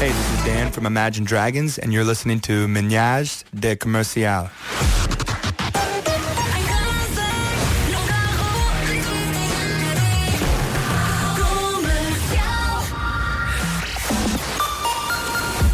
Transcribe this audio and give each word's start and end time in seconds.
Hey, 0.00 0.12
this 0.12 0.30
is 0.38 0.44
Dan 0.44 0.70
from 0.70 0.86
Imagine 0.86 1.24
Dragons, 1.24 1.76
and 1.76 1.92
you're 1.92 2.04
listening 2.04 2.38
to 2.42 2.68
Menage 2.68 3.42
de 3.52 3.74
Comercial. 3.74 4.48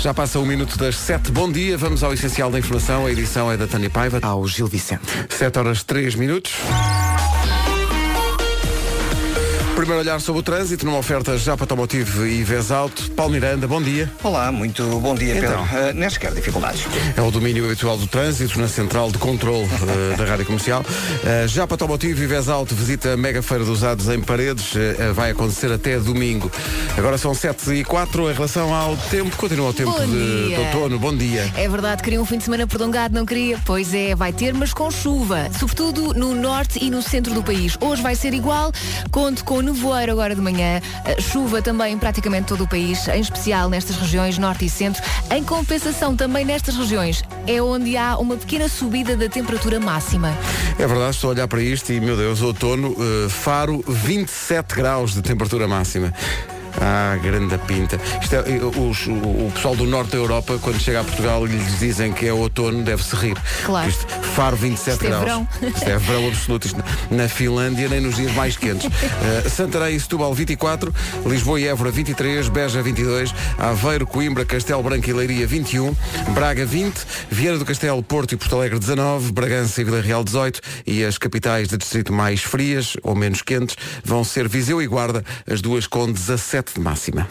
Já 0.01 0.15
passa 0.15 0.39
um 0.39 0.47
minuto 0.47 0.79
das 0.79 0.97
sete. 0.97 1.31
Bom 1.31 1.53
dia, 1.53 1.77
vamos 1.77 2.03
ao 2.03 2.15
essencial 2.15 2.51
da 2.51 2.59
informação. 2.59 3.05
A 3.05 3.13
edição 3.13 3.53
é 3.53 3.59
da 3.59 3.67
Tânia 3.67 3.91
Paiva. 3.91 4.21
Ao 4.23 4.49
Gil 4.49 4.67
Vicente. 4.67 5.03
Sete 5.29 5.59
horas 5.59 5.83
três 5.83 6.15
minutos. 6.15 6.55
Primeiro 9.85 10.03
olhar 10.03 10.19
sobre 10.19 10.41
o 10.41 10.43
trânsito 10.43 10.87
numa 10.87 10.97
oferta 10.97 11.37
já 11.37 11.59
para 11.59 11.65
Automotive 11.65 12.23
e 12.27 12.43
Vez 12.43 12.71
Alto. 12.71 13.11
Paulo 13.11 13.35
Miranda, 13.35 13.69
bom 13.69 13.83
dia. 13.83 14.11
Olá, 14.23 14.51
muito 14.51 14.83
bom 14.99 15.15
dia, 15.15 15.35
Pedro. 15.35 15.61
Então. 15.63 15.91
Uh, 15.91 15.93
nem 15.93 16.09
sequer 16.09 16.33
dificuldades. 16.33 16.87
É 17.15 17.21
o 17.21 17.31
domínio 17.31 17.67
habitual 17.67 17.99
do 17.99 18.07
trânsito 18.07 18.59
na 18.59 18.67
central 18.67 19.13
de 19.13 19.19
controle 19.19 19.65
eh, 19.65 20.17
da 20.17 20.25
Rádio 20.25 20.47
Comercial. 20.47 20.81
Uh, 20.81 21.47
já 21.49 21.67
para 21.67 21.75
Automotive 21.75 22.23
e 22.23 22.27
Vez 22.27 22.49
Alto 22.49 22.75
visita 22.75 23.13
a 23.13 23.17
Mega 23.19 23.43
Feira 23.43 23.63
dos 23.63 23.75
Usados 23.75 24.09
em 24.09 24.23
Paredes. 24.23 24.73
Uh, 24.75 25.13
vai 25.13 25.33
acontecer 25.33 25.71
até 25.71 25.99
domingo. 25.99 26.51
Agora 26.97 27.19
são 27.19 27.35
7 27.35 27.75
e 27.75 27.85
4 27.85 28.31
em 28.31 28.33
relação 28.33 28.73
ao 28.73 28.97
tempo. 28.97 29.37
Continua 29.37 29.69
o 29.69 29.75
tempo 29.75 29.93
de, 30.01 30.49
de 30.49 30.55
outono. 30.55 30.99
Bom 30.99 31.15
dia. 31.15 31.53
É 31.59 31.69
verdade, 31.69 32.03
queria 32.03 32.23
um 32.23 32.25
fim 32.25 32.39
de 32.39 32.45
semana 32.45 32.67
prolongado, 32.67 33.15
não 33.15 33.27
queria? 33.27 33.61
Pois 33.67 33.93
é, 33.93 34.15
vai 34.15 34.33
ter, 34.33 34.55
mas 34.55 34.73
com 34.73 34.91
chuva. 34.91 35.51
Sobretudo 35.59 36.15
no 36.15 36.35
norte 36.35 36.83
e 36.83 36.89
no 36.89 37.03
centro 37.03 37.35
do 37.35 37.43
país. 37.43 37.77
Hoje 37.79 38.01
vai 38.01 38.15
ser 38.15 38.33
igual, 38.33 38.73
conto 39.11 39.45
com 39.45 39.74
nevoeiro 39.75 40.13
agora 40.13 40.35
de 40.35 40.41
manhã. 40.41 40.81
eh, 41.05 41.21
Chuva 41.21 41.61
também 41.61 41.95
em 41.95 41.99
praticamente 41.99 42.47
todo 42.47 42.65
o 42.65 42.69
país, 42.69 43.07
em 43.09 43.21
especial 43.21 43.69
nestas 43.69 43.97
regiões 43.97 44.39
norte 44.39 44.65
e 44.65 44.71
centro. 44.71 45.03
Em 45.31 45.43
compensação 45.43 46.17
também 46.17 46.45
nestas 46.45 46.77
regiões 46.77 47.23
é 47.47 47.61
onde 47.61 47.97
há 47.97 48.17
uma 48.17 48.37
pequena 48.37 48.69
subida 48.69 49.17
da 49.17 49.29
temperatura 49.29 49.81
máxima. 49.81 50.37
É 50.79 50.87
verdade, 50.87 51.11
estou 51.11 51.31
a 51.31 51.33
olhar 51.35 51.49
para 51.49 51.61
isto 51.61 51.93
e, 51.93 52.01
meu 52.01 52.17
Deus, 52.17 52.41
outono, 52.41 52.97
eh, 52.99 53.29
Faro, 53.29 53.85
27 53.87 54.75
graus 54.75 55.13
de 55.13 55.23
temperatura 55.23 55.67
máxima. 55.67 56.15
Ah, 56.81 57.17
grande 57.23 57.57
pinta. 57.59 57.97
É, 57.97 58.81
os- 58.81 59.07
o, 59.07 59.51
pessoal 59.55 59.77
do 59.77 59.85
norte 59.87 60.11
da 60.13 60.19
Europa, 60.19 60.59
quando 60.61 60.79
chega 60.81 61.01
a 61.01 61.05
Portugal 61.05 61.47
e 61.47 61.51
lhes 61.51 61.79
dizem 61.79 62.13
que 62.13 62.27
é 62.27 62.33
outono, 62.33 62.83
deve-se 62.83 63.15
rir. 63.17 63.37
Claro. 63.65 63.89
Isto, 63.89 64.07
Faro 64.35 64.57
27 64.57 64.93
Isto 64.95 65.05
é 65.05 65.09
graus. 65.09 65.23
verão. 65.25 65.49
Isto 65.63 65.89
é 65.89 65.99
verão 65.99 66.29
absoluto. 66.29 66.67
Isto 66.67 66.85
na, 67.11 67.29
Finlândia, 67.29 67.89
nem 67.89 68.01
nos 68.01 68.17
dias 68.17 68.33
mais 68.35 68.57
quentes. 68.57 68.91
Eh, 69.45 69.49
Santarém 69.55 69.97
e 69.97 70.01
Setúbal 70.01 70.35
24, 70.35 70.93
Lisboa 71.27 71.61
e 71.61 71.67
Évora 71.67 71.91
23, 71.91 72.49
Beja 72.49 72.83
22, 72.83 73.33
Aveiro, 73.59 74.07
Coimbra, 74.07 74.45
Castelo 74.45 74.83
Branco 74.83 75.09
e 75.09 75.13
Leiria 75.13 75.47
21, 75.47 75.95
Braga 76.35 76.67
20, 76.67 76.95
Vieira 77.31 77.59
do 77.59 77.65
Castelo, 77.65 78.03
Porto 78.03 78.33
e 78.33 78.37
Porto 78.37 78.57
Alegre 78.57 78.79
19, 78.79 79.33
Bragança 79.33 79.81
e 79.81 79.85
Vila 79.85 80.01
Real 80.01 80.25
18 80.25 80.61
e 80.87 81.05
as 81.05 81.19
capitais 81.19 81.69
de 81.69 81.77
distrito 81.77 82.13
mais 82.13 82.41
frias 82.43 82.97
ou 83.03 83.15
menos 83.15 83.43
quentes 83.43 83.77
vão 84.05 84.25
ser 84.25 84.49
Viseu 84.49 84.83
e 84.83 84.87
Guarda, 84.87 85.25
as 85.51 85.61
duas 85.61 85.87
com 85.87 86.11
17 86.11 86.64
de 86.73 86.81
máxima. 86.81 87.27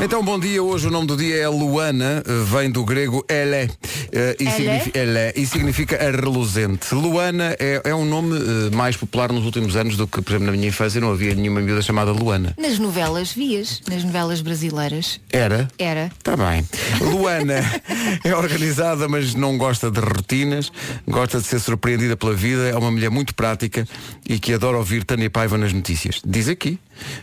Então, 0.00 0.22
bom 0.22 0.38
dia. 0.38 0.62
Hoje 0.62 0.86
o 0.86 0.90
nome 0.92 1.08
do 1.08 1.16
dia 1.16 1.34
é 1.34 1.48
Luana, 1.48 2.22
vem 2.46 2.70
do 2.70 2.84
grego 2.84 3.24
ele, 3.28 3.68
eh, 4.12 4.36
e, 4.38 4.44
Ele? 4.44 4.50
significa, 4.52 4.98
ele, 4.98 5.32
e 5.34 5.46
significa 5.46 5.96
a 5.96 6.10
reluzente. 6.12 6.94
Luana 6.94 7.56
é, 7.58 7.82
é 7.84 7.94
um 7.94 8.04
nome 8.04 8.38
eh, 8.38 8.76
mais 8.76 8.96
popular 8.96 9.32
nos 9.32 9.44
últimos 9.44 9.74
anos 9.74 9.96
do 9.96 10.06
que, 10.06 10.22
por 10.22 10.30
exemplo, 10.30 10.46
na 10.46 10.52
minha 10.52 10.68
infância 10.68 11.00
não 11.00 11.10
havia 11.10 11.34
nenhuma 11.34 11.60
miúda 11.60 11.82
chamada 11.82 12.12
Luana. 12.12 12.54
Nas 12.56 12.78
novelas 12.78 13.32
vias, 13.32 13.82
nas 13.88 14.04
novelas 14.04 14.40
brasileiras. 14.40 15.20
Era? 15.32 15.66
Era. 15.76 16.12
Está 16.16 16.36
bem. 16.36 16.64
Luana 17.00 17.54
é 18.22 18.36
organizada, 18.36 19.08
mas 19.08 19.34
não 19.34 19.58
gosta 19.58 19.90
de 19.90 19.98
rotinas, 19.98 20.70
gosta 21.08 21.40
de 21.40 21.46
ser 21.46 21.58
surpreendida 21.58 22.16
pela 22.16 22.34
vida, 22.34 22.68
é 22.68 22.76
uma 22.76 22.92
mulher 22.92 23.10
muito 23.10 23.34
prática 23.34 23.86
e 24.28 24.38
que 24.38 24.54
adora 24.54 24.76
ouvir 24.78 25.02
Tânia 25.02 25.28
Paiva 25.28 25.58
nas 25.58 25.72
notícias. 25.72 26.22
Diz 26.24 26.48
aqui. 26.48 26.78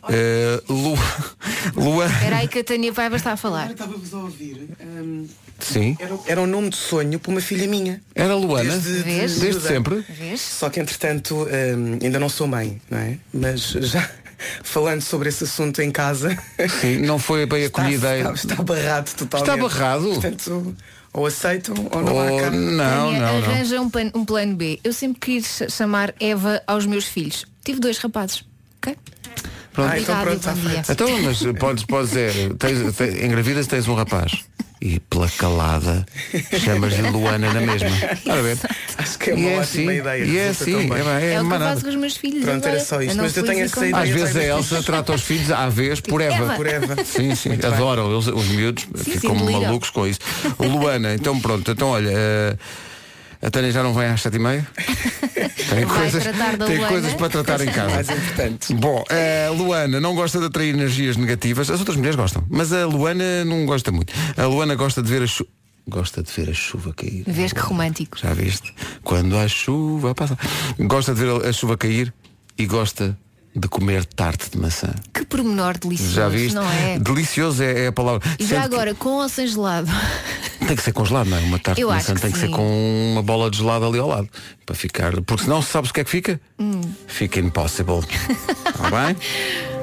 Eh, 0.10 0.62
Lu... 0.68 0.98
Luana. 1.76 2.24
Era 2.24 2.38
aí 2.38 2.48
que 2.48 2.60
a 2.60 2.64
Tânia 2.64 2.94
Paiva 2.94 3.16
está 3.16 3.34
a 3.34 3.38
falar. 3.38 3.72
Estava-vos 3.72 4.14
a 4.14 4.18
ouvir. 4.18 4.68
hum, 4.82 5.28
Sim. 5.60 5.96
era, 6.00 6.18
era 6.28 6.42
um 6.42 6.46
nome 6.48 6.70
de 6.70 6.78
sonho 6.78 7.20
para 7.20 7.32
uma 7.32 7.42
filha 7.42 7.68
minha. 7.68 8.02
Era 8.14 8.36
Luana? 8.36 8.74
Desde, 8.78 9.04
Vês? 9.04 9.40
Desde 9.40 9.62
sempre? 9.62 10.06
Vês? 10.10 10.42
Só 10.42 10.70
que 10.70 10.80
entretanto 10.80 11.36
hum, 11.46 12.00
ainda 12.02 12.20
não 12.20 12.30
sou 12.30 12.48
mãe, 12.48 12.82
não 12.90 12.98
é? 12.98 13.18
Mas 13.34 13.62
já 13.72 14.10
falando 14.64 15.02
sobre 15.02 15.30
esse 15.30 15.44
assunto 15.44 15.82
em 15.82 15.92
casa. 15.92 16.38
Sim, 16.82 16.98
não 17.00 17.18
foi 17.20 17.46
bem 17.46 17.64
está, 17.66 17.82
acolhida. 17.82 18.18
está, 18.20 18.34
está 18.34 18.64
barrado 18.64 19.12
totalmente. 19.16 19.50
Está 19.50 19.62
barrado? 19.62 20.04
Portanto, 20.10 20.76
ou 21.14 21.26
aceitam 21.26 21.76
ou 21.92 22.02
não 22.04 22.16
Oh, 22.16 22.20
há 22.20 22.26
não, 22.30 22.38
Tânia, 22.40 22.60
não, 22.62 23.12
não. 23.14 23.38
arranja 23.38 23.82
Um, 23.82 23.90
plano, 23.90 24.12
um 24.16 24.26
plano 24.26 24.56
B. 24.56 24.80
Eu 24.84 24.92
sempre 24.92 25.20
quis 25.20 25.62
chamar 25.70 26.14
Eva 26.20 26.62
aos 26.68 26.86
meus 26.86 27.06
filhos. 27.06 27.46
Tive 27.64 27.80
dois 27.80 27.98
rapazes. 27.98 28.44
Ok? 28.78 28.98
Pronto. 29.76 29.92
Ah, 29.92 30.00
então 30.00 30.16
Obrigada, 30.16 30.24
pronto, 30.24 30.38
está 30.38 30.56
feito. 30.56 30.92
Então, 30.92 31.22
mas 31.22 31.60
podes, 31.60 31.84
podes 31.86 32.16
é, 32.16 32.30
tens, 32.58 32.96
tens, 32.96 33.24
engravidas 33.24 33.68
tens 33.68 33.88
um 33.88 33.94
rapaz 33.96 34.32
e 34.82 35.00
pela 35.00 35.28
calada 35.30 36.06
chamas-lhe 36.64 37.10
Luana 37.10 37.52
na 37.54 37.62
mesma. 37.62 37.90
Ora 38.28 38.44
bem. 38.44 38.56
Acho 38.98 39.18
que 39.20 39.32
é 39.32 39.34
E 39.34 39.38
uma 39.38 39.50
é 39.50 39.60
ótima 39.60 39.62
assim, 39.62 40.00
ideia. 40.00 40.24
e 40.26 40.38
é 40.38 40.48
assim, 40.50 40.74
é, 40.76 40.78
bem, 40.78 40.90
é, 41.08 41.34
É, 41.34 41.42
o 41.42 41.48
que 41.48 41.54
eu 41.54 41.60
faço 41.60 41.82
com 41.84 41.90
os 41.90 41.96
meus 41.96 42.18
filhos. 42.18 42.44
Pronto, 42.46 42.68
era 42.68 42.80
só 42.80 43.02
isto, 43.02 43.18
mas 43.18 43.36
eu 43.38 43.44
tenho 43.44 43.66
assim 43.66 43.74
essa 43.78 43.88
ideia. 43.88 44.04
Às 44.04 44.10
vezes 44.10 44.36
a. 44.36 44.44
Elsa 44.44 44.84
trata 44.84 45.14
os 45.14 45.22
filhos 45.22 45.52
à 45.52 45.68
vez 45.70 46.00
por 46.00 46.22
Eva. 46.22 46.54
Por 46.56 46.68
Eva. 46.68 47.04
Sim, 47.04 47.36
sim, 47.36 47.50
Muito 47.50 47.68
adoram, 47.68 48.12
eles, 48.14 48.28
os 48.28 48.48
miúdos 48.48 48.86
sim, 48.96 49.12
ficam 49.12 49.36
deliram. 49.36 49.62
malucos 49.62 49.90
com 49.90 50.06
isso. 50.08 50.20
Luana, 50.60 51.14
então 51.16 51.40
pronto, 51.40 51.70
então 51.72 51.90
olha, 51.90 52.12
eh, 52.14 52.58
a 53.46 53.52
Tânia 53.52 53.72
já 53.72 53.84
não 53.84 53.94
vem 53.94 54.08
às 54.08 54.22
sete 54.22 54.38
e 54.38 54.40
meia? 54.40 54.68
Tem, 55.70 55.84
Vai 55.84 55.86
coisas, 55.86 56.24
tem 56.68 56.88
coisas 56.88 57.14
para 57.16 57.30
tratar 57.30 57.62
em 57.62 57.72
casa. 57.72 57.96
Mais 57.96 58.10
importante. 58.10 58.74
Bom, 58.74 59.04
a 59.10 59.52
Luana 59.52 60.00
não 60.00 60.14
gosta 60.14 60.40
de 60.40 60.46
atrair 60.46 60.74
energias 60.74 61.18
negativas. 61.18 61.70
As 61.70 61.80
outras 61.80 61.98
mulheres 61.98 62.16
gostam, 62.16 62.44
mas 62.50 62.72
a 62.72 62.86
Luana 62.86 63.44
não 63.44 63.66
gosta 63.66 63.92
muito. 63.92 64.14
A 64.38 64.46
Luana 64.46 64.76
gosta 64.76 65.02
de 65.02 65.10
ver 65.10 65.24
a 65.24 65.28
chuva. 65.28 65.50
Gosta 65.88 66.22
de 66.22 66.32
ver 66.32 66.50
a 66.50 66.54
chuva 66.54 66.94
cair. 66.94 67.24
Vês 67.28 67.52
que 67.52 67.60
romântico. 67.60 68.18
Já 68.18 68.34
viste? 68.34 68.74
Quando 69.04 69.38
a 69.38 69.48
chuva 69.48 70.14
passa. 70.14 70.38
Gosta 70.80 71.14
de 71.14 71.22
ver 71.22 71.46
a 71.46 71.52
chuva 71.52 71.76
cair 71.76 72.14
e 72.58 72.66
gosta 72.66 73.18
de 73.56 73.68
comer 73.70 74.04
tarte 74.06 74.50
de 74.52 74.58
maçã. 74.58 74.94
Que 75.14 75.24
pormenor 75.26 75.78
delicioso, 75.78 76.14
Já 76.14 76.28
viste? 76.28 76.54
não 76.56 76.70
é? 76.70 77.00
Delicioso 77.00 77.64
é, 77.64 77.86
é 77.86 77.88
a 77.88 77.92
palavra. 77.92 78.28
E 78.38 78.44
Sendo 78.44 78.50
já 78.50 78.68
que 78.68 78.76
agora, 78.76 78.94
com 78.94 79.10
ou 79.10 79.30
sem 79.30 79.48
gelado? 79.48 79.90
Tem 80.68 80.76
que 80.76 80.82
ser 80.82 80.94
congelado, 80.94 81.28
não 81.30 81.38
é? 81.38 81.42
Uma 81.42 81.60
tarte 81.60 81.80
Eu 81.82 81.90
de 81.90 81.94
maçã 81.94 82.16
que 82.16 82.22
tem 82.22 82.32
que 82.32 82.40
ser 82.40 82.50
com 82.50 83.12
uma 83.12 83.22
bola 83.22 83.52
de 83.52 83.58
gelado 83.58 83.86
ali 83.86 84.00
ao 84.00 84.08
lado. 84.08 84.28
Para 84.66 84.76
ficar. 84.76 85.22
Porque 85.22 85.44
senão 85.44 85.62
sabes 85.62 85.92
o 85.92 85.94
que 85.94 86.00
é 86.02 86.04
que 86.04 86.10
fica? 86.10 86.42
Hum. 86.58 86.82
Fica 87.06 87.40
impossible. 87.40 88.00
Está 88.00 88.90
bem? 88.90 89.16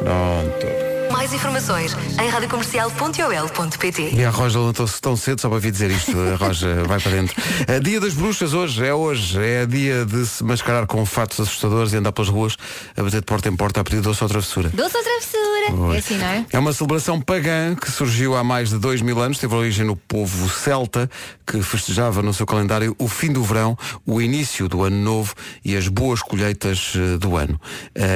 Pronto. 0.00 0.91
Mais 1.12 1.32
informações 1.32 1.94
em 2.18 2.28
radiocomercial.ol.pt 2.28 4.14
E 4.14 4.24
a 4.24 4.30
Roja 4.30 4.58
levantou-se 4.58 5.00
tão 5.00 5.14
cedo 5.14 5.40
só 5.40 5.48
para 5.50 5.58
vir 5.58 5.70
dizer 5.70 5.90
isto. 5.90 6.16
A 6.18 6.36
Roja 6.36 6.82
vai 6.88 6.98
para 6.98 7.12
dentro. 7.12 7.40
É 7.66 7.78
dia 7.78 8.00
das 8.00 8.14
bruxas 8.14 8.54
hoje, 8.54 8.84
é 8.84 8.94
hoje. 8.94 9.38
É 9.38 9.66
dia 9.66 10.06
de 10.06 10.26
se 10.26 10.42
mascarar 10.42 10.86
com 10.86 11.04
fatos 11.04 11.38
assustadores 11.38 11.92
e 11.92 11.96
andar 11.96 12.12
pelas 12.12 12.30
ruas 12.30 12.56
a 12.96 13.02
bater 13.02 13.20
de 13.20 13.26
porta 13.26 13.48
em 13.48 13.54
porta 13.54 13.80
a 13.80 13.84
pedir 13.84 14.00
doce 14.00 14.22
ou 14.24 14.28
travessura. 14.28 14.70
Doce 14.70 14.96
ou 14.96 15.02
travessura? 15.02 15.52
É 15.94 15.98
assim, 15.98 16.16
não 16.16 16.26
é? 16.26 16.46
É 16.52 16.58
uma 16.58 16.72
celebração 16.72 17.20
pagã 17.20 17.74
que 17.76 17.90
surgiu 17.90 18.34
há 18.34 18.42
mais 18.42 18.70
de 18.70 18.78
dois 18.78 19.00
mil 19.00 19.20
anos, 19.20 19.38
teve 19.38 19.54
origem 19.54 19.86
no 19.86 19.94
povo 19.94 20.48
celta, 20.48 21.08
que 21.46 21.62
festejava 21.62 22.20
no 22.20 22.34
seu 22.34 22.44
calendário 22.44 22.96
o 22.98 23.06
fim 23.06 23.32
do 23.32 23.44
verão, 23.44 23.78
o 24.04 24.20
início 24.20 24.68
do 24.68 24.82
ano 24.82 24.96
novo 24.96 25.34
e 25.64 25.76
as 25.76 25.86
boas 25.86 26.20
colheitas 26.20 26.94
eh, 26.96 27.16
do 27.16 27.36
ano. 27.36 27.60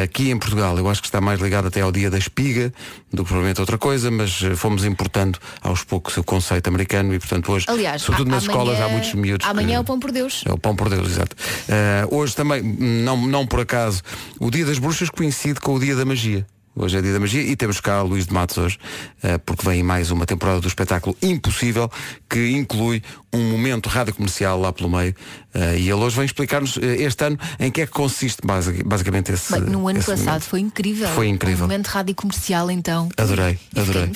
Aqui 0.02 0.30
em 0.30 0.38
Portugal, 0.38 0.76
eu 0.76 0.88
acho 0.88 1.00
que 1.00 1.06
está 1.06 1.20
mais 1.20 1.40
ligado 1.40 1.68
até 1.68 1.82
ao 1.82 1.92
dia 1.92 2.10
da 2.10 2.18
espiga 2.18 2.72
do 3.12 3.22
que 3.22 3.28
provavelmente 3.28 3.60
outra 3.60 3.78
coisa, 3.78 4.10
mas 4.10 4.42
eh, 4.42 4.54
fomos 4.56 4.84
importando 4.84 5.38
aos 5.62 5.84
poucos 5.84 6.16
o 6.16 6.24
conceito 6.24 6.68
americano 6.68 7.14
e, 7.14 7.18
portanto, 7.18 7.52
hoje, 7.52 7.66
Aliás, 7.68 8.02
sobretudo 8.02 8.30
nas 8.30 8.44
amanhã- 8.44 8.60
escolas, 8.62 8.80
há 8.80 8.88
muitos 8.88 9.14
miúdos. 9.14 9.46
Amanhã 9.46 9.68
que- 9.68 9.74
é 9.74 9.80
o 9.80 9.84
pão 9.84 9.98
por 10.00 10.12
Deus. 10.12 10.42
é 10.46 10.52
o 10.52 10.58
pão 10.58 10.74
por 10.76 10.88
Deus, 10.88 11.08
exato. 11.10 11.36
Eh, 11.68 12.06
hoje 12.10 12.34
também, 12.34 12.62
não, 12.62 13.16
não 13.26 13.46
por 13.46 13.60
acaso, 13.60 14.02
o 14.40 14.50
dia 14.50 14.64
das 14.66 14.78
bruxas 14.78 15.08
coincide 15.10 15.60
com 15.60 15.74
o 15.74 15.80
dia 15.80 15.94
da 15.96 16.04
magia. 16.04 16.46
Hoje 16.78 16.98
é 16.98 17.00
dia 17.00 17.14
da 17.14 17.18
magia 17.18 17.40
e 17.40 17.56
temos 17.56 17.80
cá 17.80 18.02
o 18.02 18.06
Luís 18.06 18.26
de 18.26 18.34
Matos 18.34 18.58
hoje, 18.58 18.78
eh, 19.22 19.38
porque 19.38 19.64
vem 19.66 19.82
mais 19.82 20.10
uma 20.10 20.26
temporada 20.26 20.60
do 20.60 20.68
espetáculo 20.68 21.16
Impossível, 21.22 21.90
que 22.28 22.50
inclui 22.50 23.02
um 23.32 23.50
momento 23.50 23.88
rádio 23.88 24.14
comercial 24.14 24.60
lá 24.60 24.70
pelo 24.74 24.90
meio. 24.90 25.14
Eh, 25.54 25.78
e 25.78 25.82
ele 25.84 25.94
hoje 25.94 26.14
vem 26.16 26.26
explicar-nos 26.26 26.76
eh, 26.76 26.96
este 27.02 27.24
ano 27.24 27.38
em 27.58 27.70
que 27.70 27.80
é 27.80 27.86
que 27.86 27.92
consiste 27.92 28.46
basi- 28.46 28.82
basicamente 28.84 29.32
esse. 29.32 29.52
Bem, 29.52 29.62
no 29.62 29.88
ano 29.88 30.02
passado 30.04 30.24
momento. 30.26 30.42
foi 30.42 30.60
incrível. 30.60 31.08
Foi 31.08 31.28
incrível. 31.28 31.64
Um 31.64 31.68
momento 31.68 31.86
rádio 31.86 32.14
comercial, 32.14 32.70
então. 32.70 33.08
Adorei, 33.16 33.58
adorei. 33.74 34.10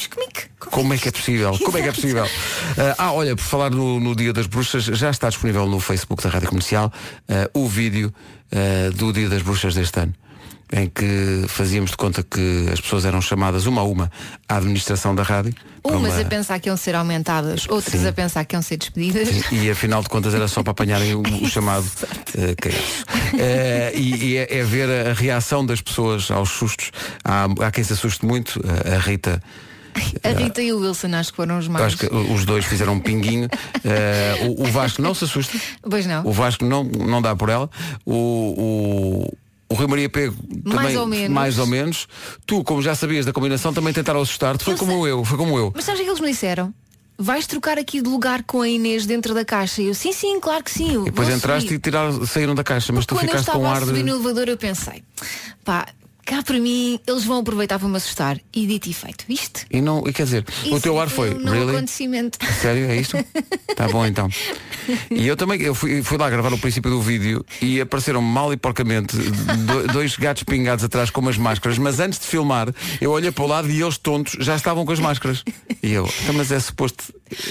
como 0.70 0.92
é 0.92 0.98
que- 0.98 1.08
é 1.08 1.12
possível? 1.12 1.58
Como 1.64 1.78
é 1.78 1.82
que 1.82 1.88
é 1.88 1.92
possível? 1.92 2.26
Ah, 2.98 3.12
olha, 3.12 3.34
por 3.34 3.42
falar 3.42 3.70
no, 3.70 3.98
no 3.98 4.14
Dia 4.14 4.34
das 4.34 4.46
Bruxas, 4.46 4.84
já 4.84 5.08
está 5.08 5.30
disponível 5.30 5.66
no 5.66 5.80
Facebook 5.80 6.22
da 6.22 6.28
Rádio 6.28 6.50
Comercial 6.50 6.92
ah, 7.26 7.48
o 7.54 7.66
vídeo 7.66 8.12
ah, 8.52 8.90
do 8.94 9.14
Dia 9.14 9.30
das 9.30 9.40
Bruxas 9.40 9.74
deste 9.74 9.98
ano. 9.98 10.12
Em 10.72 10.88
que 10.88 11.44
fazíamos 11.49 11.90
de 11.90 11.96
conta 11.96 12.22
que 12.22 12.69
as 12.72 12.81
pessoas 12.81 13.05
eram 13.05 13.20
chamadas 13.20 13.67
uma 13.67 13.81
a 13.81 13.84
uma 13.84 14.11
à 14.49 14.56
administração 14.56 15.14
da 15.14 15.22
rádio. 15.22 15.52
Umas 15.82 16.12
uma- 16.12 16.20
a 16.20 16.25
pensar 16.25 16.61
que 16.61 16.69
iam 16.69 16.76
ser 16.76 16.94
aumentadas, 16.94 17.67
outras 17.69 18.00
Sim. 18.00 18.06
a 18.06 18.12
pensar 18.12 18.44
que 18.44 18.55
iam 18.55 18.62
ser 18.62 18.76
despedidas. 18.76 19.28
E 19.50 19.69
afinal 19.70 20.02
de 20.02 20.08
contas 20.08 20.32
era 20.34 20.46
só 20.46 20.62
para 20.62 20.70
apanharem 20.72 21.14
o, 21.14 21.22
o 21.22 21.46
chamado 21.50 21.87
eh. 22.37 22.55
Eh, 23.38 23.93
e 23.96 24.11
e 24.31 24.37
é, 24.37 24.58
é 24.58 24.62
ver 24.62 25.08
a, 25.08 25.12
reação 25.12 25.64
das 25.64 25.81
pessoas 25.81 26.31
aos 26.31 26.50
sustos. 26.50 26.90
Há, 27.25 27.46
há 27.66 27.70
quem 27.70 27.82
se 27.82 27.93
assuste 27.93 28.25
muito. 28.25 28.61
A, 28.64 28.94
a 28.96 28.99
Rita, 28.99 29.43
A 30.23 30.28
Rita 30.28 30.62
e 30.62 30.73
o 30.73 30.81
Wilson 30.81 31.08
acho 31.14 31.31
que 31.31 31.37
foram 31.37 31.58
os 31.58 31.66
mais. 31.66 31.84
acho 31.87 31.96
que 31.96 32.06
os 32.14 32.44
dois 32.44 32.64
fizeram 32.64 32.94
um 32.94 33.00
pinguinho. 33.00 33.49
Eh, 33.84 34.46
o, 34.56 34.62
o 34.62 34.66
Vasco 34.70 35.02
não 35.02 35.14
se 35.14 35.25
assusta. 35.25 35.58
Pois 35.82 36.06
não. 36.06 36.25
O 36.26 36.32
Vasco 36.32 36.64
não, 36.64 36.84
não 36.84 37.20
dá 37.20 37.34
por 37.34 37.49
ela. 37.49 37.69
O, 38.05 38.14
o, 39.26 39.37
o 39.70 39.75
Rui 39.75 39.87
Maria 39.87 40.08
Pego 40.08 40.34
Mais 40.64 40.81
também, 40.81 40.96
ou 40.99 41.06
menos. 41.06 41.31
mais 41.31 41.58
ou 41.58 41.67
menos. 41.67 42.08
Tu, 42.44 42.62
como 42.64 42.82
já 42.82 42.94
sabias 42.94 43.25
da 43.25 43.32
combinação, 43.32 43.72
também 43.72 43.93
tentaram 43.93 44.20
assustar-te. 44.20 44.64
Foi 44.64 44.75
Eu 44.75 44.78
como 44.78 45.06
eu, 45.06 45.25
foi 45.25 45.38
como 45.38 45.56
eu. 45.58 45.72
Mas 45.75 45.84
sabes 45.84 46.00
o 46.00 46.05
que 46.05 46.11
eles 46.11 46.20
me 46.20 46.28
disseram? 46.28 46.75
Vais 47.17 47.46
trocar 47.46 47.78
aqui 47.78 48.00
de 48.00 48.08
lugar 48.08 48.43
com 48.44 48.62
a 48.62 48.69
Inês 48.69 49.05
dentro 49.06 49.34
da 49.34 49.44
caixa. 49.44 49.82
E 49.82 49.88
eu, 49.88 49.94
sim, 49.94 50.12
sim, 50.12 50.40
claro 50.40 50.64
que 50.64 50.70
sim. 50.70 50.94
eu 50.94 51.02
E 51.02 51.05
depois 51.06 51.28
entraste 51.28 51.69
subir. 51.69 51.75
e 51.76 51.78
tiraram, 51.78 52.26
saíram 52.26 52.55
da 52.55 52.64
caixa, 52.64 52.93
mas 52.93 53.05
tu 53.06 53.14
Quando 53.14 53.25
eu 53.25 53.28
ficaste 53.28 53.44
com 53.46 53.52
estava 53.58 53.64
um 53.64 53.69
a 53.70 53.75
ar 53.76 53.81
subir 53.84 53.99
de. 53.99 54.11
no 54.11 54.17
elevador 54.17 54.49
eu 54.49 54.56
pensei, 54.56 55.02
pá, 55.64 55.87
cá 56.30 56.42
para 56.44 56.58
mim 56.60 57.00
eles 57.06 57.24
vão 57.24 57.38
aproveitar 57.40 57.78
para 57.78 57.88
me 57.88 57.96
assustar. 57.96 58.38
E 58.54 58.66
dito 58.66 58.88
e 58.88 58.92
feito, 58.94 59.24
viste? 59.28 59.66
E 59.70 59.80
não, 59.80 60.06
e 60.06 60.12
quer 60.12 60.24
dizer, 60.24 60.44
o 60.70 60.78
teu 60.80 61.00
ar 61.00 61.08
foi, 61.08 61.34
um 61.34 61.38
não 61.40 61.52
really? 61.52 61.70
acontecimento. 61.76 62.38
Sério, 62.60 62.88
é 62.88 62.96
isto? 62.96 63.16
Tá 63.76 63.88
bom 63.88 64.04
então. 64.06 64.28
E 65.10 65.26
eu 65.26 65.36
também, 65.36 65.60
eu 65.60 65.74
fui, 65.74 66.02
fui 66.02 66.18
lá 66.18 66.28
gravar 66.30 66.52
o 66.52 66.58
princípio 66.58 66.90
do 66.90 67.00
vídeo 67.00 67.44
e 67.60 67.80
apareceram 67.80 68.22
mal 68.22 68.52
e 68.52 68.56
porcamente 68.56 69.16
do- 69.16 69.86
dois 69.92 70.16
gatos 70.16 70.42
pingados 70.44 70.84
atrás 70.84 71.10
com 71.10 71.20
umas 71.20 71.36
máscaras, 71.36 71.78
mas 71.78 72.00
antes 72.00 72.18
de 72.18 72.26
filmar, 72.26 72.72
eu 73.00 73.10
olhei 73.10 73.30
para 73.30 73.44
o 73.44 73.46
lado 73.46 73.70
e 73.70 73.80
eles 73.80 73.98
tontos 73.98 74.36
já 74.40 74.54
estavam 74.56 74.84
com 74.86 74.92
as 74.92 74.98
máscaras. 75.00 75.44
E 75.82 75.92
eu, 75.92 76.08
então, 76.22 76.34
mas 76.34 76.50
é 76.52 76.58
suposto 76.60 77.04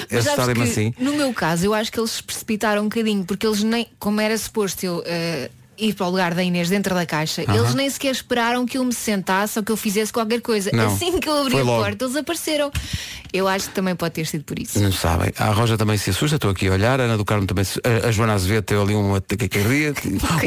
sabes 0.10 0.28
assustarem-me 0.28 0.64
assim. 0.64 0.94
No 1.00 1.14
meu 1.14 1.34
caso, 1.34 1.66
eu 1.66 1.74
acho 1.74 1.92
que 1.92 2.00
eles 2.00 2.12
se 2.12 2.24
precipitaram 2.24 2.82
um 2.84 2.90
bocadinho, 2.90 3.24
porque 3.26 3.46
eles 3.48 3.64
nem, 3.64 3.88
como 3.98 4.20
era 4.22 4.38
suposto 4.38 4.86
eu 4.86 5.04
eh, 5.06 5.50
ir 5.80 5.94
para 5.94 6.08
o 6.08 6.10
lugar 6.10 6.34
da 6.34 6.44
Inês 6.44 6.70
dentro 6.70 6.94
da 6.94 7.06
caixa, 7.06 7.42
eles 7.42 7.74
nem 7.74 7.90
sequer 7.90 8.12
esperaram 8.12 8.66
que 8.66 8.78
eu 8.78 8.84
me 8.84 8.94
sentasse 8.94 9.58
ou 9.58 9.64
que 9.66 9.72
eu 9.72 9.78
fizesse 9.78 10.12
qualquer 10.12 10.42
coisa. 10.42 10.70
Não. 10.74 10.88
Assim 10.88 11.20
que 11.20 11.30
eu 11.30 11.40
abri 11.40 11.52
Foi 11.52 11.62
a 11.62 11.64
logo. 11.64 11.84
porta, 11.84 12.06
eles 12.06 12.16
apareceram. 12.16 12.72
Eu 13.32 13.48
acho 13.48 13.70
que 13.70 13.76
também 13.76 13.96
pode 13.96 14.14
ter 14.16 14.26
sido 14.26 14.44
por 14.44 14.58
isso. 14.60 14.80
Não 14.80 14.92
sabem. 14.92 15.32
A 15.38 15.52
Roja 15.52 15.78
também 15.78 15.98
se 15.98 16.10
assusta, 16.10 16.36
estou 16.38 16.52
aqui 16.52 16.68
a 16.68 16.72
olhar, 16.72 17.00
a 17.00 17.04
Ana 17.04 17.18
do 17.18 17.24
Carmo 17.26 17.46
também 17.46 17.64
se... 17.64 17.80
a, 17.84 18.08
a 18.08 18.12
Joana 18.12 18.34
Azevedo 18.34 18.64
teve 18.64 18.82
ali 18.82 18.96
uma 18.96 19.22
taquicardia. 19.22 19.94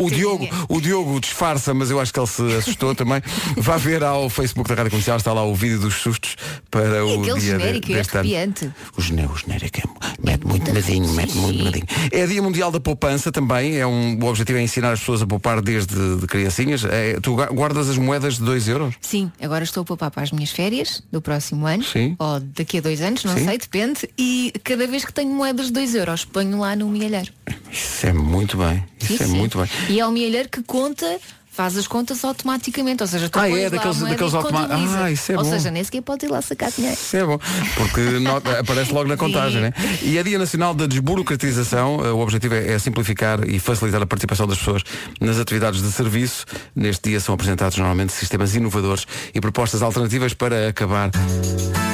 o 0.01 0.11
Diogo, 0.11 0.49
o 0.69 0.81
Diogo 0.81 1.21
disfarça, 1.21 1.73
mas 1.75 1.91
eu 1.91 2.01
acho 2.01 2.13
que 2.13 2.19
ele 2.21 2.27
se 2.27 2.43
assustou 2.57 2.95
também. 2.95 3.23
Vá 3.57 3.77
ver 3.77 4.03
ao 4.03 4.29
Facebook 4.29 4.69
da 4.69 4.75
Rádio 4.75 4.91
Comercial, 4.91 5.17
está 5.17 5.33
lá 5.33 5.45
o 5.45 5.55
vídeo 5.55 5.79
dos 5.81 5.95
sustos 5.95 6.37
para 6.71 7.05
o 7.05 7.21
aquele 7.21 7.23
dia 7.25 7.35
de- 7.35 7.41
genérico 7.63 7.93
é 7.93 7.95
deste 7.97 8.17
ano. 8.17 8.21
arrepiante. 8.21 8.73
O 8.97 9.01
genérico, 9.03 9.35
o 9.35 9.39
genérico 9.39 9.79
é, 9.79 9.83
mete 10.31 10.47
muito 10.47 10.73
medinho, 10.73 11.09
mete 11.15 11.37
muito 11.37 11.63
medinho. 11.65 11.87
É 12.11 12.27
Dia 12.27 12.43
Mundial 12.43 12.71
da 12.73 12.81
Poupança 12.81 13.31
também, 13.31 13.77
é 13.79 13.87
um, 13.87 14.19
o 14.21 14.27
objetivo 14.27 14.59
é 14.59 14.63
ensinar 14.63 14.93
as 14.93 15.01
pessoas 15.01 15.23
a 15.23 15.27
poupar 15.27 15.61
desde 15.61 16.17
de 16.17 16.27
criancinhas. 16.27 16.85
É, 16.85 17.19
tu 17.21 17.35
guardas 17.37 17.89
as 17.89 17.97
moedas 17.97 18.35
de 18.39 18.43
2 18.45 18.69
euros? 18.69 18.95
Sim, 19.01 19.31
agora 19.41 19.63
estou 19.65 19.83
a 19.83 19.85
poupar 19.85 20.11
para 20.11 20.23
as 20.23 20.33
minhas 20.33 20.51
férias 20.51 21.03
do 21.13 21.21
próximo 21.23 21.67
ano. 21.67 21.83
Sim. 21.85 22.17
Ou 22.19 22.41
daqui 22.41 22.72
a 22.79 22.81
dois 22.81 23.01
anos, 23.01 23.25
não 23.25 23.37
Sim. 23.37 23.45
sei, 23.45 23.59
depende. 23.59 24.09
E 24.19 24.53
cada 24.65 24.87
vez 24.87 25.05
que 25.05 25.13
tenho 25.13 25.31
moedas 25.31 25.67
de 25.67 25.73
2 25.73 25.95
euros, 25.95 26.25
ponho 26.25 26.59
lá 26.59 26.75
no 26.77 26.89
milheiro. 26.89 27.33
Isso 27.71 28.07
é 28.07 28.13
muito 28.13 28.57
bem. 28.57 28.85
Isso 29.01 29.23
é 29.23 29.27
muito 29.27 29.59
bem. 29.59 29.69
E 29.89 30.01
é 30.01 30.07
o 30.07 30.11
milheiro 30.11 30.49
que 30.49 30.63
conta, 30.63 31.21
faz 31.55 31.77
as 31.77 31.87
contas 31.87 32.25
automaticamente. 32.25 33.03
Ou 33.03 33.07
seja, 33.07 33.29
tu 33.29 33.39
Ah, 33.39 33.49
é, 33.49 33.69
daqueles- 33.71 33.99
daqueles 33.99 34.33
contabiliza. 34.33 35.05
Ah, 35.05 35.11
isso 35.11 35.33
é 35.33 35.37
Ou 35.39 35.45
bom. 35.45 35.51
seja, 35.51 35.71
nem 35.71 35.85
sequer 35.85 36.01
pode 36.03 36.25
ir 36.27 36.31
lá 36.31 36.41
sacar 36.41 36.71
dinheiro. 36.71 36.97
Isso 37.01 37.17
é 37.17 37.25
bom, 37.25 37.39
porque 37.77 38.01
aparece 38.61 38.93
logo 38.93 39.09
na 39.09 39.17
contagem, 39.17 39.61
né? 39.61 39.73
E 40.03 40.17
é 40.19 40.23
Dia 40.23 40.39
Nacional 40.39 40.75
da 40.75 40.87
Desburocratização. 40.87 41.97
O 41.97 42.21
objetivo 42.21 42.55
é, 42.55 42.73
é 42.73 42.79
simplificar 42.79 43.47
e 43.49 43.59
facilitar 43.59 44.01
a 44.03 44.07
participação 44.07 44.47
das 44.47 44.59
pessoas 44.59 44.83
nas 45.21 45.39
atividades 45.39 45.83
de 45.83 45.93
serviço. 45.93 46.47
Neste 46.75 47.11
dia 47.11 47.21
são 47.21 47.35
apresentados 47.35 47.77
normalmente 47.77 48.13
sistemas 48.13 48.55
inovadores 48.55 49.07
e 49.35 49.41
propostas 49.41 49.83
alternativas 49.83 50.33
para 50.35 50.69
acabar 50.69 51.11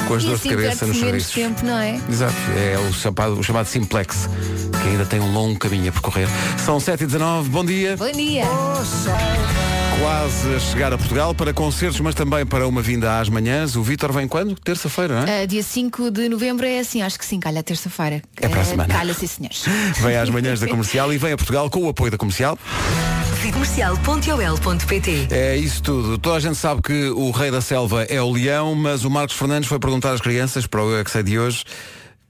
com 0.07 0.13
as 0.15 0.23
E 0.23 0.25
dores 0.25 0.41
de 0.41 0.47
assim 0.47 0.49
cabeça 0.49 0.85
nos 0.85 0.97
serviços. 0.97 1.33
tempo, 1.33 1.65
não 1.65 1.77
é? 1.77 1.99
Exato, 2.09 2.33
é 2.57 2.77
o 2.79 2.93
chamado, 2.93 3.39
o 3.39 3.43
chamado 3.43 3.65
Simplex, 3.67 4.29
que 4.81 4.87
ainda 4.89 5.05
tem 5.05 5.19
um 5.19 5.31
longo 5.33 5.59
caminho 5.59 5.89
a 5.89 5.91
percorrer. 5.91 6.27
São 6.65 6.77
7h19, 6.79 7.43
bom 7.49 7.65
dia. 7.65 7.95
Bom 7.97 8.11
dia. 8.11 8.45
Quase 9.99 10.55
a 10.55 10.59
chegar 10.59 10.93
a 10.93 10.97
Portugal 10.97 11.35
para 11.35 11.53
concertos, 11.53 11.99
mas 11.99 12.15
também 12.15 12.45
para 12.45 12.65
uma 12.67 12.81
vinda 12.81 13.19
às 13.19 13.27
manhãs. 13.27 13.75
O 13.75 13.83
Vítor 13.83 14.13
vem 14.13 14.27
quando? 14.27 14.55
Terça-feira, 14.55 15.19
não 15.21 15.27
é? 15.27 15.41
Ah, 15.41 15.45
dia 15.45 15.61
5 15.61 16.09
de 16.09 16.29
novembro 16.29 16.65
é 16.65 16.79
assim, 16.79 17.01
acho 17.01 17.19
que 17.19 17.25
sim, 17.25 17.39
calha 17.39 17.61
terça-feira. 17.61 18.21
É 18.39 18.47
para 18.47 18.59
a 18.59 18.61
Ah, 18.61 18.65
semana. 18.65 18.93
Calha, 18.93 19.13
sim, 19.13 19.27
senhores. 19.27 19.63
Vem 19.99 20.15
às 20.15 20.29
manhãs 20.29 20.59
da 20.59 20.67
comercial 20.67 21.11
e 21.13 21.17
vem 21.17 21.33
a 21.33 21.37
Portugal 21.37 21.69
com 21.69 21.83
o 21.85 21.89
apoio 21.89 22.11
da 22.11 22.17
comercial. 22.17 22.57
Comercial.ol.pt 23.51 25.27
É 25.31 25.55
isso 25.57 25.81
tudo. 25.83 26.17
Toda 26.17 26.37
a 26.37 26.39
gente 26.39 26.55
sabe 26.55 26.81
que 26.81 27.09
o 27.09 27.31
rei 27.31 27.51
da 27.51 27.61
selva 27.61 28.03
é 28.03 28.21
o 28.21 28.31
leão, 28.31 28.75
mas 28.75 29.03
o 29.03 29.09
Marcos 29.09 29.35
Fernandes 29.35 29.67
foi 29.67 29.79
perguntar 29.79 30.11
às 30.13 30.21
crianças, 30.21 30.65
para 30.65 30.83
o 30.83 30.91
Eu 30.91 30.99
é 30.99 31.03
que 31.03 31.11
sei 31.11 31.23
de 31.23 31.37
hoje, 31.39 31.63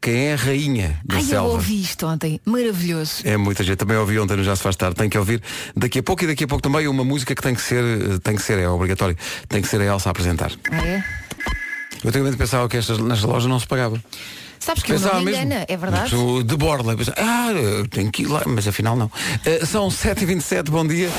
quem 0.01 0.27
é 0.27 0.33
a 0.33 0.35
rainha 0.35 0.99
da 1.05 1.15
Ai, 1.17 1.21
eu 1.21 1.25
selva. 1.27 1.49
ouvi 1.49 1.81
isto 1.81 2.05
ontem. 2.07 2.39
Maravilhoso. 2.45 3.21
É 3.25 3.35
muita 3.37 3.63
gente, 3.63 3.77
também 3.77 3.97
ouvi 3.97 4.17
ontem 4.19 4.37
no 4.37 4.43
Já 4.43 4.55
se 4.55 4.63
faz 4.63 4.75
tarde, 4.75 4.95
tem 4.95 5.09
que 5.09 5.17
ouvir 5.17 5.41
daqui 5.75 5.99
a 5.99 6.03
pouco 6.03 6.23
e 6.23 6.27
daqui 6.27 6.43
a 6.43 6.47
pouco 6.47 6.61
também 6.61 6.87
uma 6.87 7.03
música 7.03 7.35
que 7.35 7.41
tem 7.41 7.53
que 7.53 7.61
ser, 7.61 8.19
tem 8.19 8.35
que 8.35 8.41
ser, 8.41 8.57
é 8.59 8.69
obrigatório, 8.69 9.17
tem 9.47 9.61
que 9.61 9.67
ser 9.67 9.81
a 9.81 9.85
Elsa 9.85 10.09
a 10.09 10.11
apresentar. 10.11 10.51
Ah, 10.71 10.77
é? 10.85 11.03
Eu 12.03 12.09
antigamente 12.09 12.37
pensava 12.37 12.67
que 12.69 12.77
estas, 12.77 12.97
nas 12.99 13.21
lojas 13.23 13.49
não 13.49 13.59
se 13.59 13.67
pagava. 13.67 14.01
Sabes 14.59 14.83
que 14.83 14.91
eu 14.91 14.99
não 14.99 15.21
me 15.21 15.31
engana, 15.31 15.65
é 15.67 15.77
verdade? 15.77 16.13
De 16.45 16.55
borla. 16.57 16.95
Pensava, 16.95 17.17
Ah, 17.19 17.51
eu 17.51 17.87
tenho 17.87 18.11
que 18.11 18.23
ir 18.23 18.27
lá, 18.27 18.43
mas 18.45 18.67
afinal 18.67 18.95
não. 18.95 19.09
Eh, 19.45 19.65
são 19.65 19.87
7h27, 19.89 20.69
bom 20.69 20.85
dia. 20.85 21.09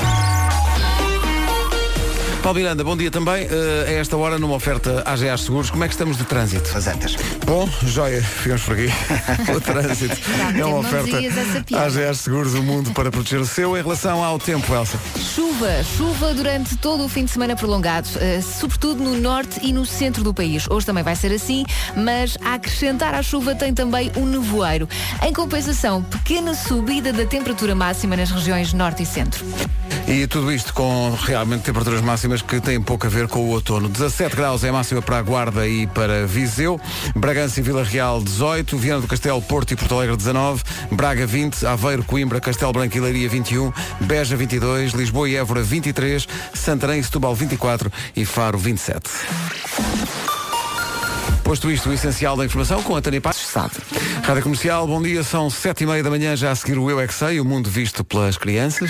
Paulo 2.41 2.57
Miranda, 2.57 2.83
bom 2.83 2.97
dia 2.97 3.11
também. 3.11 3.45
Eh, 3.45 3.85
a 3.87 3.91
esta 3.91 4.17
hora, 4.17 4.39
numa 4.39 4.55
oferta 4.55 5.03
AGA 5.05 5.37
Seguros, 5.37 5.69
como 5.69 5.83
é 5.83 5.87
que 5.87 5.93
estamos 5.93 6.17
de 6.17 6.23
trânsito? 6.23 6.75
As 6.75 6.87
antas. 6.87 7.15
Bom, 7.45 7.69
joia, 7.85 8.19
ficamos 8.21 8.63
por 8.63 8.73
aqui. 8.73 8.87
o 9.55 9.61
trânsito 9.61 10.17
é 10.57 10.65
uma 10.65 10.79
oferta. 10.79 11.17
AGA 11.77 12.13
Seguros, 12.15 12.55
o 12.55 12.63
mundo 12.63 12.91
para 12.93 13.11
proteger 13.11 13.39
o 13.39 13.45
seu. 13.45 13.77
Em 13.77 13.83
relação 13.83 14.23
ao 14.23 14.39
tempo, 14.39 14.73
Elsa. 14.73 14.99
Chuva, 15.17 15.83
chuva 15.83 16.33
durante 16.33 16.75
todo 16.77 17.05
o 17.05 17.09
fim 17.09 17.25
de 17.25 17.31
semana 17.31 17.55
prolongado, 17.55 18.09
eh, 18.19 18.41
sobretudo 18.41 19.03
no 19.03 19.15
norte 19.19 19.59
e 19.61 19.71
no 19.71 19.85
centro 19.85 20.23
do 20.23 20.33
país. 20.33 20.65
Hoje 20.67 20.85
também 20.85 21.03
vai 21.03 21.15
ser 21.15 21.31
assim, 21.31 21.63
mas 21.95 22.39
a 22.43 22.55
acrescentar 22.55 23.13
à 23.13 23.21
chuva 23.21 23.53
tem 23.53 23.71
também 23.71 24.11
um 24.17 24.25
nevoeiro. 24.25 24.89
Em 25.21 25.31
compensação, 25.31 26.01
pequena 26.01 26.55
subida 26.55 27.13
da 27.13 27.25
temperatura 27.25 27.75
máxima 27.75 28.17
nas 28.17 28.31
regiões 28.31 28.73
norte 28.73 29.03
e 29.03 29.05
centro. 29.05 29.45
E 30.07 30.25
tudo 30.27 30.51
isto 30.51 30.73
com 30.73 31.15
realmente 31.21 31.63
temperaturas 31.63 32.01
máximas 32.01 32.30
que 32.39 32.61
têm 32.61 32.79
pouco 32.79 33.07
a 33.07 33.09
ver 33.09 33.27
com 33.27 33.39
o 33.39 33.49
outono. 33.49 33.89
17 33.89 34.35
graus 34.35 34.63
é 34.63 34.69
a 34.69 34.73
máxima 34.73 35.01
para 35.01 35.17
a 35.17 35.21
Guarda 35.23 35.67
e 35.67 35.87
para 35.87 36.27
Viseu, 36.27 36.79
Bragança 37.15 37.59
e 37.59 37.63
Vila 37.63 37.83
Real 37.83 38.21
18, 38.21 38.77
Viana 38.77 39.01
do 39.01 39.07
Castelo, 39.07 39.41
Porto 39.41 39.71
e 39.71 39.75
Porto 39.75 39.95
Alegre 39.95 40.15
19, 40.15 40.61
Braga 40.91 41.25
20, 41.25 41.65
Aveiro, 41.65 42.03
Coimbra, 42.03 42.39
Castelo 42.39 42.71
Branco 42.71 42.95
e 42.95 42.99
Leiria 42.99 43.27
21, 43.27 43.73
Beja 44.01 44.37
22, 44.37 44.93
Lisboa 44.93 45.27
e 45.27 45.35
Évora 45.35 45.63
23, 45.63 46.27
Santarém 46.53 46.99
e 46.99 47.03
Setúbal 47.03 47.33
24 47.33 47.91
e 48.15 48.23
Faro 48.23 48.59
27. 48.59 49.09
Posto 51.43 51.69
isto, 51.69 51.89
o 51.89 51.93
essencial 51.93 52.37
da 52.37 52.45
informação 52.45 52.81
com 52.83 52.95
a 52.95 53.01
Tânia 53.01 53.19
Passos, 53.19 53.47
sabe. 53.47 53.73
Rádio 54.23 54.43
Comercial, 54.43 54.87
bom 54.87 55.01
dia, 55.01 55.23
são 55.23 55.49
sete 55.49 55.83
e 55.83 55.87
meia 55.87 56.03
da 56.03 56.09
manhã, 56.09 56.35
já 56.35 56.51
a 56.51 56.55
seguir 56.55 56.77
o 56.77 56.89
Eu 56.89 56.99
é 56.99 57.07
Que 57.07 57.13
Sei, 57.13 57.41
o 57.41 57.45
mundo 57.45 57.69
visto 57.69 58.05
pelas 58.05 58.37
crianças. 58.37 58.89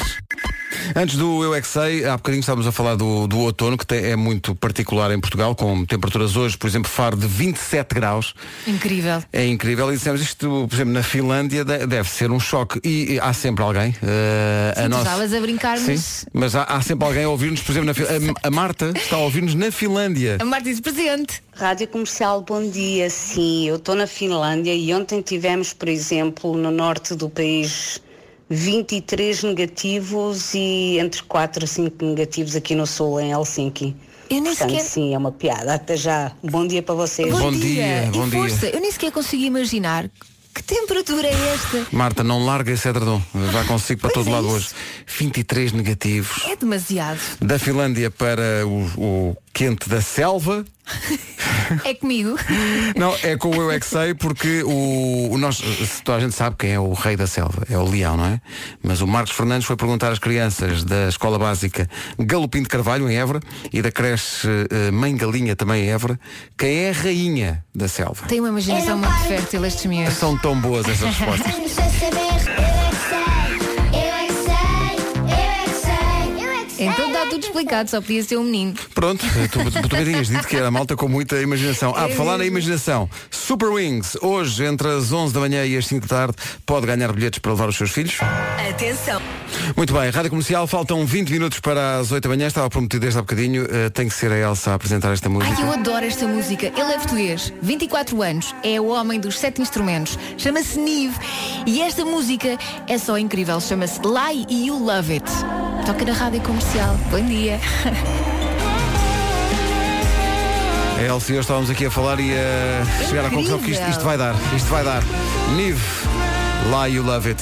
Antes 0.96 1.16
do 1.18 1.44
Eu 1.44 1.54
é 1.56 1.62
Que 1.62 1.68
Sei, 1.68 2.06
há 2.06 2.18
bocadinho 2.18 2.40
estávamos 2.42 2.68
a 2.68 2.72
falar 2.72 2.96
do, 2.96 3.28
do 3.28 3.40
outono, 3.40 3.78
que 3.78 3.86
tem- 3.86 4.04
é 4.06 4.16
muito 4.16 4.54
particular 4.56 5.12
em 5.12 5.20
Portugal, 5.20 5.56
com 5.56 5.86
temperaturas 5.86 6.36
hoje, 6.36 6.58
por 6.58 6.68
exemplo, 6.68 6.90
Faro 6.90 7.16
de 7.18 7.28
27 7.28 7.94
graus. 7.96 8.34
Incrível. 8.68 9.24
É 9.32 9.46
incrível. 9.46 9.92
E 9.92 9.96
dissemos 9.98 10.22
isto, 10.22 10.66
por 10.70 10.75
exemplo, 10.75 10.94
na 10.94 11.04
Finlândia 11.04 11.63
de- 11.66 11.86
deve 11.88 12.10
ser 12.10 12.32
um 12.32 12.40
choque. 12.40 12.80
E, 12.84 13.13
e 13.13 13.20
há 13.20 13.34
sempre 13.34 13.63
alguém. 13.63 13.96
eh, 14.04 14.74
Sim, 14.75 14.82
a 14.82 14.84
tu 14.84 14.90
nossa... 14.90 15.04
estavas 15.04 15.34
a 15.34 15.40
brincar, 15.42 15.78
Sim, 15.78 15.92
mas- 15.92 16.25
mas 16.34 16.56
há, 16.56 16.63
há 16.63 16.82
sempre 16.82 17.08
alguém 17.08 17.24
a 17.24 17.30
ouvir-nos, 17.30 17.62
por 17.62 17.72
exemplo, 17.72 17.88
na 17.88 17.94
Fin- 17.94 18.04
a, 18.44 18.48
a 18.48 18.51
Marta 18.51 18.92
está 18.96 19.16
a 19.16 19.20
ouvir-nos 19.20 19.56
na 19.56 19.72
Finlândia. 19.72 20.38
A 20.40 20.46
Marta 20.46 20.70
disse 20.70 20.82
presente. 20.82 21.42
Rádio 21.54 21.88
Comercial, 21.88 22.42
bom 22.42 22.70
dia. 22.70 23.10
Sim, 23.10 23.68
eu 23.68 23.75
estou 23.75 23.96
na 23.96 24.08
Finlândia 24.08 24.74
e 24.74 24.94
ontem 24.94 25.22
tivemos, 25.22 25.74
por 25.74 25.88
exemplo, 25.90 26.56
no 26.58 26.72
norte 26.72 27.13
do 27.16 27.30
país 27.30 28.01
23 28.55 29.43
negativos 29.43 30.53
e 30.53 30.98
entre 31.00 31.24
4 31.24 31.63
a 31.63 31.67
5 31.67 32.05
negativos 32.05 32.55
aqui 32.55 32.75
no 32.75 32.86
sul, 32.86 33.20
em 33.20 33.31
Helsinki. 33.31 33.96
Eu 34.29 34.41
nem 34.41 34.43
Portanto, 34.55 34.70
sequer- 34.72 34.84
sim, 34.86 35.13
é 35.13 35.17
uma 35.17 35.31
piada. 35.31 35.74
Até 35.74 35.96
já. 35.98 36.31
Bom 36.43 36.67
dia 36.67 36.81
para 36.84 36.96
vocês. 36.96 37.31
Bom 37.31 37.51
dia, 37.51 38.05
e 38.05 38.10
bom 38.12 38.27
dia. 38.29 38.39
força. 38.39 38.67
Eu 38.67 38.79
nem 38.81 38.91
sequer 38.91 39.12
consigo 39.12 39.43
imaginar 39.43 40.10
Que 40.53 40.62
temperatura 40.62 41.27
é 41.29 41.53
esta? 41.53 41.88
Marta, 41.93 42.24
não 42.25 42.46
larga 42.46 42.74
esse 42.74 42.86
edredom. 42.88 43.22
Vai 43.34 43.65
consigo 43.65 44.01
para 44.01 44.10
Pois 44.12 44.25
todo 44.25 44.34
é 44.34 44.36
lado 44.41 44.48
isso. 44.48 44.55
hoje. 44.58 44.67
23 45.17 45.72
negativos. 45.72 46.43
É 46.46 46.55
demasiado. 46.58 47.20
Da 47.41 47.58
Finlândia 47.58 48.12
para 48.12 48.65
o, 48.67 48.81
o 49.31 49.38
quente 49.53 49.89
da 49.89 50.01
selva. 50.01 50.65
É 51.86 51.93
comigo. 51.93 52.38
Não, 52.98 53.15
é 53.24 53.38
com 53.38 53.50
o 53.50 53.55
Eu 53.55 53.72
é 53.72 53.79
que 53.79 53.86
sei, 53.86 54.13
porque 54.13 54.62
o, 54.63 55.29
o 55.31 55.38
nós, 55.38 55.62
toda 56.03 56.17
a 56.17 56.20
gente 56.20 56.36
sabe 56.36 56.58
quem 56.58 56.72
é 56.72 56.79
o 56.79 56.91
rei 56.91 57.15
da 57.15 57.25
selva, 57.25 57.63
é 57.70 57.77
o 57.77 57.89
leão, 57.89 58.17
não 58.17 58.25
é? 58.25 58.41
Mas 58.84 59.00
o 59.00 59.08
Marcos 59.08 59.34
Fernandes 59.34 59.65
foi 59.65 59.77
perguntar 59.77 60.12
às 60.12 60.20
crianças 60.20 60.84
da 60.84 61.08
escola 61.08 61.39
básica 61.39 61.89
Galopim 62.20 62.63
de 62.63 62.67
Carvalho, 62.67 63.10
em 63.10 63.15
Évora, 63.15 63.39
e 63.72 63.81
da 63.81 63.89
creche 63.89 64.48
eh, 64.70 64.91
Mãe 64.91 65.15
Galinha, 65.15 65.55
também 65.55 65.86
em 65.86 65.89
Évora, 65.89 66.20
quem 66.58 66.86
é 66.86 66.89
a 66.89 66.93
rainha 66.93 67.63
da 67.74 67.88
selva. 67.88 68.27
Tem 68.27 68.41
uma 68.41 68.50
imaginação 68.50 68.98
muito 68.98 69.20
fértil 69.20 69.65
estes 69.65 69.86
miúdos. 69.86 70.15
São 70.15 70.38
tão 70.38 70.60
boas 70.60 70.86
essas 70.89 71.08
respostas. 71.15 71.55
Então 76.77 77.12
tudo 77.32 77.46
explicado, 77.46 77.90
só 77.90 78.02
podia 78.02 78.22
ser 78.22 78.36
um 78.36 78.44
menino. 78.44 78.74
Pronto, 78.94 79.26
tu, 79.50 79.72
tu 79.72 79.88
também 79.88 80.06
tinhas 80.06 80.28
dito 80.28 80.46
que 80.46 80.58
era 80.58 80.70
malta 80.70 80.98
com 80.98 81.08
muita 81.08 81.42
imaginação. 81.42 81.94
Ah, 81.96 82.10
por 82.10 82.18
falar 82.18 82.38
na 82.38 82.46
imaginação, 82.46 83.10
Super 83.30 83.70
Wings, 83.70 84.18
hoje 84.22 84.66
entre 84.66 84.90
as 84.90 85.14
11 85.14 85.34
da 85.34 85.40
manhã 85.40 85.66
e 85.66 85.78
as 85.78 85.88
5 85.88 86.06
da 86.06 86.16
tarde, 86.16 86.36
pode 86.66 86.86
ganhar 86.86 87.10
bilhetes 87.14 87.40
para 87.40 87.54
levar 87.54 87.70
os 87.70 87.78
seus 87.78 87.92
filhos. 87.92 88.18
Atenção. 88.70 89.22
Muito 89.78 89.94
bem, 89.94 90.10
Rádio 90.10 90.30
Comercial, 90.30 90.68
faltam 90.68 91.06
20 91.06 91.30
minutos 91.30 91.60
para 91.62 92.00
as 92.00 92.12
8 92.12 92.24
da 92.24 92.30
manhã, 92.30 92.48
estava 92.48 92.70
prometido 92.70 93.02
desde 93.02 93.18
há 93.18 93.22
bocadinho, 93.22 93.66
eh, 93.70 93.90
tem 93.90 94.10
que 94.10 94.14
ser 94.14 94.32
a 94.32 94.38
Elsa 94.38 94.72
a 94.72 94.74
apresentar 94.74 95.14
esta 95.14 95.30
música. 95.30 95.56
Ai, 95.58 95.64
eu 95.64 95.72
adoro 95.72 96.06
esta 96.06 96.28
música. 96.28 96.68
Ele 96.68 96.94
é 96.94 96.98
português, 96.98 97.54
24 97.62 98.22
anos, 98.22 98.54
é 98.62 98.80
o 98.82 98.88
homem 98.88 99.22
dos 99.22 99.40
sete 99.40 99.62
instrumentos, 99.62 100.20
chama-se 100.38 100.78
Nive. 100.78 101.16
E 101.66 101.82
esta 101.82 102.04
música 102.04 102.58
é 102.88 102.98
só 102.98 103.18
incrível, 103.18 103.60
chama-se 103.62 104.02
Lie 104.02 104.46
e 104.50 104.68
You 104.68 104.78
Love 104.78 105.14
It. 105.14 105.32
Toca 105.86 106.06
na 106.06 106.14
rádio 106.14 106.42
comercial. 106.42 106.96
Bom 107.22 107.28
dia. 107.28 107.60
A 110.98 111.01
Elsa 111.04 111.32
e 111.32 111.36
eu 111.36 111.42
estávamos 111.42 111.70
aqui 111.70 111.86
a 111.86 111.92
falar 111.92 112.20
e 112.20 112.32
a 112.34 113.06
chegar 113.08 113.25
à 113.25 113.30
conclusão 113.30 113.60
que 113.60 113.70
isto, 113.70 113.88
isto 113.88 114.04
vai 114.04 114.18
dar, 114.18 114.34
isto 114.56 114.68
vai 114.70 114.84
dar. 114.84 115.04
Nive, 115.56 115.80
lá 116.72 116.88
you 116.88 117.04
love 117.04 117.30
it. 117.30 117.40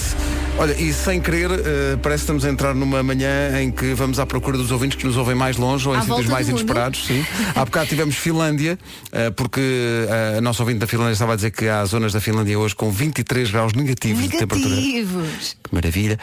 Olha, 0.60 0.74
e 0.74 0.92
sem 0.92 1.18
querer, 1.22 1.50
eh, 1.50 1.96
parece 2.02 2.20
que 2.20 2.24
estamos 2.24 2.44
a 2.44 2.50
entrar 2.50 2.74
numa 2.74 3.02
manhã 3.02 3.62
em 3.62 3.70
que 3.70 3.94
vamos 3.94 4.18
à 4.18 4.26
procura 4.26 4.58
dos 4.58 4.70
ouvintes 4.70 4.98
que 4.98 5.06
nos 5.06 5.16
ouvem 5.16 5.34
mais 5.34 5.56
longe 5.56 5.88
ou 5.88 5.94
em 5.94 5.98
À 5.98 6.02
sítios 6.02 6.26
mais 6.26 6.50
inesperados. 6.50 7.06
Sim. 7.06 7.24
Há 7.54 7.64
bocado 7.64 7.88
tivemos 7.88 8.14
Finlândia, 8.16 8.78
eh, 9.10 9.30
porque 9.30 9.58
eh, 9.58 10.36
a 10.36 10.40
nossa 10.42 10.62
ouvinte 10.62 10.80
da 10.80 10.86
Finlândia 10.86 11.14
estava 11.14 11.32
a 11.32 11.36
dizer 11.36 11.50
que 11.50 11.66
há 11.66 11.82
zonas 11.86 12.12
da 12.12 12.20
Finlândia 12.20 12.58
hoje 12.58 12.76
com 12.76 12.90
23 12.90 13.50
graus 13.50 13.72
negativos 13.72 14.22
de 14.22 14.36
temperatura. 14.36 14.76
Negativos. 14.76 15.56
Que 15.64 15.74
maravilha. 15.74 16.18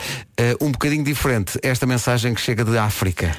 Um 0.61 0.71
bocadinho 0.71 1.03
diferente, 1.03 1.57
esta 1.63 1.87
mensagem 1.87 2.35
que 2.35 2.39
chega 2.39 2.63
de 2.63 2.77
África. 2.77 3.35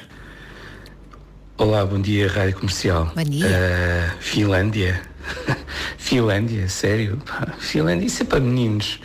Olá, 1.56 1.86
bom 1.86 2.00
dia, 2.00 2.26
Rádio 2.26 2.56
Comercial. 2.56 3.12
Bom 3.14 3.22
dia. 3.22 3.46
Eh, 3.46 4.10
Finlândia. 4.18 5.00
Finlândia, 5.96 6.68
sério? 6.68 7.22
Finlândia, 7.60 8.04
isso 8.04 8.24
é 8.24 8.26
para 8.26 8.40
meninos. 8.40 8.98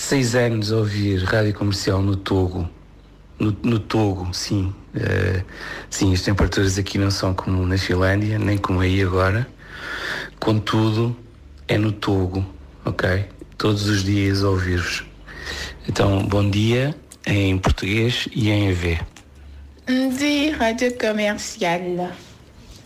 Seis 0.00 0.36
anos 0.36 0.72
a 0.72 0.76
ouvir 0.76 1.24
Rádio 1.24 1.52
Comercial 1.52 2.00
no 2.00 2.14
Togo. 2.14 2.70
No, 3.36 3.54
no 3.64 3.80
Togo, 3.80 4.32
sim. 4.32 4.72
Eh, 4.94 5.42
sim, 5.90 6.14
as 6.14 6.22
temperaturas 6.22 6.78
aqui 6.78 6.96
não 6.96 7.10
são 7.10 7.34
como 7.34 7.66
na 7.66 7.76
Finlândia, 7.76 8.38
nem 8.38 8.56
como 8.56 8.80
aí 8.80 9.02
agora. 9.02 9.46
Contudo, 10.38 11.16
é 11.66 11.76
no 11.76 11.90
Togo, 11.90 12.46
ok? 12.84 13.26
Todos 13.58 13.88
os 13.88 14.04
dias 14.04 14.44
a 14.44 14.50
ouvir-vos. 14.50 15.04
Então, 15.88 16.22
bom 16.22 16.48
dia 16.48 16.94
em 17.26 17.58
português 17.58 18.28
e 18.32 18.50
em 18.50 18.68
EV. 18.68 19.00
De 20.16 20.50
Rádio 20.50 20.96
Comercial. 20.96 22.12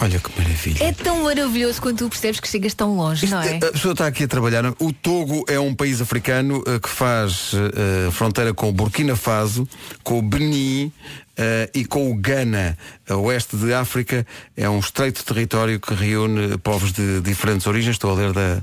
Olha 0.03 0.19
que 0.19 0.37
maravilha. 0.37 0.83
É 0.83 0.91
tão 0.91 1.23
maravilhoso 1.23 1.81
quando 1.81 1.99
tu 1.99 2.09
percebes 2.09 2.41
que 2.41 2.49
chegas 2.49 2.75
tão 2.75 2.97
longe, 2.97 3.29
não 3.29 3.41
é? 3.41 3.59
A 3.59 3.71
pessoa 3.71 3.93
está 3.93 4.09
aqui 4.09 4.25
a 4.25 4.29
trabalhar. 4.29 4.65
O 4.81 4.93
Togo 4.93 5.45
é 5.47 5.61
um 5.61 5.73
país 5.73 6.01
africano 6.01 6.61
eh, 6.67 6.81
que 6.81 6.89
faz 6.89 7.53
eh, 7.55 8.11
fronteira 8.11 8.53
com 8.53 8.69
o 8.69 8.73
Burkina 8.73 9.15
Faso, 9.15 9.67
com 10.03 10.19
o 10.19 10.23
Benin 10.23 10.91
eh, 11.37 11.71
e 11.73 11.85
com 11.85 12.11
o 12.11 12.17
Ghana. 12.17 12.77
A 13.09 13.15
oeste 13.15 13.57
de 13.57 13.73
África 13.73 14.27
é 14.57 14.69
um 14.69 14.81
estreito 14.81 15.25
território 15.25 15.79
que 15.79 15.95
reúne 15.95 16.59
povos 16.59 16.93
de 16.93 17.21
diferentes 17.21 17.69
origens. 17.69 17.95
Estou 17.95 18.11
a 18.11 18.15
ler 18.15 18.33
da. 18.33 18.61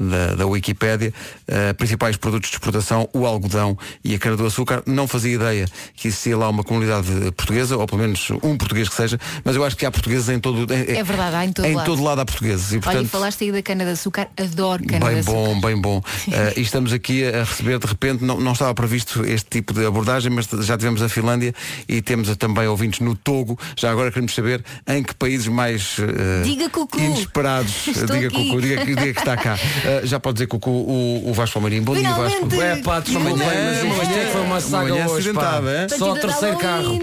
Da, 0.00 0.34
da 0.34 0.46
Wikipédia, 0.46 1.12
eh, 1.46 1.74
principais 1.74 2.16
produtos 2.16 2.48
de 2.48 2.56
exportação, 2.56 3.06
o 3.12 3.26
algodão 3.26 3.76
e 4.02 4.14
a 4.14 4.18
cana-do-açúcar. 4.18 4.82
Não 4.86 5.06
fazia 5.06 5.34
ideia 5.34 5.66
que 5.94 6.08
existia 6.08 6.38
lá 6.38 6.48
uma 6.48 6.64
comunidade 6.64 7.06
portuguesa, 7.36 7.76
ou 7.76 7.86
pelo 7.86 8.00
menos 8.00 8.30
um 8.42 8.56
português 8.56 8.88
que 8.88 8.94
seja, 8.94 9.18
mas 9.44 9.56
eu 9.56 9.62
acho 9.64 9.76
que 9.76 9.84
há 9.84 9.90
portugueses 9.90 10.30
em 10.30 10.38
todo, 10.40 10.72
em, 10.72 10.96
É 10.96 11.02
verdade, 11.04 11.36
há 11.36 11.44
em 11.44 11.52
todo 11.52 11.66
em 11.66 11.74
lado. 11.74 11.84
todo 11.84 12.02
lado 12.02 12.18
há 12.22 12.24
portugueses. 12.24 12.70
E, 12.72 12.76
Olha, 12.76 12.82
portanto, 12.82 13.04
e 13.04 13.08
falaste 13.08 13.44
aí 13.44 13.52
da 13.52 13.62
cana-de-açúcar, 13.62 14.28
adoro 14.38 14.82
Bem 14.82 14.98
cana-de-açúcar. 14.98 15.32
bom, 15.32 15.60
bem 15.60 15.80
bom. 15.80 16.02
Eh, 16.32 16.54
e 16.58 16.60
estamos 16.60 16.92
aqui 16.92 17.24
a 17.24 17.42
receber, 17.44 17.78
de 17.78 17.86
repente, 17.86 18.24
não, 18.24 18.40
não 18.40 18.52
estava 18.52 18.72
previsto 18.72 19.24
este 19.26 19.50
tipo 19.50 19.74
de 19.74 19.84
abordagem, 19.84 20.30
mas 20.30 20.46
já 20.64 20.78
tivemos 20.78 21.02
a 21.02 21.08
Finlândia 21.08 21.52
e 21.88 22.00
temos 22.00 22.34
também 22.36 22.66
ouvintes 22.68 23.00
no 23.00 23.14
Togo. 23.16 23.58
Já 23.76 23.90
agora 23.90 24.10
queremos 24.10 24.34
saber 24.34 24.64
em 24.86 25.02
que 25.02 25.14
países 25.14 25.48
mais 25.48 25.96
eh, 25.98 26.42
Diga 26.44 26.70
inesperados. 26.98 27.88
Estou 27.88 28.16
diga 28.16 28.30
cucu, 28.30 28.60
diga, 28.60 28.86
diga 28.86 29.02
que 29.12 29.18
está 29.18 29.36
cá. 29.36 29.58
Eh, 29.90 30.06
já 30.06 30.20
pode 30.20 30.34
dizer 30.34 30.46
cucu 30.46 30.70
o, 30.70 31.30
o 31.30 31.32
Vasco 31.32 31.54
Palmeirinho. 31.54 31.82
Bom 31.82 31.94
dia, 31.94 32.12
Vasco. 32.12 32.48
É 32.62 32.76
pá, 32.76 33.00
desculpa, 33.00 33.30
mas 33.36 33.82
isto 33.82 34.18
é 34.18 34.24
que 34.24 34.32
foi 34.32 34.40
uma 34.42 34.60
saga 34.60 34.86
amanhã 34.92 35.06
hoje, 35.08 35.32
pá. 35.32 35.56
hein? 35.58 35.88
Só 35.98 36.12
o 36.12 36.14
terceiro 36.14 36.56
carro. 36.58 36.98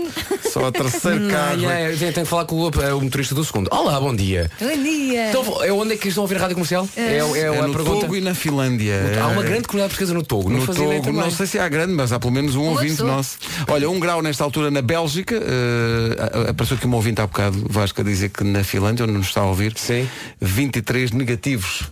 Só 0.50 0.67
o 0.67 0.72
terceiro 0.72 1.27
carro. 1.27 1.58
Não, 1.58 1.72
é, 1.72 1.89
tem, 1.89 2.12
tem 2.13 2.24
que 2.24 2.29
falar 2.29 2.46
com 2.46 2.56
o, 2.56 2.72
é, 2.82 2.94
o 2.94 3.01
motorista 3.01 3.36
do 3.36 3.44
segundo. 3.44 3.67
Olá, 3.72 4.00
bom 4.00 4.15
dia. 4.15 4.50
Bom 4.60 4.84
dia. 4.84 5.29
Então, 5.29 5.63
é 5.63 5.72
onde 5.74 5.94
é 5.94 5.98
que 5.98 6.08
estão 6.08 6.22
a 6.22 6.25
ouvir 6.25 6.38
a 6.38 6.39
rádio 6.39 6.56
comercial? 6.56 6.88
É, 6.96 7.17
é, 7.17 7.39
É 7.39 7.60
a 7.60 7.67
no 7.67 7.74
pergunta. 7.74 8.01
Togo 8.01 8.15
e 8.15 8.22
na 8.22 8.34
Finlândia. 8.34 9.01
Há 9.22 9.27
uma 9.27 9.44
grande 9.44 9.63
comunidade 9.67 9.89
portuguesa 9.89 10.13
no 10.13 10.24
Togo. 10.24 10.50
No 10.50 10.65
Togo, 10.65 11.12
não 11.12 11.29
sei 11.32 11.46
se 11.46 11.60
há 11.60 11.67
grande, 11.67 11.94
mas 11.94 12.13
há 12.13 12.20
pelo 12.20 12.32
menos 12.32 12.56
um 12.56 12.63
ouvinte 12.63 13.03
nosso. 13.03 13.38
Olha, 13.67 13.89
um 13.89 14.00
grau 14.00 14.22
nesta 14.22 14.44
altura 14.46 14.72
na 14.72 14.82
Bélgica. 14.82 15.36
eh, 15.36 16.50
apareceu 16.50 16.77
aqui 16.77 16.86
uma 16.86 16.96
ouvinte 16.96 17.20
há 17.20 17.27
bocado, 17.27 17.65
Vasco, 17.70 18.00
a 18.00 18.03
dizer 18.03 18.29
que 18.29 18.44
na 18.44 18.63
Finlândia, 18.63 19.03
onde 19.03 19.13
nos 19.13 19.27
está 19.27 19.41
a 19.41 19.46
ouvir, 19.46 19.74
Sim. 19.75 20.08
23 20.39 21.12
negativos. 21.12 21.84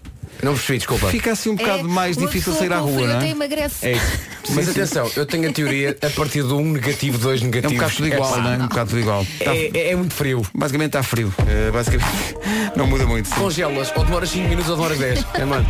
Não 0.43 0.53
percebi, 0.53 0.77
desculpa. 0.79 1.07
Fica 1.09 1.31
assim 1.31 1.49
um 1.49 1.55
bocado 1.55 1.79
É, 1.79 1.83
mais 1.83 2.17
uma 2.17 2.27
difícil 2.27 2.53
pessoa 2.53 2.67
sair 2.69 2.73
à 2.75 2.79
com 2.81 2.85
rua, 2.89 2.95
frio 2.95 3.07
não 3.07 3.17
até 3.17 3.27
é? 3.27 3.29
emagrece. 3.31 3.85
É 3.87 3.91
isso. 3.93 4.19
Mas 4.53 4.65
sim. 4.65 4.71
atenção, 4.71 5.11
eu 5.15 5.25
tenho 5.25 5.49
a 5.49 5.53
teoria 5.53 5.97
a 6.01 6.09
partir 6.11 6.43
do 6.43 6.57
1 6.57 6.71
negativo, 6.73 7.17
2 7.17 7.41
É 7.41 7.43
um 7.43 7.47
negativos. 7.47 7.75
bocado 7.77 7.95
tudo 7.95 8.07
igual, 8.07 8.31
pá, 8.31 8.37
não 8.41 8.51
é? 8.53 8.55
Um 8.57 8.67
bocado 8.67 8.89
tudo 8.89 8.99
igual. 8.99 9.25
Tá- 9.43 9.55
É, 9.55 9.71
é- 9.73 9.91
é 9.91 9.95
muito 9.95 10.13
frio. 10.13 10.45
Basicamente 10.53 10.87
está 10.89 11.03
frio. 11.03 11.33
Eh, 11.47 11.71
basicamente 11.71 12.35
não 12.75 12.85
muda 12.87 13.05
muito. 13.07 13.27
sim. 13.29 13.35
Congelas, 13.35 13.91
ou 13.95 14.03
demoras 14.05 14.29
5 14.29 14.47
minutos 14.49 14.69
ou 14.69 14.75
demoras 14.75 14.97
10. 14.99 15.25
É, 15.33 15.45
mano. 15.45 15.65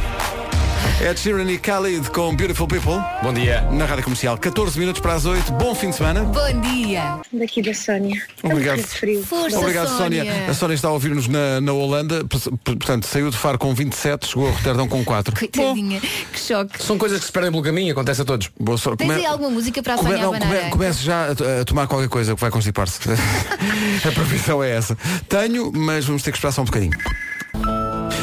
Ed 1.05 1.19
Sheeran 1.19 1.51
e 1.51 1.57
Khalid 1.59 2.09
com 2.09 2.35
Beautiful 2.35 2.67
People. 2.67 2.97
Bom 3.21 3.31
dia. 3.31 3.61
Na 3.71 3.85
Rádio 3.85 4.03
Comercial, 4.05 4.39
14 4.39 4.79
minutos 4.79 4.99
para 4.99 5.13
as 5.13 5.23
8. 5.23 5.51
Bom 5.53 5.75
fim 5.75 5.91
de 5.91 5.97
semana. 5.97 6.21
Bom 6.23 6.61
dia. 6.61 7.19
Daqui 7.31 7.61
da 7.61 7.75
Sónia. 7.75 8.19
Obrigado. 8.41 8.79
Um 8.79 8.83
frio. 8.83 9.23
Força, 9.23 9.59
Obrigado, 9.59 9.87
Sónia. 9.89 10.25
Sónia. 10.25 10.49
A 10.49 10.53
Sónia 10.55 10.73
está 10.73 10.87
a 10.87 10.91
ouvir-nos 10.91 11.27
na, 11.27 11.61
na 11.61 11.73
Holanda. 11.73 12.25
Portanto, 12.63 13.05
saiu 13.05 13.29
de 13.29 13.37
Faro 13.37 13.59
com 13.59 13.71
27, 13.75 14.29
chegou 14.29 14.47
a 14.47 14.51
Roterdão 14.51 14.87
com 14.87 15.05
4. 15.05 15.35
Coitadinha. 15.37 16.01
Que 16.01 16.39
choque. 16.39 16.81
São 16.83 16.97
coisas 16.97 17.19
que 17.19 17.25
se 17.27 17.31
perdem 17.31 17.51
pelo 17.51 17.61
caminho, 17.63 17.91
acontece 17.91 18.23
a 18.23 18.25
todos. 18.25 18.49
Boa 18.59 18.77
sorte. 18.77 18.97
Tens 18.97 19.07
Come- 19.09 19.19
aí 19.19 19.25
alguma 19.27 19.51
música 19.51 19.83
para 19.83 19.93
a 19.93 19.97
come- 19.97 20.09
Sónia 20.09 20.23
não, 20.23 20.33
abanar? 20.33 20.57
come- 20.57 20.69
comece 20.71 21.03
já 21.03 21.27
a, 21.27 21.61
a 21.61 21.65
tomar 21.65 21.85
qualquer 21.85 22.09
coisa 22.09 22.33
que 22.33 22.41
vai 22.41 22.49
constipar-se. 22.49 22.99
a 24.07 24.11
previsão 24.11 24.63
é 24.63 24.71
essa. 24.71 24.97
Tenho, 25.29 25.71
mas 25.71 26.05
vamos 26.05 26.23
ter 26.23 26.31
que 26.31 26.37
esperar 26.37 26.51
só 26.51 26.63
um 26.63 26.65
bocadinho. 26.65 26.97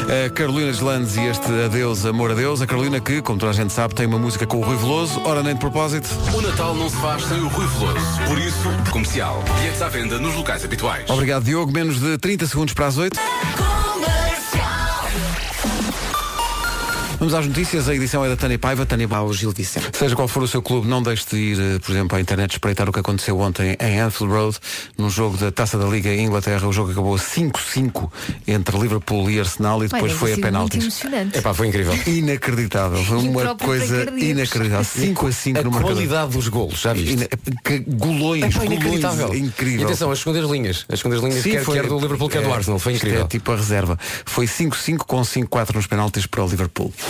A 0.03 0.29
Carolina 0.29 0.71
Deslandes 0.71 1.15
e 1.15 1.21
este 1.21 1.47
Adeus, 1.65 2.05
Amor 2.05 2.31
a 2.31 2.33
Deus. 2.33 2.61
A 2.61 2.67
Carolina 2.67 2.99
que, 2.99 3.21
como 3.21 3.39
toda 3.39 3.51
a 3.51 3.55
gente 3.55 3.71
sabe, 3.71 3.95
tem 3.95 4.05
uma 4.05 4.19
música 4.19 4.45
com 4.45 4.57
o 4.57 4.61
Rui 4.61 4.75
Veloso. 4.75 5.21
Ora, 5.23 5.41
nem 5.41 5.53
de 5.53 5.59
propósito. 5.59 6.07
O 6.35 6.41
Natal 6.41 6.75
não 6.75 6.89
se 6.89 6.95
faz 6.97 7.23
sem 7.23 7.39
o 7.39 7.47
Rui 7.47 7.65
Veloso. 7.67 8.21
Por 8.27 8.37
isso, 8.37 8.91
comercial. 8.91 9.43
Bilhetes 9.57 9.81
à 9.81 9.89
venda 9.89 10.19
nos 10.19 10.35
locais 10.35 10.63
habituais. 10.63 11.09
Obrigado, 11.09 11.43
Diogo. 11.43 11.71
Menos 11.71 11.99
de 11.99 12.17
30 12.17 12.47
segundos 12.47 12.73
para 12.73 12.87
as 12.87 12.97
8. 12.97 13.19
Vamos 17.23 17.35
às 17.35 17.47
notícias. 17.47 17.87
A 17.87 17.95
edição 17.95 18.25
é 18.25 18.27
da 18.27 18.35
Tânia 18.35 18.59
Paiva. 18.59 18.85
Tânia 18.85 19.07
Paiva. 19.07 19.23
Ao 19.23 19.31
Gil 19.31 19.51
Vicente. 19.51 19.97
Seja 19.97 20.13
qual 20.13 20.27
for 20.27 20.43
o 20.43 20.47
seu 20.47 20.61
clube, 20.61 20.85
não 20.89 21.01
deixe 21.01 21.25
de 21.29 21.37
ir, 21.37 21.57
eh, 21.57 21.79
por 21.79 21.91
exemplo, 21.91 22.17
à 22.17 22.19
internet 22.19 22.51
espreitar 22.51 22.89
o 22.89 22.91
que 22.91 22.99
aconteceu 22.99 23.39
ontem 23.39 23.77
em 23.79 24.01
Anfield 24.01 24.33
Road, 24.33 24.57
num 24.97 25.09
jogo 25.09 25.37
da 25.37 25.49
Taça 25.49 25.77
da 25.77 25.85
Liga 25.85 26.09
em 26.09 26.25
Inglaterra. 26.25 26.67
O 26.67 26.73
jogo 26.73 26.91
acabou 26.91 27.15
5-5 27.17 28.11
entre 28.45 28.77
Liverpool 28.77 29.29
e 29.31 29.39
Arsenal 29.39 29.81
e 29.85 29.87
depois 29.87 30.11
foi 30.11 30.33
a 30.33 30.37
penaltis. 30.37 31.01
É 31.31 31.39
pá, 31.39 31.53
foi 31.53 31.67
incrível. 31.69 31.93
Inacreditável. 32.05 33.01
Foi 33.05 33.17
uma 33.19 33.55
coisa 33.55 34.03
inacreditável. 34.17 34.83
5 34.83 35.27
a 35.27 35.31
5 35.31 35.59
A 35.59 35.63
no 35.63 35.71
marcador. 35.71 35.93
qualidade 35.95 36.31
dos 36.33 36.49
golos, 36.49 36.81
já 36.81 36.91
viste? 36.91 37.13
Ina- 37.13 37.27
que 37.63 37.79
golões, 37.79 38.43
É 38.43 38.49
golões, 38.49 38.71
inacreditável. 38.71 39.33
incrível. 39.35 39.79
E 39.79 39.83
atenção, 39.85 40.11
as 40.11 40.19
segundas 40.19 40.49
linhas. 40.49 40.85
As 40.89 40.99
segundas 40.99 41.23
linhas, 41.23 41.41
Sim, 41.41 41.51
quer, 41.51 41.63
foi- 41.63 41.79
quer 41.79 41.87
do 41.87 41.97
Liverpool, 41.99 42.27
quer 42.27 42.41
do 42.41 42.49
é, 42.49 42.53
Arsenal. 42.53 42.79
Foi 42.79 42.91
isto 42.91 43.05
incrível. 43.05 43.23
É 43.23 43.27
tipo 43.29 43.49
a 43.49 43.55
reserva. 43.55 43.97
Foi 44.25 44.45
5-5 44.45 45.05
com 45.07 45.21
5-4 45.21 45.75
nos 45.75 45.87
penaltis 45.87 46.25
para 46.25 46.43
o 46.43 46.47
Liverpool. 46.49 46.91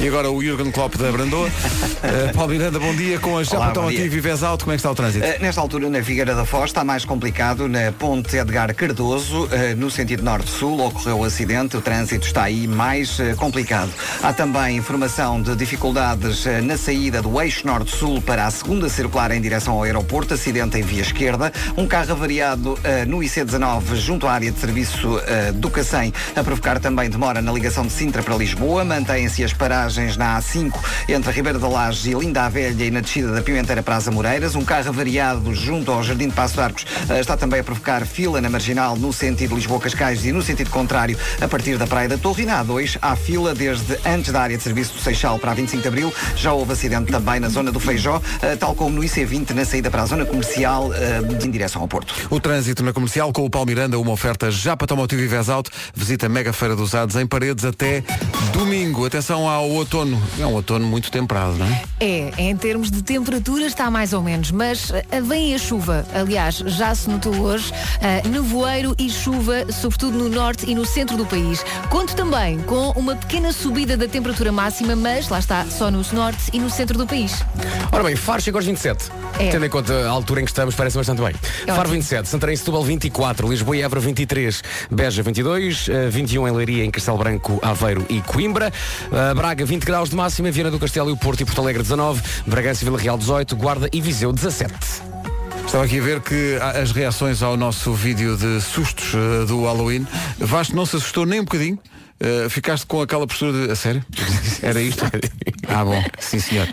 E 0.00 0.06
agora 0.06 0.30
o 0.30 0.40
Jürgen 0.40 0.70
Klopp 0.70 0.94
da 0.94 1.10
Brandoa. 1.10 1.48
Uh, 1.48 2.30
Paulo 2.32 2.52
Miranda, 2.52 2.78
bom 2.78 2.94
dia. 2.94 3.18
Com 3.18 3.36
a 3.36 3.42
bom 3.42 3.56
Automotivo 3.60 4.08
dia. 4.08 4.16
e 4.16 4.20
Vez 4.20 4.44
Alto, 4.44 4.64
como 4.64 4.72
é 4.72 4.76
que 4.76 4.78
está 4.78 4.92
o 4.92 4.94
trânsito? 4.94 5.26
Uh, 5.26 5.42
nesta 5.42 5.60
altura, 5.60 5.90
na 5.90 6.00
Figueira 6.04 6.36
da 6.36 6.44
Foz, 6.44 6.66
está 6.66 6.84
mais 6.84 7.04
complicado. 7.04 7.66
Na 7.66 7.90
Ponte 7.90 8.36
Edgar 8.36 8.72
Cardoso, 8.76 9.46
uh, 9.46 9.76
no 9.76 9.90
sentido 9.90 10.22
norte-sul, 10.22 10.86
ocorreu 10.86 11.18
o 11.18 11.24
acidente. 11.24 11.76
O 11.76 11.80
trânsito 11.80 12.24
está 12.24 12.44
aí 12.44 12.68
mais 12.68 13.18
complicado. 13.36 13.90
Há 14.22 14.32
também 14.32 14.76
informação 14.76 15.42
de 15.42 15.56
dificuldades 15.56 16.44
na 16.62 16.76
saída 16.76 17.20
do 17.20 17.40
eixo 17.40 17.66
norte-sul 17.66 18.22
para 18.22 18.46
a 18.46 18.50
segunda 18.52 18.88
circular 18.88 19.32
em 19.32 19.40
direção 19.40 19.74
ao 19.74 19.82
aeroporto. 19.82 20.32
Acidente 20.32 20.78
em 20.78 20.82
via 20.82 21.02
esquerda. 21.02 21.52
Um 21.76 21.88
carro 21.88 22.12
avariado 22.12 22.78
no 23.08 23.18
IC19 23.18 23.96
junto 23.96 24.28
à 24.28 24.32
área 24.32 24.52
de 24.52 24.60
serviço 24.60 25.20
do 25.54 25.70
Cacém 25.70 26.12
a 26.36 26.44
provocar 26.44 26.78
também 26.78 27.10
demora 27.10 27.42
na 27.42 27.50
ligação 27.50 27.84
de 27.84 27.92
Sintra 27.92 28.22
para 28.22 28.36
Lisboa. 28.36 28.84
Mantêm-se 28.84 29.42
as 29.42 29.52
na 30.16 30.38
A5 30.38 30.72
entre 31.08 31.30
a 31.30 31.32
Ribeira 31.32 31.58
da 31.58 31.66
Laje 31.66 32.10
e 32.10 32.14
Linda 32.14 32.44
a 32.44 32.48
Velha 32.48 32.84
e 32.84 32.90
na 32.90 33.00
descida 33.00 33.32
da 33.32 33.40
Pimenteira 33.40 33.82
para 33.82 33.96
as 33.96 34.06
Amoreiras. 34.06 34.54
Um 34.54 34.64
carro 34.64 34.88
avariado 34.88 35.54
junto 35.54 35.90
ao 35.90 36.02
Jardim 36.02 36.28
de 36.28 36.34
Passo 36.34 36.54
de 36.54 36.60
Arcos 36.60 36.86
eh, 37.08 37.20
está 37.20 37.36
também 37.36 37.60
a 37.60 37.64
provocar 37.64 38.04
fila 38.04 38.40
na 38.40 38.50
Marginal 38.50 38.96
no 38.96 39.12
sentido 39.12 39.54
Lisboa-Cascais 39.54 40.24
e 40.26 40.32
no 40.32 40.42
sentido 40.42 40.70
contrário 40.70 41.18
a 41.40 41.48
partir 41.48 41.78
da 41.78 41.86
Praia 41.86 42.08
da 42.08 42.18
Torre. 42.18 42.42
E 42.42 42.46
na 42.46 42.64
A2 42.64 42.98
há 43.00 43.16
fila 43.16 43.54
desde 43.54 43.98
antes 44.04 44.32
da 44.32 44.42
área 44.42 44.56
de 44.56 44.62
serviço 44.62 44.94
do 44.94 45.00
Seixal 45.00 45.38
para 45.38 45.52
a 45.52 45.54
25 45.54 45.82
de 45.82 45.88
Abril. 45.88 46.14
Já 46.36 46.52
houve 46.52 46.72
acidente 46.72 47.10
também 47.10 47.40
na 47.40 47.48
zona 47.48 47.72
do 47.72 47.80
Feijó, 47.80 48.20
eh, 48.42 48.56
tal 48.56 48.74
como 48.74 48.96
no 48.96 49.02
IC20 49.02 49.50
na 49.50 49.64
saída 49.64 49.90
para 49.90 50.02
a 50.02 50.06
zona 50.06 50.24
comercial 50.24 50.92
eh, 50.94 51.20
em 51.44 51.50
direção 51.50 51.82
ao 51.82 51.88
Porto. 51.88 52.14
O 52.30 52.38
trânsito 52.38 52.82
na 52.82 52.92
comercial 52.92 53.32
com 53.32 53.44
o 53.44 53.50
Paulo 53.50 53.66
Miranda, 53.66 53.98
uma 53.98 54.12
oferta 54.12 54.50
Japa 54.50 54.84
Automotivo 54.84 55.22
e 55.22 55.26
Vez 55.26 55.48
Alto. 55.48 55.70
Visita 55.94 56.26
a 56.26 56.28
Mega 56.28 56.52
Feira 56.52 56.74
dos 56.76 56.88
Usados 56.88 57.16
em 57.16 57.26
Paredes 57.26 57.64
até 57.64 58.02
domingo. 58.52 59.04
Atenção 59.06 59.48
ao 59.48 59.68
outono. 59.78 60.20
É 60.38 60.46
um 60.46 60.54
outono 60.54 60.86
muito 60.86 61.10
temperado, 61.10 61.54
não 61.54 61.66
é? 61.66 61.82
É, 62.00 62.32
em 62.38 62.56
termos 62.56 62.90
de 62.90 63.02
temperatura 63.02 63.64
está 63.64 63.90
mais 63.90 64.12
ou 64.12 64.22
menos, 64.22 64.50
mas 64.50 64.92
eh, 64.92 65.20
vem 65.20 65.54
a 65.54 65.58
chuva. 65.58 66.06
Aliás, 66.14 66.56
já 66.56 66.94
se 66.94 67.08
notou 67.08 67.34
hoje 67.34 67.72
eh, 68.00 68.22
nevoeiro 68.28 68.94
e 68.98 69.08
chuva, 69.10 69.70
sobretudo 69.72 70.18
no 70.18 70.28
norte 70.28 70.68
e 70.70 70.74
no 70.74 70.84
centro 70.84 71.16
do 71.16 71.26
país. 71.26 71.64
Conto 71.88 72.14
também 72.14 72.58
com 72.60 72.90
uma 72.90 73.16
pequena 73.16 73.52
subida 73.52 73.96
da 73.96 74.08
temperatura 74.08 74.52
máxima, 74.52 74.94
mas 74.94 75.28
lá 75.28 75.38
está, 75.38 75.64
só 75.66 75.90
no 75.90 76.02
norte 76.12 76.50
e 76.52 76.58
no 76.58 76.70
centro 76.70 76.96
do 76.98 77.06
país. 77.06 77.44
Ora 77.92 78.04
bem, 78.04 78.16
Faro 78.16 78.42
chega 78.42 78.58
aos 78.58 78.66
27. 78.66 79.10
É. 79.38 79.50
Tendo 79.50 79.66
em 79.66 79.68
conta 79.68 79.92
a 79.92 80.10
altura 80.10 80.40
em 80.40 80.44
que 80.44 80.50
estamos, 80.50 80.74
parece 80.74 80.96
bastante 80.96 81.22
bem. 81.22 81.34
É 81.62 81.66
Faro 81.66 81.80
ótimo. 81.80 81.94
27, 81.94 82.28
Santarém 82.28 82.54
e 82.54 82.56
Setúbal 82.56 82.82
24, 82.82 83.48
Lisboa 83.48 83.76
e 83.76 83.82
Évora 83.82 84.00
23, 84.00 84.62
Beja 84.90 85.22
22, 85.22 85.88
eh, 85.88 86.08
21 86.08 86.48
em 86.48 86.50
Leiria, 86.52 86.84
em 86.84 86.90
Castelo 86.90 87.18
Branco, 87.18 87.58
Aveiro 87.62 88.04
e 88.08 88.20
Coimbra, 88.22 88.72
eh, 89.12 89.34
Braga 89.34 89.64
20 89.68 89.84
graus 89.84 90.08
de 90.08 90.16
máxima, 90.16 90.50
Viana 90.50 90.70
do 90.70 90.78
Castelo 90.78 91.10
e 91.10 91.12
o 91.12 91.16
Porto 91.16 91.42
e 91.42 91.44
Porto 91.44 91.60
Alegre 91.60 91.82
19, 91.82 92.22
Bragança 92.46 92.82
e 92.82 92.84
Vila 92.86 92.98
Real 92.98 93.18
18, 93.18 93.54
Guarda 93.54 93.86
e 93.92 94.00
Viseu 94.00 94.32
17. 94.32 94.72
Estava 95.66 95.84
aqui 95.84 95.98
a 95.98 96.02
ver 96.02 96.22
que 96.22 96.56
as 96.80 96.90
reações 96.90 97.42
ao 97.42 97.54
nosso 97.54 97.92
vídeo 97.92 98.34
de 98.38 98.62
sustos 98.62 99.12
eh, 99.12 99.44
do 99.44 99.64
Halloween. 99.64 100.06
Vasco 100.38 100.74
não 100.74 100.86
se 100.86 100.96
assustou 100.96 101.26
nem 101.26 101.40
um 101.40 101.44
bocadinho. 101.44 101.78
Eh, 102.18 102.48
ficaste 102.48 102.86
com 102.86 103.02
aquela 103.02 103.26
postura 103.26 103.52
de. 103.52 103.70
A 103.70 103.76
sério? 103.76 104.02
Era 104.62 104.80
isto? 104.80 105.04
ah, 105.68 105.84
bom, 105.84 106.02
sim 106.18 106.38
senhor. 106.40 106.66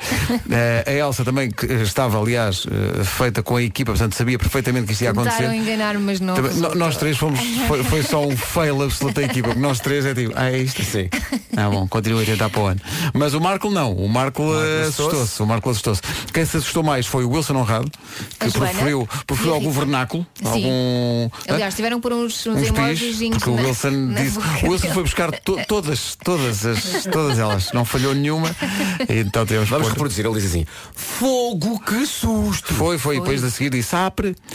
Eh, 0.49 0.83
a 0.87 0.91
Elsa 0.91 1.23
também, 1.25 1.51
que 1.51 1.65
estava, 1.65 2.19
aliás, 2.19 2.65
eh, 2.99 3.03
feita 3.03 3.43
com 3.43 3.55
a 3.57 3.61
equipa, 3.63 3.91
portanto 3.91 4.15
sabia 4.15 4.37
perfeitamente 4.39 4.87
que 4.87 4.93
isto 4.93 5.03
ia 5.03 5.11
acontecer. 5.11 5.37
Tentaram 5.43 5.53
enganar, 5.55 5.99
mas 5.99 6.19
não. 6.19 6.33
Também, 6.35 6.53
no- 6.55 6.75
nós 6.75 6.97
três 6.97 7.17
fomos, 7.17 7.39
foi, 7.67 7.83
foi 7.83 8.03
só 8.03 8.25
um 8.25 8.35
fail 8.35 8.81
absoluto 8.83 9.15
da 9.15 9.23
equipa, 9.23 9.49
porque 9.49 9.61
nós 9.61 9.79
três 9.79 10.05
é 10.05 10.13
tipo, 10.13 10.33
ah, 10.35 10.49
é 10.51 10.57
isto? 10.59 10.83
Sim. 10.83 11.09
Ah, 11.57 11.69
bom, 11.69 11.87
continua 11.87 12.21
a 12.21 12.25
tentar 12.25 12.49
para 12.49 12.61
o 12.61 12.65
ano. 12.67 12.81
Mas 13.13 13.33
o 13.33 13.41
Marco 13.41 13.69
não, 13.69 13.93
o 13.93 14.07
Marco, 14.09 14.43
eh, 14.55 14.87
assustou-se. 14.87 15.41
O 15.41 15.45
Marco 15.45 15.69
assustou-se. 15.69 16.01
Quem 16.33 16.45
se 16.45 16.57
assustou 16.57 16.83
mais 16.83 17.05
foi 17.05 17.23
o 17.23 17.29
Wilson 17.29 17.55
Honrado, 17.55 17.91
que 18.39 18.51
preferiu, 18.51 19.07
preferiu 19.27 19.53
algum 19.53 19.71
vernáculo, 19.71 20.25
Sim. 20.41 20.47
algum. 20.47 21.29
Aliás, 21.47 21.73
tiveram 21.75 21.99
por 22.01 22.11
uns, 22.13 22.45
uns, 22.47 22.61
uns 22.61 22.67
emojis 22.67 23.15
porque 23.29 23.49
o 23.49 23.55
Wilson 23.55 24.13
disse. 24.15 24.37
O 24.65 24.69
Wilson 24.71 24.89
foi 24.93 25.03
buscar 25.03 25.31
to- 25.39 25.59
todas, 25.67 26.15
todas, 26.23 26.65
as, 26.65 27.03
todas 27.11 27.39
elas, 27.39 27.71
não 27.73 27.85
falhou 27.85 28.13
nenhuma. 28.13 28.53
Então 29.09 29.45
temos 29.45 29.69
Vamos 29.69 29.89
reproduzir, 29.89 30.25
ele 30.25 30.35
diz 30.35 30.45
assim, 30.45 30.65
fogo 30.93 31.79
que 31.79 32.05
susto! 32.05 32.73
Foi, 32.73 32.97
foi, 32.97 33.19
depois 33.19 33.43
a 33.43 33.49
seguir 33.49 33.69
disse 33.69 33.95
apre. 33.95 34.35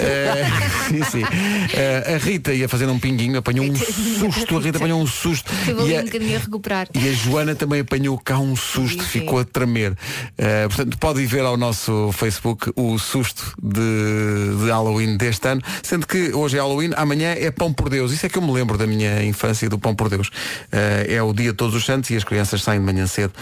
Eh, 0.00 0.46
sim, 0.88 1.02
sim. 1.04 1.22
Eh, 1.74 2.14
a 2.14 2.18
Rita 2.18 2.54
ia 2.54 2.68
fazendo 2.68 2.92
um 2.92 2.98
pinguinho, 2.98 3.38
apanhou 3.38 3.66
um 3.66 3.74
susto, 3.76 4.56
a 4.56 4.60
Rita 4.60 4.78
apanhou 4.78 5.00
um 5.00 5.06
susto. 5.06 5.52
E 5.66 5.96
a, 5.96 6.00
um 6.00 6.04
bocadinho 6.04 6.36
a 6.36 6.40
recuperar. 6.40 6.88
e 6.94 7.08
a 7.08 7.12
Joana 7.12 7.54
também 7.54 7.80
apanhou 7.80 8.16
cá 8.18 8.38
um 8.38 8.56
susto, 8.56 9.02
ficou 9.02 9.40
a 9.40 9.44
tremer. 9.44 9.94
Eh, 10.38 10.66
portanto, 10.68 10.96
pode 10.98 11.20
ir 11.20 11.26
ver 11.26 11.44
ao 11.44 11.56
nosso 11.56 12.10
Facebook 12.12 12.72
o 12.76 12.98
susto 12.98 13.54
de, 13.62 14.64
de 14.64 14.70
Halloween 14.70 15.16
deste 15.16 15.46
ano, 15.48 15.60
sendo 15.82 16.06
que 16.06 16.32
hoje 16.32 16.56
é 16.56 16.60
Halloween, 16.60 16.92
amanhã 16.96 17.34
é 17.36 17.50
Pão 17.50 17.72
por 17.72 17.90
Deus. 17.90 18.12
Isso 18.12 18.24
é 18.24 18.28
que 18.28 18.38
eu 18.38 18.42
me 18.42 18.52
lembro 18.52 18.78
da 18.78 18.86
minha 18.86 19.22
infância 19.22 19.68
do 19.68 19.78
Pão 19.78 19.94
por 19.94 20.08
Deus. 20.08 20.30
É 20.70 21.22
o 21.22 21.32
dia 21.32 21.50
de 21.50 21.56
todos 21.56 21.74
os 21.74 21.84
santos 21.84 22.08
e 22.10 22.16
as 22.16 22.24
crianças 22.24 22.62
saem 22.62 22.80
de 22.80 22.86
manhã 22.86 23.06
cedo 23.06 23.32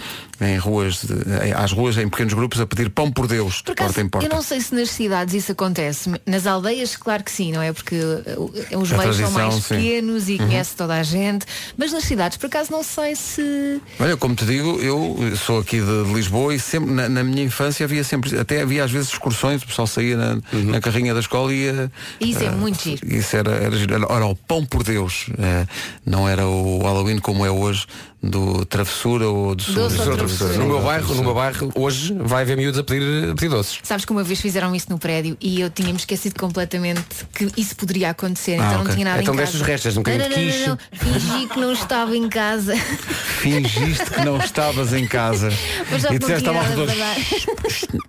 em 0.40 0.56
ruas, 0.56 1.02
de- 1.02 1.48
em- 1.48 1.52
às 1.52 1.72
ruas, 1.72 1.96
em 1.98 2.08
pequenos 2.08 2.32
grupos, 2.34 2.60
a 2.60 2.66
pedir 2.66 2.90
Pão 2.90 3.10
por 3.10 3.26
Deus, 3.26 3.60
Por 3.62 3.66
de 3.66 3.72
acaso, 3.72 3.88
porta 3.94 4.00
em 4.00 4.08
porta. 4.08 4.26
eu 4.28 4.34
não 4.34 4.42
sei 4.42 4.60
se 4.60 4.74
nas 4.74 4.90
cidades 4.90 5.34
isso 5.34 5.52
acontece. 5.52 6.10
Nas 6.26 6.46
aldeias, 6.46 6.96
claro 6.96 7.24
que 7.24 7.30
sim, 7.32 7.52
não 7.52 7.60
é? 7.62 7.72
Porque 7.72 7.96
uh, 7.96 8.78
os 8.78 8.92
A 8.92 8.98
meios 8.98 9.16
são 9.16 9.30
mais 9.32 9.54
sim. 9.54 9.74
pequenos 9.74 10.28
e 10.28 10.32
Uhum. 10.32 10.38
conhece 10.38 10.76
toda 10.76 10.94
a 10.94 11.02
gente. 11.02 11.44
Mas 11.76 11.92
nas 11.92 12.04
cidades, 12.04 12.36
por 12.38 12.46
acaso, 12.46 12.70
não 12.70 12.82
sei 12.82 13.16
se. 13.16 13.80
Olha, 13.98 14.16
como 14.16 14.34
te 14.34 14.44
digo, 14.44 14.78
eu 14.80 15.36
sou 15.36 15.58
aqui 15.60 15.80
de, 15.80 16.12
Lisboa 16.14 16.54
e 16.54 16.58
sempre 16.60 16.90
na, 16.92 17.08
na 17.08 17.22
minha 17.24 17.42
infância 17.44 17.84
havia 17.84 18.02
sempre, 18.04 18.38
até 18.38 18.62
havia 18.62 18.84
às 18.84 18.90
vezes 18.90 19.08
excursões, 19.10 19.62
o 19.62 19.66
pessoal 19.66 19.86
saía 19.86 20.16
na, 20.16 20.38
na 20.52 20.80
carrinha 20.80 21.12
da 21.14 21.20
escola 21.20 21.52
e 21.52 21.64
ia. 21.64 21.92
Isso 22.20 22.42
é 22.42 22.46
eh, 22.46 22.50
muito 22.50 22.82
giro. 22.82 23.00
Isso 23.06 23.36
era, 23.36 23.50
era, 23.52 23.76
giro. 23.76 23.94
era, 23.94 24.04
era 24.12 24.26
o 24.26 24.34
pão 24.36 24.64
por 24.64 24.82
Deus. 24.82 25.26
eh, 25.38 25.66
não 26.06 26.28
era 26.28 26.46
o 26.46 26.78
Halloween 26.82 27.18
como 27.18 27.44
é 27.44 27.50
hoje, 27.50 27.86
do 28.20 28.64
travessura 28.64 29.28
ou 29.28 29.54
do 29.54 29.62
Doce 29.72 30.00
ou 30.00 30.16
travessura. 30.16 30.54
No 30.54 30.66
meu 30.66 30.82
bairro, 30.82 31.14
no 31.14 31.22
meu 31.22 31.34
bairro, 31.34 31.70
hoje 31.74 32.12
vai 32.20 32.42
haver 32.42 32.56
miúdos 32.56 32.80
a 32.80 32.82
pedir, 32.82 33.30
a 33.30 33.34
pedir 33.34 33.48
doces. 33.48 33.78
Sabes 33.84 34.04
que 34.04 34.10
uma 34.10 34.24
vez 34.24 34.40
fizeram 34.40 34.74
isso 34.74 34.86
no 34.90 34.98
prédio 34.98 35.36
e 35.40 35.60
eu 35.60 35.70
tinha-me 35.70 35.96
esquecido 35.98 36.34
completamente 36.38 37.04
que 37.32 37.48
isso 37.56 37.76
poderia 37.76 38.10
acontecer, 38.10 38.54
Ah, 38.60 38.66
então 38.66 38.80
ok. 38.80 38.84
não 38.84 38.92
tinha 38.94 39.04
nada 39.04 39.22
Então 39.22 39.34
em 39.34 39.36
deixa 39.36 39.52
casa. 39.52 39.62
os 39.62 39.68
restos, 39.68 39.96
um 39.96 40.00
bocadinho 40.02 40.28
não, 40.28 40.36
de 40.36 40.44
não, 40.44 40.52
quiche. 40.52 40.66
não, 40.66 40.68
não. 40.68 40.78
Fingi 41.20 41.46
que 41.46 41.60
não 41.60 41.72
estava 41.72 42.16
em 42.16 42.28
casa. 42.28 42.76
Fingiste 42.76 44.10
que 44.10 44.24
não 44.24 44.36
estavas 44.38 44.92
em 44.92 45.06
casa. 45.06 45.50
Mas 45.90 46.02
já 46.02 46.12
e 46.12 46.18
disseste 46.18 46.42
tinha 46.42 46.56
ao 46.56 46.62
nada 46.62 46.68
redor, 46.74 46.86
para 46.86 46.96
dar. 46.96 47.16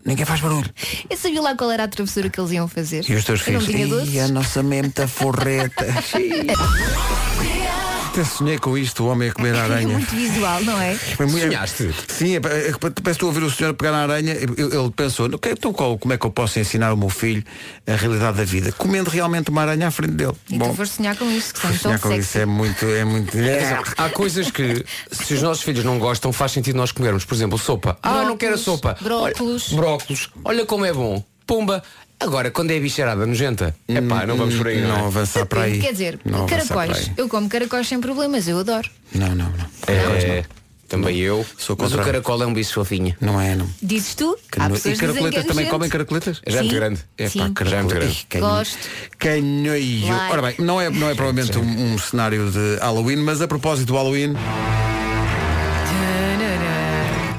ninguém 0.06 0.26
faz 0.26 0.42
barulho. 0.42 0.70
Eu 1.08 1.18
sabia 1.18 1.42
lá 1.42 1.56
qual 1.56 1.70
era 1.72 1.84
a 1.84 1.88
travessura 1.88 2.30
que 2.30 2.40
eles 2.40 2.52
iam 2.52 2.68
fazer. 2.68 3.06
E 3.08 3.14
os 3.14 3.24
teus 3.24 3.40
eu 3.42 3.46
filhos, 3.46 3.66
tinha 3.66 3.86
"Ih, 3.86 3.90
doces. 3.90 4.18
a 4.22 4.28
nossa 4.30 4.64
menta 4.64 5.08
forreta. 5.08 5.86
Até 8.12 8.24
sonhei 8.24 8.58
com 8.58 8.76
isto, 8.78 9.04
o 9.04 9.08
homem 9.08 9.30
a 9.30 9.34
comer 9.34 9.54
a 9.54 9.58
É 9.60 9.62
aranha. 9.62 9.88
muito 9.88 10.10
visual, 10.16 10.62
não 10.64 10.82
é? 10.82 10.96
Sonhaste? 10.98 11.94
Sim, 12.08 12.34
é, 12.34 12.38
é, 12.38 12.40
parece 12.42 12.80
que 13.04 13.10
estou 13.12 13.28
a 13.28 13.32
ouvir 13.32 13.44
o 13.44 13.52
senhor 13.52 13.70
a 13.70 13.74
pegar 13.74 13.92
na 13.92 14.00
aranha. 14.00 14.34
Ele 14.34 14.92
pensou, 14.96 15.28
"Ok, 15.34 15.52
então 15.52 15.72
qual- 15.72 15.98
como 15.98 16.14
é 16.14 16.18
que 16.18 16.26
eu 16.26 16.32
posso 16.32 16.60
ensinar 16.60 16.92
o 16.92 16.98
meu 16.98 17.10
filho 17.10 17.44
a 17.88 17.96
realidade 17.96 18.38
da 18.38 18.44
vida? 18.44 18.72
Comendo 18.72 19.10
realmente 19.12 19.50
uma 19.52 19.62
aranha 19.62 19.88
à 19.88 19.92
frente 19.92 20.14
dele. 20.14 20.34
E 20.50 20.58
tu 20.58 20.74
foste 20.74 20.96
sonhar 20.96 21.16
com 21.16 21.30
isto, 21.30 21.54
que 21.54 21.60
são 21.62 21.70
tão 21.70 21.80
sonhar 21.80 22.00
com 22.00 22.10
sexy. 22.10 22.22
isso 22.28 22.38
é 22.40 22.46
muito, 22.46 22.86
é 22.86 23.06
muito. 23.06 23.30
Atenção, 23.38 23.84
Há 23.98 24.10
coisas 24.10 24.50
que, 24.50 24.84
se 25.12 25.34
os 25.36 25.42
nossos 25.44 25.64
filhos 25.64 25.84
não 25.86 26.00
gostam, 26.00 26.34
faz 26.34 26.52
sentido 26.52 26.76
nós 26.78 26.92
comermos. 26.92 27.24
Por 27.26 27.36
exemplo, 27.36 27.58
sopa. 27.60 27.98
Ah, 28.02 28.24
não 28.24 28.36
quero 28.38 28.56
a 28.56 28.58
sopa. 28.58 28.98
Brócolos. 29.00 29.68
Olha, 29.72 29.78
brócolos. 29.82 30.30
Olha 30.44 30.66
como 30.66 30.84
é 30.84 30.92
bom. 30.92 31.24
Pumba. 31.46 31.84
Agora, 32.22 32.52
quando 32.52 32.72
é 32.72 32.80
bicharada 32.80 33.26
nojenta, 33.26 33.74
é 33.88 34.02
pá, 34.02 34.26
não 34.28 34.36
vamos 34.36 34.56
por 34.56 34.68
aí. 34.68 34.82
Não, 34.82 34.90
Não 34.90 34.96
é? 34.98 35.08
avançar 35.08 35.46
para 35.46 35.62
aí. 35.64 35.80
Quer 35.80 35.94
dizer, 35.94 36.20
Não 36.26 36.44
avançar 36.44 36.66
para 36.68 36.76
caracóis. 36.76 37.08
aí. 37.08 37.14
Eu 37.16 37.30
como 37.30 37.48
caracóis 37.48 37.88
sem 37.88 38.02
problemas, 38.02 38.46
eu 38.48 38.60
adoro. 38.60 38.90
Não, 39.16 39.30
não, 39.30 39.46
não. 39.52 39.66
É, 39.88 40.44
também 40.90 41.18
eu. 41.20 41.46
Sou 41.58 41.78
mas 41.80 41.94
o 41.94 41.98
caracol 41.98 42.44
é 42.44 42.46
um 42.46 42.54
bicho 42.54 42.74
fofinho. 42.74 43.16
Não 43.22 43.40
é, 43.40 43.56
não. 43.56 43.66
Dizes 43.82 44.16
tu? 44.16 44.38
Que 44.52 44.60
Há 44.60 44.68
no- 44.68 44.76
pessoas 44.76 44.98
E 44.98 45.00
que 45.00 45.06
dizem 45.08 45.22
que 45.24 45.28
é 45.28 45.32
caracoletas 45.32 45.44
também 45.46 45.56
nojento. 45.66 45.72
comem 45.72 45.90
caracoletas? 45.90 46.42
Já 46.46 46.58
é 46.58 46.62
muito 46.62 46.72
Sim. 46.74 46.76
grande. 46.80 47.00
É 47.18 47.30
Sim. 47.30 47.40
pá, 47.54 47.64
Já 47.66 47.78
é 47.78 47.82
muito 47.84 47.96
grande. 47.96 48.26
Canho- 48.30 48.46
Gosto. 48.46 48.78
Canhoio. 49.18 50.08
Like. 50.10 50.32
Ora 50.34 50.42
bem, 50.42 50.56
não 50.60 50.82
é, 50.82 50.90
não 50.90 51.10
é 51.10 51.16
provavelmente 51.16 51.58
um, 51.58 51.94
um 51.94 51.98
cenário 51.98 52.52
de 52.52 52.80
Halloween, 52.82 53.18
mas 53.18 53.42
a 53.42 53.48
propósito 53.48 53.88
do 53.88 53.94
Halloween, 53.96 54.34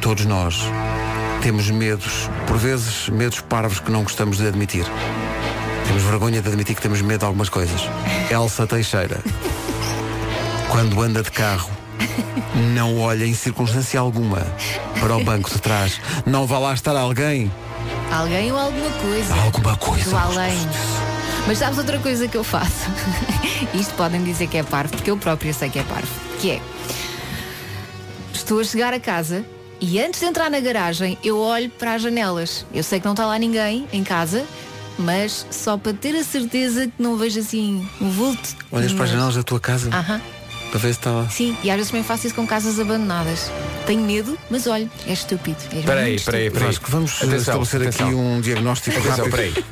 todos 0.01 0.25
nós 0.25 0.63
temos 1.41 1.71
medos, 1.71 2.29
por 2.47 2.59
vezes 2.59 3.09
medos 3.09 3.41
parvos 3.41 3.81
que 3.81 3.91
não 3.91 4.03
gostamos 4.03 4.37
de 4.37 4.47
admitir. 4.47 4.85
Temos 5.87 6.03
vergonha 6.03 6.43
de 6.43 6.49
admitir 6.49 6.77
que 6.77 6.83
temos 6.83 7.01
medo 7.01 7.21
de 7.21 7.25
algumas 7.25 7.49
coisas. 7.49 7.81
Elsa 8.31 8.67
Teixeira, 8.67 9.19
quando 10.69 11.01
anda 11.01 11.23
de 11.23 11.31
carro, 11.31 11.71
não 12.75 13.01
olha 13.01 13.25
em 13.25 13.35
circunstância 13.35 13.99
alguma 13.99 14.47
para 15.01 15.17
o 15.17 15.25
banco 15.25 15.51
de 15.51 15.59
trás. 15.59 15.99
Não 16.27 16.47
vá 16.47 16.59
lá 16.59 16.75
estar 16.75 16.95
alguém. 16.95 17.51
Alguém 18.13 18.53
ou 18.53 18.59
alguma 18.59 18.91
coisa. 18.91 19.35
Alguma 19.35 19.77
coisa. 19.77 20.11
Do 20.11 20.17
além. 20.17 20.59
Mas 21.47 21.59
sabes 21.59 21.79
outra 21.79 21.99
coisa 21.99 22.29
que 22.29 22.37
eu 22.37 22.45
faço? 22.45 22.91
Isto 23.73 23.95
podem 23.95 24.23
dizer 24.23 24.47
que 24.47 24.59
é 24.59 24.63
parvo, 24.63 24.93
porque 24.93 25.11
eu 25.11 25.17
própria 25.17 25.55
sei 25.55 25.71
que 25.71 25.79
é 25.79 25.85
parvo. 25.85 26.09
Que 26.39 26.53
é. 26.53 26.61
Estou 28.35 28.61
a 28.61 28.65
chegar 28.65 28.93
a 28.93 29.01
casa 29.01 29.45
e 29.81 30.01
antes 30.01 30.21
de 30.21 30.27
entrar 30.27 30.51
na 30.51 30.61
garagem 30.61 31.17
eu 31.25 31.39
olho 31.39 31.71
para 31.71 31.95
as 31.95 32.03
janelas. 32.03 32.65
Eu 32.73 32.83
sei 32.83 32.99
que 33.01 33.07
não 33.07 33.13
está 33.13 33.27
lá 33.27 33.39
ninguém 33.39 33.87
em 33.93 34.05
casa, 34.05 34.45
mas 34.99 35.47
só 35.51 35.77
para 35.77 35.93
ter 35.95 36.15
a 36.17 36.25
certeza 36.25 36.87
que 36.87 36.93
não 36.99 37.17
vejo 37.17 37.41
assim 37.41 37.87
um 38.01 38.11
vulto. 38.11 38.57
Olhas 38.71 38.93
para 38.93 39.05
as 39.05 39.11
Mas- 39.11 39.11
janelas 39.11 39.35
da 39.37 39.43
tua 39.43 39.59
casa 39.61 39.89
Aham. 39.93 40.21
para 40.71 40.79
ver 40.79 40.93
se 40.93 40.99
está 41.01 41.11
lá. 41.11 41.29
Sim, 41.29 41.57
e 41.65 41.71
às 41.71 41.77
vezes 41.77 41.91
também 41.91 42.05
faço 42.05 42.27
isso 42.27 42.37
com 42.37 42.47
casas 42.47 42.79
abandonadas. 42.79 43.51
Tenho 43.87 44.03
medo, 44.03 44.39
mas 44.51 44.67
olho, 44.67 44.91
é 45.07 45.13
estúpido. 45.13 45.57
É 45.73 45.79
Espera 45.81 46.01
aí, 46.03 46.15
espera 46.15 46.37
aí, 46.37 46.47
espera 46.47 46.69
aí. 46.69 46.77
Vamos 46.89 47.13
Atenção, 47.17 47.37
estabelecer 47.63 47.81
atenção. 47.83 48.07
aqui 48.07 48.15
um 48.15 48.41
diagnóstico 48.41 48.99
Atenção, 48.99 49.29
rápido. 49.31 49.65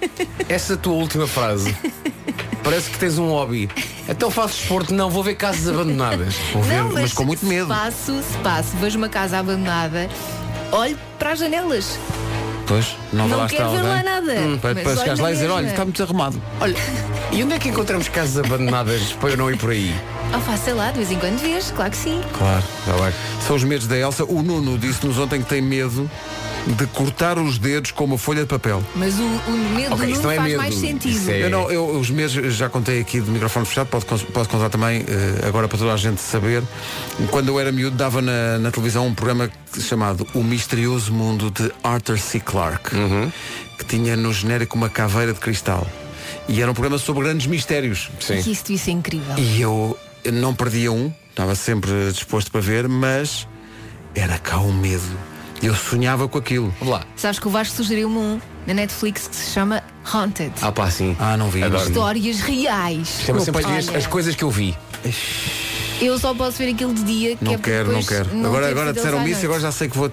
Essa 0.49 0.77
tua 0.79 0.94
última 0.94 1.27
frase 1.27 1.77
parece 2.62 2.90
que 2.90 2.99
tens 2.99 3.18
um 3.18 3.29
hobby. 3.29 3.68
Então 4.09 4.31
faço 4.31 4.57
desporto, 4.59 4.92
não, 4.94 5.11
vou 5.11 5.23
ver 5.23 5.35
casas 5.35 5.68
abandonadas. 5.68 6.35
Vou 6.53 6.62
ver, 6.62 6.79
Não, 6.83 6.92
mas, 6.92 7.12
com 7.12 7.25
muito 7.25 7.44
medo. 7.44 7.66
Se 7.66 7.81
passo, 7.81 8.23
se 8.23 8.38
passo, 8.38 8.77
vejo 8.79 8.97
uma 8.99 9.09
casa 9.09 9.38
abandonada, 9.38 10.09
olho 10.73 10.99
para 11.18 11.33
as 11.33 11.38
janelas. 11.38 11.99
Pois, 12.66 12.97
não, 13.14 13.27
Não 13.29 13.38
lá 13.38 13.49
quero 13.49 13.64
estar 13.64 13.71
ver 13.83 13.87
alguém. 13.88 13.94
lá 13.97 14.03
nada, 14.03 14.40
Hum, 14.40 14.59
para 14.59 14.75
mas 14.75 14.83
para 14.85 14.97
chegares 14.97 15.21
lá 15.21 15.31
e 15.31 15.35
dizer, 15.35 15.51
olha, 15.51 15.66
está 15.68 15.85
muito 15.85 16.03
arrumado. 16.03 16.42
Olha, 16.61 16.75
e 17.33 17.42
onde 17.42 17.55
é 17.55 17.59
que 17.59 17.68
encontramos 17.71 18.09
casas 18.11 18.44
abandonadas 18.44 19.12
para 19.14 19.31
eu 19.31 19.37
não 19.38 19.51
ir 19.51 19.57
por 19.57 19.71
aí? 19.71 19.94
Ah, 20.35 20.38
pá, 20.44 20.55
sei 20.59 20.75
lá, 20.75 20.90
de 20.90 20.99
vez 20.99 21.11
em 21.11 21.18
quando 21.18 21.38
vês, 21.38 21.73
claro 21.75 21.90
que 21.90 21.97
sim. 21.97 22.21
Claro, 22.37 22.62
está 22.81 22.92
bem. 23.03 23.14
São 23.47 23.57
os 23.57 23.64
medos 23.64 23.87
da 23.87 23.97
Elsa. 23.97 24.25
O 24.25 24.42
Nuno 24.42 24.77
disse-nos 24.77 25.18
ontem 25.18 25.40
que 25.40 25.49
tem 25.49 25.62
medo 25.62 26.11
de 26.66 26.87
cortar 26.88 27.38
os 27.38 27.59
dedos 27.59 27.90
com 27.92 28.05
uma 28.05 28.18
folha 28.18 28.42
de 28.42 28.47
papel. 28.49 28.83
Mas 28.94 29.14
o, 29.18 29.23
o 29.23 29.53
medo 29.75 29.94
Ok, 29.94 30.07
do 30.07 30.12
isso 30.12 30.23
Nuno 30.23 30.23
não 30.23 30.31
é 30.31 30.37
faz 30.37 30.49
medo, 30.49 30.59
mais 30.59 30.75
sentido. 30.75 31.16
isso 31.16 31.31
é- 31.31 31.44
Eu 31.44 31.51
não, 31.51 31.71
eu, 31.71 31.87
os 31.99 32.11
meses 32.11 32.55
já 32.55 32.68
contei 32.68 33.01
aqui 33.01 33.21
de 33.21 33.31
microfone 33.31 33.64
fechado, 33.64 33.87
pode, 33.88 34.05
pode 34.05 34.49
contar 34.49 34.68
também, 34.68 35.05
eh, 35.09 35.47
agora 35.47 35.66
para 35.68 35.79
toda 35.79 35.92
a 35.92 35.97
gente 35.97 36.21
saber. 36.21 36.62
Quando 37.31 37.49
eu 37.49 37.59
era 37.59 37.73
miúdo, 37.73 37.97
dava 37.97 38.21
na, 38.21 38.59
na 38.59 38.71
televisão 38.71 39.07
um 39.07 39.14
programa 39.14 39.51
chamado 39.81 40.27
O 40.35 40.42
Misterioso 40.42 41.12
Mundo 41.12 41.51
de 41.51 41.73
Arthur 41.83 42.18
C. 42.18 42.38
Clarke, 42.40 42.90
que 43.79 43.85
tinha 43.87 44.16
no 44.16 44.33
genérico 44.33 44.77
uma 44.77 44.88
caveira 44.88 45.33
de 45.33 45.40
cristal. 45.40 45.87
E 46.49 46.61
era 46.61 46.71
um 46.71 46.75
programa 46.75 46.99
sobre 46.99 47.25
grandes 47.25 47.47
mistérios. 47.47 48.11
Sim. 48.21 48.42
Que 48.42 48.51
isso 48.53 48.62
devia 48.64 48.79
ser 48.79 48.90
incrível. 48.92 49.35
E 49.38 49.61
eu 49.61 49.99
não 50.33 50.55
perdia 50.55 50.90
um, 50.92 51.12
estava 51.31 51.55
sempre 51.55 51.90
disposto 52.12 52.51
para 52.51 52.61
ver, 52.61 52.88
mas 52.88 53.47
era 54.14 54.38
cá 54.38 54.59
um 54.59 54.73
medo. 54.73 55.03
Eu 55.62 55.75
sonhava 55.75 56.29
com 56.29 56.38
aquilo. 56.38 56.73
Vamos 56.79 56.94
lá. 56.94 57.05
Sabes 57.16 57.38
que 57.38 57.49
o 57.49 57.51
Vasco 57.51 57.75
sugeriu-me 57.77 58.16
um 58.16 58.40
na 58.66 58.75
Netflix 58.75 59.27
que 59.29 59.35
se 59.37 59.51
chama 59.53 59.83
Haunted. 60.12 60.53
Ah 60.62 60.71
pá, 60.71 60.90
sim. 60.90 61.16
Ah, 61.18 61.37
não 61.37 61.51
vi. 61.51 61.62
Adoro. 61.62 61.85
Histórias 61.88 62.40
reais. 62.40 63.21
Chama-se 63.27 63.51
em 63.51 63.55
Olha, 63.55 63.62
português 63.64 63.88
as 63.94 64.07
coisas 64.07 64.35
que 64.37 64.44
eu 64.44 64.51
vi. 64.51 64.77
Eu 66.01 66.16
só 66.18 66.33
posso 66.35 66.59
ver 66.59 66.71
aquilo 66.71 66.94
de 66.94 67.03
dia 67.03 67.37
que 67.37 67.44
Não 67.44 67.55
é 67.55 67.59
para 67.59 67.64
quero, 67.64 67.92
não 67.92 68.01
depois 68.01 68.09
quero. 68.09 68.35
não 68.37 68.47
agora 68.51 68.66
ter 68.66 68.71
agora 68.73 68.94
pesadelos 68.94 68.94
disseram 68.94 69.18
à 69.18 69.23
isso 69.23 69.31
e 69.31 69.33
noite. 69.33 69.47
agora 69.47 69.61
já 69.61 69.73
sei 69.73 69.88
que 69.88 69.97
vou. 69.99 70.11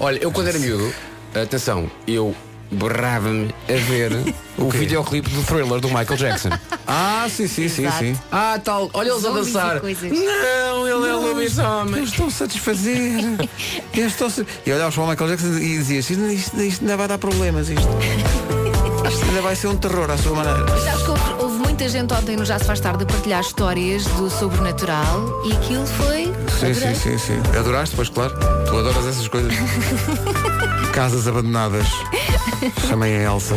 Olha, 0.00 0.18
eu 0.18 0.32
quando 0.32 0.48
era 0.48 0.58
miúdo, 0.58 0.92
atenção, 1.40 1.88
eu 2.06 2.34
borrava-me 2.70 3.54
a 3.68 3.72
ver 3.90 4.12
o 4.58 4.68
quê? 4.70 4.78
videoclipe 4.78 5.28
do 5.30 5.42
thriller 5.42 5.80
do 5.80 5.88
Michael 5.88 6.16
Jackson. 6.16 6.50
Ah, 6.92 7.28
sim, 7.30 7.46
sim, 7.46 7.68
sim, 7.68 7.82
Exato. 7.84 7.98
sim. 8.00 8.18
Ah, 8.32 8.58
tal, 8.64 8.90
olha 8.92 9.10
eles 9.10 9.24
a 9.24 9.28
Zombies 9.28 9.52
dançar. 9.52 9.80
Não, 9.80 10.88
ele 10.88 11.08
é 11.08 11.14
o 11.14 11.20
lobisomem. 11.20 11.98
Eles 11.98 12.10
estão 12.10 12.26
a 12.26 12.30
satisfazer. 12.32 13.20
Estão 13.94 14.28
-se... 14.28 14.44
E 14.66 14.72
olhavas 14.72 14.94
para 14.96 15.04
o 15.04 15.08
Michael 15.08 15.30
Jackson 15.30 15.46
e 15.58 15.78
dizias, 15.78 16.10
isto, 16.10 16.24
isto, 16.26 16.60
isto 16.60 16.80
ainda 16.82 16.96
vai 16.96 17.06
dar 17.06 17.18
problemas, 17.18 17.68
isto. 17.68 17.86
Isto 19.08 19.24
ainda 19.24 19.42
vai 19.42 19.54
ser 19.54 19.68
um 19.68 19.76
terror 19.76 20.10
à 20.10 20.16
sua 20.18 20.34
maneira. 20.34 20.66
Sabes 20.80 21.02
que 21.02 21.10
houve, 21.10 21.22
houve 21.38 21.58
muita 21.58 21.88
gente 21.88 22.12
ontem 22.12 22.36
no 22.36 22.44
Já 22.44 22.58
se 22.58 22.64
faz 22.64 22.80
tarde 22.80 23.04
a 23.04 23.06
partilhar 23.06 23.40
histórias 23.40 24.04
do 24.06 24.28
sobrenatural 24.28 25.42
e 25.44 25.52
aquilo 25.52 25.86
foi. 25.86 26.24
Sim, 26.58 26.70
adorei. 26.72 26.94
sim, 26.94 26.94
sim, 26.94 27.18
sim. 27.18 27.58
Adoraste, 27.58 27.94
pois 27.94 28.08
claro. 28.08 28.34
Tu 28.66 28.76
adoras 28.76 29.06
essas 29.06 29.28
coisas. 29.28 29.52
Casas 30.92 31.28
abandonadas. 31.28 31.86
Chamei 32.88 33.16
a 33.16 33.32
Elsa. 33.32 33.56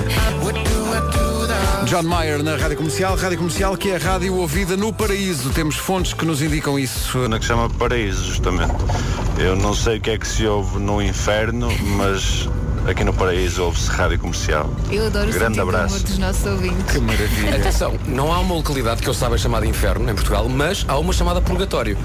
John 1.86 2.04
Mayer 2.04 2.42
na 2.42 2.56
Rádio 2.56 2.78
Comercial, 2.78 3.16
Rádio 3.16 3.38
Comercial 3.38 3.76
que 3.78 3.89
é 3.92 3.96
a 3.96 4.00
rádio 4.00 4.34
ouvida 4.36 4.78
no 4.78 4.94
paraíso. 4.94 5.50
Temos 5.52 5.76
fontes 5.76 6.13
que 6.13 6.26
nos 6.26 6.42
indicam 6.42 6.80
isso. 6.80 7.28
Na 7.28 7.38
que 7.39 7.46
chama 7.46 7.70
Paraíso, 7.70 8.24
justamente. 8.26 8.74
Eu 9.38 9.56
não 9.56 9.74
sei 9.74 9.98
o 9.98 10.02
que 10.02 10.12
é 10.12 10.18
que 10.18 10.28
se 10.28 10.46
ouve 10.48 10.80
no 10.80 11.02
inferno, 11.02 11.70
mas 11.98 12.48
aqui 12.88 13.04
no 13.04 13.13
Paraíso 13.13 13.63
ouve-se 13.63 13.89
rádio 13.89 14.20
comercial. 14.20 14.70
Eu 14.89 15.08
adoro 15.08 15.30
o 15.30 15.34
Grande 15.34 15.60
abraço. 15.60 16.04
dos 16.04 16.18
nossos 16.18 16.46
ouvintes. 16.46 16.92
Que 16.92 17.00
maravilha. 17.00 17.58
Atenção, 17.58 17.94
não 18.08 18.32
há 18.34 18.39
uma 18.39 18.56
localidade 18.56 19.02
que 19.02 19.10
eu 19.10 19.13
saiba 19.13 19.38
chamada 19.38 19.66
Inferno 19.66 20.10
em 20.10 20.16
Portugal, 20.16 20.48
mas 20.48 20.86
há 20.88 20.98
uma 20.98 21.12
chamada 21.12 21.42
Purgatório. 21.42 21.98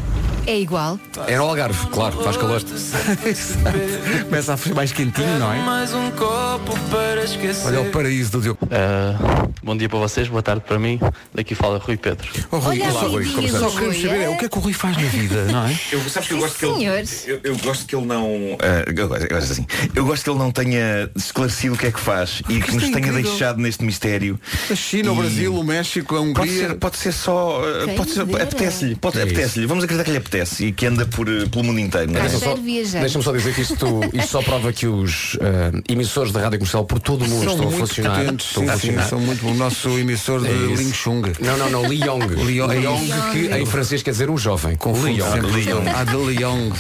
É 0.48 0.58
igual. 0.58 0.98
É 1.26 1.37
no 1.37 1.42
Algarve, 1.44 1.87
claro, 1.88 2.22
faz 2.24 2.38
calor. 2.38 2.62
Começa 4.24 4.54
a 4.54 4.56
ser 4.56 4.72
mais 4.74 4.90
quentinho, 4.92 5.38
não 5.38 5.52
é? 5.52 5.58
Mais 5.58 5.92
um 5.92 6.11
copo 6.12 6.72
para 6.90 7.22
esquecer. 7.22 7.66
Olha 7.66 7.82
o 7.82 7.90
paraíso 7.90 8.32
do 8.32 8.40
Diogo. 8.40 8.58
Uh, 8.64 9.52
bom 9.62 9.76
dia 9.76 9.90
para 9.90 9.98
vocês, 9.98 10.26
boa 10.26 10.42
tarde 10.42 10.62
para 10.66 10.78
mim. 10.78 10.98
Daqui 11.34 11.54
fala 11.54 11.76
Rui 11.78 11.98
Pedro. 11.98 12.26
Oh, 12.50 12.56
Rui, 12.56 12.78
só, 12.78 13.04
a 13.14 13.18
vidinha 13.18 13.50
só 13.50 13.68
queremos 13.68 13.96
Rui, 13.96 14.02
saber 14.08 14.22
é? 14.22 14.28
o 14.30 14.38
que 14.38 14.46
é 14.46 14.48
que 14.48 14.56
o 14.56 14.61
Rui 14.62 14.72
faz 14.72 14.96
na 14.96 15.02
vida, 15.08 15.44
não 15.52 15.66
é? 15.66 15.78
Eu, 15.92 16.00
sabes 16.08 16.28
que 16.28 16.34
eu 16.34 16.38
gosto 16.38 16.58
que 16.58 16.64
ele. 16.64 16.74
senhores. 16.76 17.28
Eu, 17.28 17.40
eu 17.44 17.56
gosto 17.58 17.84
que 17.87 17.94
ele 17.94 18.06
não. 18.06 18.56
ah, 18.62 18.84
eu, 18.87 19.06
gosto, 19.06 19.24
eu 19.24 19.28
gosto 19.37 19.52
assim. 19.52 19.66
Eu 19.94 20.06
gosto 20.06 20.24
que 20.24 20.30
ele 20.30 20.38
não 20.38 20.50
tenha 20.50 21.11
esclarecido 21.14 21.74
o 21.74 21.78
que 21.78 21.88
é 21.88 21.92
que 21.92 22.00
faz 22.00 22.40
e 22.48 22.58
que 22.58 22.72
nos 22.74 22.84
é 22.84 22.87
tenha 22.87 22.98
incrível. 23.00 23.22
deixado 23.22 23.58
neste 23.61 23.84
mistério. 23.84 24.40
A 24.70 24.74
China, 24.74 25.12
o 25.12 25.14
E- 25.16 25.18
Brasil, 25.18 25.54
o 25.54 25.62
México, 25.62 26.16
a 26.16 26.18
Pode 26.20 26.30
Hungria. 26.30 26.68
ser, 26.68 26.74
pode 26.76 26.96
ser 26.96 27.12
só. 27.12 27.61
Quem 27.84 27.94
pode 27.96 28.11
ser, 28.12 28.22
apetece-lhe. 28.22 28.94
Pode, 28.96 29.18
É 29.18 29.24
apetece-lhe. 29.24 29.66
Vamos 29.66 29.84
acreditar 29.84 30.04
que 30.04 30.11
lhe 30.12 30.16
apetece 30.16 30.38
e 30.61 30.72
que 30.72 30.87
anda 30.87 31.07
por, 31.07 31.29
eh, 31.29 31.46
pelo 31.51 31.64
mundo 31.64 31.79
inteiro. 31.81 32.11
Não 32.12 32.20
é? 32.20 32.29
Deixa- 32.29 32.38
Deixa-me 32.38 32.87
só, 32.87 32.98
deixa-me 33.01 33.24
só 33.24 33.33
dizer 33.33 33.55
que 33.55 33.61
isto, 33.62 33.87
isto 34.12 34.29
só 34.31 34.42
prova 34.42 34.72
que 34.72 34.87
os 34.87 35.37
ah, 35.40 35.81
emissores 35.88 36.33
da 36.33 36.40
rádio 36.40 36.59
comercial 36.59 36.85
por 36.85 36.98
todo 37.01 37.24
o 37.24 37.29
mundo 37.29 37.44
São 37.44 37.55
estão 37.55 37.68
a 37.68 37.72
funcionar. 37.72 38.18
potentes, 38.24 38.46
Estão 38.46 38.62
a 38.62 38.66
sim, 38.66 38.72
sim, 38.72 38.87
funcionar. 38.88 39.09
são 39.09 39.20
muito 39.20 39.42
bom. 39.42 39.51
O 39.53 39.55
nosso 39.55 39.88
emissor 39.98 40.40
de 40.42 40.48
É. 40.48 40.77
Ling 40.77 40.92
Chung. 40.92 41.22
Não, 41.40 41.57
não, 41.57 41.70
não, 41.70 41.83
Leong. 41.88 42.27
Leong. 42.44 42.68
Leong, 42.68 43.09
que 43.33 43.46
em 43.57 43.66
francês 43.66 44.03
quer 44.03 44.11
dizer 44.12 44.31
o 44.31 44.37
jovem. 44.37 44.77
Confundo 44.77 45.07
Leong. 45.07 45.33
sempre. 45.33 45.51
Leong. 45.64 45.88
Ah, 45.88 46.05
de 46.05 46.16
Leong. 46.16 46.72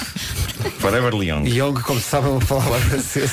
Forever 0.78 1.14
Leon. 1.14 1.44
Young, 1.46 1.80
como 1.82 2.00
se 2.00 2.08
sabem 2.08 2.40
falar 2.40 2.78
francês. 2.80 3.30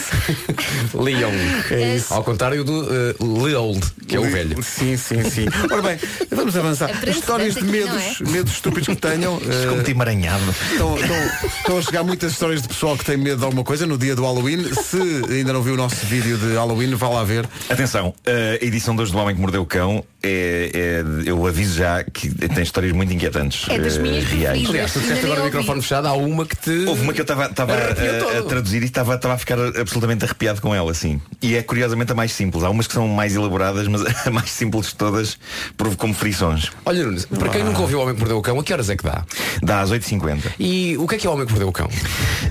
Leong. 0.94 1.36
É 1.72 1.96
isso. 1.96 2.14
Ao 2.14 2.24
contrário 2.24 2.64
do 2.64 2.84
uh, 3.20 3.44
Leold, 3.44 3.82
que 4.08 4.16
é 4.16 4.20
o 4.20 4.30
velho. 4.30 4.62
Sim, 4.64 4.96
sim, 4.98 5.24
sim. 5.30 5.46
Ora 5.72 5.82
bem, 5.82 5.98
vamos 6.32 6.56
avançar. 6.56 6.90
Histórias 7.08 7.56
de 7.56 7.64
medos, 7.64 8.20
não 8.22 8.32
medos 8.32 8.54
estúpidos 8.54 8.88
que 8.88 8.96
tenham. 8.96 9.40
eh, 9.44 9.66
Emaranhado. 10.16 10.56
Estão, 10.72 10.96
estão- 10.98 11.48
estão 11.48 11.78
a 11.78 11.82
chegar 11.82 12.04
muitas 12.04 12.32
histórias 12.32 12.62
de 12.62 12.68
pessoal 12.68 12.98
que 12.98 13.04
tem 13.06 13.18
medo 13.18 13.38
de 13.40 13.44
alguma 13.46 13.64
coisa 13.64 13.86
no 13.86 13.98
dia 13.98 14.16
do 14.16 14.24
Halloween. 14.24 14.64
Se 14.74 14.98
ainda 15.30 15.52
não 15.54 15.62
viu 15.62 15.74
o 15.74 15.78
nosso 15.78 16.06
vídeo 16.06 16.38
de 16.38 16.54
Halloween, 16.56 16.96
vá 16.96 17.10
lá 17.10 17.24
ver. 17.24 17.48
Atenção, 17.70 18.14
a 18.26 18.64
edição 18.66 18.96
2 18.96 19.12
do 19.12 19.18
Homem 19.18 19.36
que 19.36 19.42
Mordeu 19.42 19.62
o 19.62 19.66
Cão 19.66 20.04
é, 20.24 20.72
é- 20.74 21.30
eu 21.30 21.46
aviso 21.46 21.76
já 21.78 22.04
que 22.04 22.30
tem 22.30 22.64
histórias 22.64 22.94
muito 22.94 23.14
inquietantes. 23.14 23.68
É 23.70 23.78
das 23.78 23.98
eh, 23.98 24.02
minhas 24.02 24.24
reais. 24.26 24.60
preferidas. 24.62 24.70
Aliás, 24.70 24.94
tu 24.94 25.00
disseste 25.00 25.26
agora 25.26 25.42
o 25.42 25.46
microfone 25.46 25.82
fechado, 25.82 26.08
há 26.08 26.14
uma 26.14 26.46
que 26.46 26.56
te. 26.56 26.86
Houve 26.88 27.02
uma 27.02 27.14
que 27.14 27.22
eu 27.22 27.24
estava 27.24 27.46
a, 27.46 28.40
a 28.40 28.44
traduzir 28.48 28.82
e 28.82 28.86
estava 28.86 29.16
a 29.22 29.38
ficar 29.38 29.60
absolutamente 29.60 30.24
arrepiado 30.26 30.62
com 30.62 30.74
ela, 30.74 30.92
assim. 30.92 31.20
E 31.42 31.56
é 31.56 31.62
curiosamente 31.64 32.12
a 32.12 32.16
mais 32.16 32.32
simples. 32.32 32.64
Há 32.64 32.70
umas 32.70 32.88
que 32.88 32.94
são 32.94 33.08
mais 33.08 33.36
elaboradas, 33.36 33.88
mas 33.88 34.04
a 34.26 34.32
mais 34.32 34.50
simples 34.50 34.88
de 34.88 34.96
todas 34.96 35.38
provocou-me 35.78 36.16
frições. 36.16 36.72
Olha, 36.86 37.04
Nunes, 37.04 37.26
para 37.26 37.50
quem 37.50 37.64
nunca 37.64 37.82
ouviu 37.82 38.00
o 38.00 38.02
Homem 38.02 38.14
que 38.16 38.20
Mordeu 38.22 38.38
o 38.38 38.42
Cão, 38.42 38.60
a 38.60 38.64
que 38.64 38.74
horas 38.74 38.90
é 38.90 38.96
que 38.96 39.04
dá? 39.04 39.24
Dá 39.62 39.82
às 39.82 39.92
8h50. 40.06 40.54
E 40.60 40.96
o 40.98 41.08
que 41.08 41.16
é 41.16 41.18
que 41.18 41.28
é 41.28 41.30
o 41.30 41.34
Homem 41.34 41.46
que 41.46 41.52
Mordeu 41.52 41.70
o 41.70 41.72
Cão? 41.72 41.90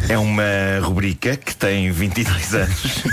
É 0.08 0.18
uma 0.18 0.42
rubrica 0.82 1.36
que 1.36 1.54
tem 1.56 1.90
22 1.90 2.54
anos. 2.54 3.04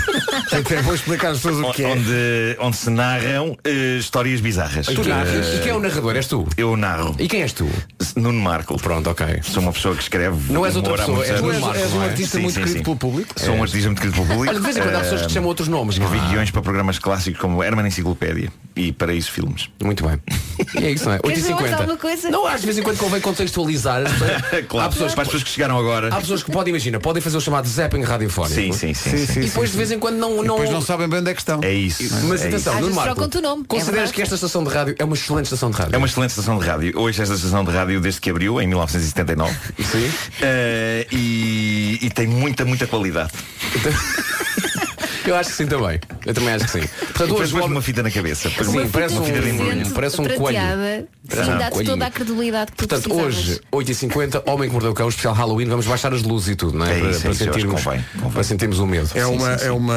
Até 0.52 0.82
vou 0.82 0.94
explicar 0.94 1.30
às 1.30 1.38
pessoas 1.38 1.58
o 1.64 1.72
que 1.72 1.82
é. 1.84 1.88
Onde, 1.88 2.56
onde 2.60 2.76
se 2.76 2.90
narram 2.90 3.56
eh, 3.64 3.96
histórias 3.98 4.40
bizarras. 4.40 4.86
Tu 4.86 5.08
narras? 5.08 5.46
Eh, 5.46 5.56
E 5.56 5.60
quem 5.60 5.70
é 5.70 5.74
o 5.74 5.80
narrador? 5.80 6.16
És 6.16 6.26
tu? 6.26 6.46
Eu 6.56 6.76
narro. 6.76 7.14
E 7.18 7.28
quem 7.28 7.42
és 7.42 7.52
tu? 7.52 7.68
Nuno 8.16 8.40
Marco. 8.40 8.76
Pronto, 8.78 9.08
ok. 9.10 9.40
Sou 9.42 9.62
uma 9.62 9.72
pessoa 9.72 9.94
que 9.94 10.02
escreve. 10.02 10.52
Não 10.52 10.66
és 10.66 10.76
outra 10.76 10.94
pessoa, 10.96 11.24
és. 11.24 11.40
Nuno 11.40 11.60
Marco, 11.60 11.78
és 11.78 11.92
um 11.92 12.02
é? 12.02 12.06
artista 12.08 12.36
Sim, 12.36 12.42
muito 12.42 12.54
sim, 12.54 12.60
querido 12.60 12.78
sim. 12.78 12.84
pelo 12.84 12.96
público. 12.96 13.34
Sou 13.40 13.54
um 13.54 13.62
artista 13.62 13.86
muito 13.88 14.00
querido 14.00 14.16
pelo 14.16 14.26
público. 14.28 14.50
Olha, 14.50 14.58
de 14.60 14.64
vez 14.64 14.76
em 14.76 14.80
quando 14.82 14.94
há 14.96 15.00
pessoas 15.00 15.20
que 15.22 15.26
Eh, 15.26 15.30
chamam 15.30 15.48
outros 15.48 15.68
nomes. 15.68 15.94
Escrevi 15.96 16.18
há? 16.18 16.28
guiões 16.28 16.50
para 16.50 16.62
programas 16.62 16.98
clássicos 16.98 17.40
como 17.40 17.62
Herman 17.62 17.86
Enciclopédia 17.86 18.50
e 18.76 18.92
Paraíso 18.92 19.30
Filmes. 19.30 19.68
Muito 19.82 20.06
bem. 20.06 20.18
E 20.80 20.84
é 20.84 20.90
isso, 20.90 21.06
não 21.06 21.14
é? 21.14 21.18
Queres 21.18 21.42
ver 21.44 21.54
mais 21.54 21.70
8h50. 21.70 21.74
alguma 21.78 21.96
coisa? 21.96 22.30
Não, 22.30 22.46
às 22.46 22.60
de 22.60 22.66
vez 22.66 22.78
em 22.78 22.82
quando 22.82 22.98
convém 22.98 23.20
contextualizar. 23.20 24.02
as 24.02 24.12
claro, 24.68 24.86
há 24.86 24.90
pessoas, 24.90 25.14
para 25.14 25.22
as 25.22 25.28
pessoas 25.28 25.42
que 25.44 25.50
chegaram 25.50 25.78
agora. 25.78 26.08
há 26.08 26.20
pessoas 26.20 26.42
que 26.42 26.50
podem, 26.50 26.70
imagina, 26.72 27.00
podem 27.00 27.22
fazer 27.22 27.36
o 27.36 27.40
chamado 27.40 27.68
zapping 27.68 28.02
radiofónico. 28.02 28.54
Sim, 28.54 28.72
sim, 28.72 28.94
sim. 28.94 29.10
Sim, 29.10 29.16
sim. 29.18 29.32
sim, 29.32 29.40
E 29.40 29.44
depois 29.46 29.70
sim, 29.70 29.72
de 29.72 29.78
vez 29.78 29.92
em 29.92 29.98
quando 29.98 30.16
não. 30.16 30.36
Não... 30.36 30.56
depois 30.56 30.70
não 30.70 30.80
sabem 30.80 31.08
bem 31.08 31.20
onde 31.20 31.30
é 31.30 31.34
que 31.34 31.40
estão. 31.40 31.60
É 31.62 31.72
isso. 31.72 32.02
Mas 32.24 32.42
é 32.42 32.48
atenção, 32.48 32.76
vezes 32.76 32.94
Marco, 32.94 33.20
nome, 33.40 33.62
é 33.62 33.66
consideras 33.66 33.86
verdade. 33.86 34.12
que 34.12 34.22
esta 34.22 34.34
estação 34.34 34.64
de 34.64 34.70
rádio 34.70 34.94
é 34.98 35.04
uma 35.04 35.14
excelente 35.14 35.44
estação 35.44 35.70
de 35.70 35.76
rádio? 35.76 35.94
É 35.94 35.98
uma 35.98 36.06
excelente 36.06 36.30
estação 36.30 36.58
de 36.58 36.66
rádio. 36.66 36.98
Hoje 36.98 37.22
esta 37.22 37.34
estação 37.34 37.64
de 37.64 37.70
rádio 37.70 38.00
desde 38.00 38.20
que 38.20 38.30
abriu, 38.30 38.60
em 38.60 38.66
1979. 38.66 39.52
Sim. 39.78 40.12
Eh, 40.40 41.06
e, 41.10 41.98
e 42.02 42.10
tem 42.10 42.26
muita, 42.26 42.64
muita 42.64 42.86
qualidade. 42.86 43.32
Eu 45.24 45.36
acho 45.36 45.50
que 45.50 45.56
sim 45.56 45.66
também. 45.66 46.00
Eu 46.26 46.34
também 46.34 46.54
acho 46.54 46.64
que 46.66 46.70
sim. 46.70 46.86
Portanto, 46.98 47.34
hoje 47.34 47.52
pões 47.52 47.52
o 47.52 47.56
homem- 47.58 47.70
uma 47.72 47.82
fita 47.82 48.02
na 48.02 48.10
cabeça. 48.10 48.50
Sim, 48.50 48.78
uma 48.78 48.86
parece 48.88 49.14
uma 49.14 49.22
um, 49.22 49.24
fita 49.24 49.40
de 49.40 49.48
embrulho. 49.50 49.90
parece 49.90 50.20
um 50.20 50.24
coelho. 50.24 51.08
Parece 51.28 51.48
Sim, 51.48 51.54
um 51.54 51.58
dá-te 51.58 51.84
toda 51.84 52.06
a 52.06 52.10
credibilidade 52.10 52.72
que 52.72 52.78
Portanto, 52.78 53.12
hoje, 53.14 53.60
8h50, 53.72 54.42
Homem 54.46 54.68
que 54.68 54.72
Mordeu 54.72 54.90
o 54.90 54.94
Cão, 54.94 55.08
especial 55.08 55.34
Halloween, 55.34 55.66
vamos 55.66 55.86
baixar 55.86 56.12
as 56.12 56.22
luzes 56.22 56.48
e 56.50 56.56
tudo, 56.56 56.78
não 56.78 56.86
é? 56.86 56.96
É 56.96 57.00
para, 57.00 57.10
isso, 57.10 57.20
para 57.20 57.28
é 57.28 57.32
isso, 57.32 57.44
sentirmos, 57.44 57.82
convém, 57.82 58.04
para 58.32 58.42
sentirmos 58.44 58.78
o 58.78 58.86
medo. 58.86 59.08
É, 59.14 59.24
Sim, 59.24 59.30
uma, 59.30 59.52
sim, 59.52 59.58
sim. 59.58 59.66
é 59.68 59.72
uma 59.72 59.94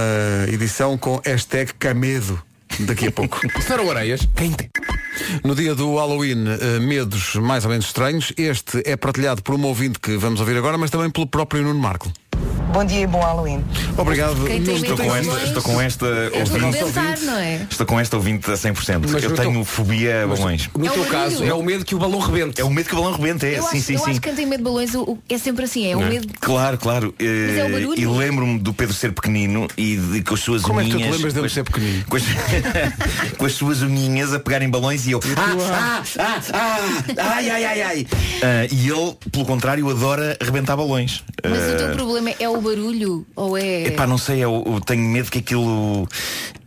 edição 0.47 0.97
com 0.97 1.19
hashtag 1.25 1.73
Camedo 1.79 2.41
daqui 2.81 3.07
a 3.07 3.11
pouco. 3.11 3.39
Serão 3.61 3.89
Areias? 3.89 4.27
Quem 4.35 4.51
tem? 4.51 4.69
No 5.43 5.55
dia 5.55 5.73
do 5.73 5.95
Halloween, 5.95 6.43
eh, 6.59 6.79
medos 6.79 7.35
mais 7.35 7.63
ou 7.63 7.71
menos 7.71 7.85
estranhos. 7.85 8.33
Este 8.37 8.81
é 8.85 8.97
partilhado 8.97 9.41
por 9.41 9.55
uma 9.55 9.67
ouvinte 9.67 9.97
que 9.99 10.17
vamos 10.17 10.39
ouvir 10.41 10.57
agora, 10.57 10.77
mas 10.77 10.91
também 10.91 11.09
pelo 11.09 11.25
próprio 11.25 11.63
Nuno 11.63 11.79
Marco. 11.79 12.11
Bom 12.73 12.83
dia 12.83 13.01
e 13.01 13.07
bom 13.07 13.21
Halloween. 13.21 13.63
Obrigado. 13.97 14.35
Estou 14.49 14.97
com 14.97 15.15
esta, 15.15 15.43
estou 15.45 15.63
com 15.63 15.81
esta 15.81 16.05
É 16.05 16.39
ouvinte. 16.39 16.77
arrebentar, 16.77 17.19
não 17.21 17.37
é? 17.37 17.65
Estou 17.69 17.85
com 17.85 17.99
esta 17.99 18.17
ouvinte 18.17 18.51
a 18.51 18.55
100%. 18.55 19.01
Mas 19.11 19.23
eu 19.23 19.33
tenho 19.33 19.53
teu- 19.53 19.63
fobia 19.65 20.23
a 20.23 20.27
balões. 20.27 20.69
No 20.77 20.85
É 20.85 20.89
o 20.89 20.93
teu 20.93 21.05
caso, 21.05 21.43
é 21.43 21.53
o 21.53 21.63
medo 21.63 21.85
que 21.85 21.95
o 21.95 21.99
balão 21.99 22.19
rebente. 22.19 22.59
É 22.59 22.65
o 22.65 22.69
medo 22.69 22.89
que 22.89 22.93
o 22.95 22.97
balão 23.01 23.13
rebente, 23.17 23.45
é. 23.45 23.59
Eu, 23.59 23.63
sim, 23.63 23.77
acho, 23.77 23.85
sim, 23.85 23.93
eu 23.93 23.99
sim. 23.99 24.11
acho 24.11 24.19
que 24.21 24.27
quem 24.27 24.35
tem 24.35 24.45
medo 24.45 24.57
de 24.57 24.63
balões 24.65 24.93
o- 24.93 25.03
o- 25.03 25.19
é 25.29 25.37
sempre 25.37 25.63
assim, 25.63 25.89
é 25.89 25.95
o 25.95 26.01
medo. 26.01 26.27
Claro, 26.41 26.77
claro. 26.77 27.15
Mas 27.17 27.27
é 27.57 27.63
o 27.63 27.67
Eh, 27.67 27.69
barulho. 27.71 27.99
E 27.99 28.05
lembro-me 28.05 28.59
do 28.59 28.73
Pedro 28.73 28.93
ser 28.93 29.13
pequenino 29.13 29.67
e 29.77 29.95
de, 29.95 30.21
com 30.23 30.33
as 30.33 30.39
suas 30.41 30.61
Como 30.61 30.81
é 30.81 30.83
que 30.83 30.89
tu 30.89 30.95
unhinhas. 30.97 31.11
te 31.11 31.15
lembras 31.17 31.33
dele 31.33 31.41
com 31.43 31.45
as- 31.47 31.53
ser 31.53 31.63
pequenino? 31.63 32.03
Com 32.09 32.17
as, 32.17 32.23
com 33.37 33.45
as 33.45 33.53
suas 33.53 33.81
unhinhas 33.81 34.33
a 34.33 34.39
pegarem 34.39 34.69
balões 34.69 35.07
e 35.07 35.11
eu. 35.11 35.21
Ah, 35.37 35.55
ah, 35.71 36.03
ah, 36.19 36.41
ah, 37.17 37.35
ai, 37.35 37.49
ai, 37.49 37.63
ai, 37.65 37.81
ai. 37.81 38.07
Ah, 38.43 38.67
e 38.69 38.89
ele, 38.89 39.15
pelo 39.31 39.45
contrário, 39.45 39.89
adora 39.89 40.37
arrebentar 40.41 40.75
balões. 40.75 41.23
Mas 41.41 41.59
o 41.59 41.73
Ah, 41.73 41.77
teu 41.77 41.89
problema 41.95 42.31
é 42.39 42.49
o 42.49 42.54
barulho 42.61 43.25
ou 43.35 43.57
é. 43.57 43.83
Epá, 43.87 44.05
não 44.07 44.17
sei, 44.17 44.39
eu, 44.43 44.63
eu 44.65 44.81
tenho 44.81 45.01
medo 45.03 45.29
que 45.31 45.39
aquilo 45.39 46.07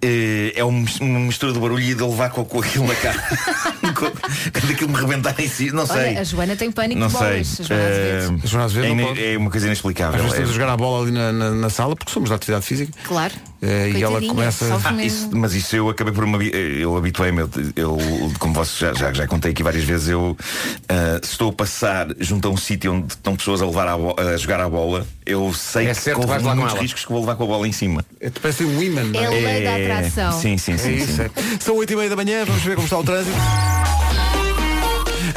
eh, 0.03 0.53
é 0.55 0.65
um- 0.65 0.85
uma 1.01 1.21
mistura 1.21 1.53
do 1.53 1.61
barulho 1.61 1.83
e 1.83 1.95
de 1.95 2.03
levar 2.03 2.31
com, 2.31 2.45
com 2.45 2.61
aquilo 2.61 2.87
na 2.87 2.95
cara. 2.95 3.19
Quando 3.95 4.71
aquilo 4.73 4.91
me 4.91 4.97
rebentar 5.01 5.35
em 5.41 5.49
si, 5.49 5.71
não 5.73 5.87
sei. 5.87 6.11
Olha, 6.11 6.21
a 6.21 6.25
Joana 6.25 6.57
tem 6.57 6.71
pânico 6.71 7.01
não 7.01 7.09
de 7.09 7.13
sei. 7.17 7.27
bolas. 7.29 7.61
a 7.61 7.65
Joana 7.65 7.85
Azevedo. 7.89 8.41
Eh, 8.43 8.47
Joana 8.47 8.65
Azevedo 8.67 8.85
é, 8.85 8.89
não 8.89 8.95
ine- 9.01 9.09
pode. 9.09 9.25
é 9.25 9.37
uma 9.39 9.51
coisa 9.51 9.67
Às 9.67 9.69
inexplicável. 9.69 10.13
vezes 10.19 10.29
estamos 10.31 10.51
É- 10.51 10.53
a 10.53 10.55
jogar 10.55 10.73
a 10.73 10.77
bola 10.77 11.03
ali 11.03 11.13
na, 11.13 11.33
na- 11.33 11.51
na 11.51 11.71
sala, 11.71 11.97
porque 11.97 12.13
somos 12.13 12.31
da 12.31 12.37
atividade 12.37 12.65
física. 12.65 12.93
Claro. 13.05 13.35
Eh, 13.61 13.91
e 13.97 14.03
ela 14.03 14.21
começa. 14.21 14.67
Ah, 14.85 15.03
isso- 15.03 15.31
mas 15.33 15.53
isso 15.55 15.75
eu 15.75 15.89
acabei 15.89 16.13
por 16.13 16.25
me 16.27 16.35
habi- 16.37 16.53
eu 16.81 16.97
habituei-me, 16.97 17.41
eu, 17.41 17.51
eu, 17.75 17.99
como 18.39 18.55
vocês 18.55 18.79
já, 18.79 18.95
já, 18.95 19.13
já 19.13 19.27
contei 19.27 19.51
aqui 19.51 19.63
várias 19.65 19.83
vezes, 19.85 20.09
eu 20.09 20.37
se 21.23 21.33
estou 21.33 21.51
a 21.51 21.53
passar 21.53 22.07
junto 22.21 22.47
a 22.47 22.51
um 22.53 22.57
sítio 22.57 22.93
onde 22.93 23.09
estão 23.15 23.35
pessoas 23.35 23.61
a, 23.61 23.67
levar 23.67 23.89
a, 23.89 23.95
a 24.33 24.37
jogar 24.37 24.61
a 24.61 24.69
bola, 24.69 25.05
eu 25.27 25.53
sei 25.53 25.87
É 25.87 25.95
que 25.95 26.01
certo 26.01 26.21
corro 26.21 26.55
muitos 26.55 26.79
riscos 26.79 27.05
que 27.05 27.11
vou 27.11 27.21
levar 27.21 27.35
com 27.35 27.45
a 27.45 27.47
bola 27.47 27.67
em 27.67 27.73
cima. 27.73 28.05
É, 28.21 28.31
parece 28.31 28.65
um 28.65 28.81
imã. 28.83 29.03
não 29.03 29.21
É 29.21 29.27
a 29.27 29.31
lei 29.31 29.43
da 29.65 29.71
É, 29.71 29.93
atração. 29.97 30.41
Sim, 30.41 30.57
sim, 30.57 30.73
É 30.75 30.79
sim. 30.79 30.95
isso, 30.95 31.17
sim. 31.17 31.23
é. 31.23 31.31
São 31.59 31.77
8 31.77 31.93
e 31.93 31.97
meia 31.97 32.11
da 32.11 32.17
manhã, 32.17 32.45
vamos 32.45 32.63
ver 32.63 32.75
como 32.77 32.87
está 32.87 32.99
o 32.99 33.03
trânsito. 33.05 33.37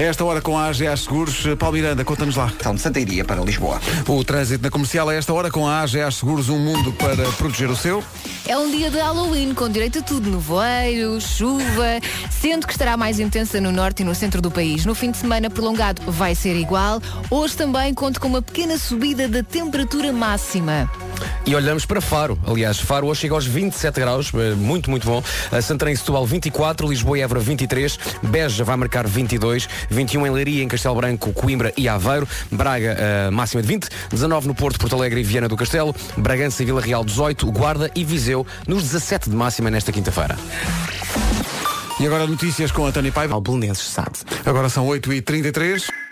A 0.01 0.03
esta 0.03 0.25
hora 0.25 0.41
com 0.41 0.57
a 0.57 0.65
AGA 0.65 0.97
Seguros, 0.97 1.45
Paulo 1.59 1.75
Miranda, 1.75 2.03
conta-nos 2.03 2.35
lá. 2.35 2.51
Então, 2.59 2.73
de 2.73 2.81
Santa 2.81 2.99
Iria 2.99 3.23
para 3.23 3.39
Lisboa. 3.43 3.79
O 4.07 4.23
trânsito 4.23 4.63
na 4.63 4.71
comercial 4.71 5.07
a 5.07 5.13
esta 5.13 5.31
hora 5.31 5.51
com 5.51 5.67
a 5.67 5.81
AGA 5.81 6.09
Seguros, 6.09 6.49
um 6.49 6.57
mundo 6.57 6.91
para 6.93 7.23
proteger 7.33 7.69
o 7.69 7.75
seu. 7.75 8.03
É 8.47 8.57
um 8.57 8.71
dia 8.71 8.89
de 8.89 8.97
Halloween 8.97 9.53
com 9.53 9.69
direito 9.69 9.99
a 9.99 10.01
tudo, 10.01 10.31
nevoeiro, 10.31 11.21
chuva, 11.21 11.99
sendo 12.31 12.65
que 12.65 12.73
estará 12.73 12.97
mais 12.97 13.19
intensa 13.19 13.61
no 13.61 13.71
norte 13.71 14.01
e 14.01 14.03
no 14.03 14.15
centro 14.15 14.41
do 14.41 14.49
país. 14.49 14.87
No 14.87 14.95
fim 14.95 15.11
de 15.11 15.17
semana 15.17 15.51
prolongado 15.51 16.01
vai 16.07 16.33
ser 16.33 16.55
igual. 16.55 16.99
Hoje 17.29 17.55
também 17.55 17.93
conto 17.93 18.19
com 18.19 18.27
uma 18.27 18.41
pequena 18.41 18.79
subida 18.79 19.27
da 19.27 19.43
temperatura 19.43 20.11
máxima. 20.11 20.89
E 21.45 21.55
olhamos 21.55 21.85
para 21.85 22.01
Faro. 22.01 22.39
Aliás, 22.45 22.79
Faro 22.79 23.07
hoje 23.07 23.21
chega 23.21 23.35
aos 23.35 23.45
27 23.45 23.99
graus, 23.99 24.31
eh, 24.33 24.55
muito, 24.55 24.89
muito 24.89 25.05
bom. 25.05 25.23
A 25.51 25.61
Santarém 25.61 25.93
e 25.93 25.97
Setúbal 25.97 26.25
24, 26.25 26.87
Lisboa 26.87 27.17
e 27.17 27.21
Évora 27.21 27.39
23, 27.39 27.99
Beja 28.23 28.63
vai 28.63 28.75
marcar 28.75 29.07
22, 29.07 29.67
21 29.91 30.27
em 30.27 30.30
Leiria, 30.32 30.63
em 30.63 30.67
Castelo 30.67 30.95
Branco, 30.95 31.34
Coimbra 31.34 31.73
e 31.77 31.88
Aveiro, 31.88 32.27
Braga 32.51 32.95
eh, 32.97 33.30
máxima 33.30 33.62
de 33.62 33.67
20, 33.67 33.89
19 34.10 34.47
no 34.47 34.56
Porto, 34.56 34.80
Porto 34.80 34.95
Alegre 34.95 35.19
e 35.19 35.23
Viana 35.23 35.47
do 35.47 35.56
Castelo, 35.56 35.95
Bragança 36.17 36.63
e 36.63 36.65
Vila 36.65 36.82
Real 36.82 37.04
18, 37.04 37.51
Guarda 37.51 37.91
e 37.95 38.04
Viseu 38.04 38.45
nos 38.67 38.84
17 38.84 39.30
de 39.30 39.36
máxima 39.36 39.69
nesta 39.69 39.91
quinta-feira. 39.91 40.38
E 41.99 42.06
agora 42.08 42.25
notícias 42.25 42.71
com 42.71 42.88
a 42.88 42.91
Tânia 42.91 43.12
Paiva. 43.12 43.36
Albelenenses, 43.36 43.86
sabe? 43.86 44.17
Agora 44.45 44.69
são 44.69 44.88
8h33. 44.88 46.11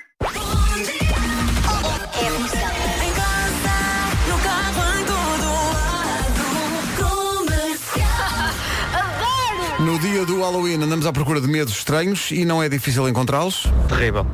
No 10.00 10.08
dia 10.08 10.26
do 10.26 10.40
Halloween 10.40 10.76
andamos 10.82 11.06
à 11.06 11.12
procura 11.12 11.42
de 11.42 11.48
medos 11.50 11.74
estranhos 11.74 12.32
e 12.32 12.46
não 12.46 12.64
é 12.64 12.70
difícil 12.70 13.10
encontrá-los. 13.10 13.68
Terrível. 13.90 14.26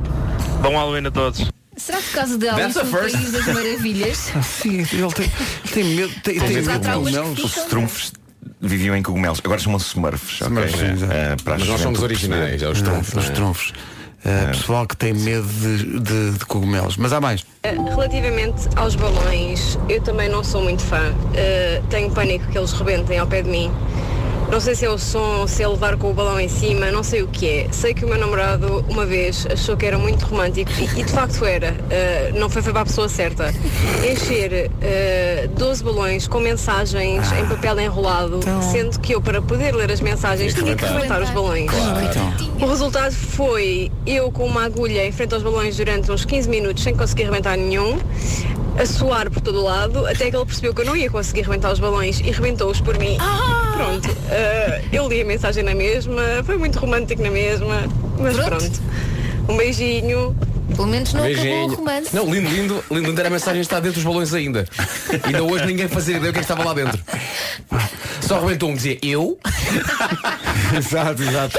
Bom 0.62 0.70
Halloween 0.70 1.08
a 1.08 1.10
todos. 1.10 1.50
Será 1.76 1.98
por 1.98 2.12
causa 2.12 2.38
de 2.38 2.48
Alice 2.48 2.78
no 2.78 2.84
first. 2.84 3.16
País 3.16 3.32
das 3.32 3.46
Maravilhas? 3.46 4.16
Sim, 4.46 4.86
ele 4.92 5.12
tem, 5.12 5.32
tem 5.74 5.84
medo, 5.96 6.12
tem, 6.22 6.38
tem 6.38 6.48
medo 6.50 6.70
de 6.70 6.78
traumas 6.78 7.10
que 7.12 7.18
cogumelos. 7.18 7.44
Os 7.44 7.64
trunfos 7.64 8.12
viviam 8.60 8.94
em 8.94 9.02
cogumelos. 9.02 9.40
Agora 9.44 9.58
chamam-se 9.58 9.86
Smurfs. 9.88 10.40
Smurfs, 10.40 10.78
sim, 10.78 10.86
exato. 10.92 11.12
Eh, 11.12 11.36
para 11.42 11.58
Mas 11.58 11.66
nós 11.66 11.80
somos 11.80 12.00
originais, 12.00 12.62
é 12.62 12.68
os 12.68 12.80
trunfos. 12.80 13.14
Os 13.24 13.28
é? 13.28 13.32
trunfos. 13.32 13.72
Uh, 14.24 14.46
pessoal 14.48 14.86
que 14.86 14.96
tem 14.96 15.14
medo 15.14 15.46
de, 15.48 16.00
de- 16.00 16.38
de 16.38 16.44
cogumelos. 16.46 16.96
Mas 16.96 17.12
há 17.12 17.20
mais. 17.20 17.44
Relativamente 17.64 18.68
aos 18.76 18.94
balões, 18.94 19.76
eu 19.88 20.00
também 20.00 20.28
não 20.28 20.44
sou 20.44 20.62
muito 20.62 20.82
fã. 20.82 21.10
Uh, 21.10 21.84
tenho 21.90 22.08
pânico 22.12 22.46
que 22.52 22.56
eles 22.56 22.70
rebentem 22.72 23.18
ao 23.18 23.26
pé 23.26 23.42
de 23.42 23.50
mim. 23.50 23.72
Não 24.50 24.60
sei 24.60 24.74
se 24.74 24.84
é 24.84 24.90
o 24.90 24.96
som, 24.96 25.46
se 25.46 25.62
é 25.62 25.68
levar 25.68 25.96
com 25.96 26.10
o 26.10 26.14
balão 26.14 26.38
em 26.38 26.48
cima, 26.48 26.90
não 26.90 27.02
sei 27.02 27.22
o 27.22 27.28
que 27.28 27.46
é. 27.48 27.68
Sei 27.72 27.92
que 27.92 28.04
o 28.04 28.08
meu 28.08 28.16
namorado, 28.18 28.84
uma 28.88 29.04
vez, 29.04 29.46
achou 29.50 29.76
que 29.76 29.84
era 29.84 29.98
muito 29.98 30.24
romântico 30.24 30.70
e, 30.78 30.84
e 31.00 31.04
de 31.04 31.12
facto 31.12 31.44
era. 31.44 31.72
Uh, 31.72 32.38
não 32.38 32.48
foi, 32.48 32.62
foi 32.62 32.72
para 32.72 32.82
a 32.82 32.86
pessoa 32.86 33.08
certa. 33.08 33.52
Encher 34.08 34.70
uh, 34.70 35.48
12 35.48 35.84
balões 35.84 36.28
com 36.28 36.38
mensagens 36.38 37.30
em 37.32 37.46
papel 37.46 37.80
enrolado, 37.80 38.40
sendo 38.72 39.00
que 39.00 39.14
eu, 39.14 39.20
para 39.20 39.42
poder 39.42 39.74
ler 39.74 39.90
as 39.90 40.00
mensagens, 40.00 40.54
tinha 40.54 40.76
que 40.76 40.84
rebentar 40.84 41.20
os 41.22 41.30
balões. 41.30 41.70
O 42.60 42.66
resultado 42.66 43.12
foi 43.12 43.90
eu 44.06 44.30
com 44.30 44.46
uma 44.46 44.64
agulha 44.64 45.04
em 45.04 45.12
frente 45.12 45.34
aos 45.34 45.42
balões 45.42 45.76
durante 45.76 46.10
uns 46.10 46.24
15 46.24 46.48
minutos 46.48 46.82
sem 46.82 46.94
conseguir 46.94 47.24
arrebentar 47.24 47.56
nenhum, 47.56 47.98
a 48.78 48.86
suar 48.86 49.30
por 49.30 49.40
todo 49.40 49.60
o 49.60 49.64
lado, 49.64 50.06
até 50.06 50.30
que 50.30 50.36
ele 50.36 50.44
percebeu 50.44 50.74
que 50.74 50.82
eu 50.82 50.84
não 50.86 50.96
ia 50.96 51.10
conseguir 51.10 51.42
arrebentar 51.42 51.72
os 51.72 51.78
balões 51.78 52.20
e 52.20 52.30
rebentou-os 52.30 52.80
por 52.80 52.98
mim. 52.98 53.16
Pronto, 53.74 54.08
eh, 54.30 54.82
eu 54.92 55.08
li 55.08 55.20
a 55.20 55.24
mensagem 55.24 55.62
na 55.62 55.74
mesma, 55.74 56.22
foi 56.44 56.56
muito 56.56 56.78
romântico 56.78 57.22
na 57.22 57.30
mesma, 57.30 57.84
mas 58.18 58.36
pronto. 58.36 58.82
Um 59.48 59.56
beijinho. 59.56 60.36
Pelo 60.74 60.88
menos 60.88 61.12
não 61.14 61.22
acabou 61.22 61.40
o 61.40 61.44
Beijinho. 61.44 61.74
romance. 61.76 62.14
Não, 62.14 62.24
lindo, 62.24 62.50
lindo, 62.50 62.84
lindo, 62.90 63.06
lindo 63.06 63.20
era 63.20 63.28
a 63.28 63.32
mensagem 63.32 63.60
está 63.62 63.78
dentro 63.78 63.94
dos 63.94 64.04
balões 64.04 64.34
ainda. 64.34 64.66
Ainda 65.22 65.42
hoje 65.42 65.64
ninguém 65.64 65.88
fazia 65.88 66.16
ideia 66.16 66.30
o 66.30 66.32
que 66.32 66.40
é 66.40 66.42
que 66.42 66.52
estava 66.52 66.64
lá 66.64 66.74
dentro. 66.74 67.00
Só 68.20 68.36
arrebentou 68.36 68.68
um 68.70 68.74
dizia 68.74 68.98
eu. 69.00 69.38
exato, 70.76 71.22
exato. 71.22 71.56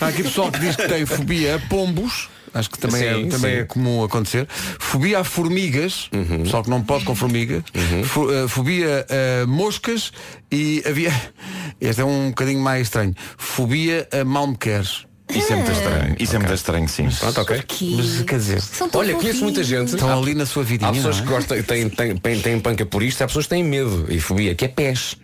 Há 0.00 0.08
aqui 0.08 0.24
pessoal 0.24 0.50
que 0.50 0.58
diz 0.58 0.76
que 0.76 0.88
tem 0.88 1.06
fobia 1.06 1.54
a 1.54 1.58
pombos. 1.60 2.28
Acho 2.52 2.68
que 2.70 2.78
também, 2.78 3.00
Sim, 3.00 3.06
é, 3.06 3.12
também 3.30 3.54
sim. 3.54 3.60
é 3.60 3.64
comum 3.64 4.02
acontecer. 4.02 4.46
Fobia 4.78 5.20
a 5.20 5.24
formigas, 5.24 6.10
pessoal 6.42 6.64
que 6.64 6.70
não 6.70 6.82
pode 6.82 7.04
com 7.04 7.14
formiga. 7.14 7.64
Fo- 8.04 8.32
eh, 8.32 8.48
fobia 8.48 9.06
a 9.42 9.46
moscas 9.46 10.12
e 10.50 10.82
havia. 10.86 11.12
Este 11.80 12.00
é 12.00 12.04
um 12.04 12.28
bocadinho 12.30 12.60
mais 12.60 12.82
estranho. 12.88 13.14
Fobia 13.38 14.08
a 14.12 14.24
mal 14.24 14.46
me 14.48 14.56
queres. 14.56 15.06
Isso 15.32 15.52
é 15.52 15.56
muito 15.56 15.70
estranho. 15.70 16.16
Isso 16.18 16.34
é 16.34 16.38
muito 16.40 16.54
estranho, 16.54 16.88
sim. 16.88 17.08
Pronto, 17.08 17.40
ok. 17.40 17.62
Mas 17.96 18.22
quer 18.22 18.38
dizer, 18.38 18.60
Olha, 18.94 19.14
conheço 19.14 19.44
muita 19.44 19.62
gente. 19.62 19.94
estão 19.94 20.20
ali 20.20 20.34
na 20.34 20.44
sua 20.44 20.64
vidinha. 20.64 20.90
Há 20.90 20.92
pessoas 20.92 21.18
não 21.18 21.26
que 21.26 21.32
é? 21.32 21.36
gostam, 21.36 21.62
têm, 21.62 21.88
têm, 21.88 22.16
têm, 22.16 22.40
têm 22.40 22.58
panca 22.60 22.84
por 22.84 23.00
isto, 23.00 23.22
há 23.22 23.28
pessoas 23.28 23.44
que 23.46 23.50
têm 23.50 23.62
medo 23.62 24.06
e 24.08 24.18
fobia, 24.18 24.56
que 24.56 24.64
é 24.64 24.68
pés. 24.68 25.16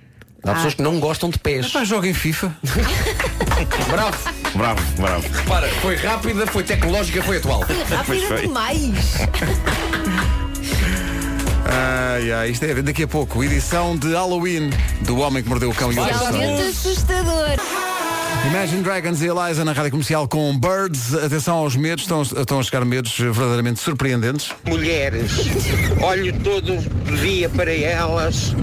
Há 0.47 0.55
pessoas 0.55 0.75
que 0.75 0.83
não 0.83 1.01
gostam 1.01 1.29
de 1.29 1.39
pés. 1.39 1.69
Pá, 1.73 1.85
joga 1.85 2.09
em 2.09 2.15
FIFA. 2.15 2.55
Bravo! 3.91 4.37
Bravo, 4.55 4.81
bravo. 4.97 5.29
Para, 5.47 5.69
foi 5.69 5.97
rápida, 5.97 6.47
foi 6.47 6.63
tecnológica, 6.63 7.23
foi 7.23 7.37
atual. 7.37 7.61
Rápida 7.91 8.41
demais. 8.41 9.17
Ai, 11.69 12.31
ai, 12.31 12.51
isto 12.51 12.65
é 12.65 12.81
daqui 12.81 13.03
a 13.03 13.09
pouco. 13.09 13.43
Edição 13.43 13.97
de 13.97 14.13
Halloween 14.13 14.71
do 15.01 15.19
Homem 15.19 15.43
que 15.43 15.49
Mordeu 15.49 15.71
o 15.71 15.75
Cão 15.75 15.93
e 15.93 15.99
o. 15.99 16.03
Realmente 16.03 16.63
assustador. 16.63 17.57
Imagine 18.45 18.83
Dragons 18.83 19.23
e 19.23 19.27
Eliza 19.27 19.65
na 19.65 19.73
rádio 19.73 19.91
comercial 19.91 20.29
com 20.29 20.57
Birds. 20.59 21.15
Atenção 21.15 21.57
aos 21.57 21.77
medos, 21.77 22.05
estão, 22.05 22.23
estão 22.23 22.61
a 22.61 22.63
chegar 22.63 22.85
medos 22.85 23.19
verdadeiramente 23.19 23.81
surpreendentes. 23.81 24.51
mulheres. 24.67 25.33
Olho 26.03 26.33
todo 26.41 26.77
dia 27.21 27.49
para 27.49 27.73
elas. 27.75 28.55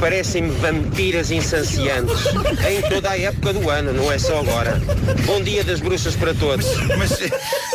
Parecem-me 0.00 0.50
vampiras 0.50 1.30
insanciantes. 1.30 2.14
Em 2.68 2.82
toda 2.88 3.10
a 3.10 3.18
época 3.18 3.52
do 3.52 3.68
ano, 3.68 3.92
não 3.92 4.12
é 4.12 4.18
só 4.18 4.38
agora. 4.40 4.80
Bom 5.26 5.42
dia 5.42 5.64
das 5.64 5.80
bruxas 5.80 6.14
para 6.14 6.34
todos. 6.34 6.66
Mas 6.96 7.18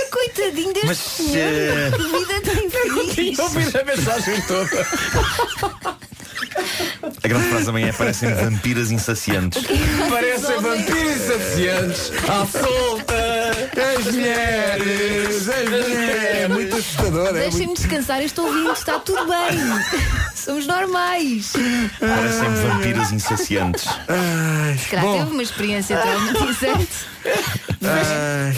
Coitadinho 0.10 0.74
deste 0.74 0.88
Mas, 0.88 0.98
senhor. 0.98 1.92
Que 1.92 2.18
vida 2.18 2.42
tem 2.42 2.70
feliz. 2.70 3.40
Ouvi 3.40 3.78
a 3.78 3.84
mensagem 3.84 4.42
toda. 4.42 4.88
A 7.24 7.28
grande 7.28 7.48
frase 7.50 7.66
também 7.66 7.86
é 7.86 7.94
parecem 7.94 8.34
vampiras 8.34 8.92
insaciantes. 8.92 9.64
Parecem 10.10 10.60
vampiros 10.62 11.16
insaciantes 11.16 12.12
à 12.30 12.46
solta. 12.46 13.14
As 13.98 14.14
mulheres, 14.14 15.50
as 15.50 15.70
mulheres. 15.70 16.36
É 16.44 16.48
muito 16.48 16.76
assustador. 16.76 17.28
É 17.28 17.34
Deixem-me 17.34 17.66
muito... 17.68 17.82
descansar, 17.82 18.20
eu 18.20 18.26
estou 18.26 18.46
ouvindo, 18.46 18.72
está 18.72 19.00
tudo 19.00 19.26
bem. 19.26 19.60
Somos 20.36 20.68
normais. 20.68 21.54
Parecem 22.00 22.50
vampiras 22.68 23.12
insaciantes. 23.12 23.86
Ai, 24.08 24.78
Se 24.78 24.90
calhar 24.90 25.18
teve 25.20 25.32
uma 25.32 25.44
experiência 25.44 25.98
traumatizante. 25.98 27.13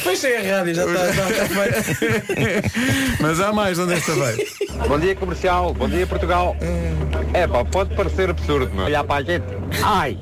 Fechem 0.03 0.37
a 0.37 0.57
rádio, 0.57 0.75
já 0.75 0.85
está, 0.85 1.45
feito. 1.47 2.71
Mas 3.21 3.39
há 3.39 3.51
mais 3.51 3.79
onde 3.79 3.93
esta 3.93 4.13
veio. 4.13 4.47
Bom 4.87 4.99
dia 4.99 5.15
comercial, 5.15 5.73
bom 5.73 5.89
dia 5.89 6.05
Portugal. 6.05 6.55
É 7.33 7.47
pá, 7.47 7.65
pode 7.65 7.95
parecer 7.95 8.29
absurdo, 8.29 8.71
mas 8.73 8.85
olhar 8.85 9.03
para 9.03 9.15
a 9.15 9.23
gente. 9.23 9.45
Ai! 9.83 10.17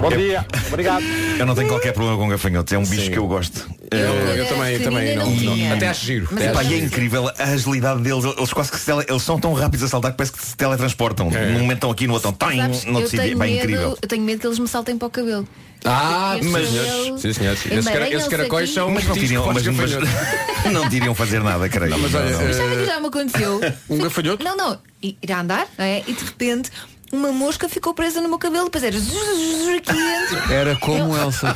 Bom 0.00 0.10
dia, 0.10 0.44
obrigado. 0.68 1.02
Eu 1.38 1.46
não 1.46 1.54
tenho 1.54 1.68
qualquer 1.68 1.92
problema 1.92 2.18
com 2.18 2.28
gafanhotos, 2.28 2.72
é 2.72 2.78
um 2.78 2.84
bicho 2.84 3.10
que 3.10 3.18
eu 3.18 3.26
gosto. 3.26 3.66
Eu, 3.90 3.98
eu 3.98 4.46
também, 4.46 4.78
também 4.80 5.16
não, 5.16 5.30
não- 5.30 5.72
Até 5.72 5.88
acho 5.88 6.04
giro. 6.04 6.28
Até 6.32 6.50
Epá, 6.50 6.62
e 6.64 6.74
é 6.74 6.78
incrível 6.78 7.28
a 7.28 7.42
agilidade 7.44 8.02
deles. 8.02 8.24
Eles 8.24 8.52
quase 8.52 8.70
que 8.70 8.78
se 8.78 8.86
tele- 8.86 9.06
eles 9.08 9.22
são 9.22 9.38
tão 9.40 9.52
rápidos 9.54 9.84
a 9.84 9.88
saltar 9.88 10.10
que 10.12 10.16
parece 10.18 10.32
que 10.32 10.44
se 10.44 10.56
teletransportam. 10.56 11.30
É. 11.32 11.46
Num 11.52 11.60
momento 11.60 11.76
estão 11.78 11.90
aqui, 11.90 12.06
no 12.06 12.14
outro 12.14 12.30
estão 12.30 12.48
Sabes, 12.48 12.84
no 12.84 12.90
outro 12.94 13.04
eu, 13.04 13.08
sítio. 13.08 13.24
tenho 13.24 13.32
É 13.42 13.46
medo, 13.46 13.58
incrível. 13.58 13.98
eu 14.02 14.08
tenho 14.08 14.22
medo 14.22 14.40
que 14.40 14.46
eles 14.46 14.58
me 14.58 14.68
saltem 14.68 14.98
para 14.98 15.06
o 15.06 15.10
cabelo. 15.10 15.48
Ah, 15.84 16.36
mas 16.42 16.66
cabelo 16.66 17.18
sim, 17.18 17.32
senhor. 17.32 17.56
sim. 17.56 17.74
Esses, 17.74 17.88
cara- 17.88 18.10
esses 18.10 18.28
caracóis 18.28 18.72
são 18.74 18.90
Mas 18.90 19.04
não 19.04 19.14
que 19.14 19.20
mas, 19.38 19.66
mas 19.68 19.92
não 20.72 20.88
teriam 20.88 21.14
fazer 21.14 21.42
nada, 21.42 21.68
creio. 21.68 21.90
Não, 21.90 21.98
mas 21.98 22.14
olha, 22.14 22.24
Não, 22.30 22.38
não. 22.38 22.46
Mas 22.46 22.56
sabe 22.56 22.76
que 22.76 22.86
já 22.86 23.00
me 23.00 23.06
aconteceu? 23.06 23.60
Um 23.88 23.98
gafanhoto? 23.98 24.44
Não, 24.44 24.56
não. 24.56 24.78
Ir 25.02 25.16
ir 25.22 25.32
a 25.32 25.40
andar, 25.40 25.66
não 25.78 25.84
é? 25.84 26.02
E 26.06 26.12
de 26.12 26.24
repente 26.24 26.70
uma 27.12 27.30
mosca 27.30 27.68
ficou 27.68 27.94
presa 27.94 28.20
no 28.20 28.28
meu 28.28 28.38
cabelo, 28.38 28.64
depois 28.64 28.82
era 28.82 28.98
zzz, 28.98 29.12
zzz, 29.12 29.68
aqui 29.76 29.92
dentro. 29.92 30.52
Era 30.52 30.76
como 30.76 31.16
Elsa. 31.16 31.54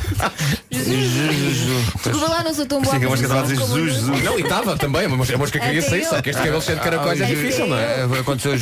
Desculpa 0.69 2.29
lá, 2.29 2.43
não 2.43 2.53
sou 2.53 2.65
tão 2.65 2.81
boa. 2.81 2.97
Sim, 2.97 3.05
a 3.05 3.09
mosca 3.09 3.25
estava 3.25 3.39
a 3.41 3.43
dizer 3.43 3.59
como 3.59 3.75
Jesus, 3.75 4.07
eu. 4.07 4.13
Jesus. 4.13 4.23
Não, 4.23 4.39
e 4.39 4.41
estava 4.41 4.77
também, 4.77 5.05
a 5.05 5.09
mosca, 5.09 5.35
a 5.35 5.37
mosca 5.37 5.59
queria 5.59 5.81
sair, 5.81 6.03
eu. 6.03 6.09
só 6.09 6.21
que 6.21 6.29
este 6.29 6.41
cabelo 6.41 6.61
cheio 6.61 6.77
de 6.77 6.83
caracóis 6.83 7.19
é 7.19 7.25
difícil, 7.25 7.67
não 7.67 7.77
é? 7.77 8.01
É, 8.01 8.19
Aconteceu 8.19 8.53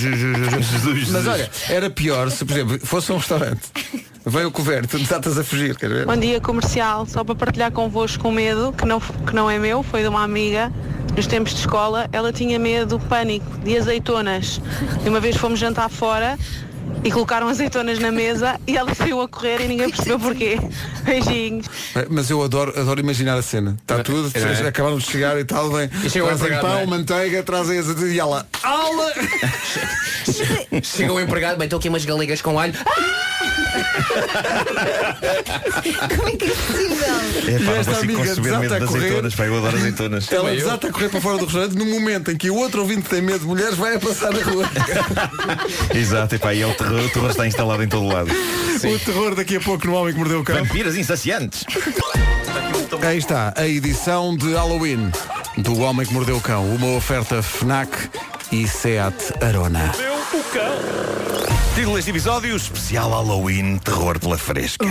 Mas 1.11 1.27
olha, 1.27 1.49
era 1.69 1.89
pior 1.89 2.31
se, 2.31 2.43
por 2.43 2.53
exemplo, 2.53 2.79
fosse 2.85 3.11
um 3.11 3.17
restaurante. 3.17 3.61
Veio 4.25 4.49
o 4.49 4.51
coberto, 4.51 4.97
tu 4.97 5.03
estás 5.03 5.37
a 5.37 5.43
fugir, 5.43 5.75
quer 5.75 5.89
ver? 5.89 6.05
Bom 6.05 6.15
dia 6.15 6.41
comercial, 6.41 7.05
só 7.05 7.23
para 7.23 7.35
partilhar 7.35 7.71
convosco 7.71 8.27
um 8.27 8.31
medo 8.31 8.73
que 8.73 8.85
não, 8.85 8.99
que 8.99 9.33
não 9.33 9.49
é 9.49 9.57
meu, 9.57 9.81
foi 9.81 10.01
de 10.01 10.07
uma 10.07 10.23
amiga 10.23 10.71
nos 11.15 11.25
tempos 11.25 11.53
de 11.53 11.59
escola, 11.59 12.07
ela 12.11 12.31
tinha 12.31 12.59
medo, 12.59 12.99
pânico, 12.99 13.45
de 13.59 13.77
azeitonas. 13.77 14.61
E 15.03 15.09
uma 15.09 15.19
vez 15.19 15.35
fomos 15.35 15.59
jantar 15.59 15.89
fora 15.89 16.37
e 17.03 17.11
colocaram 17.11 17.47
azeitonas 17.47 17.99
na 17.99 18.11
mesa 18.11 18.59
e 18.67 18.77
ela 18.77 18.93
saiu 18.93 19.21
a 19.21 19.27
correr 19.27 19.61
e 19.61 19.67
ninguém 19.67 19.89
percebeu 19.89 20.19
porquê. 20.19 20.57
Beijinhos. 21.03 21.65
É, 21.95 22.07
Mas 22.09 22.29
eu 22.29 22.41
adoro, 22.43 22.77
adoro 22.79 22.99
imaginar 22.99 23.37
a 23.37 23.41
cena. 23.41 23.77
Está 23.81 24.03
tudo, 24.03 24.31
É, 24.33 24.39
é? 24.39 24.67
acabaram 24.67 24.97
de 24.97 25.05
chegar 25.05 25.39
e 25.39 25.45
tal, 25.45 25.69
vem. 25.71 25.85
E 26.03 26.09
trazem 26.09 26.21
empregado, 26.35 26.61
pão, 26.61 26.79
é? 26.79 26.85
manteiga, 26.85 27.43
trazem 27.43 27.79
as 27.79 27.87
e 27.87 28.19
ela. 28.19 28.47
Aula! 28.63 29.13
Chega 30.83 31.13
o 31.13 31.19
empregado, 31.19 31.57
bem, 31.57 31.65
estou 31.65 31.79
aqui 31.79 31.89
umas 31.89 32.05
galinhas 32.05 32.41
com 32.41 32.59
alho. 32.59 32.73
Como 36.15 36.27
é 36.27 36.31
que 36.35 36.45
é 36.45 36.49
possível? 36.49 37.15
É, 37.47 37.59
pá, 37.59 37.71
não 37.71 37.85
consigo 37.85 38.13
conceber 38.13 38.59
medo 38.59 38.61
desata 38.61 38.79
de 38.79 38.83
a 38.83 38.87
correr. 38.87 38.99
azeitonas. 39.05 39.35
Pá, 39.35 39.45
eu 39.45 39.57
adoro 39.57 39.77
azeitonas. 39.77 40.31
Ela 40.31 40.51
desata 40.51 40.87
a 40.87 40.91
correr 40.91 41.09
para 41.09 41.21
fora 41.21 41.37
do 41.37 41.45
restaurante 41.45 41.75
no 41.75 41.85
momento 41.85 42.31
em 42.31 42.37
que 42.37 42.49
o 42.49 42.55
outro 42.55 42.81
ouvinte 42.81 43.09
tem 43.09 43.21
medo 43.21 43.39
de 43.39 43.45
mulheres 43.45 43.75
vai 43.75 43.95
a 43.95 43.99
passar 43.99 44.31
na 44.31 44.43
rua. 44.43 44.69
Exato, 45.93 46.35
epá, 46.35 46.53
e 46.53 46.61
é 46.61 46.67
o 46.67 46.73
terror, 46.73 46.99
o 47.05 47.09
terror 47.09 47.29
está 47.29 47.47
instalado 47.47 47.83
em 47.83 47.87
todo 47.87 48.07
lado. 48.07 48.29
O 48.31 48.99
terror 48.99 49.35
daqui 49.35 49.57
a 49.57 49.59
pouco 49.59 49.85
no 49.87 49.93
Homem 49.93 50.13
que 50.13 50.19
Mordeu 50.19 50.39
o 50.39 50.43
Cão. 50.43 50.55
Vampiras 50.55 50.95
insaciantes. 50.95 51.65
Aí 53.05 53.17
está, 53.17 53.53
a 53.55 53.67
edição 53.67 54.35
de 54.35 54.53
Halloween 54.53 55.11
do 55.57 55.79
Homem 55.79 56.05
que 56.05 56.13
Mordeu 56.13 56.37
o 56.37 56.41
Cão. 56.41 56.65
Uma 56.73 56.95
oferta 56.95 57.41
FNAC 57.41 57.89
e 58.51 58.67
SEAT 58.67 59.15
Arona. 59.41 59.91
Título 61.79 61.95
deste 61.95 62.11
episódio, 62.11 62.57
especial 62.57 63.09
Halloween, 63.09 63.77
terror 63.77 64.19
pela 64.19 64.37
fresca. 64.37 64.85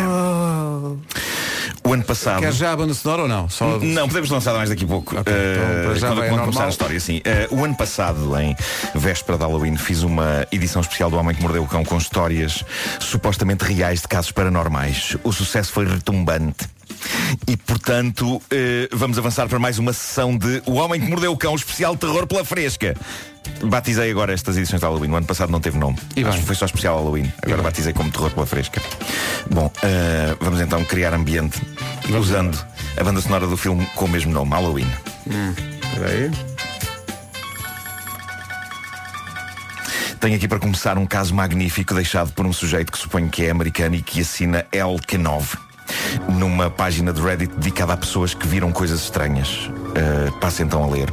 O 1.84 1.92
ano 1.92 2.02
passado. 2.02 2.40
Quer 2.40 2.50
já 2.54 2.72
a 2.72 2.76
banda 2.78 2.94
sonora 2.94 3.22
ou 3.22 3.28
não? 3.28 3.46
Só... 3.46 3.78
Não, 3.78 4.08
podemos 4.08 4.30
lançar 4.30 4.54
mais 4.54 4.70
daqui 4.70 4.84
a 4.84 4.86
pouco. 4.86 5.14
Ok, 5.18 5.30
então, 5.30 5.92
Eh, 5.92 5.98
já 5.98 6.08
quando 6.08 6.28
quando 6.30 6.40
começar 6.40 6.64
a 6.64 6.68
história, 6.70 6.98
sim. 6.98 7.20
Eh, 7.26 7.46
o 7.50 7.62
ano 7.62 7.76
passado, 7.76 8.34
em 8.40 8.56
véspera 8.94 9.36
de 9.36 9.44
Halloween, 9.44 9.76
fiz 9.76 10.02
uma 10.02 10.46
edição 10.50 10.80
especial 10.80 11.10
do 11.10 11.18
Homem 11.18 11.36
que 11.36 11.42
Mordeu 11.42 11.62
o 11.62 11.68
Cão 11.68 11.84
com 11.84 11.98
histórias 11.98 12.64
supostamente 12.98 13.64
reais 13.64 14.00
de 14.00 14.08
casos 14.08 14.32
paranormais. 14.32 15.14
O 15.22 15.30
sucesso 15.30 15.70
foi 15.70 15.86
retumbante. 15.86 16.66
E, 17.46 17.56
portanto, 17.56 18.40
eh, 18.50 18.88
vamos 18.92 19.18
avançar 19.18 19.48
para 19.48 19.58
mais 19.58 19.78
uma 19.78 19.92
sessão 19.92 20.36
de 20.36 20.62
O 20.66 20.72
Homem 20.74 21.00
que 21.00 21.06
Mordeu 21.08 21.32
o 21.32 21.36
Cão, 21.36 21.54
especial 21.54 21.96
terror 21.96 22.26
pela 22.26 22.44
fresca. 22.44 22.94
Batizei 23.62 24.10
agora 24.10 24.32
estas 24.32 24.56
edições 24.56 24.80
de 24.80 24.86
Halloween. 24.86 25.10
O 25.10 25.16
ano 25.16 25.26
passado 25.26 25.50
não 25.50 25.60
teve 25.60 25.78
nome. 25.78 25.96
E 26.16 26.20
Acho 26.20 26.30
bem. 26.32 26.40
que 26.40 26.46
foi 26.46 26.54
só 26.56 26.66
especial 26.66 26.96
Halloween. 26.98 27.32
Agora 27.42 27.62
batizei 27.62 27.92
como 27.92 28.10
terror 28.10 28.30
pela 28.30 28.46
fresca. 28.46 28.80
Bom, 29.50 29.70
eh, 29.82 30.36
vamos 30.40 30.60
então 30.60 30.84
criar 30.84 31.14
ambiente 31.14 31.60
usando 32.18 32.58
a 32.96 33.02
banda 33.04 33.20
sonora 33.20 33.46
do 33.46 33.56
filme 33.56 33.86
com 33.94 34.04
o 34.04 34.08
mesmo 34.08 34.32
nome, 34.32 34.50
Halloween. 34.50 34.86
Hum, 35.26 35.54
espera 35.82 36.10
aí. 36.10 36.30
Tenho 40.20 40.34
aqui 40.36 40.48
para 40.48 40.58
começar 40.58 40.98
um 40.98 41.06
caso 41.06 41.34
magnífico 41.34 41.94
deixado 41.94 42.32
por 42.32 42.44
um 42.44 42.52
sujeito 42.52 42.90
que 42.90 42.98
suponho 42.98 43.28
que 43.28 43.44
é 43.44 43.50
americano 43.50 43.94
e 43.94 44.02
que 44.02 44.20
assina 44.20 44.66
El 44.72 44.96
Kenov 45.06 45.56
numa 46.28 46.70
página 46.70 47.12
de 47.12 47.20
Reddit 47.20 47.54
dedicada 47.56 47.92
a 47.92 47.96
pessoas 47.96 48.34
que 48.34 48.46
viram 48.46 48.72
coisas 48.72 49.02
estranhas. 49.02 49.68
Uh, 49.68 50.62
então 50.62 50.82
a 50.82 50.86
ler. 50.86 51.12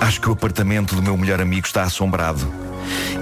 Acho 0.00 0.20
que 0.20 0.28
o 0.28 0.32
apartamento 0.32 0.94
do 0.94 1.02
meu 1.02 1.16
melhor 1.16 1.40
amigo 1.40 1.66
está 1.66 1.82
assombrado. 1.82 2.40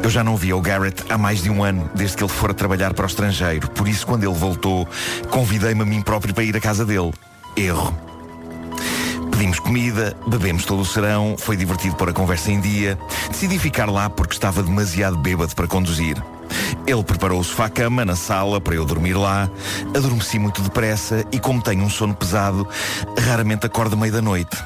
Eu 0.02 0.08
já 0.08 0.22
não 0.22 0.36
via 0.36 0.56
o 0.56 0.60
Garrett 0.60 1.04
há 1.10 1.18
mais 1.18 1.42
de 1.42 1.50
um 1.50 1.62
ano, 1.62 1.90
desde 1.94 2.16
que 2.16 2.22
ele 2.22 2.30
fora 2.30 2.54
trabalhar 2.54 2.94
para 2.94 3.04
o 3.04 3.06
estrangeiro. 3.06 3.68
Por 3.70 3.88
isso, 3.88 4.06
quando 4.06 4.24
ele 4.24 4.34
voltou, 4.34 4.88
convidei-me 5.30 5.82
a 5.82 5.84
mim 5.84 6.00
próprio 6.00 6.32
para 6.32 6.44
ir 6.44 6.56
à 6.56 6.60
casa 6.60 6.86
dele. 6.86 7.12
Erro. 7.56 7.96
Pedimos 9.32 9.58
comida, 9.58 10.16
bebemos 10.26 10.64
todo 10.64 10.80
o 10.80 10.84
serão, 10.84 11.36
foi 11.38 11.56
divertido 11.56 11.94
pôr 11.96 12.08
a 12.08 12.12
conversa 12.12 12.50
em 12.50 12.60
dia. 12.60 12.98
Decidi 13.28 13.58
ficar 13.58 13.90
lá 13.90 14.08
porque 14.08 14.34
estava 14.34 14.62
demasiado 14.62 15.16
bêbado 15.16 15.54
para 15.54 15.66
conduzir. 15.66 16.16
Ele 16.86 17.02
preparou 17.02 17.40
o 17.40 17.44
sofá-cama 17.44 18.04
na 18.04 18.16
sala 18.16 18.60
para 18.60 18.74
eu 18.74 18.84
dormir 18.84 19.14
lá. 19.14 19.48
Adormeci 19.94 20.38
muito 20.38 20.62
depressa 20.62 21.24
e, 21.30 21.38
como 21.38 21.62
tenho 21.62 21.84
um 21.84 21.90
sono 21.90 22.14
pesado, 22.14 22.66
raramente 23.18 23.66
acordo 23.66 23.94
à 23.94 23.96
meia 23.96 24.12
da 24.12 24.22
noite. 24.22 24.56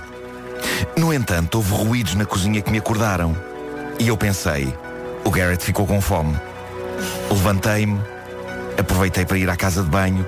No 0.97 1.13
entanto, 1.13 1.57
houve 1.57 1.75
ruídos 1.75 2.15
na 2.15 2.25
cozinha 2.25 2.61
que 2.61 2.71
me 2.71 2.79
acordaram. 2.79 3.37
E 3.99 4.09
eu 4.09 4.17
pensei, 4.17 4.73
o 5.25 5.31
Garrett 5.31 5.65
ficou 5.65 5.87
com 5.87 6.01
fome. 6.01 6.37
Levantei-me, 7.31 8.01
aproveitei 8.79 9.25
para 9.25 9.39
ir 9.39 9.51
à 9.51 9.57
casa 9.57 9.83
de 9.83 9.89
banho 9.89 10.25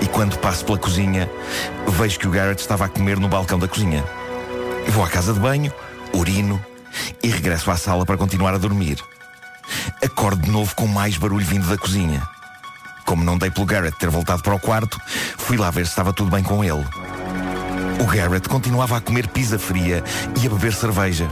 e 0.00 0.06
quando 0.06 0.38
passo 0.38 0.64
pela 0.64 0.78
cozinha, 0.78 1.28
vejo 1.88 2.18
que 2.18 2.28
o 2.28 2.30
Garrett 2.30 2.60
estava 2.60 2.84
a 2.84 2.88
comer 2.88 3.18
no 3.18 3.28
balcão 3.28 3.58
da 3.58 3.66
cozinha. 3.66 4.04
Vou 4.88 5.04
à 5.04 5.08
casa 5.08 5.32
de 5.32 5.40
banho, 5.40 5.72
urino 6.12 6.62
e 7.22 7.28
regresso 7.28 7.70
à 7.70 7.76
sala 7.76 8.06
para 8.06 8.16
continuar 8.16 8.54
a 8.54 8.58
dormir. 8.58 8.98
Acordo 10.04 10.42
de 10.42 10.50
novo 10.50 10.74
com 10.74 10.86
mais 10.86 11.16
barulho 11.16 11.46
vindo 11.46 11.68
da 11.68 11.76
cozinha. 11.76 12.28
Como 13.04 13.24
não 13.24 13.38
dei 13.38 13.50
pelo 13.50 13.66
Garrett 13.66 13.98
ter 13.98 14.10
voltado 14.10 14.42
para 14.42 14.54
o 14.54 14.60
quarto, 14.60 15.00
fui 15.36 15.56
lá 15.56 15.70
ver 15.70 15.86
se 15.86 15.92
estava 15.92 16.12
tudo 16.12 16.30
bem 16.30 16.42
com 16.42 16.62
ele. 16.62 16.86
O 18.00 18.04
Garrett 18.04 18.48
continuava 18.48 18.96
a 18.96 19.00
comer 19.00 19.26
pizza 19.28 19.58
fria 19.58 20.04
e 20.40 20.46
a 20.46 20.50
beber 20.50 20.72
cerveja. 20.72 21.26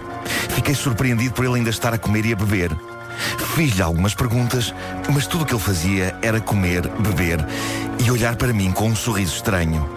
Fiquei 0.54 0.74
surpreendido 0.74 1.34
por 1.34 1.44
ele 1.44 1.56
ainda 1.56 1.70
estar 1.70 1.92
a 1.92 1.98
comer 1.98 2.26
e 2.26 2.32
a 2.32 2.36
beber. 2.36 2.76
Fiz-lhe 3.54 3.82
algumas 3.82 4.14
perguntas, 4.14 4.74
mas 5.12 5.26
tudo 5.26 5.42
o 5.42 5.46
que 5.46 5.54
ele 5.54 5.62
fazia 5.62 6.16
era 6.22 6.40
comer, 6.40 6.88
beber 6.98 7.44
e 7.98 8.10
olhar 8.10 8.36
para 8.36 8.52
mim 8.52 8.72
com 8.72 8.88
um 8.88 8.96
sorriso 8.96 9.34
estranho. 9.36 9.88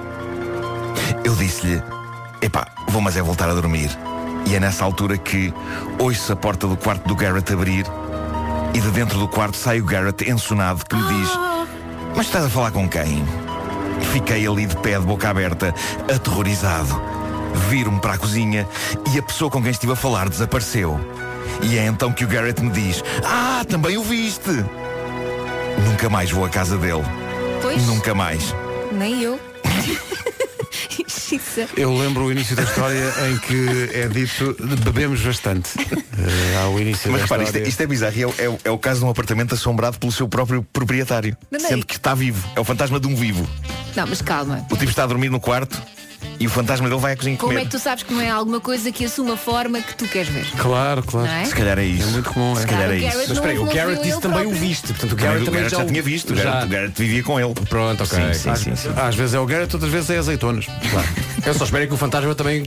Eu 1.23 1.35
disse-lhe: 1.35 1.81
Epá, 2.41 2.67
vou 2.89 3.01
mas 3.01 3.17
é 3.17 3.21
voltar 3.21 3.49
a 3.49 3.53
dormir. 3.53 3.89
E 4.45 4.55
é 4.55 4.59
nessa 4.59 4.83
altura 4.83 5.17
que 5.17 5.53
ouço 5.97 6.31
a 6.31 6.35
porta 6.35 6.67
do 6.67 6.77
quarto 6.77 7.07
do 7.07 7.15
Garrett 7.15 7.51
abrir 7.53 7.85
e 8.73 8.79
de 8.79 8.91
dentro 8.91 9.17
do 9.19 9.27
quarto 9.27 9.57
sai 9.57 9.79
o 9.79 9.85
Garrett 9.85 10.29
ensonado 10.29 10.83
que 10.85 10.95
me 10.95 11.03
diz: 11.07 11.29
Mas 12.15 12.27
estás 12.27 12.45
a 12.45 12.49
falar 12.49 12.71
com 12.71 12.87
quem? 12.87 13.23
Fiquei 14.11 14.47
ali 14.47 14.65
de 14.65 14.75
pé, 14.77 14.99
de 14.99 15.05
boca 15.05 15.29
aberta, 15.29 15.73
aterrorizado. 16.13 17.01
Viro-me 17.69 17.99
para 17.99 18.13
a 18.13 18.17
cozinha 18.17 18.67
e 19.13 19.19
a 19.19 19.23
pessoa 19.23 19.49
com 19.49 19.61
quem 19.61 19.71
estive 19.71 19.93
a 19.93 19.95
falar 19.95 20.29
desapareceu. 20.29 20.99
E 21.61 21.77
é 21.77 21.85
então 21.85 22.11
que 22.11 22.23
o 22.23 22.27
Garrett 22.27 22.61
me 22.61 22.71
diz: 22.71 23.03
Ah, 23.23 23.63
também 23.67 23.97
o 23.97 24.03
viste! 24.03 24.65
Nunca 25.85 26.09
mais 26.09 26.31
vou 26.31 26.45
à 26.45 26.49
casa 26.49 26.77
dele. 26.77 27.03
Pois. 27.61 27.85
Nunca 27.85 28.13
mais. 28.13 28.53
Nem 28.91 29.21
eu. 29.21 29.48
Eu 31.77 31.95
lembro 31.97 32.25
o 32.25 32.31
início 32.31 32.55
da 32.55 32.63
história 32.63 33.13
em 33.29 33.37
que 33.39 33.89
é 33.93 34.07
dito 34.07 34.55
bebemos 34.83 35.21
bastante. 35.21 35.69
Eh, 35.79 36.57
ao 36.63 36.79
início 36.79 37.11
Mas 37.11 37.21
da 37.21 37.25
repara, 37.25 37.43
isto, 37.43 37.55
é- 37.55 37.59
história. 37.59 37.69
isto 37.69 37.81
é 37.81 37.87
bizarro. 37.87 38.21
É, 38.21 38.47
o- 38.47 38.53
é 38.55 38.59
é 38.65 38.71
o 38.71 38.77
caso 38.77 38.99
de 38.99 39.05
um 39.05 39.09
apartamento 39.09 39.53
assombrado 39.53 39.97
pelo 39.99 40.11
seu 40.11 40.27
próprio 40.27 40.63
proprietário. 40.63 41.35
Não, 41.49 41.59
não, 41.59 41.67
Sendo 41.69 41.81
e- 41.83 41.85
que 41.85 41.95
está 41.95 42.13
vivo. 42.13 42.45
É 42.55 42.59
o 42.59 42.63
fantasma 42.63 42.99
de 42.99 43.07
um 43.07 43.15
vivo. 43.15 43.47
Não, 43.95 44.05
mas 44.07 44.21
calma. 44.21 44.65
O 44.69 44.75
tipo 44.77 44.89
está 44.91 45.03
a 45.03 45.07
dormir 45.07 45.29
no 45.29 45.39
quarto 45.39 45.81
e 46.39 46.47
o 46.47 46.49
fantasma 46.49 46.87
dele 46.89 47.01
vai 47.01 47.13
à 47.13 47.17
cozinha 47.17 47.37
Como 47.37 47.51
comer. 47.51 47.61
é 47.61 47.65
que 47.65 47.71
tu 47.71 47.79
sabes 47.79 48.03
que 48.03 48.13
não 48.13 48.21
é 48.21 48.29
alguma 48.29 48.59
coisa 48.59 48.91
que 48.91 49.05
assuma 49.05 49.33
a 49.33 49.37
forma 49.37 49.81
que 49.81 49.95
tu 49.95 50.05
queres 50.07 50.29
ver? 50.29 50.45
Claro, 50.57 51.03
claro. 51.03 51.27
Não 51.27 51.33
é? 51.35 51.45
Se 51.45 51.53
calhar 51.55 51.77
é 51.79 51.83
isso. 51.85 52.07
É 52.07 52.11
muito 52.11 52.29
comum, 52.29 52.55
Se 52.55 52.63
é. 52.63 52.65
calhar 52.65 52.89
Ah, 52.89 52.93
é 52.93 52.95
o 52.95 53.07
isso. 53.07 53.17
Mas 53.17 53.29
espera 53.31 53.51
aí, 53.51 53.59
o 53.59 53.65
Garrett 53.65 54.03
disse 54.03 54.19
também 54.19 54.45
o 54.45 54.51
viste. 54.51 54.87
Portanto, 54.87 55.11
o 55.13 55.15
Garrett 55.15 55.41
o 55.41 55.45
também 55.45 55.69
já 55.69 55.85
tinha 55.85 56.01
visto. 56.01 56.33
O 56.33 56.35
Já. 56.35 56.43
Garrett, 56.43 56.65
o 56.65 56.69
Garrett 56.69 57.01
vivia 57.01 57.23
com 57.23 57.39
ele. 57.39 57.53
Pronto, 57.69 58.03
ok. 58.03 58.33
Sim, 58.33 58.33
sim, 58.33 58.55
sim, 58.55 58.75
sim. 58.75 58.89
Às 58.95 59.15
vezes 59.15 59.33
é 59.35 59.39
o 59.39 59.45
Garrett, 59.45 59.75
outras 59.75 59.91
vezes 59.91 60.09
é 60.09 60.17
azeitonas. 60.17 60.65
Eu 61.45 61.53
só 61.53 61.63
espero 61.65 61.83
é 61.83 61.87
que 61.87 61.93
o 61.93 61.97
fantasma 61.97 62.33
também 62.35 62.63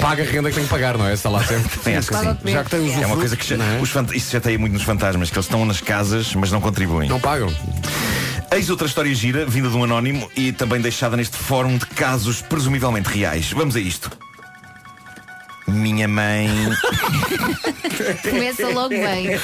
pague 0.00 0.22
a 0.22 0.24
renda 0.24 0.48
que 0.50 0.56
tem 0.56 0.64
que 0.64 0.70
pagar, 0.70 0.96
não 0.98 1.06
é? 1.06 1.14
Está 1.14 1.28
lá 1.30 1.42
sempre. 1.44 1.70
Sim, 1.82 1.94
acho 1.96 2.08
que 2.08 2.14
sim. 2.16 2.52
Já 2.52 2.64
que 2.64 2.70
tem 2.70 2.80
os 2.80 3.02
É 3.02 3.06
uma 3.06 3.16
coisa 3.16 3.36
que 3.36 3.54
Não 3.56 3.64
é? 3.64 3.80
os 3.80 3.90
fant- 3.90 4.12
isso 4.14 4.30
chateia 4.32 4.58
muito 4.58 4.72
nos 4.72 4.82
fantasmas, 4.82 5.30
que 5.30 5.36
eles 5.36 5.46
estão 5.46 5.64
nas 5.64 5.80
casas, 5.80 6.34
mas 6.34 6.50
não 6.50 6.60
contribuem. 6.60 7.08
Não 7.08 7.20
pagam. 7.20 7.48
Eis 8.50 8.70
outra 8.70 8.86
história 8.86 9.14
gira, 9.14 9.44
vinda 9.44 9.68
de 9.68 9.76
um 9.76 9.84
anónimo 9.84 10.30
e 10.34 10.52
também 10.52 10.80
deixada 10.80 11.16
neste 11.16 11.36
fórum 11.36 11.76
de 11.76 11.86
casos 11.86 12.40
presumivelmente 12.40 13.08
reais. 13.08 13.52
Vamos 13.52 13.76
a 13.76 13.80
isto. 13.80 14.10
Minha 15.68 16.08
mãe. 16.08 16.48
Começa 18.22 18.68
logo 18.68 18.88
bem. 18.88 19.36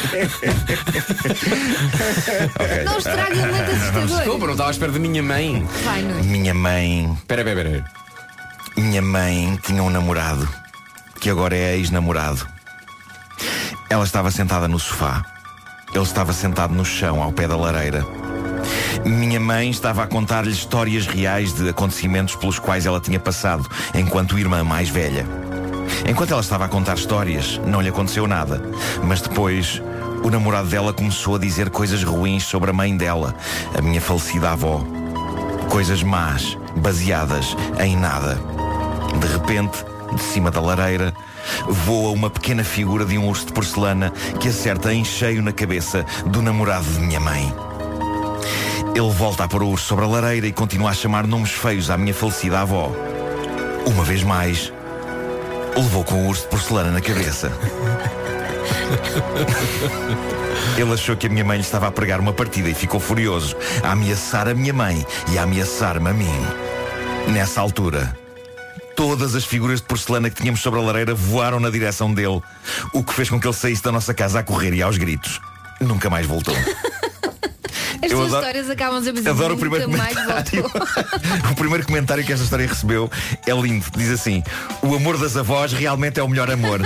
Ok. 2.59 2.84
Não 2.84 2.98
estrague 2.98 3.38
o 3.38 3.46
momento 3.46 3.70
assustador. 3.70 4.07
Desculpa, 4.07 4.46
não 4.46 4.52
estava 4.52 4.70
à 4.70 4.72
espera 4.72 4.92
da 4.92 4.98
minha 4.98 5.22
mãe. 5.22 5.68
Vai. 5.84 6.02
Minha 6.02 6.55
mãe. 6.55 7.12
Espera, 7.12 7.42
espera, 7.42 7.68
espera. 7.68 7.84
Minha 8.76 9.02
mãe 9.02 9.59
tinha 9.62 9.82
um 9.82 9.90
namorado, 9.90 10.48
que 11.20 11.28
agora 11.28 11.55
é 11.55 11.76
ex-namorado. 11.76 12.46
Ela 13.90 14.05
estava 14.05 14.30
sentada 14.30 14.66
no 14.66 14.78
sofá. 14.78 15.24
Ele 15.92 16.02
estava 16.02 16.32
sentado 16.32 16.74
no 16.74 16.84
chão, 16.84 17.22
ao 17.22 17.32
pé 17.32 17.46
da 17.46 17.57
lareira. 17.57 18.05
Minha 19.05 19.38
mãe 19.38 19.68
estava 19.68 20.02
a 20.02 20.07
contar-lhe 20.07 20.50
histórias 20.50 21.07
reais 21.07 21.52
de 21.52 21.68
acontecimentos 21.68 22.34
pelos 22.36 22.59
quais 22.59 22.86
ela 22.86 22.98
tinha 22.98 23.20
passado, 23.20 23.68
enquanto 23.94 24.38
irmã 24.38 24.64
mais 24.64 24.88
velha. 24.88 25.26
Enquanto 26.09 26.30
ela 26.30 26.40
estava 26.40 26.64
a 26.64 26.68
contar 26.68 26.94
histórias, 26.94 27.61
não 27.66 27.82
lhe 27.82 27.90
aconteceu 27.90 28.26
nada. 28.26 28.62
Mas 29.02 29.20
depois, 29.20 29.82
o 30.22 30.30
namorado 30.30 30.68
dela 30.68 30.90
começou 30.90 31.36
a 31.36 31.38
dizer 31.38 31.68
coisas 31.68 32.02
ruins 32.02 32.44
sobre 32.44 32.70
a 32.70 32.72
mãe 32.72 32.96
dela, 32.96 33.34
a 33.76 33.82
minha 33.82 34.00
falecida 34.00 34.50
avó. 34.50 34.82
Coisas 35.68 36.02
más, 36.02 36.57
baseadas 36.76 37.55
em 37.80 37.96
nada. 37.96 38.40
De 39.20 39.26
repente, 39.26 39.84
de 40.14 40.22
cima 40.22 40.50
da 40.50 40.62
lareira, 40.62 41.12
voa 41.68 42.11
uma 42.11 42.30
pequena 42.30 42.64
figura 42.64 43.05
de 43.05 43.18
um 43.18 43.28
urso 43.28 43.46
de 43.46 43.52
porcelana 43.52 44.11
que 44.40 44.48
acerta 44.48 44.94
em 44.94 45.05
cheio 45.05 45.42
na 45.42 45.52
cabeça 45.52 46.07
do 46.24 46.40
namorado 46.40 46.86
de 46.86 47.00
minha 47.00 47.20
mãe. 47.20 47.52
Ele 48.95 49.11
volta 49.11 49.45
a 49.45 49.49
pôr 49.49 49.62
o 49.62 49.68
urso 49.68 49.86
sobre 49.86 50.05
a 50.05 50.09
lareira 50.09 50.47
e 50.47 50.53
continua 50.53 50.90
a 50.90 50.95
chamar 50.95 51.26
nomes 51.26 51.51
feios 51.51 51.90
à 51.90 51.97
minha 51.97 52.14
falecida 52.14 52.61
avó. 52.61 52.92
Uma 53.86 54.05
vez 54.05 54.22
mais, 54.22 54.72
levou 55.76 56.05
com 56.05 56.14
o 56.14 56.28
urso 56.28 56.42
de 56.42 56.49
porcelana 56.49 56.90
na 56.90 57.01
cabeça. 57.01 57.53
Ele 60.76 60.92
achou 60.92 61.16
que 61.16 61.26
a 61.26 61.30
minha 61.30 61.45
mãe 61.45 61.59
lhe 61.59 61.64
estava 61.64 61.86
a 61.86 61.90
pregar 61.90 62.20
uma 62.20 62.32
partida 62.32 62.68
e 62.68 62.74
ficou 62.74 62.99
furioso, 62.99 63.57
a 63.82 63.92
ameaçar 63.92 64.49
a 64.49 64.55
minha 64.55 64.72
mãe 64.72 65.07
e 65.32 65.38
a 65.38 65.42
ameaçar-me 65.42 66.11
a 66.11 66.12
mim. 66.12 66.47
Nessa 67.28 67.61
altura, 67.61 68.16
todas 68.97 69.34
as 69.34 69.45
figuras 69.45 69.80
de 69.80 69.86
porcelana 69.86 70.30
que 70.30 70.36
tínhamos 70.36 70.61
sobre 70.61 70.80
a 70.80 70.82
lareira 70.82 71.14
voaram 71.14 71.61
na 71.61 71.70
direção 71.70 72.12
dele, 72.12 72.40
o 72.92 73.03
que 73.03 73.12
fez 73.12 73.28
com 73.28 73.40
que 73.40 73.47
ele 73.47 73.55
saísse 73.55 73.82
da 73.82 73.92
nossa 73.92 74.14
casa 74.14 74.40
a 74.40 74.42
correr 74.42 74.72
e 74.72 74.82
aos 74.82 74.99
gritos. 74.99 75.40
Nunca 75.80 76.09
mais 76.09 76.26
voltou. 76.26 76.57
As 78.05 78.11
Eu 78.11 78.18
tuas 78.18 78.28
adoro- 78.28 78.40
histórias 78.46 78.70
acabam 78.70 78.96
a 78.96 79.00
dizer 79.12 79.28
Adoro 79.30 79.44
o 79.55 79.57
nunca 79.57 79.61
primeiro 79.61 79.90
mais 79.90 80.14
comentário. 80.14 80.62
voltou. 80.62 81.50
o 81.50 81.55
primeiro 81.55 81.86
comentário 81.86 82.24
que 82.24 82.32
esta 82.32 82.44
história 82.44 82.66
recebeu 82.66 83.11
é 83.46 83.52
lindo. 83.52 83.84
Diz 83.96 84.11
assim: 84.11 84.42
O 84.82 84.94
amor 84.94 85.16
das 85.18 85.36
avós 85.36 85.72
realmente 85.72 86.20
é 86.20 86.22
o 86.22 86.28
melhor 86.28 86.50
amor. 86.50 86.80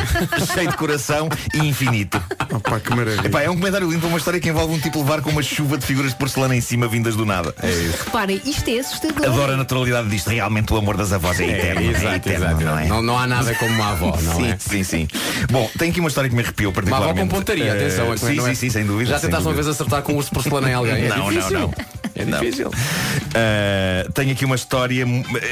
Cheio 0.55 0.69
de 0.71 0.77
coração 0.77 1.29
e 1.55 1.59
infinito. 1.59 2.23
Opa, 2.53 2.81
que 2.81 2.91
maravilha. 2.95 3.27
Epá, 3.27 3.43
é 3.43 3.51
um 3.51 3.57
comentário 3.57 3.87
lindo 3.89 4.01
para 4.01 4.09
uma 4.09 4.19
história 4.19 4.41
que 4.41 4.49
envolve 4.49 4.75
um 4.75 4.79
tipo 4.79 4.99
levar 5.01 5.21
com 5.21 5.31
uma 5.31 5.43
chuva 5.43 5.77
de 5.77 5.85
figuras 5.87 6.13
de 6.13 6.17
porcelana 6.19 6.55
em 6.57 6.61
cima 6.61 6.87
vindas 6.89 7.17
do 7.17 7.27
nada. 7.27 7.55
É 7.63 7.71
isso. 7.71 8.05
Reparem, 8.05 8.41
isto 8.45 8.69
é 8.71 8.79
assustador. 8.79 9.27
Adoro 9.27 9.53
a 9.53 9.57
naturalidade 9.57 10.09
disto. 10.09 10.31
Realmente 10.31 10.73
o 10.73 10.77
amor 10.77 10.97
das 10.97 11.13
avós 11.13 11.39
é 11.41 11.45
eterno. 11.49 11.81
é 11.81 11.85
exato, 11.87 12.07
eterno, 12.17 12.45
exato. 12.47 12.65
não 12.65 12.79
é? 12.79 12.87
Não, 12.87 13.03
não 13.03 13.19
há 13.19 13.27
nada 13.27 13.55
como 13.55 13.73
uma 13.73 13.91
avó, 13.93 14.17
não 14.23 14.37
sim, 14.37 14.51
é? 14.51 14.57
sim, 14.59 14.85
sim. 14.85 15.09
Bom, 15.51 15.69
tem 15.79 15.91
aqui 15.91 16.01
uma 16.01 16.09
história 16.09 16.29
que 16.31 16.37
me 16.37 16.43
arrepiou 16.43 16.73
Uma 16.73 16.81
avó 16.81 16.89
particularmente. 16.91 17.29
com 17.31 17.37
pontaria, 17.37 17.73
atenção. 17.73 18.13
é 18.13 18.15
que 18.15 18.21
sim, 18.21 18.39
é- 18.39 18.43
sim, 18.43 18.55
sim, 18.55 18.71
sem 18.71 18.85
dúvida. 18.87 19.11
Já 19.11 19.19
tentaste 19.21 19.47
uma 19.47 19.55
vez 19.55 19.67
acertar 19.67 20.03
com 20.03 20.13
um 20.13 20.17
urso 20.17 20.29
de 20.31 20.35
porcelana 20.35 20.71
em 20.71 20.75
alguém? 20.75 21.08
É 21.15 21.19
não, 21.19 21.25
não, 21.25 21.31
difícil. 21.31 21.59
não. 21.59 21.75
É 22.19 22.25
Não. 22.25 22.41
difícil. 22.41 22.69
Uh, 22.69 24.13
tenho 24.13 24.33
aqui 24.33 24.45
uma 24.45 24.57
história, 24.57 25.07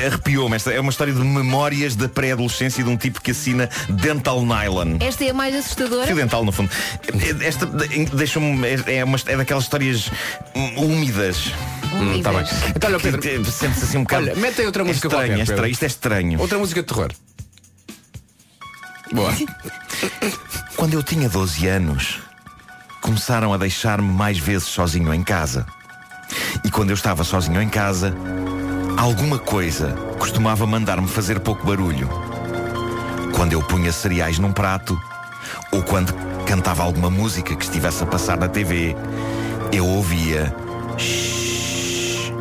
arrepiou-me. 0.06 0.56
Esta 0.56 0.72
é 0.72 0.80
uma 0.80 0.90
história 0.90 1.12
de 1.12 1.20
memórias 1.20 1.94
da 1.94 2.08
pré-adolescência 2.08 2.82
de 2.82 2.90
um 2.90 2.96
tipo 2.96 3.20
que 3.20 3.30
assina 3.30 3.70
Dental 3.88 4.44
Nylon. 4.44 4.96
Esta 4.98 5.24
é 5.24 5.30
a 5.30 5.34
mais 5.34 5.54
assustadora. 5.54 6.06
Fio 6.06 6.16
dental, 6.16 6.44
no 6.44 6.50
fundo. 6.50 6.68
Esta 7.40 7.66
deixa-me. 7.66 8.66
É, 8.66 8.96
é 8.96 9.04
uma, 9.04 9.16
é 9.26 9.36
daquelas 9.36 9.62
histórias 9.62 10.10
úmidas. 10.76 11.52
Hum, 11.94 12.20
tá 12.20 12.32
bem. 12.32 12.44
Então, 12.74 12.90
olha, 12.90 12.98
Pedro, 12.98 13.20
que 13.20 13.50
Sente-se 13.50 13.84
assim 13.84 13.98
um 13.98 14.02
bocado. 14.02 14.24
Olha, 14.24 14.34
mete 14.34 14.60
aí 14.60 14.66
outra 14.66 14.82
é 14.82 14.86
música 14.86 15.06
estranho, 15.06 15.26
qualquer, 15.28 15.40
é 15.40 15.42
estranho. 15.42 15.72
Isto 15.72 15.82
é 15.84 15.86
estranho. 15.86 16.40
Outra 16.40 16.58
música 16.58 16.82
de 16.82 16.88
terror. 16.88 17.12
Boa. 19.12 19.32
Quando 20.76 20.94
eu 20.94 21.02
tinha 21.02 21.28
12 21.28 21.66
anos, 21.68 22.18
começaram 23.06 23.54
a 23.54 23.56
deixar-me 23.56 24.12
mais 24.12 24.36
vezes 24.36 24.66
sozinho 24.66 25.14
em 25.14 25.22
casa. 25.22 25.64
E 26.64 26.70
quando 26.70 26.90
eu 26.90 26.94
estava 26.94 27.22
sozinho 27.22 27.62
em 27.62 27.68
casa, 27.68 28.12
alguma 28.96 29.38
coisa 29.38 29.92
costumava 30.18 30.66
mandar-me 30.66 31.06
fazer 31.06 31.38
pouco 31.38 31.64
barulho. 31.64 32.10
Quando 33.32 33.52
eu 33.52 33.62
punha 33.62 33.92
cereais 33.92 34.40
num 34.40 34.50
prato, 34.50 35.00
ou 35.70 35.84
quando 35.84 36.12
cantava 36.46 36.82
alguma 36.82 37.08
música 37.08 37.54
que 37.54 37.64
estivesse 37.64 38.02
a 38.02 38.06
passar 38.06 38.38
na 38.38 38.48
TV, 38.48 38.96
eu 39.70 39.86
ouvia. 39.86 40.52
"Shhh". 40.98 42.32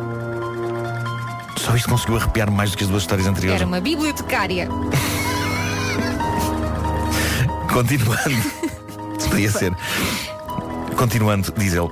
Só 1.58 1.76
isto 1.76 1.88
conseguiu 1.88 2.16
arrepiar 2.16 2.50
mais 2.50 2.72
do 2.72 2.76
que 2.76 2.82
as 2.82 2.90
duas 2.90 3.04
histórias 3.04 3.28
anteriores. 3.28 3.60
Era 3.60 3.68
uma 3.68 3.80
bibliotecária. 3.80 4.68
Continuando. 7.72 8.50
Podia 9.30 9.50
ser. 9.52 9.72
Continuando, 10.96 11.52
diz 11.56 11.74
ele. 11.74 11.90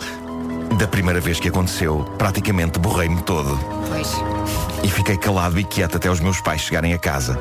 Da 0.79 0.89
primeira 0.89 1.21
vez 1.21 1.39
que 1.39 1.49
aconteceu, 1.49 2.05
praticamente 2.19 2.79
borrei-me 2.79 3.23
todo. 3.23 3.57
Pois. 3.89 4.13
E 4.83 4.89
fiquei 4.89 5.17
calado 5.17 5.61
e 5.61 5.65
quieto 5.65 5.97
até 5.97 6.11
os 6.11 6.21
meus 6.21 6.41
pais 6.41 6.63
chegarem 6.63 6.95
a 6.95 6.99
casa. 6.99 7.39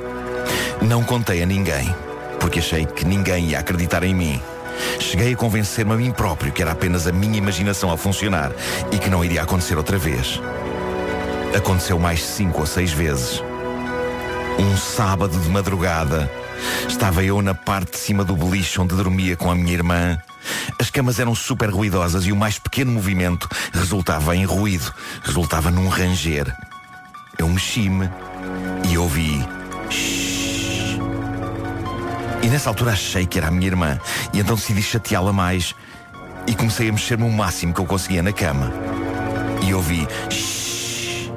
Não 0.82 1.04
contei 1.04 1.42
a 1.42 1.46
ninguém, 1.46 1.94
porque 2.40 2.60
achei 2.60 2.86
que 2.86 3.06
ninguém 3.06 3.50
ia 3.50 3.60
acreditar 3.60 4.04
em 4.04 4.14
mim. 4.14 4.42
Cheguei 5.00 5.34
a 5.34 5.38
convencer-me 5.38 5.94
a 5.94 5.96
mim 5.96 6.12
próprio 6.12 6.52
que 6.52 6.62
era 6.62 6.72
apenas 6.72 7.08
a 7.08 7.12
minha 7.12 7.38
imaginação 7.38 7.92
a 7.92 7.98
funcionar 7.98 8.52
e 8.92 8.98
que 8.98 9.10
não 9.10 9.24
iria 9.24 9.42
acontecer 9.42 9.78
outra 9.78 9.98
vez. 9.98 10.42
Aconteceu 11.56 11.98
mais 11.98 12.22
cinco 12.22 12.60
ou 12.62 12.66
seis 12.66 12.92
vezes. 12.92 13.42
Um 14.60 14.76
sábado 14.78 15.38
de 15.40 15.50
madrugada, 15.50 16.30
estava 16.88 17.24
eu 17.24 17.42
na 17.42 17.56
parte 17.56 17.92
de 17.92 17.98
cima 17.98 18.24
do 18.24 18.36
beliche 18.36 18.80
onde 18.82 18.96
dormia 18.96 19.38
com 19.38 19.50
a 19.50 19.56
minha 19.56 19.74
irmã. 19.74 20.22
As 20.80 20.90
camas 20.90 21.20
eram 21.20 21.34
super 21.36 21.70
ruidosas 21.70 22.26
e 22.26 22.32
o 22.32 22.36
mais 22.36 22.58
pequeno 22.60 22.92
movimento 22.92 23.48
resultava 23.74 24.36
em 24.36 24.46
ruído, 24.46 24.94
resultava 25.24 25.70
num 25.72 25.88
ranger. 25.88 26.54
Eu 27.38 27.48
mexi-me 27.50 28.10
e 28.90 28.98
ouvi. 28.98 29.46
"Shhh". 29.90 31.00
E 32.42 32.48
nessa 32.48 32.70
altura 32.70 32.92
achei 32.92 33.26
que 33.26 33.38
era 33.38 33.48
a 33.48 33.52
minha 33.52 33.68
irmã, 33.68 34.00
e 34.34 34.40
então 34.40 34.56
decidi 34.56 34.82
chateá-la 34.82 35.32
mais 35.32 35.74
e 36.46 36.54
comecei 36.54 36.90
a 36.90 36.92
mexer-me 36.92 37.24
o 37.24 37.32
máximo 37.32 37.74
que 37.74 37.80
eu 37.80 37.86
conseguia 37.86 38.22
na 38.22 38.34
cama. 38.34 38.72
E 39.66 39.74
ouvi. 39.74 40.06
"Shhh". 40.30 41.30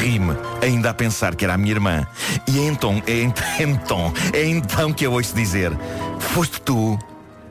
Ri-me, 0.00 0.36
ainda 0.62 0.90
a 0.90 0.94
pensar 0.94 1.34
que 1.34 1.44
era 1.44 1.54
a 1.54 1.58
minha 1.58 1.72
irmã. 1.72 2.06
E 2.46 2.58
é 2.60 2.62
então, 2.64 3.02
é 3.06 3.22
ent- 3.22 3.40
então, 3.58 4.12
é 4.32 4.46
então 4.46 4.92
que 4.92 5.04
eu 5.04 5.12
ouço 5.12 5.34
dizer: 5.34 5.72
Foste 6.32 6.60
tu 6.60 6.96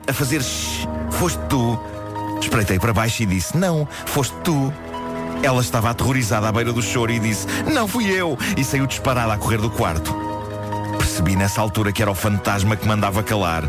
a 0.06 0.12
fazer 0.12 0.42
shhh, 0.42 0.86
foste 1.10 1.40
tu. 1.48 1.78
Espreitei 2.40 2.78
para 2.78 2.92
baixo 2.92 3.22
e 3.22 3.26
disse: 3.26 3.56
Não, 3.56 3.86
foste 4.06 4.34
tu. 4.42 4.72
Ela 5.42 5.60
estava 5.60 5.90
aterrorizada 5.90 6.48
à 6.48 6.52
beira 6.52 6.72
do 6.72 6.82
choro 6.82 7.12
e 7.12 7.18
disse: 7.18 7.46
Não 7.72 7.86
fui 7.86 8.10
eu. 8.10 8.38
E 8.56 8.64
saiu 8.64 8.86
disparada 8.86 9.32
a 9.32 9.38
correr 9.38 9.58
do 9.58 9.70
quarto. 9.70 10.14
Percebi 10.98 11.36
nessa 11.36 11.60
altura 11.60 11.92
que 11.92 12.02
era 12.02 12.10
o 12.10 12.14
fantasma 12.14 12.76
que 12.76 12.86
mandava 12.86 13.22
calar. 13.22 13.64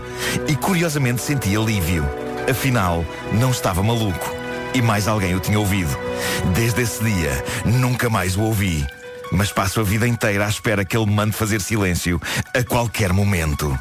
E 0.47 0.55
curiosamente 0.55 1.21
senti 1.21 1.55
alívio. 1.55 2.05
Afinal, 2.49 3.05
não 3.33 3.51
estava 3.51 3.83
maluco. 3.83 4.33
E 4.73 4.81
mais 4.81 5.07
alguém 5.07 5.35
o 5.35 5.39
tinha 5.39 5.59
ouvido. 5.59 5.97
Desde 6.53 6.81
esse 6.81 7.03
dia, 7.03 7.43
nunca 7.65 8.09
mais 8.09 8.35
o 8.35 8.41
ouvi. 8.41 8.85
Mas 9.31 9.51
passo 9.51 9.79
a 9.79 9.83
vida 9.83 10.07
inteira 10.07 10.45
à 10.45 10.49
espera 10.49 10.83
que 10.83 10.95
ele 10.95 11.05
me 11.05 11.13
mande 11.13 11.31
fazer 11.31 11.61
silêncio 11.61 12.21
a 12.53 12.63
qualquer 12.63 13.13
momento. 13.13 13.77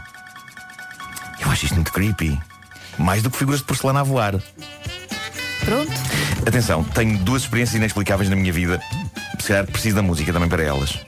Eu 1.41 1.51
acho 1.51 1.65
isto 1.65 1.75
muito 1.75 1.93
creepy. 1.93 2.39
Mais 2.99 3.23
do 3.23 3.31
que 3.31 3.39
figuras 3.39 3.61
de 3.61 3.67
porcelana 3.67 4.01
a 4.01 4.03
voar. 4.03 4.35
Pronto. 5.65 5.93
Atenção, 6.47 6.85
tenho 6.85 7.19
duas 7.19 7.43
experiências 7.43 7.77
inexplicáveis 7.77 8.29
na 8.29 8.37
minha 8.37 8.53
vida. 8.53 8.81
Se 9.39 9.49
calhar 9.49 9.67
preciso 9.67 9.97
da 9.97 10.03
música 10.03 10.33
também 10.33 10.49
para 10.49 10.63
elas. 10.63 10.99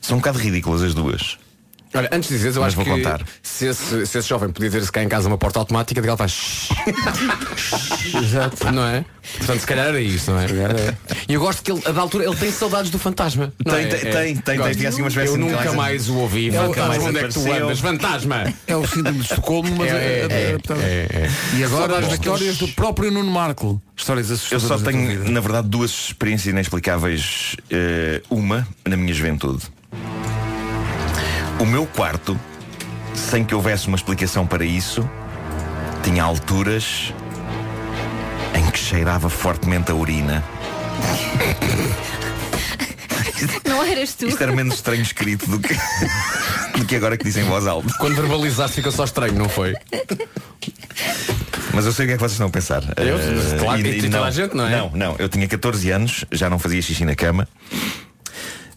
São 0.00 0.16
um 0.16 0.20
bocado 0.20 0.38
ridículas 0.38 0.82
as 0.82 0.94
duas. 0.94 1.38
Olha, 1.92 2.08
antes 2.12 2.28
de 2.28 2.36
dizeres, 2.36 2.56
eu 2.56 2.62
Mas 2.62 2.68
acho 2.68 2.76
vou 2.76 2.84
que 2.84 3.02
contar. 3.02 3.20
Se, 3.42 3.66
esse, 3.66 4.06
se 4.06 4.18
esse 4.18 4.28
jovem 4.28 4.50
podia 4.50 4.70
ter-se 4.70 4.92
cá 4.92 5.02
em 5.02 5.08
casa 5.08 5.26
uma 5.26 5.36
porta 5.36 5.58
automática, 5.58 6.00
de 6.00 6.04
que 6.04 6.08
ela 6.08 6.16
faz. 6.16 6.68
Exato. 8.22 8.70
Não 8.72 8.84
é? 8.86 9.04
Portanto, 9.38 9.60
se 9.60 9.66
calhar 9.66 9.86
era 9.88 10.00
isso, 10.00 10.30
não 10.30 10.40
é? 10.40 10.46
E 11.28 11.34
eu 11.34 11.40
gosto 11.40 11.62
que 11.62 11.70
ele, 11.72 11.82
a 11.84 11.90
da 11.92 12.00
altura, 12.00 12.24
ele 12.24 12.36
tem 12.36 12.50
saudades 12.50 12.90
do 12.90 12.98
fantasma. 12.98 13.52
não 13.64 13.74
Tem, 13.74 13.84
é? 13.84 13.88
tem, 13.88 14.08
É. 14.08 14.12
tem, 14.12 14.36
tem, 14.36 14.56
Gosto. 14.58 14.78
tem 14.78 14.86
assim 14.86 15.02
uma 15.02 15.08
espécie 15.08 15.32
Eu 15.32 15.36
de- 15.36 15.38
nunca 15.44 15.72
mais 15.72 16.08
o 16.08 16.16
ouvi. 16.16 16.48
É 16.48 16.62
Nunca 16.62 16.86
mais 16.86 17.02
fantasma. 17.02 17.08
onde 17.08 17.18
é 17.18 17.22
que 17.28 17.34
tu 17.34 17.40
Apareceu. 17.40 17.64
andas? 17.66 17.80
Fantasma! 17.80 18.54
É 18.66 18.76
o 18.76 18.86
síndrome 18.86 19.18
de 19.18 19.24
Estocolmo, 19.24 19.74
mas 19.76 19.90
É, 19.90 19.94
é, 19.94 19.98
é- 19.98 20.26
é, 20.30 20.56
é, 20.82 21.26
é. 21.26 21.30
E 21.58 21.64
agora 21.64 21.98
as 21.98 22.12
histórias 22.12 22.56
do 22.58 22.68
próprio 22.68 23.10
Nuno 23.10 23.30
Marco. 23.30 23.80
Histórias 23.96 24.28
Eu 24.30 24.36
assustadoras. 24.36 24.68
só 24.68 24.76
da 24.76 24.82
tua 24.84 24.92
tenho, 24.92 25.08
vida. 25.20 25.30
na 25.30 25.40
verdade, 25.40 25.68
duas 25.68 25.90
experiências 25.90 26.46
inexplicáveis. 26.52 27.56
Eh, 27.70 28.22
uma 28.30 28.66
na 28.86 28.96
minha 28.96 29.12
juventude. 29.12 29.62
O 31.60 31.66
meu 31.66 31.86
quarto, 31.86 32.40
sem 33.14 33.44
que 33.44 33.54
houvesse 33.54 33.86
uma 33.86 33.96
explicação 33.96 34.46
para 34.46 34.64
isso, 34.64 35.08
tinha 36.02 36.24
alturas 36.24 37.12
em 38.54 38.70
que 38.70 38.78
cheirava 38.78 39.28
fortemente 39.28 39.90
a 39.90 39.94
urina. 39.94 40.42
Não 43.68 43.84
eras 43.84 44.14
tu. 44.14 44.26
Isto 44.26 44.42
era 44.42 44.52
menos 44.54 44.74
estranho 44.76 45.02
escrito 45.02 45.48
do 45.50 45.58
que, 45.60 45.74
do 46.78 46.84
que 46.86 46.96
agora 46.96 47.16
que 47.16 47.24
dizem 47.24 47.44
em 47.44 47.46
voz 47.46 47.66
alta. 47.66 47.92
Quando 47.98 48.16
verbalizaste 48.16 48.76
fica 48.76 48.90
só 48.90 49.04
estranho, 49.04 49.34
não 49.34 49.48
foi? 49.48 49.74
Mas 51.72 51.86
eu 51.86 51.92
sei 51.92 52.04
o 52.04 52.08
que 52.08 52.14
é 52.14 52.16
que 52.16 52.20
vocês 52.20 52.32
estão 52.32 52.48
a 52.48 52.50
pensar. 52.50 52.82
Eu? 52.96 53.16
Eh, 53.18 53.58
Claro, 53.58 53.80
e 53.86 54.02
toda 54.02 54.24
a 54.24 54.30
gente, 54.30 54.54
não 54.54 54.66
é? 54.66 54.70
Não, 54.76 54.90
não. 54.94 55.16
Eu 55.18 55.28
tinha 55.28 55.46
14 55.46 55.90
anos, 55.90 56.24
já 56.32 56.50
não 56.50 56.58
fazia 56.58 56.82
xixi 56.82 57.04
na 57.04 57.14
cama. 57.14 57.48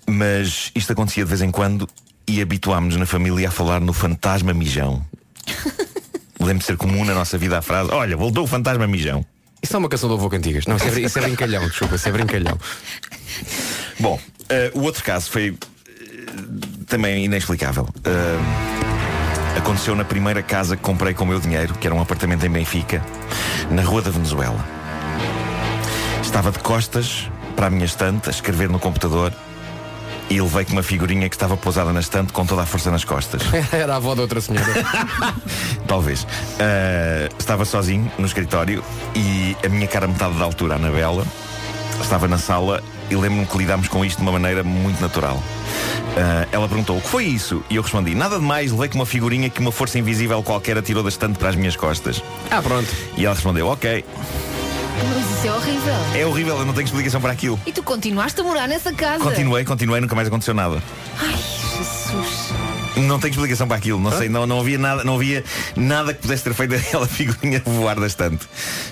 Mas 0.08 0.72
isto 0.76 0.92
acontecia 0.94 1.24
de 1.24 1.30
vez 1.30 1.42
em 1.42 1.52
quando 1.52 1.90
e 2.28 2.42
habituámos-nos 2.42 3.00
na 3.00 3.06
família 3.06 3.50
a 3.50 3.52
falar 3.52 3.80
no 3.80 3.94
fantasma 3.94 4.54
mijão. 4.54 5.06
Lembro 6.40 6.60
de 6.60 6.66
ser 6.66 6.78
comum 6.78 7.06
na 7.06 7.14
nossa 7.14 7.38
vida 7.38 7.58
a 7.58 7.62
frase 7.62 7.90
Olha, 7.92 8.18
voltou 8.18 8.44
o 8.44 8.48
fantasma 8.48 8.86
mijão 8.86 9.26
Isso 9.62 9.76
é 9.76 9.80
uma 9.80 9.88
canção 9.88 10.10
do 10.10 10.16
Avô 10.16 10.30
Cantigas. 10.30 10.66
Não, 10.66 10.76
isso 10.76 10.88
é, 10.88 11.00
isso 11.02 11.20
é 11.20 11.22
brincalhão, 11.22 11.68
desculpa, 11.68 11.96
isso 11.96 12.10
é 12.10 12.12
brincalhão. 12.12 12.58
Bom, 14.00 14.20
eh, 14.50 14.72
o 14.74 14.82
outro 14.82 15.04
caso 15.04 15.30
foi 15.30 15.58
eh, 15.88 15.92
também 16.88 17.26
inexplicável. 17.26 17.88
Eh, 18.04 19.58
aconteceu 19.58 19.96
na 19.96 20.04
primeira 20.04 20.44
casa 20.44 20.76
que 20.76 20.84
comprei 20.84 21.14
com 21.14 21.24
o 21.24 21.28
meu 21.28 21.40
dinheiro, 21.40 21.74
que 21.76 21.88
era 21.88 21.96
um 21.96 22.02
apartamento 22.02 22.46
em 22.46 22.50
Benfica, 22.50 23.02
na 23.72 23.82
Rua 23.82 24.02
da 24.02 24.12
Venezuela. 24.12 24.64
Estava 26.22 26.52
de 26.52 26.60
costas 26.60 27.30
para 27.56 27.68
a 27.68 27.70
minha 27.70 27.86
estante, 27.86 28.28
a 28.28 28.32
escrever 28.32 28.70
no 28.70 28.80
computador, 28.80 29.34
e 30.30 30.42
levei 30.42 30.66
com 30.66 30.74
uma 30.74 30.84
figurinha 30.84 31.30
que 31.30 31.36
estava 31.36 31.56
pousada 31.58 31.92
na 31.94 32.00
estante 32.00 32.34
com 32.34 32.46
toda 32.46 32.64
a 32.64 32.66
força 32.66 32.90
nas 32.92 33.04
costas. 33.04 33.42
Era 33.72 33.94
a 33.94 33.96
avó 33.98 34.16
da 34.16 34.22
outra 34.22 34.42
senhora. 34.42 34.66
Talvez. 35.88 36.26
Ah, 36.60 37.30
estava 37.38 37.66
sozinho 37.66 38.12
no 38.18 38.26
escritório 38.26 38.84
e 39.16 39.56
a 39.66 39.70
minha 39.70 39.88
cara 39.88 40.08
metade 40.08 40.38
da 40.38 40.46
altura, 40.46 40.74
a 40.74 40.78
Anabela, 40.78 41.26
estava 42.02 42.28
na 42.28 42.38
sala 42.38 42.84
e 43.10 43.16
lembro-me 43.16 43.46
que 43.46 43.58
lidámos 43.58 43.88
com 43.88 44.04
isto 44.04 44.18
de 44.18 44.24
uma 44.24 44.32
maneira 44.32 44.64
muito 44.64 45.00
natural. 45.02 45.42
Ah, 46.18 46.48
ela 46.52 46.68
perguntou 46.68 46.98
o 46.98 47.02
que 47.02 47.08
foi 47.08 47.26
isso? 47.26 47.64
E 47.70 47.76
eu 47.76 47.82
respondi, 47.82 48.16
nada 48.16 48.38
de 48.38 48.46
mais, 48.46 48.72
levei 48.72 48.90
com 48.90 48.96
uma 48.96 49.06
figurinha 49.06 49.50
que 49.50 49.60
uma 49.60 49.72
força 49.72 50.00
invisível 50.00 50.42
qualquer 50.44 50.78
atirou 50.78 51.04
da 51.04 51.10
estante 51.10 51.38
para 51.38 51.50
as 51.50 51.56
minhas 51.56 51.76
costas. 51.76 52.24
Ah, 52.50 52.62
pronto. 52.62 52.88
E 53.18 53.26
ela 53.26 53.36
respondeu, 53.36 53.68
ok. 53.68 54.04
Mas 55.10 55.38
isso 55.38 55.48
é 55.48 55.54
horrível. 55.54 55.94
É 56.16 56.26
horrível, 56.26 56.58
eu 56.60 56.66
não 56.66 56.74
tenho 56.74 56.86
explicação 56.86 57.20
para 57.22 57.32
aquilo. 57.32 57.60
E 57.66 57.72
tu 57.72 57.84
continuaste 57.84 58.40
a 58.40 58.44
morar 58.44 58.68
nessa 58.68 58.94
casa. 58.94 59.24
Continuei, 59.24 59.64
continuei, 59.66 60.00
nunca 60.02 60.16
mais 60.16 60.28
aconteceu 60.28 60.54
nada. 60.54 60.82
Ai, 61.20 61.36
Jesus. 61.78 62.54
Não 62.96 63.20
tenho 63.20 63.32
explicação 63.32 63.68
para 63.68 63.76
aquilo, 63.78 64.00
não 64.00 64.12
sei, 64.16 64.30
não, 64.30 64.46
não 64.46 64.60
havia 64.60 64.78
nada, 64.78 65.04
não 65.04 65.16
havia 65.16 65.44
nada 65.76 66.14
que 66.14 66.22
pudesse 66.22 66.44
ter 66.44 66.54
feito 66.54 66.76
aquela 66.76 67.08
figurinha 67.08 67.60
voar 67.66 68.00
da 68.00 68.06
estante. 68.06 68.48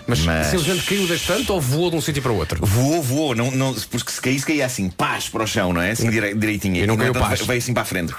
Mas, 0.08 0.20
simplesmente 0.20 0.84
caiu 0.88 1.08
da 1.08 1.14
estante 1.16 1.52
ou 1.52 1.62
voou 1.62 1.92
de 1.92 1.98
um 1.98 2.02
sítio 2.02 2.20
para 2.22 2.32
o 2.32 2.36
outro? 2.36 2.66
Voou, 2.66 3.04
voou, 3.04 3.36
não, 3.36 3.52
não, 3.52 3.74
porque 3.92 4.12
se 4.12 4.20
caísse, 4.20 4.44
caía 4.46 4.66
assim, 4.66 4.90
paz 4.90 5.30
para 5.30 5.44
o 5.44 5.48
chão, 5.48 5.72
não 5.72 5.82
é? 5.82 5.92
Assim 5.92 6.10
direi- 6.10 6.34
direitinho. 6.34 6.78
E 6.78 6.88
não 6.88 6.96
no 6.96 7.00
caiu 7.00 7.12
entanto, 7.12 7.22
paz. 7.22 7.40
Veio, 7.40 7.48
veio 7.48 7.60
assim 7.60 7.74
para 7.74 7.84
a 7.84 7.86
frente. 7.86 8.14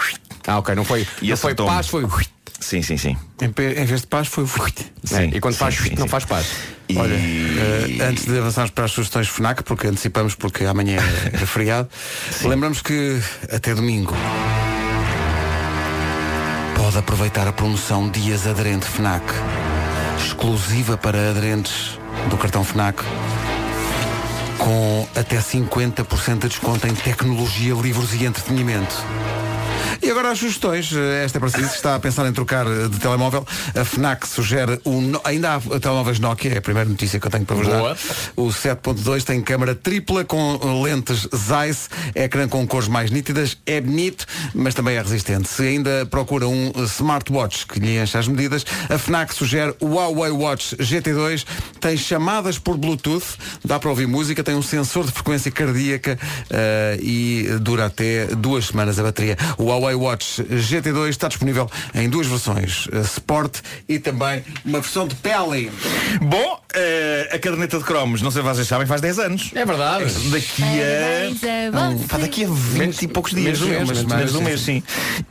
Ah, 0.47 0.59
ok, 0.59 0.72
não 0.76 0.84
foi, 0.84 1.05
E 1.20 1.30
não 1.30 1.36
foi 1.36 1.55
paz, 1.57 1.88
foi. 1.88 2.07
Sim, 2.62 2.80
sim, 2.80 2.96
sim. 2.96 3.16
Em, 3.40 3.46
em 3.46 3.84
vez 3.84 4.02
de 4.02 4.06
paz 4.06 4.28
foi. 4.28 4.46
Sim, 5.04 5.30
e 5.34 5.40
quando 5.40 5.54
sim, 5.54 5.58
faz, 5.58 5.74
sim, 5.74 5.90
não 5.98 6.04
sim. 6.04 6.08
faz 6.08 6.24
paz. 6.24 6.46
E- 6.88 6.96
Olha, 6.96 7.14
eh, 7.14 7.98
antes 8.08 8.24
de 8.24 8.38
avançarmos 8.38 8.70
para 8.70 8.84
as 8.84 8.92
sugestões 8.92 9.28
FNAC, 9.28 9.62
porque 9.64 9.88
antecipamos 9.88 10.34
porque 10.36 10.64
amanhã 10.64 10.98
é, 11.32 11.36
é 11.42 11.46
feriado, 11.46 11.88
lembramos 12.44 12.80
que 12.80 13.20
até 13.50 13.74
domingo 13.74 14.14
pode 16.76 16.98
aproveitar 16.98 17.48
a 17.48 17.52
promoção 17.52 18.08
Dias 18.08 18.46
Aderente 18.46 18.86
FNAC, 18.86 19.24
exclusiva 20.24 20.96
para 20.96 21.30
aderentes 21.30 21.98
do 22.30 22.36
cartão 22.36 22.62
FNAC, 22.64 23.02
com 24.58 25.08
até 25.16 25.38
50% 25.40 26.38
de 26.38 26.48
desconto 26.48 26.86
em 26.86 26.94
tecnologia, 26.94 27.74
livros 27.74 28.14
e 28.14 28.24
entretenimento. 28.24 28.94
E 30.03 30.11
agora 30.11 30.32
as 30.32 30.38
sugestões, 30.40 30.92
esta 30.92 31.38
é 31.38 31.40
para 31.40 31.48
si, 31.48 31.59
se 31.59 31.76
está 31.76 31.94
a 31.94 32.00
pensar 32.00 32.26
em 32.26 32.32
trocar 32.32 32.66
eh, 32.66 32.88
de 32.88 32.98
telemóvel, 32.98 33.46
a 33.72 33.84
FNAC 33.84 34.26
sugere 34.26 34.80
um, 34.84 35.12
ainda 35.22 35.55
há 35.55 35.61
telemóveis 35.78 36.18
Nokia, 36.18 36.55
é 36.55 36.59
a 36.59 36.61
primeira 36.61 36.90
notícia 36.90 37.20
que 37.20 37.26
eu 37.28 37.30
tenho 37.30 37.44
para 37.44 37.55
vos 37.55 37.68
Boa. 37.68 37.94
dar. 37.94 37.98
O 38.34 38.48
7.2 38.48 39.22
tem 39.22 39.40
câmara 39.40 39.76
tripla 39.76 40.24
com 40.24 40.59
eh, 40.61 40.82
lentes 40.82 41.28
Zeiss, 41.32 41.88
ecrã 42.16 42.48
com 42.48 42.66
cores 42.66 42.88
mais 42.88 43.12
nítidas, 43.12 43.57
é 43.64 43.80
bonito, 43.80 44.26
mas 44.53 44.74
também 44.74 44.96
é 44.96 45.00
resistente. 45.00 45.48
Se 45.48 45.62
ainda 45.62 46.05
procura 46.11 46.48
um 46.48 46.72
smartwatch 46.84 47.68
que 47.68 47.78
lhe 47.78 47.96
enche 47.96 48.18
as 48.18 48.26
medidas, 48.26 48.66
a 48.88 48.98
FNAC 48.98 49.32
sugere 49.32 49.72
o 49.78 49.86
Huawei 49.86 50.32
Watch 50.32 50.74
GT2, 50.78 51.46
tem 51.78 51.96
chamadas 51.96 52.59
por 52.59 52.76
Bluetooth, 52.76 53.36
dá 53.64 53.78
para 53.78 53.88
ouvir 53.88 54.09
música, 54.09 54.42
tem 54.42 54.57
um 54.57 54.62
sensor 54.62 55.05
de 55.07 55.12
frequência 55.12 55.53
cardíaca 55.53 56.18
eh, 56.50 56.98
e 57.00 57.46
dura 57.61 57.86
até 57.86 58.26
duas 58.26 58.66
semanas 58.66 58.98
a 58.98 59.05
bateria. 59.05 59.38
O 59.57 59.66
Huawei 59.66 59.91
Watch 59.95 60.43
GT2 60.43 61.09
está 61.09 61.28
disponível 61.28 61.70
em 61.95 62.09
duas 62.09 62.26
versões, 62.26 62.88
eh, 62.93 63.01
Sport 63.01 63.59
e 63.88 63.99
também 63.99 64.43
uma 64.64 64.80
versão 64.80 65.07
de 65.07 65.14
pele. 65.16 65.70
Bom, 66.20 66.61
eh, 66.74 67.30
a 67.32 67.38
caderneta 67.38 67.78
de 67.78 67.84
cromos, 67.84 68.22
não 68.22 68.30
sei 68.30 68.43
se 68.43 68.49
vocês 68.49 68.68
sabem, 68.68 68.86
faz 68.86 69.01
10 69.01 69.18
anos. 69.18 69.51
É 69.55 69.64
verdade. 69.64 70.12
Daqui 70.30 70.62
a. 70.62 72.07
Pá, 72.09 72.18
daqui 72.18 72.45
a 72.45 72.49
20 72.49 72.78
Menos- 72.78 73.03
e 73.03 73.09
poucos 73.09 73.32
dias. 73.32 73.61
menos 73.61 73.62
um 73.62 73.66
mês, 73.68 73.80
menos 73.80 73.99
de 73.99 74.05
um 74.07 74.16
menos 74.16 74.34
um 74.34 74.43
mês, 74.43 74.66
mês, 74.66 74.82
sim. 74.82 74.82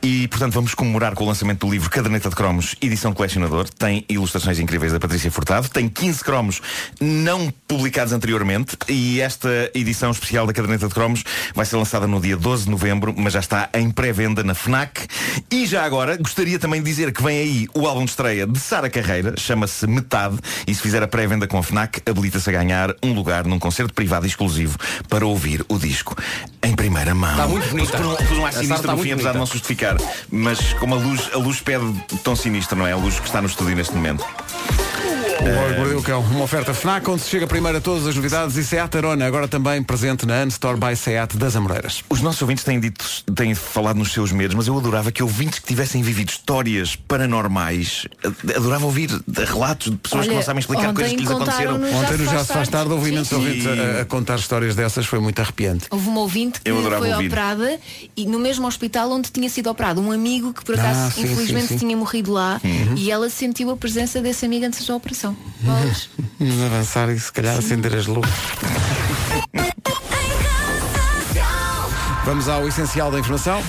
E 0.02 0.28
portanto 0.28 0.52
vamos 0.54 0.74
comemorar 0.74 1.14
com 1.14 1.24
o 1.24 1.26
lançamento 1.26 1.66
do 1.66 1.72
livro 1.72 1.88
Caderneta 1.90 2.28
de 2.28 2.34
Cromos, 2.36 2.74
edição 2.80 3.12
colecionador. 3.12 3.68
Tem 3.68 4.04
ilustrações 4.08 4.58
incríveis 4.58 4.92
da 4.92 5.00
Patrícia 5.00 5.30
Furtado. 5.30 5.68
Tem 5.68 5.88
15 5.88 6.22
cromos 6.24 6.60
não 7.00 7.52
publicados 7.66 8.12
anteriormente. 8.12 8.76
E 8.88 9.20
esta 9.20 9.70
edição 9.74 10.10
especial 10.10 10.46
da 10.46 10.52
Caderneta 10.52 10.88
de 10.88 10.94
Cromos 10.94 11.24
vai 11.54 11.64
ser 11.66 11.76
lançada 11.76 12.06
no 12.06 12.20
dia 12.20 12.36
12 12.36 12.64
de 12.64 12.70
novembro, 12.70 13.14
mas 13.16 13.32
já 13.32 13.40
está 13.40 13.68
em 13.74 13.90
pré-venda 13.90 14.42
na 14.44 14.51
FNAC. 14.54 15.06
E 15.50 15.66
já 15.66 15.84
agora 15.84 16.16
gostaria 16.16 16.58
também 16.58 16.80
de 16.82 16.88
dizer 16.90 17.12
que 17.12 17.22
vem 17.22 17.38
aí 17.38 17.68
o 17.74 17.86
álbum 17.86 18.04
de 18.04 18.10
estreia 18.10 18.46
de 18.46 18.58
Sara 18.58 18.88
Carreira, 18.90 19.34
chama-se 19.38 19.86
Metade, 19.86 20.38
e 20.66 20.74
se 20.74 20.80
fizer 20.82 21.02
a 21.02 21.08
pré-venda 21.08 21.46
com 21.46 21.58
a 21.58 21.62
FNAC, 21.62 22.00
habilita-se 22.08 22.48
a 22.48 22.52
ganhar 22.52 22.94
um 23.02 23.12
lugar 23.12 23.44
num 23.44 23.58
concerto 23.58 23.92
privado 23.94 24.26
exclusivo 24.26 24.78
para 25.08 25.26
ouvir 25.26 25.64
o 25.68 25.78
disco 25.78 26.16
em 26.62 26.74
primeira 26.74 27.14
mão. 27.14 27.30
Está 27.32 27.46
muito 27.48 27.68
bonita. 27.68 27.96
Pus 27.98 28.06
um- 28.06 28.16
Pus 28.26 28.38
um 28.38 28.46
ar 28.46 28.52
sinistro 28.52 28.92
no 28.96 29.02
fim, 29.02 29.12
apesar 29.12 29.32
de 29.32 29.38
não 29.38 29.46
se 29.46 29.52
justificar. 29.54 29.96
Mas 30.30 30.72
como 30.74 30.94
a 30.94 30.98
luz, 30.98 31.28
a 31.34 31.38
luz 31.38 31.60
pede 31.60 31.84
tão 32.22 32.34
sinistro, 32.36 32.76
não 32.78 32.86
é? 32.86 32.92
A 32.92 32.96
luz 32.96 33.18
que 33.18 33.26
está 33.26 33.40
no 33.40 33.46
estúdio 33.48 33.76
neste 33.76 33.94
momento. 33.94 34.24
O 35.44 35.76
Mordeu 35.78 36.02
Cão, 36.02 36.20
uma 36.20 36.44
oferta 36.44 36.72
FNAC 36.72 37.08
onde 37.10 37.22
se 37.22 37.28
chega 37.30 37.46
primeiro 37.48 37.78
a 37.78 37.80
todas 37.80 38.06
as 38.06 38.14
novidades 38.14 38.56
e 38.56 38.64
Seat 38.64 38.96
Arona, 38.96 39.26
agora 39.26 39.48
também 39.48 39.82
presente 39.82 40.24
na 40.24 40.42
Unstore 40.44 40.78
by 40.78 40.94
Seat 40.94 41.36
das 41.36 41.56
Amoreiras. 41.56 42.04
Os 42.08 42.20
nossos 42.20 42.40
ouvintes 42.42 42.62
têm 42.62 42.78
dito, 42.78 43.04
têm 43.34 43.52
falado 43.54 43.96
nos 43.96 44.12
seus 44.12 44.30
medos, 44.30 44.54
mas 44.54 44.68
eu 44.68 44.78
adorava 44.78 45.10
que 45.10 45.20
ouvintes 45.22 45.58
que 45.58 45.66
tivessem 45.66 46.00
vivido 46.02 46.28
histórias 46.30 46.94
paranormais, 46.94 48.06
ad- 48.24 48.54
adorava 48.56 48.84
ouvir 48.86 49.10
relatos 49.48 49.90
de 49.90 49.96
pessoas 49.96 50.22
que 50.24 50.28
Olha, 50.30 50.36
não 50.36 50.44
sabem 50.44 50.60
explicar 50.60 50.94
coisas 50.94 51.12
que 51.12 51.18
lhes 51.20 51.30
aconteceram. 51.30 51.74
Ontem 51.76 52.16
no 52.18 52.24
Já 52.24 52.30
se 52.30 52.34
faz 52.34 52.46
faz 52.48 52.68
tarde 52.68 52.92
ouvi 52.92 53.10
imensos 53.10 53.32
ouvintes 53.32 53.66
a, 53.66 54.02
a 54.02 54.04
contar 54.04 54.38
histórias 54.38 54.76
dessas, 54.76 55.06
foi 55.06 55.18
muito 55.18 55.40
arrepiante. 55.40 55.86
Houve 55.90 56.08
uma 56.08 56.20
ouvinte 56.20 56.60
que 56.60 56.70
foi 56.70 57.12
ouvir. 57.12 57.26
operada 57.26 57.80
e 58.16 58.26
no 58.26 58.38
mesmo 58.38 58.66
hospital 58.68 59.10
onde 59.10 59.30
tinha 59.32 59.48
sido 59.50 59.68
operado. 59.68 60.00
Um 60.00 60.12
amigo 60.12 60.52
que 60.52 60.64
por 60.64 60.78
Ah, 60.78 60.82
acaso 60.82 61.14
sim, 61.16 61.22
infelizmente 61.22 61.66
sim, 61.66 61.78
sim. 61.78 61.86
tinha 61.86 61.96
morrido 61.96 62.32
lá 62.32 62.60
Uhum. 62.62 62.94
e 62.96 63.10
ela 63.10 63.28
sentiu 63.28 63.70
a 63.70 63.76
presença 63.76 64.20
desse 64.20 64.46
amigo 64.46 64.64
antes 64.66 64.86
da 64.86 64.94
operação. 64.94 65.31
Pois. 65.64 66.10
Vamos 66.38 66.62
avançar 66.62 67.08
e 67.10 67.18
se 67.18 67.32
calhar 67.32 67.56
acender 67.56 67.94
as 67.94 68.06
luzes. 68.06 68.32
Vamos 72.24 72.48
ao 72.48 72.66
essencial 72.68 73.10
da 73.10 73.18
informação. 73.18 73.62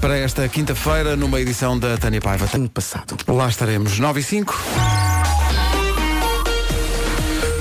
Para 0.00 0.16
esta 0.16 0.48
quinta-feira, 0.48 1.16
numa 1.16 1.40
edição 1.40 1.78
da 1.78 1.96
Tânia 1.96 2.20
Paiva. 2.20 2.48
Ano 2.54 2.68
passado. 2.68 3.16
Lá 3.26 3.48
estaremos, 3.48 3.98
9 3.98 4.20
e 4.20 4.22
5. 4.22 5.07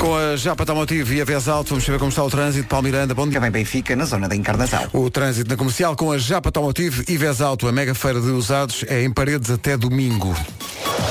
Com 0.07 0.15
a 0.15 0.37
Japa 0.37 0.63
Automotivo 0.63 1.13
e 1.13 1.21
a 1.21 1.25
Vez 1.25 1.49
Alto, 1.49 1.71
vamos 1.71 1.83
saber 1.83 1.99
como 1.99 2.07
está 2.07 2.23
o 2.23 2.29
trânsito. 2.29 2.65
Paulo 2.69 2.85
Miranda, 2.85 3.13
bom 3.13 3.25
dia. 3.25 3.41
Também 3.41 3.51
Benfica, 3.51 3.93
na 3.93 4.05
zona 4.05 4.29
da 4.29 4.37
Encarnação. 4.37 4.87
O 4.93 5.09
trânsito 5.09 5.49
na 5.49 5.57
comercial 5.57 5.97
com 5.97 6.13
a 6.13 6.17
Japa 6.17 6.47
Automotivo 6.47 7.03
e 7.09 7.17
Vez 7.17 7.41
Alto, 7.41 7.67
a 7.67 7.73
mega 7.73 7.93
feira 7.93 8.21
de 8.21 8.29
usados, 8.29 8.85
é 8.87 9.03
em 9.03 9.11
paredes 9.11 9.51
até 9.51 9.75
domingo. 9.75 10.33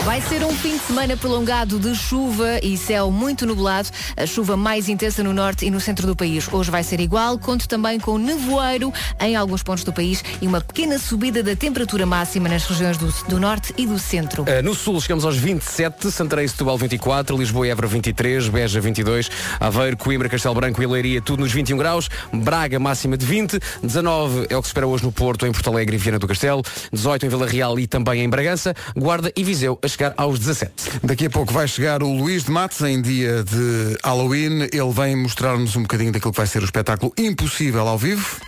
Vai 0.07 0.21
ser 0.21 0.45
um 0.45 0.53
fim 0.53 0.77
de 0.77 0.85
semana 0.85 1.17
prolongado 1.17 1.81
de 1.81 1.93
chuva 1.95 2.61
e 2.63 2.77
céu 2.77 3.11
muito 3.11 3.45
nublado. 3.45 3.89
A 4.17 4.25
chuva 4.25 4.57
mais 4.57 4.89
intensa 4.89 5.21
no 5.23 5.33
norte 5.33 5.67
e 5.67 5.71
no 5.71 5.81
centro 5.81 6.07
do 6.07 6.15
país. 6.15 6.49
Hoje 6.53 6.71
vai 6.71 6.85
ser 6.85 7.01
igual. 7.01 7.37
Conto 7.39 7.69
também 7.69 7.99
com 7.99 8.17
nevoeiro 8.17 8.93
em 9.21 9.35
alguns 9.35 9.65
pontos 9.65 9.83
do 9.83 9.93
país 9.93 10.23
e 10.41 10.47
uma 10.47 10.61
pequena 10.61 10.97
subida 10.97 11.43
da 11.43 11.57
temperatura 11.57 12.07
máxima 12.07 12.49
nas 12.49 12.65
regiões 12.65 12.97
do, 12.97 13.13
do 13.29 13.41
norte 13.41 13.75
e 13.77 13.85
do 13.85 13.99
centro. 13.99 14.45
Uh, 14.45 14.63
no 14.63 14.77
sul 14.77 15.01
chegamos 15.01 15.25
aos 15.25 15.37
27, 15.37 16.11
Santarém 16.13 16.45
e 16.45 16.49
Setúbal 16.49 16.79
24, 16.79 17.37
Lisboa 17.37 17.67
e 17.67 17.71
Évora 17.71 17.89
23, 17.89 18.49
Beja 18.49 18.81
22, 18.87 19.29
Aveiro, 19.59 19.97
Coimbra, 19.97 20.29
Castelo 20.29 20.55
Branco 20.55 20.81
e 20.81 20.87
Leiria, 20.87 21.21
tudo 21.21 21.41
nos 21.41 21.53
21 21.53 21.77
graus, 21.77 22.09
Braga 22.33 22.79
máxima 22.79 23.17
de 23.17 23.27
20, 23.27 23.59
19 23.83 24.47
é 24.49 24.57
o 24.57 24.61
que 24.61 24.69
se 24.69 24.71
espera 24.71 24.87
hoje 24.87 25.05
no 25.05 25.11
Porto, 25.11 25.47
em 25.47 25.53
Porto 25.53 25.71
Alegre 25.71 25.97
e 25.97 25.99
Viana 25.99 26.19
do 26.19 26.29
Castelo, 26.29 26.63
18 26.93 27.27
em 27.27 27.29
Vila 27.29 27.47
Real 27.47 27.79
e 27.79 27.87
também 27.87 28.23
em 28.23 28.29
Bragança, 28.29 28.75
Guarda 28.97 29.33
e 29.37 29.43
Viseu 29.43 29.79
a 29.83 29.89
chegar 29.89 30.15
aos 30.17 30.39
17. 30.39 30.73
Daqui 31.03 31.27
a 31.27 31.31
pouco 31.31 31.53
vai 31.53 31.67
chegar 31.67 32.03
o 32.03 32.13
Luís 32.13 32.45
de 32.45 32.51
Matos 32.51 32.81
em 32.83 33.03
dia 33.03 33.43
de 33.43 33.99
Halloween. 34.05 34.69
Ele 34.73 34.93
vem 34.93 35.17
mostrar-nos 35.17 35.75
um 35.77 35.83
bocadinho 35.83 36.13
daquilo 36.13 36.33
que 36.33 36.39
vai 36.39 36.47
ser 36.47 36.63
o 36.63 36.65
espetáculo 36.65 37.13
Impossível 37.19 37.87
ao 37.89 37.99
vivo. 37.99 38.41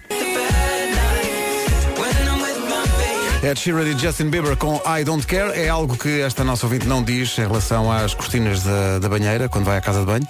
Ed 3.40 3.56
Sheeran 3.56 3.86
e 3.86 3.96
Justin 3.96 4.30
Bieber 4.30 4.56
com 4.56 4.82
I 4.84 5.04
Don't 5.04 5.24
Care 5.24 5.56
é 5.56 5.68
algo 5.68 5.96
que 5.96 6.22
esta 6.22 6.42
nossa 6.42 6.66
ouvinte 6.66 6.88
não 6.88 7.04
diz 7.04 7.38
em 7.38 7.46
relação 7.46 7.90
às 7.90 8.12
cortinas 8.12 8.64
da, 8.64 8.98
da 8.98 9.08
banheira 9.08 9.48
quando 9.48 9.64
vai 9.64 9.78
à 9.78 9.80
casa 9.80 10.00
de 10.00 10.06
banho. 10.06 10.26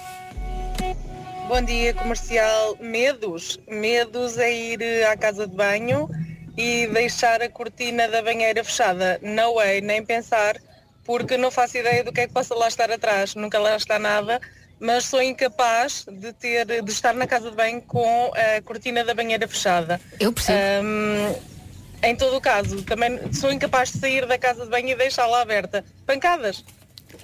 Bom 1.47 1.61
dia, 1.63 1.91
comercial. 1.95 2.77
Medos. 2.79 3.59
Medos 3.67 4.37
é 4.37 4.53
ir 4.53 4.81
eh, 4.83 5.07
à 5.07 5.17
casa 5.17 5.47
de 5.47 5.55
banho 5.55 6.07
e 6.55 6.85
deixar 6.85 7.41
a 7.41 7.49
cortina 7.49 8.07
da 8.07 8.21
banheira 8.21 8.63
fechada. 8.63 9.19
No 9.23 9.55
way, 9.55 9.81
nem 9.81 10.05
pensar, 10.05 10.57
porque 11.03 11.35
não 11.35 11.49
faço 11.49 11.79
ideia 11.79 12.03
do 12.03 12.13
que 12.13 12.21
é 12.21 12.27
que 12.27 12.33
possa 12.33 12.53
lá 12.53 12.67
estar 12.67 12.91
atrás. 12.91 13.33
Nunca 13.33 13.57
lá 13.57 13.75
está 13.75 13.97
nada, 13.97 14.39
mas 14.79 15.05
sou 15.05 15.19
incapaz 15.19 16.05
de 16.07 16.31
ter, 16.33 16.83
de 16.83 16.91
estar 16.91 17.15
na 17.15 17.25
casa 17.25 17.49
de 17.49 17.55
banho 17.55 17.81
com 17.81 18.31
a 18.35 18.61
cortina 18.61 19.03
da 19.03 19.15
banheira 19.15 19.47
fechada. 19.47 19.99
Eu 20.19 20.31
percebo. 20.31 20.59
Ahm, 20.59 21.58
em 22.03 22.15
todo 22.15 22.35
o 22.37 22.41
caso, 22.41 22.81
também 22.83 23.19
sou 23.33 23.51
incapaz 23.51 23.91
de 23.91 23.99
sair 23.99 24.25
da 24.25 24.37
casa 24.37 24.63
de 24.63 24.69
banho 24.69 24.89
e 24.89 24.95
deixá-la 24.95 25.41
aberta. 25.41 25.83
Pancadas. 26.05 26.63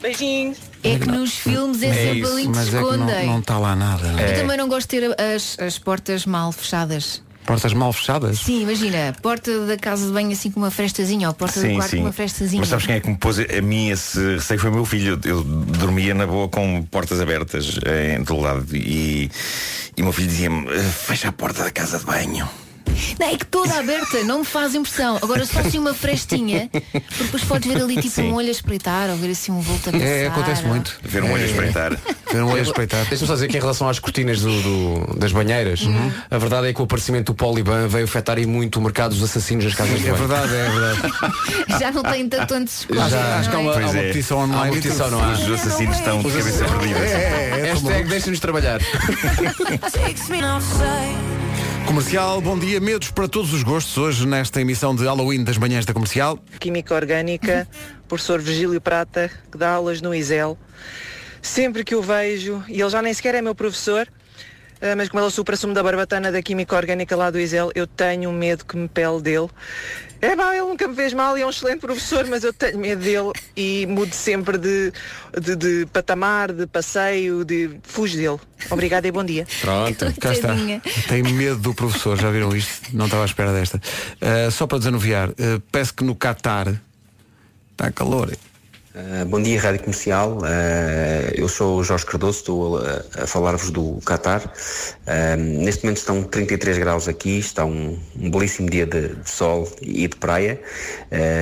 Beijinhos. 0.02 0.58
É 0.84 0.98
que 1.00 1.08
nos 1.08 1.34
filmes 1.36 1.82
é, 1.82 1.94
sempre 1.94 2.26
ali 2.32 2.42
que 2.44 2.48
mas 2.50 2.68
se 2.68 2.76
é 2.76 2.80
que 2.80 2.84
não, 2.84 2.92
escondem. 2.94 3.26
não 3.28 3.40
está 3.40 3.58
lá 3.58 3.76
nada. 3.76 4.12
não 4.12 4.20
é? 4.20 4.32
Eu 4.32 4.36
também 4.42 4.58
não 4.58 4.68
gosto 4.68 4.90
de 4.90 5.00
ter 5.00 5.22
as, 5.22 5.58
as 5.60 5.80
portas 5.80 6.26
mal 6.26 6.52
fechadas. 6.52 7.24
Portas 7.46 7.74
mal 7.74 7.94
fechadas? 7.94 8.40
Sim, 8.40 8.64
imagina, 8.64 9.16
porta 9.22 9.68
da 9.68 9.78
casa 9.78 10.08
de 10.08 10.12
banho 10.12 10.32
assim 10.32 10.50
com 10.50 10.60
uma 10.60 10.72
frestazinha 10.72 11.28
ou 11.28 11.34
porta 11.34 11.60
do 11.60 11.68
Sim, 11.68 11.76
quarto 11.76 11.92
sim. 11.92 11.98
com 11.98 12.04
uma 12.04 12.12
frestazinha. 12.12 12.60
Mas 12.60 12.70
sabes 12.70 12.88
quem 12.88 12.96
é 12.96 13.00
que 13.00 13.08
me 13.08 13.16
pôs 13.18 13.38
a 13.40 13.62
mim 13.62 13.90
esse 13.92 14.20
receio? 14.36 14.60
Foi 14.60 14.72
o 14.72 14.74
meu 14.74 14.84
filho. 14.86 15.20
Eu 15.24 15.44
dormia 15.44 16.16
na 16.16 16.26
boa 16.26 16.50
com 16.50 16.82
portas 16.90 17.22
abertas 17.22 17.80
eh, 17.86 18.18
em 18.20 18.26
todo 18.26 18.42
lado. 18.42 18.66
E, 18.76 19.30
e 19.96 20.02
o 20.02 20.06
meu 20.06 20.12
filho 20.12 20.28
dizia-me, 20.28 20.68
"Eh, 20.74 20.80
fecha 20.82 21.30
a 21.30 21.32
porta 21.32 21.64
da 21.64 21.72
casa 21.72 22.00
de 22.00 22.06
banho. 22.06 22.50
Não, 23.20 23.28
é 23.28 23.38
que 23.38 23.46
toda 23.46 23.78
aberta 23.80 24.24
não 24.24 24.40
me 24.40 24.46
faz 24.46 24.76
impressão. 24.76 25.18
Agora 25.22 25.46
se 25.46 25.54
fosse 25.54 25.68
assim 25.68 25.80
uma 25.80 25.94
frestinha, 25.94 26.70
porque 26.72 27.24
depois 27.24 27.44
podes 27.44 27.72
ver 27.72 27.82
ali 27.82 27.96
tipo 27.96 28.10
Sim. 28.10 28.32
um 28.32 28.36
olho 28.36 28.48
a 28.48 28.52
espreitar 28.52 29.10
ou 29.10 29.16
ver 29.18 29.32
assim 29.32 29.52
um 29.52 29.60
vulto 29.62 29.90
a 29.90 29.94
passar. 29.94 30.06
É, 30.06 30.28
acontece 30.28 30.62
ou- 30.64 30.70
muito. 30.70 30.98
Ver 31.04 31.24
um 31.24 31.32
olho 31.32 31.44
a 31.44 31.48
espreitar. 31.48 31.98
Ver 32.32 32.44
um 32.44 32.48
olho 32.50 32.60
a 32.60 32.64
espreitar. 32.64 33.06
Deixa-me 33.06 33.28
só 33.28 33.34
dizer 33.34 33.48
que 33.48 33.58
em 33.58 33.62
relação 33.62 33.88
às 33.90 34.00
cortinas 34.00 34.42
do, 34.42 34.62
do- 34.62 35.16
das 35.18 35.32
banheiras, 35.32 35.82
a 36.30 36.38
verdade 36.38 36.68
é 36.68 36.74
que 36.74 36.82
o 36.82 36.86
aparecimento 36.86 37.32
do 37.32 37.36
Poliban 37.36 37.88
veio 37.88 38.06
afetar 38.06 38.38
aí 38.38 38.46
muito 38.46 38.80
o 38.80 38.82
mercado 38.82 39.16
dos 39.16 39.24
assassinos 39.24 39.64
das 39.66 39.74
casas 39.76 40.00
de 40.00 40.08
É 40.08 40.12
banho. 40.12 40.28
verdade, 40.28 40.56
é 40.56 40.70
verdade. 40.70 41.14
Já 41.80 41.92
não 41.92 42.04
tem 42.04 42.28
tanto 42.30 42.68
esconder, 42.68 43.10
Já, 43.10 43.38
Acho 43.40 43.50
que 43.50 43.56
há 43.56 43.60
uma, 43.60 43.72
não 43.74 43.80
é? 43.80 43.84
há 43.84 43.90
uma 43.90 44.00
é. 44.00 44.08
petição 44.08 44.40
Há 44.40 44.44
online. 44.44 44.64
uma 44.64 44.74
petição, 44.82 45.12
não 45.12 45.24
há? 45.24 45.32
Os 45.34 45.52
assassinos 45.52 45.98
estão 45.98 46.22
de 46.22 46.30
cabeça 46.32 46.66
perdida. 46.66 47.00
É, 47.00 47.04
é, 47.04 47.60
é, 47.60 47.72
Hashtag 47.74 48.10
deixa-nos 48.10 48.40
trabalhar. 48.40 48.80
Comercial, 51.88 52.42
bom 52.42 52.58
dia. 52.58 52.80
Medos 52.80 53.12
para 53.12 53.28
todos 53.28 53.54
os 53.54 53.62
gostos 53.62 53.96
hoje 53.98 54.28
nesta 54.28 54.60
emissão 54.60 54.96
de 54.96 55.06
Halloween 55.06 55.44
das 55.44 55.58
manhãs 55.58 55.86
da 55.86 55.94
comercial. 55.94 56.40
Química 56.60 56.96
Orgânica, 56.96 57.68
professor 58.08 58.42
Virgílio 58.42 58.82
Prata, 58.82 59.30
que 59.52 59.58
dá 59.58 59.72
aulas 59.72 60.02
no 60.02 60.14
ISEL. 60.14 60.58
Sempre 61.42 61.84
que 61.84 61.96
o 61.96 62.02
vejo, 62.02 62.64
e 62.68 62.82
ele 62.82 62.90
já 62.90 63.02
nem 63.02 63.14
sequer 63.14 63.36
é 63.36 63.42
meu 63.42 63.54
professor, 63.54 64.08
ah, 64.82 64.96
mas 64.96 65.10
como 65.10 65.20
ele 65.20 65.26
é 65.26 65.30
o 65.30 65.32
supra-sumo 65.32 65.74
da 65.74 65.82
barbatana 65.82 66.32
da 66.32 66.42
Química 66.42 66.76
Orgânica 66.76 67.16
lá 67.16 67.30
do 67.30 67.40
ISEL, 67.40 67.72
eu 67.74 67.88
tenho 67.88 68.32
medo 68.32 68.66
que 68.66 68.76
me 68.76 68.88
pele 68.88 69.22
dele. 69.22 69.50
É 70.22 70.36
pá, 70.36 70.56
ele 70.56 70.66
nunca 70.66 70.88
me 70.88 70.96
fez 70.96 71.14
mal 71.14 71.38
e 71.38 71.42
é 71.42 71.46
um 71.46 71.50
excelente 71.50 71.80
professor, 71.80 72.26
mas 72.28 72.44
eu 72.44 72.54
tenho 72.54 72.78
medo 72.80 73.02
dele 73.02 73.32
e 73.56 73.86
mudo 73.88 74.14
sempre 74.14 74.58
de, 74.58 74.92
de, 75.40 75.56
de 75.56 75.86
patamar, 75.88 76.52
de 76.52 76.66
passeio, 76.66 77.44
de 77.44 77.78
fujo 77.84 78.18
dele. 78.18 78.40
Obrigada 78.70 79.08
e 79.08 79.12
bom 79.12 79.24
dia. 79.24 79.46
Pronto, 79.62 80.06
cá 80.20 80.34
está. 80.34 80.56
Tenho 81.08 81.30
medo 81.32 81.58
do 81.58 81.74
professor, 81.74 82.20
já 82.20 82.32
viram 82.32 82.56
isto? 82.56 82.90
Não 82.94 83.06
estava 83.06 83.24
à 83.24 83.26
espera 83.26 83.54
desta. 83.54 83.78
Uh, 83.78 84.50
só 84.52 84.66
para 84.66 84.80
desanuviar, 84.80 85.30
uh, 85.30 85.60
peço 85.72 85.94
que 85.94 86.04
no 86.04 86.16
Qatar 86.16 86.74
está 87.72 87.92
calor. 87.92 88.32
Uh, 88.96 89.26
bom 89.26 89.42
dia, 89.42 89.60
Rádio 89.60 89.82
Comercial. 89.82 90.38
Uh, 90.38 91.34
eu 91.36 91.50
sou 91.50 91.80
o 91.80 91.84
Jorge 91.84 92.06
Cardoso, 92.06 92.38
estou 92.38 92.78
a, 92.78 93.24
a 93.24 93.28
falar-vos 93.28 93.70
do 93.70 94.00
Qatar. 94.06 94.42
Uh, 94.46 95.36
neste 95.36 95.84
momento 95.84 95.98
estão 95.98 96.24
33 96.24 96.78
graus 96.78 97.10
aqui, 97.10 97.40
está 97.40 97.66
um, 97.66 98.00
um 98.18 98.32
belíssimo 98.32 98.70
dia 98.70 98.86
de, 98.86 99.10
de 99.10 99.30
sol 99.30 99.70
e 99.82 100.08
de 100.08 100.16
praia. 100.16 100.62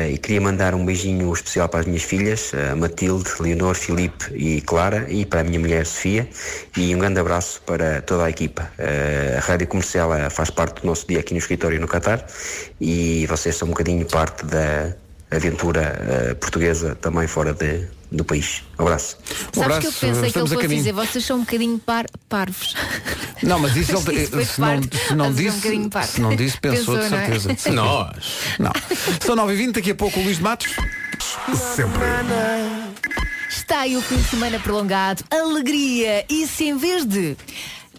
E 0.09 0.17
queria 0.17 0.41
mandar 0.41 0.73
um 0.73 0.83
beijinho 0.83 1.31
especial 1.31 1.69
para 1.69 1.81
as 1.81 1.85
minhas 1.85 2.01
filhas, 2.03 2.51
Matilde, 2.77 3.29
Leonor, 3.39 3.75
Filipe 3.75 4.33
e 4.33 4.61
Clara, 4.61 5.05
e 5.09 5.25
para 5.25 5.41
a 5.41 5.43
minha 5.43 5.59
mulher 5.59 5.85
Sofia. 5.85 6.27
E 6.75 6.93
um 6.95 6.99
grande 6.99 7.19
abraço 7.19 7.61
para 7.65 8.01
toda 8.01 8.25
a 8.25 8.29
equipa. 8.29 8.71
A 9.37 9.39
Rádio 9.39 9.67
Comercial 9.67 10.09
faz 10.29 10.49
parte 10.49 10.81
do 10.81 10.87
nosso 10.87 11.07
dia 11.07 11.19
aqui 11.19 11.33
no 11.33 11.39
escritório 11.39 11.79
no 11.79 11.87
Qatar 11.87 12.25
e 12.79 13.25
vocês 13.27 13.55
são 13.55 13.67
um 13.67 13.71
bocadinho 13.71 14.05
parte 14.05 14.45
da 14.45 14.93
aventura 15.35 15.81
eh, 16.31 16.33
portuguesa 16.35 16.95
também 16.95 17.27
fora 17.27 17.53
de- 17.53 17.87
do 18.11 18.23
país. 18.23 18.63
Um 18.77 18.83
abraço. 18.83 19.17
Sabes 19.53 19.79
que 19.79 19.87
eu 19.87 19.91
pensei 19.91 20.31
que 20.31 20.37
ele 20.39 20.47
fosse 20.47 20.67
dizer, 20.67 20.91
vocês 20.91 21.25
são 21.25 21.37
um 21.37 21.39
bocadinho 21.39 21.79
par 21.79 22.05
parvos. 22.29 22.75
Não, 23.41 23.57
mas 23.59 23.75
isso 23.75 23.91
Mas 23.93 24.07
ele, 24.07 24.21
isso 24.21 24.53
se, 24.53 24.61
não, 24.61 24.81
se, 24.83 25.15
não 25.15 25.25
é 25.25 25.27
um 25.29 25.33
disse, 25.33 25.57
bocadinho 25.57 25.89
parvo. 25.89 26.11
se 26.11 26.21
não 26.21 26.35
disse, 26.35 26.57
pensou, 26.59 26.95
de 26.95 27.01
Pensou, 27.01 27.09
não 27.09 27.17
é? 27.17 27.39
certeza. 27.39 27.71
Nós. 27.75 28.15
Não. 28.59 28.71
São 29.25 29.35
9h20, 29.35 29.71
daqui 29.73 29.91
a 29.91 29.95
pouco 29.95 30.19
o 30.19 30.23
Luís 30.23 30.37
de 30.37 30.43
Matos. 30.43 30.73
Sempre. 31.75 31.99
Está 33.49 33.79
aí 33.81 33.95
o 33.97 34.01
fim 34.01 34.17
de 34.17 34.29
semana 34.29 34.59
prolongado, 34.59 35.23
alegria. 35.29 36.25
E 36.29 36.47
se 36.47 36.65
em 36.65 36.77
vez 36.77 37.05
de 37.05 37.35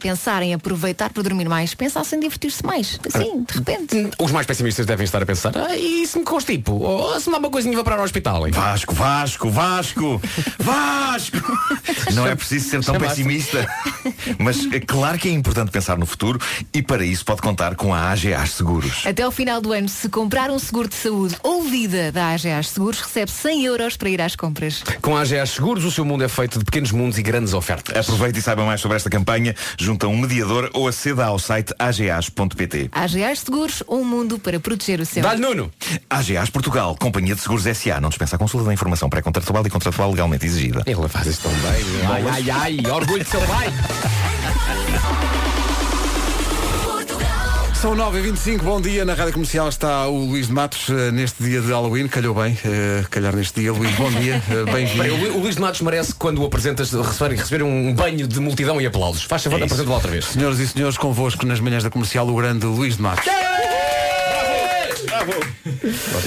pensarem 0.04 0.50
em 0.50 0.54
aproveitar 0.54 1.08
para 1.08 1.22
dormir 1.22 1.48
mais, 1.48 1.74
pensassem 1.74 2.18
em 2.18 2.20
divertir-se 2.20 2.62
mais. 2.62 3.00
Assim, 3.06 3.42
de 3.42 3.54
repente. 3.58 4.10
Os 4.20 4.30
mais 4.30 4.46
pessimistas 4.46 4.84
devem 4.84 5.02
estar 5.02 5.22
a 5.22 5.24
pensar, 5.24 5.56
ah, 5.56 5.74
e 5.74 6.06
se 6.06 6.18
me 6.18 6.24
constipo? 6.26 6.72
Ou 6.72 7.18
se 7.18 7.26
me 7.26 7.32
dá 7.32 7.38
uma 7.38 7.48
coisinha 7.48 7.74
vou 7.74 7.82
parar 7.82 7.96
ao 7.96 8.04
hospital? 8.04 8.46
hein?" 8.46 8.52
Vasco, 8.52 8.94
Vasco, 8.94 9.48
Vasco, 9.48 10.20
Vasco! 10.60 11.38
Não 12.12 12.26
é 12.26 12.34
preciso 12.36 12.68
ser 12.68 12.84
tão 12.84 12.98
pessimista. 12.98 13.66
Mas 14.38 14.70
é 14.70 14.78
claro 14.78 15.18
que 15.18 15.26
é 15.26 15.32
importante 15.32 15.70
pensar 15.70 15.96
no 15.96 16.04
futuro 16.04 16.38
e 16.74 16.82
para 16.82 17.02
isso 17.02 17.24
pode 17.24 17.40
contar 17.40 17.74
com 17.74 17.94
a 17.94 18.10
AGA 18.10 18.44
Seguros. 18.46 19.06
Até 19.06 19.22
ao 19.22 19.30
final 19.32 19.62
do 19.62 19.72
ano, 19.72 19.88
se 19.88 20.10
comprar 20.10 20.50
um 20.50 20.58
seguro 20.58 20.86
de 20.86 20.96
saúde 20.96 21.34
ou 21.42 21.62
vida 21.62 22.12
da 22.12 22.34
AGA 22.34 22.62
Seguros, 22.62 23.00
recebe 23.00 23.30
100 23.30 23.64
euros 23.64 23.96
para 23.96 24.10
ir 24.10 24.20
às 24.20 24.36
compras. 24.36 24.82
Com 25.00 25.16
a 25.16 25.22
AGA 25.22 25.46
Seguros, 25.46 25.82
o 25.82 25.90
seu 25.90 26.04
mundo 26.04 26.24
é 26.24 26.28
feito 26.28 26.58
de 26.58 26.64
pequenos 26.66 26.92
mundos 26.92 27.16
e 27.16 27.22
grandes 27.22 27.54
ofertas. 27.54 27.96
Aproveite 27.96 28.38
e 28.38 28.42
saiba 28.42 28.66
mais 28.66 28.82
sobre 28.82 28.98
esta 28.98 29.08
campanha 29.08 29.54
junto 29.78 29.93
a 30.02 30.08
um 30.08 30.16
mediador 30.16 30.70
ou 30.72 30.88
aceda 30.88 31.26
ao 31.26 31.38
site 31.38 31.72
agas.pt. 31.78 32.90
AGA 32.92 33.34
Seguros, 33.36 33.82
um 33.88 34.04
mundo 34.04 34.38
para 34.38 34.58
proteger 34.58 35.00
o 35.00 35.06
seu. 35.06 35.22
Nuno! 35.38 35.70
AGAs 36.08 36.50
Portugal, 36.50 36.96
Companhia 36.98 37.34
de 37.34 37.40
Seguros 37.40 37.64
SA, 37.76 38.00
não 38.00 38.08
dispensa 38.08 38.36
a 38.36 38.38
consulta 38.38 38.66
da 38.66 38.72
informação 38.72 39.08
pré-contratual 39.08 39.66
e 39.66 39.70
contratual 39.70 40.10
legalmente 40.10 40.46
exigida. 40.46 40.82
Ele 40.86 41.08
faz 41.08 41.26
isso 41.26 41.42
tão 41.42 41.52
bem. 41.52 41.84
Ai, 42.08 42.24
ai, 42.28 42.50
ai, 42.50 42.90
orgulho 42.90 43.22
de 43.22 43.30
seu 43.30 43.40
pai. 43.42 43.68
São 47.84 47.94
9h25, 47.94 48.62
bom 48.62 48.80
dia. 48.80 49.04
Na 49.04 49.12
Rádio 49.12 49.34
Comercial 49.34 49.68
está 49.68 50.06
o 50.08 50.16
Luís 50.24 50.46
de 50.46 50.54
Matos 50.54 50.88
eh, 50.88 51.10
neste 51.10 51.42
dia 51.42 51.60
de 51.60 51.70
Halloween. 51.70 52.08
Calhou 52.08 52.34
bem, 52.34 52.56
eh, 52.64 53.04
calhar 53.10 53.36
neste 53.36 53.60
dia. 53.60 53.74
Luís, 53.74 53.94
bom 53.96 54.10
dia. 54.10 54.42
Bem, 54.72 54.86
Bem-vindo. 54.86 55.14
o, 55.14 55.18
Lu- 55.18 55.36
o 55.36 55.40
Luís 55.42 55.54
de 55.56 55.60
Matos 55.60 55.82
merece, 55.82 56.14
quando 56.14 56.40
o 56.40 56.46
apresentas, 56.46 56.90
receber, 56.94 57.36
receber 57.36 57.62
um 57.62 57.92
banho 57.92 58.26
de 58.26 58.40
multidão 58.40 58.80
e 58.80 58.86
aplausos. 58.86 59.24
Faz 59.24 59.42
favor, 59.44 59.56
É 59.60 59.66
isso. 59.66 59.74
apresenta-o 59.74 59.92
outra 59.92 60.10
vez. 60.10 60.24
Senhoras 60.24 60.58
e 60.60 60.66
senhores, 60.66 60.96
convosco 60.96 61.44
nas 61.44 61.60
manhãs 61.60 61.82
da 61.84 61.90
comercial, 61.90 62.26
o 62.26 62.34
grande 62.34 62.64
Luís 62.64 62.96
de 62.96 63.02
Matos. 63.02 63.26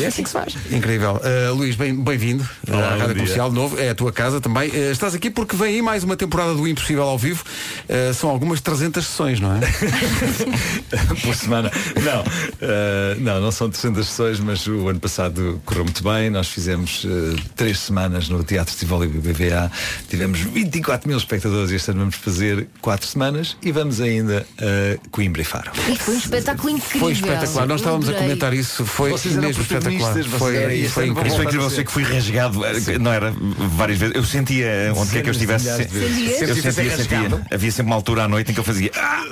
É 0.01 0.05
assim 0.05 0.23
que 0.23 0.29
se 0.29 0.33
faz. 0.33 0.55
Incrível. 0.71 1.19
Uh, 1.23 1.53
Luís, 1.53 1.75
bem- 1.75 1.95
bem-vindo 1.95 2.47
Olá, 2.67 2.77
à 2.79 2.81
bom 2.81 2.89
Rádio 2.99 3.05
dia. 3.07 3.15
Comercial 3.15 3.49
de 3.49 3.55
novo. 3.55 3.79
É 3.79 3.89
a 3.89 3.95
tua 3.95 4.11
casa 4.11 4.39
também. 4.41 4.69
Uh, 4.69 4.91
estás 4.91 5.13
aqui 5.15 5.29
porque 5.29 5.55
vem 5.55 5.75
aí 5.75 5.81
mais 5.81 6.03
uma 6.03 6.15
temporada 6.15 6.53
do 6.53 6.67
Impossível 6.67 7.03
ao 7.03 7.17
vivo. 7.17 7.43
Uh, 7.89 8.13
são 8.13 8.29
algumas 8.29 8.61
300 8.61 9.05
sessões, 9.05 9.39
não 9.39 9.55
é? 9.55 9.59
por 11.21 11.35
semana. 11.35 11.71
Não, 12.03 12.23
eh, 12.61 13.15
não, 13.19 13.41
não 13.41 13.51
são 13.51 13.69
300 13.69 14.07
sessões, 14.07 14.39
mas 14.39 14.65
o 14.67 14.87
ano 14.87 14.99
passado 14.99 15.61
correu 15.65 15.83
muito 15.83 16.03
bem. 16.03 16.29
Nós 16.29 16.47
fizemos 16.47 17.05
eh, 17.05 17.35
três 17.55 17.79
semanas 17.79 18.29
no 18.29 18.43
Teatro 18.43 18.75
Tivoli 18.75 19.07
BBVA. 19.07 19.71
Tivemos 20.09 20.39
24 20.39 21.07
mil 21.07 21.17
espectadores 21.17 21.71
e 21.71 21.75
este 21.75 21.91
ano 21.91 21.99
vamos 22.01 22.15
fazer 22.15 22.67
quatro 22.81 23.07
semanas 23.07 23.57
e 23.61 23.71
vamos 23.71 23.99
ainda 24.01 24.45
a 24.59 25.09
Coimbra 25.11 25.41
e 25.41 25.45
Faro. 25.45 25.71
E 25.91 25.95
foi 25.97 26.15
um 26.15 26.17
espetáculo 26.17 26.69
incrível. 26.69 26.99
Foi 26.99 27.11
espetacular. 27.13 27.67
Nós 27.67 27.81
estávamos 27.81 28.09
a 28.09 28.13
comentar 28.13 28.53
isso. 28.53 28.86
Foi 28.87 29.11
Vocês 29.11 29.35
eram 29.35 29.47
mesmo 29.47 29.61
espetacular. 29.61 30.13
Foi, 30.13 30.23
vocês- 30.23 30.27
foi, 30.27 30.57
incrível. 30.57 30.85
Isso 30.85 30.93
foi 31.35 31.45
incrível, 31.45 31.61
eu 31.63 31.69
sei 31.69 31.83
que 31.83 31.91
fui 31.91 32.03
rasgado, 32.03 32.65
eh, 32.65 32.97
não 32.99 33.11
era 33.13 33.33
várias 33.75 33.99
vezes. 33.99 34.15
Eu 34.15 34.23
sentia 34.23 34.93
onde 34.95 35.11
quer 35.11 35.21
que 35.21 35.29
eu 35.29 35.31
estivesse. 35.33 35.67
Eu 35.69 36.55
sentia, 36.55 36.97
sentia. 36.97 37.45
Havia 37.51 37.71
sempre 37.71 37.87
uma 37.91 37.95
altura 37.95 38.23
à 38.23 38.27
noite 38.27 38.51
em 38.51 38.53
que 38.53 38.59
eu 38.59 38.63
fazia. 38.63 38.91
"Ah!" 38.95 39.23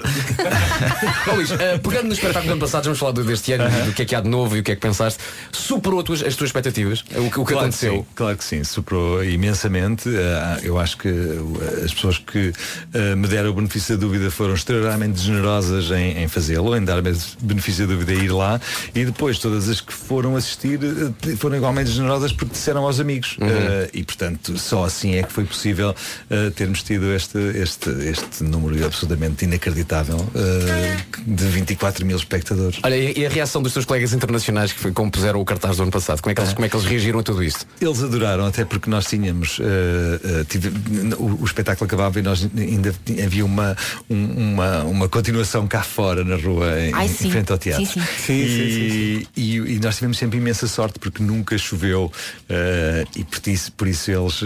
Ó, 1.28 1.34
Luís, 1.36 1.52
eh, 1.52 1.78
pegando 1.78 2.08
no 2.08 2.14
espetáculo 2.14 2.46
do 2.46 2.52
ano 2.54 2.62
passado, 2.62 2.84
vamos 2.86 3.00
falar 3.00 3.12
do- 3.14 3.24
deste 3.24 3.52
ano, 3.54 3.64
do 3.86 3.94
que 3.94 4.02
é 4.02 4.06
que 4.06 4.16
há 4.16 4.22
de 4.22 4.30
novo 4.30 4.56
e 4.56 4.60
o 4.60 4.64
que 4.64 4.72
é 4.72 4.76
que 4.76 4.82
pensaste. 4.82 5.20
Superou 5.52 6.00
as 6.00 6.06
tuas, 6.06 6.24
as 6.24 6.36
tuas 6.36 6.50
expectativas? 6.50 7.02
O, 7.02 7.06
que- 7.06 7.18
o 7.18 7.30
que 7.30 7.54
claro 7.54 7.60
aconteceu? 7.60 7.92
Que 7.94 7.98
sim, 8.00 8.06
claro 8.16 8.38
que 8.38 8.44
sim, 8.44 8.64
superou 8.64 9.24
imensamente. 9.24 10.10
Ah, 10.10 10.60
eu 10.64 10.78
acho 10.80 10.98
que 10.98 11.08
uh, 11.10 11.62
as 11.86 11.94
pessoas 11.94 12.18
que 12.18 12.52
ah, 12.94 13.16
me 13.16 13.28
deram 13.28 13.50
o 13.52 13.54
benefício 13.54 13.96
da 13.98 14.02
dúvida 14.02 14.30
foram 14.32 14.54
extremamente 14.54 15.20
generosas 15.20 15.92
em, 15.92 16.24
em 16.24 16.28
fazê-lo, 16.28 16.76
em 16.76 16.84
dar-me 16.84 17.14
benefício 17.42 17.88
da 17.88 17.94
dúvida 17.94 18.12
a 18.12 18.16
ir 18.16 18.32
lá. 18.32 18.60
E 18.94 19.06
depois 19.06 19.40
todas 19.46 19.70
as 19.70 19.80
que 19.80 19.94
foram 19.94 20.36
assistir 20.36 20.80
ah, 20.84 21.38
foram 21.38 21.56
igualmente 21.58 21.92
generosas 21.92 22.32
porque 22.34 22.54
disseram 22.54 22.84
aos 22.84 23.00
amigos. 23.00 23.38
Ah, 23.42 23.88
e 23.94 24.04
portanto, 24.04 24.58
só 24.58 24.84
assim 24.86 25.16
é 25.16 25.24
que 25.24 25.32
foi 25.32 25.44
possível 25.46 25.94
ah, 26.32 26.52
termos 26.56 26.82
tido 26.82 27.14
este, 27.14 27.38
este, 27.56 27.90
este 28.10 28.44
número 28.44 28.84
absolutamente 28.86 29.46
inacreditável 29.46 30.18
ah, 30.36 31.04
de 31.26 31.46
24 31.46 32.06
mil 32.06 32.18
espectadores. 32.18 32.80
Olha, 32.84 32.96
e 32.96 33.24
a 33.26 33.30
reação 33.30 33.62
dos 33.62 33.72
teus 33.74 33.86
colegas 33.86 34.14
internacionais 34.14 34.74
que 34.74 34.92
compuseram 34.92 35.40
o 35.40 35.46
cartaz 35.46 35.78
do 35.78 35.84
ano 35.84 35.92
passado? 35.92 36.22
Como 36.22 36.32
é 36.32 36.36
que 36.36 36.42
eles, 36.42 36.54
como 36.54 36.66
é 36.66 36.70
que 36.70 36.76
eles 36.76 36.88
reagiram 36.88 37.20
a 37.20 37.24
tudo 37.24 37.44
isto? 37.44 37.68
Eles 37.80 38.02
adoraram, 38.02 38.46
até 38.48 38.66
porque 38.66 38.90
nós 38.90 39.06
tínhamos 39.06 39.60
eh, 39.62 40.20
eh, 40.42 40.46
tive- 40.50 40.72
o, 41.20 41.42
o 41.42 41.46
espetáculo 41.46 41.86
acabava 41.86 42.18
e 42.20 42.22
nós 42.24 42.48
ainda 42.58 42.94
havia 43.24 43.46
uma, 43.46 43.78
um- 44.10 44.54
uma, 44.54 44.84
uma 44.84 45.10
continuação 45.10 45.68
cá 45.68 45.84
fora 45.84 46.24
na 46.24 46.36
rua 46.36 46.80
em, 46.82 46.94
Ai, 46.94 47.06
em 47.06 47.10
sim. 47.10 47.30
frente 47.30 47.52
ao 47.52 47.58
teatro. 47.58 47.86
Sim, 47.86 48.02
sim. 48.02 48.06
Sim, 48.26 48.34
e, 48.34 49.25
e- 49.36 49.58
e 49.58 49.80
nós 49.80 49.96
tivemos 49.96 50.18
sempre 50.18 50.38
imensa 50.38 50.68
sorte 50.68 51.00
porque 51.00 51.22
nunca 51.24 51.58
choveu 51.58 52.12
eh, 52.50 53.06
e 53.16 53.24
por 53.24 53.48
isso, 53.50 53.72
por 53.74 53.88
isso 53.88 54.12
eles 54.12 54.42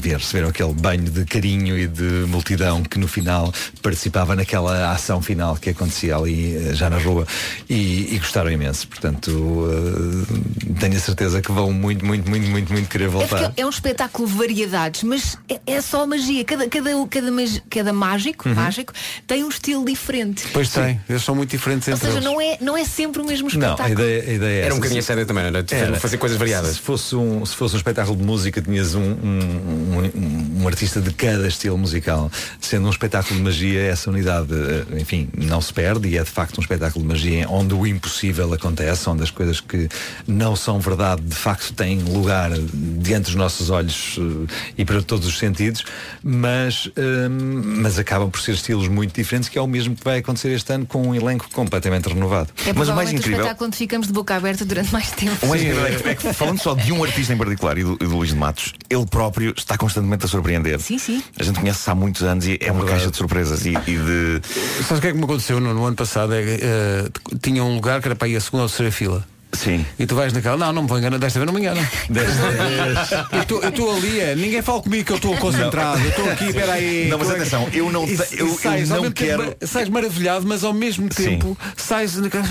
vieram- 0.00 0.20
receberam 0.20 0.48
aquele 0.48 0.72
banho 0.72 1.04
de 1.10 1.24
carinho 1.24 1.78
e 1.78 1.86
de 1.86 2.02
multidão 2.28 2.82
que 2.82 2.98
no 2.98 3.08
final 3.08 3.52
participava 3.82 4.34
naquela 4.36 4.90
ação 4.92 5.20
final 5.22 5.56
que 5.56 5.70
acontecia 5.70 6.16
ali 6.16 6.54
eh, 6.56 6.74
já 6.74 6.88
na 6.90 6.98
rua 6.98 7.26
e, 7.68 8.14
e 8.14 8.18
gostaram 8.18 8.50
imenso. 8.50 8.86
Portanto, 8.88 9.68
eh, 9.70 10.74
tenho 10.80 10.96
a 10.96 11.00
certeza 11.00 11.40
que 11.42 11.50
vão 11.52 11.72
muito, 11.72 12.04
muito, 12.04 12.28
muito, 12.28 12.48
muito, 12.48 12.72
muito 12.72 12.88
querer 12.88 13.04
É 13.04 13.08
voltar. 13.08 13.48
porque 13.48 13.60
é 13.60 13.66
um 13.66 13.70
espetáculo 13.70 14.28
de 14.28 14.34
variedades, 14.34 15.02
mas 15.02 15.38
é, 15.48 15.60
é 15.66 15.80
só 15.80 16.06
magia. 16.06 16.44
Cada, 16.44 16.68
cada, 16.68 16.90
cada, 17.08 17.30
cada 17.70 17.92
mágico, 17.92 18.48
Uhum. 18.48 18.54
mágico 18.54 18.92
tem 19.26 19.44
um 19.44 19.48
estilo 19.48 19.84
diferente. 19.84 20.44
Pois 20.52 20.68
tem. 20.70 21.00
Eles 21.08 21.22
são 21.22 21.34
muito 21.34 21.50
diferentes 21.50 21.88
Ou 21.88 21.94
entre 21.94 22.06
seja, 22.06 22.18
eles. 22.18 22.24
não 22.24 22.40
é, 22.40 22.58
não 22.60 22.76
é 22.76 22.84
sempre 22.84 23.22
o 23.22 23.26
mesmo 23.26 23.48
Não, 23.48 23.48
espetáculo. 23.72 23.92
a 23.92 23.93
ideia, 23.94 24.22
a 24.22 24.32
ideia 24.34 24.54
é 24.54 24.58
Era 24.58 24.64
um 24.66 24.68
essa. 24.68 24.76
bocadinho 24.76 25.00
a 25.00 25.02
sério 25.02 25.26
também, 25.26 25.44
era? 25.44 25.64
Era. 25.70 26.00
Fazer 26.00 26.16
coisas 26.18 26.38
variadas. 26.38 26.72
Se 26.76 26.80
fosse 26.80 27.16
um, 27.16 27.44
se 27.46 27.54
fosse 27.56 27.74
um 27.74 27.78
espetáculo 27.78 28.16
de 28.16 28.22
música, 28.24 28.60
tinhas 28.60 28.94
um, 28.94 29.00
um, 29.00 30.10
um- 30.14 30.62
um 30.62 30.68
artista 30.68 31.00
de 31.00 31.12
cada 31.12 31.46
estilo 31.48 31.76
musical. 31.78 32.30
Sendo 32.60 32.86
um 32.86 32.90
espetáculo 32.90 33.36
de 33.38 33.42
magia, 33.44 33.80
essa 33.82 34.10
unidade, 34.10 34.48
eh, 34.52 35.00
enfim, 35.00 35.28
não 35.36 35.60
se 35.60 35.72
perde 35.72 36.08
e 36.08 36.16
é 36.18 36.22
de 36.24 36.30
facto 36.30 36.58
um 36.58 36.60
espetáculo 36.62 37.02
de 37.04 37.08
magia 37.12 37.46
onde 37.48 37.74
o 37.74 37.86
impossível 37.86 38.52
acontece, 38.52 39.08
onde 39.08 39.22
as 39.22 39.30
coisas 39.30 39.60
que 39.60 39.88
não 40.26 40.54
são 40.56 40.78
verdade 40.80 41.22
de 41.22 41.34
facto 41.34 41.72
têm 41.74 41.98
lugar 42.02 42.50
diante 42.52 43.24
dos 43.26 43.34
nossos 43.34 43.70
olhos 43.70 44.16
eh, 44.18 44.52
e 44.78 44.84
para 44.84 45.02
todos 45.02 45.26
os 45.26 45.38
sentidos, 45.38 45.84
mas, 46.22 46.90
eh, 46.96 47.28
mas 47.28 47.98
acabam 47.98 48.30
por 48.30 48.40
ser 48.40 48.52
estilos 48.52 48.88
muito 48.88 49.14
diferentes, 49.14 49.48
que 49.48 49.58
é 49.58 49.60
o 49.62 49.66
mesmo 49.66 49.94
que 49.94 50.04
vai 50.04 50.18
acontecer 50.18 50.48
este 50.50 50.72
ano 50.72 50.86
com 50.86 51.08
um 51.08 51.14
elenco 51.14 51.48
completamente 51.52 52.08
renovado. 52.08 52.50
É 52.66 52.72
provavelmente 52.72 53.16
o 53.28 53.30
espetáculo 53.32 53.66
onde 53.66 53.76
ficamos 53.84 54.06
de 54.06 54.14
boca 54.14 54.34
aberta 54.34 54.64
durante 54.64 54.90
mais 54.92 55.10
tempo. 55.10 55.44
Incrível 55.44 55.86
é 55.86 56.10
é 56.10 56.14
que, 56.14 56.32
falando 56.32 56.58
só 56.58 56.74
de 56.74 56.90
um 56.90 57.04
artista 57.04 57.34
em 57.34 57.36
particular 57.36 57.76
e 57.76 57.84
do, 57.84 57.92
e 58.00 58.06
do 58.06 58.16
Luís 58.16 58.30
de 58.30 58.36
Matos, 58.36 58.72
ele 58.88 59.04
próprio 59.04 59.52
está 59.56 59.76
constantemente 59.76 60.24
a 60.24 60.28
surpreender. 60.28 60.80
Sim, 60.80 60.98
sim. 60.98 61.22
A 61.38 61.42
gente 61.42 61.60
conhece 61.60 61.90
há 61.90 61.94
muitos 61.94 62.22
anos 62.22 62.46
e 62.46 62.58
é 62.60 62.72
uma 62.72 62.84
caixa 62.86 63.10
de 63.10 63.16
surpresas 63.16 63.66
e, 63.66 63.70
e 63.70 63.98
de. 63.98 64.40
Sabes 64.84 64.98
o 64.98 65.00
que 65.02 65.08
é 65.08 65.12
que 65.12 65.18
me 65.18 65.24
aconteceu 65.24 65.60
no, 65.60 65.74
no 65.74 65.84
ano 65.84 65.96
passado? 65.96 66.32
É, 66.32 66.42
eh, 66.42 67.10
tinha 67.42 67.62
um 67.62 67.74
lugar 67.74 68.00
que 68.00 68.08
era 68.08 68.16
para 68.16 68.26
ir 68.26 68.36
a 68.36 68.40
segunda 68.40 68.62
ou 68.62 68.68
terceira 68.68 68.90
fila. 68.90 69.33
Sim. 69.54 69.84
E 69.98 70.06
tu 70.06 70.14
vais 70.14 70.32
naquela, 70.32 70.56
não, 70.56 70.72
não 70.72 70.82
me 70.82 70.88
vou 70.88 70.98
enganar, 70.98 71.18
desta 71.18 71.38
vez 71.38 71.46
não 71.46 71.54
me 71.54 71.60
engano. 71.60 71.80
Eu 73.32 73.40
estou- 73.42 73.62
Eu 73.62 73.68
estou 73.70 73.96
ali, 73.96 74.20
é, 74.20 74.34
ninguém 74.34 74.62
fala 74.62 74.82
comigo 74.82 75.04
que 75.04 75.12
eu 75.12 75.16
estou 75.16 75.36
concentrado, 75.36 76.00
eu 76.02 76.08
estou 76.10 76.30
aqui, 76.30 76.52
peraí. 76.52 77.08
Não, 77.08 77.18
mas 77.18 77.30
é 77.30 77.32
atenção, 77.34 77.68
eu 77.72 77.90
não 77.90 78.04
E- 78.06 78.14
eu- 78.32 78.48
eu 78.48 78.54
sais, 78.58 78.88
não 78.88 79.00
mesmo 79.02 79.14
tempo, 79.14 79.42
quero- 79.54 79.56
sais 79.66 79.88
maravilhado, 79.88 80.46
mas 80.46 80.64
ao 80.64 80.72
mesmo 80.72 81.08
tempo 81.08 81.56
sais 81.76 82.16
naquela. 82.16 82.44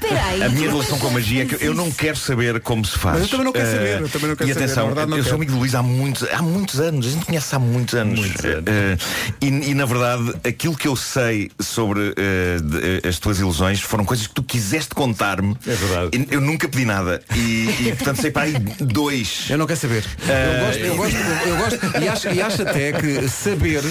Peraí. 0.00 0.42
A 0.42 0.48
minha 0.48 0.70
relação 0.70 0.98
com 0.98 1.08
a 1.08 1.10
magia 1.10 1.42
é 1.42 1.46
que 1.46 1.64
eu 1.64 1.74
não 1.74 1.90
quero 1.90 2.16
saber 2.16 2.60
como 2.60 2.84
se 2.84 2.98
faz. 2.98 3.14
Mas 3.14 3.22
eu 3.24 3.28
também 3.28 3.44
não 3.46 3.52
quero 3.52 3.66
Eh, 3.66 3.72
saber, 3.72 4.00
eu 4.02 4.08
também 4.08 4.28
não 4.28 4.36
quero 4.36 4.50
E 4.50 4.52
saber, 4.54 4.64
atenção, 4.64 4.88
na 4.88 4.94
verdade 4.94 5.10
eu 5.12 5.16
sou 5.16 5.24
quero. 5.24 5.36
amigo 5.36 5.52
do 5.52 5.58
Luís 5.58 5.74
há 5.74 5.82
muitos, 5.82 6.28
há 6.32 6.42
muitos 6.42 6.80
anos, 6.80 7.06
a 7.06 7.10
gente 7.10 7.26
conhece 7.26 7.54
há 7.54 7.58
muitos 7.58 7.94
anos. 7.94 8.20
Eh, 8.44 8.96
e, 9.40 9.46
e, 9.70 9.74
na 9.74 9.84
verdade, 9.84 10.34
aquilo 10.46 10.76
que 10.76 10.88
eu 10.88 10.96
sei 10.96 11.50
sobre 11.60 12.14
eh, 12.16 12.58
de- 13.02 13.08
as 13.08 13.18
tuas 13.18 13.38
ilusões 13.38 13.80
foram 13.80 14.04
coisas 14.04 14.26
que 14.26 14.34
tu 14.34 14.42
quiseste 14.42 14.94
contar-me. 14.94 15.56
É 15.66 15.74
verdade. 15.74 16.09
Eu 16.30 16.40
nunca 16.40 16.68
pedi 16.68 16.84
nada. 16.84 17.22
E, 17.34 17.68
e, 17.88 17.94
portanto 17.96 18.20
sei 18.20 18.30
para 18.30 18.42
aí 18.42 18.52
dois. 18.80 19.46
Eu 19.48 19.58
não 19.58 19.66
quero 19.66 19.78
saber. 19.80 20.04
Eu 20.26 20.64
gosto, 20.66 20.80
eu 20.80 20.96
gosto, 20.96 21.16
eu 21.46 21.56
gosto 21.56 22.02
e, 22.04 22.08
acho, 22.08 22.28
e 22.28 22.42
acho 22.42 22.62
até 22.62 22.92
que 22.92 23.28
saber 23.28 23.82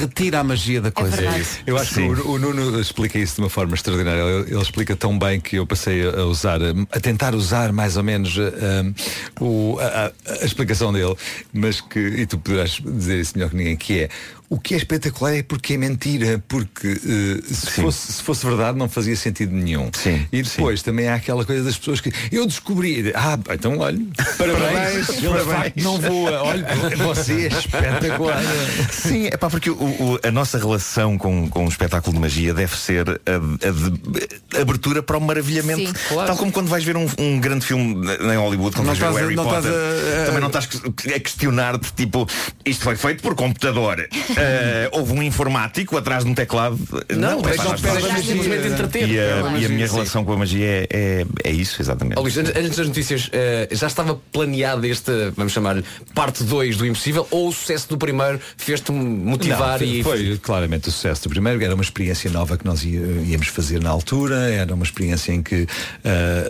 retira 0.00 0.40
a 0.40 0.44
magia 0.44 0.80
da 0.80 0.90
coisa. 0.90 1.16
verdade. 1.16 1.46
Eu 1.66 1.76
acho 1.76 1.94
que 1.94 2.00
o, 2.00 2.30
o 2.32 2.38
Nuno 2.38 2.80
explica 2.80 3.18
isso 3.18 3.36
de 3.36 3.40
uma 3.42 3.50
forma 3.50 3.74
extraordinária. 3.74 4.20
Ele, 4.20 4.50
ele 4.52 4.62
explica 4.62 4.96
tão 4.96 5.18
bem 5.18 5.40
que 5.40 5.56
eu 5.56 5.66
passei 5.66 6.06
a 6.08 6.24
usar, 6.24 6.58
a 6.92 7.00
tentar 7.00 7.34
usar 7.34 7.72
mais 7.72 7.96
ou 7.96 8.02
menos 8.02 8.36
eh, 8.38 8.92
o- 9.40 9.78
a, 9.80 10.06
a- 10.06 10.12
a 10.42 10.44
explicação 10.44 10.92
dele, 10.92 11.14
mas 11.52 11.80
que, 11.80 11.98
e 11.98 12.26
tu 12.26 12.38
poderás 12.38 12.80
dizer 12.84 13.20
isso 13.20 13.32
melhor 13.36 13.50
que 13.50 13.56
ninguém, 13.56 13.76
que 13.76 14.00
é 14.00 14.08
o 14.50 14.58
que 14.58 14.72
é 14.74 14.76
espetacular 14.78 15.34
é 15.36 15.42
porque 15.42 15.74
é 15.74 15.76
mentira, 15.76 16.42
porque 16.48 16.88
eh, 16.88 17.42
se, 17.54 17.70
fosse, 17.72 18.12
se 18.14 18.22
fosse 18.22 18.46
verdade 18.46 18.78
não 18.78 18.88
fazia 18.88 19.14
sentido 19.14 19.52
nenhum. 19.54 19.90
Sim, 19.92 20.26
e 20.32 20.42
depois 20.42 20.80
também 20.82 21.06
há 21.08 21.16
aquela 21.16 21.44
coisa 21.44 21.62
das 21.64 21.76
pessoas 21.76 22.00
que 22.00 22.10
eu 22.32 22.46
descobri, 22.46 23.12
ah, 23.14 23.38
então 23.52 23.76
olha, 23.78 23.98
parabéns, 24.38 25.06
Parabéns, 25.06 25.08
ele 25.10 25.28
parabéns. 25.28 25.84
não 25.84 26.00
voa, 26.00 26.42
olha, 26.44 26.66
você 26.96 27.32
é 27.46 27.46
espetacular. 27.48 28.42
Sim, 28.90 29.26
é 29.26 29.36
pá, 29.36 29.50
porque 29.50 29.68
o- 29.70 29.74
o- 29.74 30.18
a 30.22 30.30
nossa 30.30 30.56
relação 30.58 31.18
com, 31.18 31.48
com 31.50 31.66
o 31.66 31.68
espetáculo 31.68 32.14
de 32.14 32.20
magia 32.20 32.54
deve 32.54 32.76
ser 32.76 33.06
a, 33.08 33.68
a 33.68 33.70
de 33.70 34.60
abertura 34.60 35.02
para 35.02 35.18
o 35.18 35.20
maravilhamento. 35.20 35.88
Sim. 35.88 36.14
Tal 36.26 36.36
como 36.36 36.50
quando 36.52 36.68
vais 36.68 36.82
ver 36.84 36.96
um, 36.96 37.06
um 37.18 37.38
grande 37.38 37.66
filme 37.66 37.94
em 38.06 38.36
Hollywood, 38.36 38.74
quando 38.76 38.86
Não 38.86 38.94
vais 38.94 38.98
ver 38.98 39.06
o 39.08 39.14
Harry 39.14 39.36
não 39.36 39.44
Potter, 39.44 39.70
estás 39.70 39.74
a- 39.74 40.22
a- 40.22 40.26
também 40.26 40.40
não 40.40 40.46
estás 40.48 40.68
a 41.14 41.20
questionar-te, 41.20 41.92
tipo, 41.92 42.26
isto 42.64 42.82
foi 42.84 42.96
feito 42.96 43.22
por 43.22 43.34
computador. 43.34 44.08
Eh, 44.38 44.88
houve 44.92 45.12
um 45.12 45.22
informático 45.22 45.96
atrás 45.96 46.24
de 46.24 46.30
um 46.30 46.34
teclado. 46.34 46.78
Não, 47.16 47.40
é 47.40 48.22
simplesmente 48.22 48.68
entreter. 48.68 49.08
E 49.08 49.18
a, 49.18 49.42
Pela 49.42 49.58
e 49.58 49.66
a 49.66 49.68
minha 49.68 49.86
relação 49.86 50.24
com 50.24 50.32
a 50.32 50.36
magia 50.36 50.66
é, 50.66 50.86
é, 50.90 51.26
é 51.44 51.50
isso, 51.50 51.80
exatamente. 51.80 52.18
Luís, 52.18 52.36
antes, 52.36 52.76
das 52.76 52.86
notícias, 52.86 53.28
eh, 53.32 53.68
já 53.72 53.86
estava 53.86 54.20
planeado 54.32 54.86
este, 54.86 55.10
vamos 55.36 55.52
chamar-lhe, 55.52 55.84
parte 56.14 56.44
2 56.44 56.76
do 56.76 56.86
Impossível 56.86 57.26
ou 57.30 57.48
o 57.48 57.52
sucesso 57.52 57.88
do 57.88 57.98
primeiro 57.98 58.40
fez-te 58.56 58.92
motivar 58.92 59.80
Não, 59.80 59.86
e. 59.86 60.02
foi 60.02 60.38
claramente 60.38 60.88
o 60.88 60.92
sucesso 60.92 61.24
do 61.24 61.30
primeiro 61.30 61.62
era 61.62 61.74
uma 61.74 61.82
experiência 61.82 62.30
nova 62.30 62.56
que 62.56 62.64
nós 62.64 62.84
íamos 62.84 63.48
fazer 63.48 63.82
na 63.82 63.90
altura 63.90 64.50
era 64.50 64.74
uma 64.74 64.84
experiência 64.84 65.32
em 65.32 65.42
que 65.42 65.66
ah, 66.04 66.48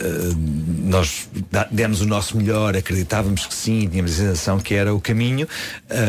nós 0.84 1.28
demos 1.70 2.00
o 2.00 2.06
nosso 2.06 2.36
melhor 2.36 2.76
acreditávamos 2.76 3.46
que 3.46 3.54
sim 3.54 3.88
tínhamos 3.88 4.12
a 4.12 4.16
sensação 4.16 4.58
que 4.58 4.74
era 4.74 4.94
o 4.94 5.00
caminho 5.00 5.48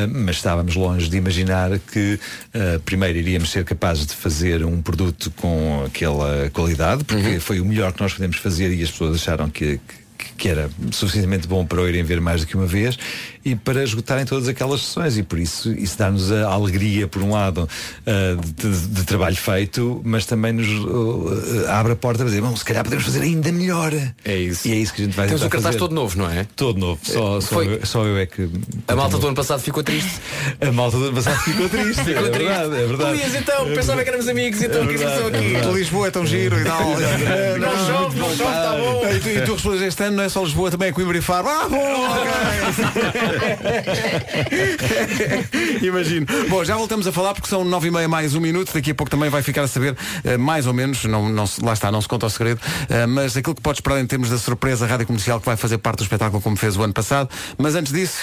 mas 0.10 0.38
estávamos 0.38 0.76
longe 0.76 1.10
de 1.10 1.18
imaginar 1.18 1.69
acreditar 1.70 1.80
que 1.92 2.20
uh, 2.56 2.80
primeiro 2.82 3.18
iríamos 3.18 3.50
ser 3.50 3.64
capazes 3.64 4.06
de 4.06 4.16
fazer 4.16 4.64
um 4.66 4.82
produto 4.82 5.32
com 5.32 5.84
aquela 5.86 6.50
qualidade, 6.52 7.04
porque 7.04 7.40
foi 7.40 7.60
o 7.60 7.66
melhor 7.66 7.94
que 7.94 8.02
nós 8.02 8.14
podemos 8.14 8.38
fazer 8.38 8.72
e 8.74 8.84
as 8.84 8.92
pessoas 8.92 9.16
acharam 9.16 9.50
que, 9.50 9.80
que 9.88 10.00
que 10.38 10.48
era 10.48 10.70
suficientemente 10.92 11.48
bom 11.48 11.66
para 11.66 11.82
o 11.82 11.88
irem 11.88 12.04
ver 12.04 12.22
mais 12.22 12.42
do 12.42 12.48
que 12.48 12.56
uma 12.56 12.66
vez 12.66 12.98
e 13.46 13.56
para 13.56 13.84
esgotarem 13.84 14.26
todas 14.26 14.48
aquelas 14.48 14.82
sessões 14.82 15.18
e 15.18 15.24
por 15.24 15.40
isso 15.40 15.72
isso 15.72 15.98
dá-nos 15.98 16.32
a 16.32 16.48
alegria 16.48 17.08
por 17.08 17.22
um 17.24 17.32
lado 17.32 17.68
uh, 18.06 18.42
de, 18.56 18.88
de 18.88 19.04
trabalho 19.06 19.36
feito 19.36 20.02
mas 20.04 20.26
também 20.26 20.52
nos 20.54 20.68
uh, 20.68 21.70
abre 21.70 21.94
a 21.94 21.96
porta 21.96 22.20
para 22.20 22.28
dizer 22.30 22.42
bom, 22.42 22.56
se 22.56 22.66
calhar 22.66 22.84
podemos 22.84 23.06
fazer 23.06 23.22
ainda 23.22 23.52
melhor 23.52 23.94
é 24.26 24.36
isso 24.36 24.68
e 24.68 24.72
é 24.74 24.76
isso 24.76 24.94
que 24.94 25.02
a 25.02 25.06
gente 25.06 25.16
vai 25.16 25.28
Temos 25.28 25.42
um 25.44 25.50
cartaz 25.50 25.76
fazer. 25.76 25.78
todo 25.80 25.96
novo, 25.96 26.18
não 26.18 26.30
é? 26.30 26.46
todo 26.56 26.78
novo 26.80 27.00
só, 27.04 27.40
só, 27.40 27.48
Foi- 27.56 27.76
eu, 27.82 27.86
só 27.86 28.04
eu 28.06 28.18
é 28.18 28.26
que 28.26 28.50
A 28.88 28.96
malta 28.96 29.18
do 29.18 29.28
ano 29.28 29.36
passado 29.36 29.62
ficou 29.62 29.84
triste. 29.84 30.20
a 30.62 30.72
malta 30.72 30.98
do 30.98 31.06
ano 31.06 31.16
passado 31.16 31.40
ficou 31.42 31.70
triste 31.70 32.04
Ficou 32.04 32.26
é 32.28 32.30
triste. 32.30 32.38
verdade, 32.50 32.76
é 32.76 32.86
verdade 32.88 33.12
Luís, 33.12 33.36
então, 33.36 33.68
É 33.72 33.76
pensava 33.76 34.04
que 34.04 34.10
éramos 34.10 34.28
amigos, 34.28 34.62
então 34.62 34.84
o 34.84 34.88
que 34.88 34.94
é 34.96 34.98
que 34.98 35.04
verdade, 35.06 35.20
são 35.22 35.30
é 35.30 35.38
aqui? 35.40 35.50
verdade. 35.54 35.74
Lisboa 35.80 36.08
é 36.08 36.12
tão 36.12 36.26
giro 36.26 36.60
e 36.60 36.64
tal. 36.66 36.80
Não 37.60 37.88
chove, 37.88 38.20
não 38.20 38.30
chove, 38.30 38.44
está 38.44 38.76
bom. 38.78 39.02
E 39.10 39.20
tu, 39.20 39.30
e 39.30 39.42
tu 39.42 39.54
respondes 39.54 39.82
este 39.82 40.04
ano 40.04 40.18
não 40.18 40.24
é 40.24 40.30
só 40.30 40.44
Lisboa, 40.44 40.72
também 40.72 40.90
é 40.90 40.92
Coimbra 40.92 41.18
e 41.18 41.22
Faro. 41.22 41.48
Ah, 41.48 41.68
bom, 41.70 41.78
ok. 41.78 43.29
Imagino. 45.82 46.26
Bom, 46.50 46.64
já 46.64 46.76
voltamos 46.76 47.08
a 47.08 47.12
falar 47.12 47.34
porque 47.34 47.48
são 47.50 47.64
nove 47.64 47.88
e 47.88 47.92
meia 47.92 48.08
mais 48.08 48.36
um 48.36 48.40
minuto. 48.40 48.74
Daqui 48.74 48.92
a 48.92 48.96
pouco 48.96 49.10
também 49.10 49.30
vai 49.30 49.42
ficar 49.42 49.64
a 49.64 49.68
saber 49.68 49.96
eh, 50.24 50.38
mais 50.38 50.68
ou 50.68 50.74
menos, 50.74 51.04
não, 51.06 51.30
não, 51.30 51.48
se- 51.48 51.64
lá 51.64 51.74
está, 51.74 51.92
não 51.92 52.02
se 52.02 52.08
conta 52.08 52.26
o 52.26 52.30
segredo, 52.30 52.60
eh, 52.90 53.06
mas 53.06 53.36
aquilo 53.38 53.56
que 53.56 53.62
podes 53.62 53.78
esperar 53.80 54.00
em 54.00 54.06
termos 54.06 54.30
da 54.30 54.38
surpresa 54.38 54.86
rádio 54.86 55.08
comercial 55.08 55.40
que 55.40 55.46
vai 55.46 55.58
fazer 55.58 55.78
parte 55.78 56.00
do 56.00 56.04
espetáculo 56.04 56.42
como 56.42 56.56
fez 56.56 56.76
o 56.78 56.84
ano 56.84 56.94
passado. 56.94 57.30
Mas 57.58 57.76
antes 57.76 57.92
disso. 57.94 58.18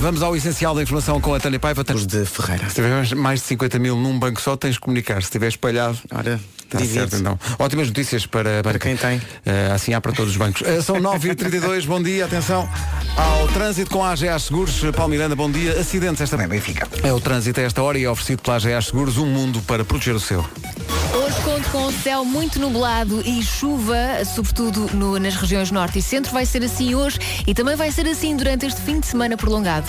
Vamos 0.00 0.20
ao 0.22 0.34
essencial 0.34 0.74
da 0.74 0.82
informação 0.82 1.20
com 1.20 1.32
a 1.32 1.38
Tânia 1.38 1.60
Paiva. 1.60 1.84
Os 1.94 2.06
de 2.06 2.24
Ferreira. 2.26 2.68
Se 2.68 3.14
mais 3.14 3.40
de 3.40 3.46
50 3.46 3.78
mil 3.78 3.94
num 3.96 4.18
banco 4.18 4.40
só, 4.40 4.56
tens 4.56 4.74
de 4.74 4.80
comunicar. 4.80 5.22
Se 5.22 5.28
estiver 5.28 5.46
espalhado, 5.46 5.96
Ora, 6.12 6.40
Está 6.76 6.78
divide. 6.78 7.10
certo, 7.10 7.16
então. 7.16 7.38
Ótimas 7.58 7.88
notícias 7.88 8.26
para, 8.26 8.62
Para 8.62 8.78
quem 8.78 8.96
tem. 8.96 9.20
Eh, 9.44 9.70
assim 9.74 9.92
há 9.94 10.00
para 10.00 10.12
todos 10.12 10.32
os 10.32 10.36
bancos. 10.36 10.62
Eh, 10.62 10.80
são 10.80 10.96
9h32, 10.96 11.84
bom 11.86 12.02
dia, 12.02 12.24
atenção 12.24 12.68
ao 13.16 13.46
trânsito 13.48 13.90
com 13.90 14.04
a 14.04 14.10
AGA 14.12 14.38
Seguros. 14.38 14.80
Paulo 14.96 15.10
Miranda, 15.10 15.36
bom 15.36 15.50
dia. 15.50 15.78
Acidentes 15.78 16.20
esta 16.20 16.36
Bem, 16.36 16.48
Benfica. 16.48 16.88
É 17.02 17.12
o 17.12 17.20
trânsito 17.20 17.60
a 17.60 17.62
esta 17.62 17.82
hora 17.82 17.98
e 17.98 18.04
é 18.04 18.10
oferecido 18.10 18.42
pela 18.42 18.56
AGA 18.56 18.80
Seguros, 18.80 19.18
um 19.18 19.26
mundo 19.26 19.60
para 19.62 19.84
proteger 19.84 20.14
o 20.14 20.20
seu. 20.20 20.44
Hoje 21.14 21.36
conto 21.42 21.70
com 21.70 21.86
o 21.86 21.92
céu 21.92 22.24
muito 22.24 22.58
nublado 22.58 23.22
e 23.24 23.42
chuva, 23.42 24.24
sobretudo 24.24 24.90
no- 24.94 25.18
nas 25.18 25.34
regiões 25.34 25.70
norte 25.70 25.98
e 25.98 26.02
centro. 26.02 26.32
Vai 26.32 26.46
ser 26.46 26.62
assim 26.64 26.94
hoje 26.94 27.18
e 27.46 27.54
também 27.54 27.76
vai 27.76 27.90
ser 27.92 28.06
assim 28.08 28.36
durante 28.36 28.66
este 28.66 28.80
fim 28.80 28.98
de 29.00 29.06
semana 29.06 29.36
prolongado. 29.36 29.86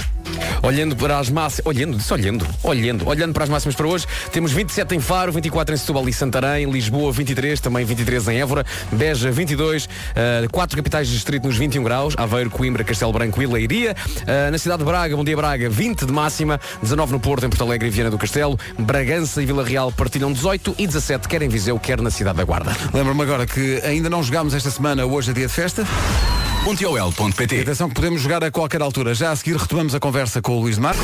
Olhando 0.62 0.96
para 0.96 1.20
as 1.20 1.30
máximas, 1.30 1.66
olhando, 1.66 1.98
disse 1.98 2.12
olhando, 2.14 2.48
olhando, 2.64 3.08
olhando 3.08 3.34
para 3.34 3.44
as 3.44 3.50
máximas 3.50 3.76
para 3.76 3.86
hoje, 3.88 4.06
temos 4.32 4.52
27 4.52 4.96
em 4.96 5.00
Faro, 5.00 5.32
24 5.32 5.74
em 5.74 5.78
Setúbal 5.78 6.08
e 6.08 6.14
Santarém, 6.14 6.70
Lisboa 6.70 7.12
23, 7.12 7.60
também 7.60 7.84
23 7.86 8.30
em 8.30 8.40
Évora, 8.40 8.66
Beja 8.92 9.30
22, 9.32 9.86
uh, 9.86 9.90
quatro 10.52 10.78
capitais 10.78 11.08
de 11.08 11.14
distrito 11.14 11.46
nos 11.46 11.58
21 11.58 11.84
graus, 11.84 12.14
Aveiro, 12.18 12.50
Coimbra, 12.50 12.84
Castelo 12.84 13.12
Branco 13.12 13.42
e 13.42 13.46
Leiria, 13.48 13.96
Uh, 14.24 14.52
na 14.52 14.58
cidade 14.58 14.80
de 14.80 14.86
Braga, 14.86 15.16
Bom 15.18 15.24
Dia 15.24 15.36
Braga, 15.36 15.70
20 15.70 16.06
de 16.06 16.12
máxima, 16.14 16.60
19 16.82 17.12
no 17.12 17.20
Porto, 17.20 17.46
em 17.46 17.50
Porto 17.50 17.64
Alegre 17.64 17.88
e 17.88 17.92
Viana 17.92 18.10
do 18.10 18.18
Castelo, 18.18 18.58
Bragança 18.80 19.42
e 19.42 19.46
Vila 19.46 19.64
Real 19.64 19.92
partilham 19.92 20.32
18 20.32 20.76
e 20.80 20.88
17, 20.94 21.28
quer 21.28 21.42
em 21.42 21.50
Viseu, 21.50 21.80
quer 21.80 22.00
na 22.00 22.12
cidade 22.12 22.38
da 22.38 22.44
Guarda. 22.44 22.76
Lembro-me 22.94 23.24
agora 23.24 23.48
que 23.48 23.82
ainda 23.84 24.10
não 24.10 24.22
jogámos 24.22 24.54
esta 24.54 24.70
semana, 24.70 25.06
hoje 25.06 25.32
é 25.32 25.34
dia 25.34 25.48
de 25.48 25.54
festa. 25.54 25.84
Pontiol.pt 26.64 27.60
Atenção 27.60 27.90
que 27.90 27.96
podemos 27.96 28.22
jogar 28.22 28.42
a 28.42 28.50
qualquer 28.50 28.82
altura. 28.82 29.14
Já 29.14 29.32
a 29.32 29.36
seguir 29.36 29.58
retomamos 29.58 29.94
a 29.94 30.00
conversa 30.00 30.42
com 30.42 30.54
o 30.54 30.62
Luís 30.62 30.76
de 30.76 30.82
Matos. 30.82 31.02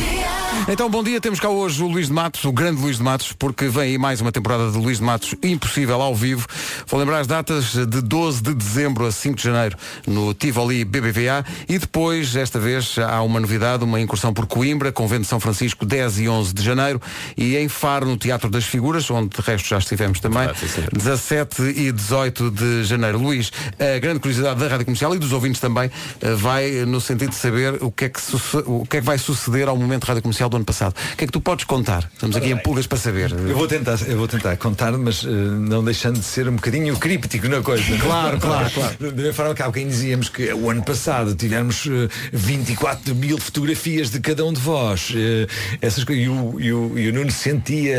Então, 0.68 0.89
bom 0.89 1.03
dia, 1.03 1.20
temos 1.20 1.39
cá 1.39 1.49
hoje 1.49 1.82
o 1.82 1.88
Luís 1.88 2.07
de 2.07 2.14
Matos, 2.14 2.43
o 2.43 2.51
grande 2.51 2.82
Luís 2.82 2.97
de 2.97 3.03
Matos, 3.03 3.32
porque 3.34 3.68
vem 3.68 3.84
aí 3.84 3.97
mais 3.97 4.22
uma 4.22 4.32
temporada 4.32 4.72
de 4.72 4.78
Luís 4.78 4.97
de 4.97 5.03
Matos 5.03 5.36
impossível 5.43 6.01
ao 6.01 6.14
vivo. 6.14 6.45
Vou 6.88 6.99
lembrar 6.99 7.20
as 7.20 7.28
datas 7.28 7.74
de 7.74 8.01
12 8.01 8.41
de 8.41 8.53
dezembro 8.53 9.05
a 9.05 9.12
5 9.12 9.36
de 9.36 9.43
janeiro 9.43 9.78
no 10.05 10.34
Tivoli 10.34 10.86
BBVA 10.86 11.45
e 11.68 11.78
depois, 11.78 12.36
esta 12.36 12.60
vez, 12.60 12.97
há 12.97 13.22
uma 13.22 13.39
novidade, 13.39 13.84
uma 13.84 13.99
incursão 13.99 14.34
por 14.34 14.45
Coimbra, 14.45 14.91
Convento 14.91 15.24
de 15.24 15.28
São 15.28 15.39
Francisco, 15.39 15.86
10 15.86 16.20
e 16.20 16.30
11 16.30 16.53
de 16.53 16.64
janeiro 16.64 17.01
e 17.36 17.57
em 17.57 17.68
Faro, 17.68 18.05
no 18.05 18.18
Teatro 18.18 18.49
das 18.49 18.66
Figuras, 18.66 19.10
onde 19.10 19.30
de 19.30 19.41
resto 19.41 19.68
já 19.68 19.78
estivemos 19.78 20.20
também, 20.20 20.47
17 20.93 21.62
e 21.64 21.91
18 21.91 22.51
de 22.51 22.84
janeiro. 22.84 23.18
Luís, 23.18 23.51
a 23.80 23.99
grande 23.99 24.20
curiosidade 24.20 24.60
da 24.60 24.68
Rádio 24.68 24.86
Comercial 24.86 25.16
e 25.16 25.20
dos 25.20 25.32
ouvintes 25.32 25.49
também 25.58 25.89
eh, 26.22 26.34
vai 26.36 26.70
no 26.86 27.00
sentido 27.00 27.30
de 27.30 27.36
saber 27.36 27.82
o 27.82 27.89
que, 27.91 28.06
é 28.06 28.10
que 28.10 28.20
o 28.66 28.86
que 28.86 28.97
é 28.97 29.00
que 29.00 29.06
vai 29.06 29.18
suceder 29.18 29.68
ao 29.68 29.78
momento 29.78 30.04
Rádio 30.04 30.22
Comercial 30.22 30.50
do 30.50 30.58
ano 30.58 30.66
passado. 30.66 30.93
O 31.14 31.16
que 31.16 31.24
é 31.24 31.28
que 31.28 31.34
tu 31.34 31.39
podes 31.41 31.66
contar? 31.66 32.10
Estamos 32.14 32.36
aqui 32.36 32.52
em 32.52 32.58
pulgas 32.58 32.86
para 32.86 32.97
saber. 32.97 33.32
Eu 33.32 33.56
vou 33.56 33.68
tentar, 33.68 33.97
eu 34.08 34.18
vou 34.18 34.28
tentar 34.28 34.56
contar, 34.58 34.91
mas 34.91 35.24
eh, 35.24 35.28
não 35.30 35.84
deixando 35.84 36.20
de 36.20 36.26
ser 36.26 36.47
um 36.50 36.56
bocadinho 36.56 36.95
críptico 36.97 37.47
na 37.47 37.62
coisa. 37.62 37.97
Claro, 37.97 38.38
claro, 38.41 38.70
claro. 38.72 38.95
Da 39.00 39.12
mesma 39.12 39.34
forma 39.34 39.56
que 39.56 39.62
há 39.62 39.66
bocadinho 39.66 39.89
dizíamos 39.91 40.28
que 40.30 40.52
o 40.54 40.70
ano 40.70 40.84
passado 40.84 41.34
tivemos 41.36 41.88
eh, 41.88 42.10
24 42.34 43.16
mil 43.16 43.38
fotografias 43.38 44.10
de 44.12 44.20
cada 44.20 44.43
um 44.45 44.52
de 44.52 44.60
vós. 44.60 45.14
eh, 45.16 45.47
essas 45.82 46.04
coisas. 46.04 46.26
E 46.26 46.28
o, 46.30 46.60
e 46.60 46.74
o, 46.74 47.00
e 47.00 47.10
o 47.10 47.14
Nuno 47.14 47.32
sentia. 47.32 47.97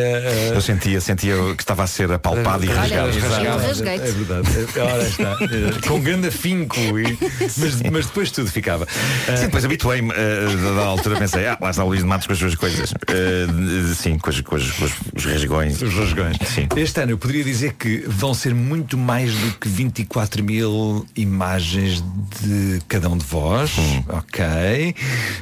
Eu 0.54 0.60
sentia, 0.60 1.00
sentia 1.00 1.34
que 1.56 1.62
estava 1.62 1.82
a 1.84 1.86
ser 1.86 2.10
apalpado 2.12 2.64
e 2.64 2.68
Olha, 2.68 3.04
rasgado. 3.06 3.62
rasguei-te. 3.62 4.04
É 4.04 4.10
verdade. 4.12 4.48
É, 4.76 4.80
Ora 4.82 5.02
está. 5.08 5.36
Com 5.88 6.00
grande 6.00 6.28
afinco. 6.28 6.76
E, 6.98 7.18
mas, 7.56 7.82
mas 7.90 8.06
depois 8.06 8.30
tudo 8.30 8.50
ficava. 8.50 8.86
Sim, 9.36 9.42
depois 9.46 9.64
habituei-me, 9.64 10.12
eh, 10.14 10.74
da 10.76 10.82
altura 10.84 11.18
pensei, 11.18 11.46
ah, 11.46 11.56
lá 11.60 11.70
está 11.70 11.84
o 11.84 11.88
Luís 11.88 12.00
de 12.00 12.06
Matos 12.06 12.26
com 12.26 12.32
as 12.32 12.38
suas 12.38 12.54
coisas. 12.54 12.92
Eh, 13.08 13.46
sim, 13.94 14.18
com, 14.18 14.30
as- 14.30 14.40
com 14.40 14.56
as- 14.56 14.70
com 14.70 14.84
os, 15.16 15.24
rasgões. 15.24 15.80
Os 15.82 15.94
rasgões. 15.94 16.36
Sim. 16.46 16.68
Este 16.76 17.00
ano 17.00 17.12
eu 17.12 17.18
poderia 17.18 17.44
dizer 17.44 17.74
que 17.74 18.04
vão 18.06 18.34
ser 18.34 18.54
muito 18.54 18.96
mais 18.98 19.32
do 19.34 19.52
que 19.58 19.68
24 19.68 20.42
mil 20.44 21.06
imagens 21.16 22.02
de 22.42 22.80
cada 22.88 23.08
um 23.08 23.16
de 23.16 23.24
vós. 23.24 23.72
Ok. 24.08 24.94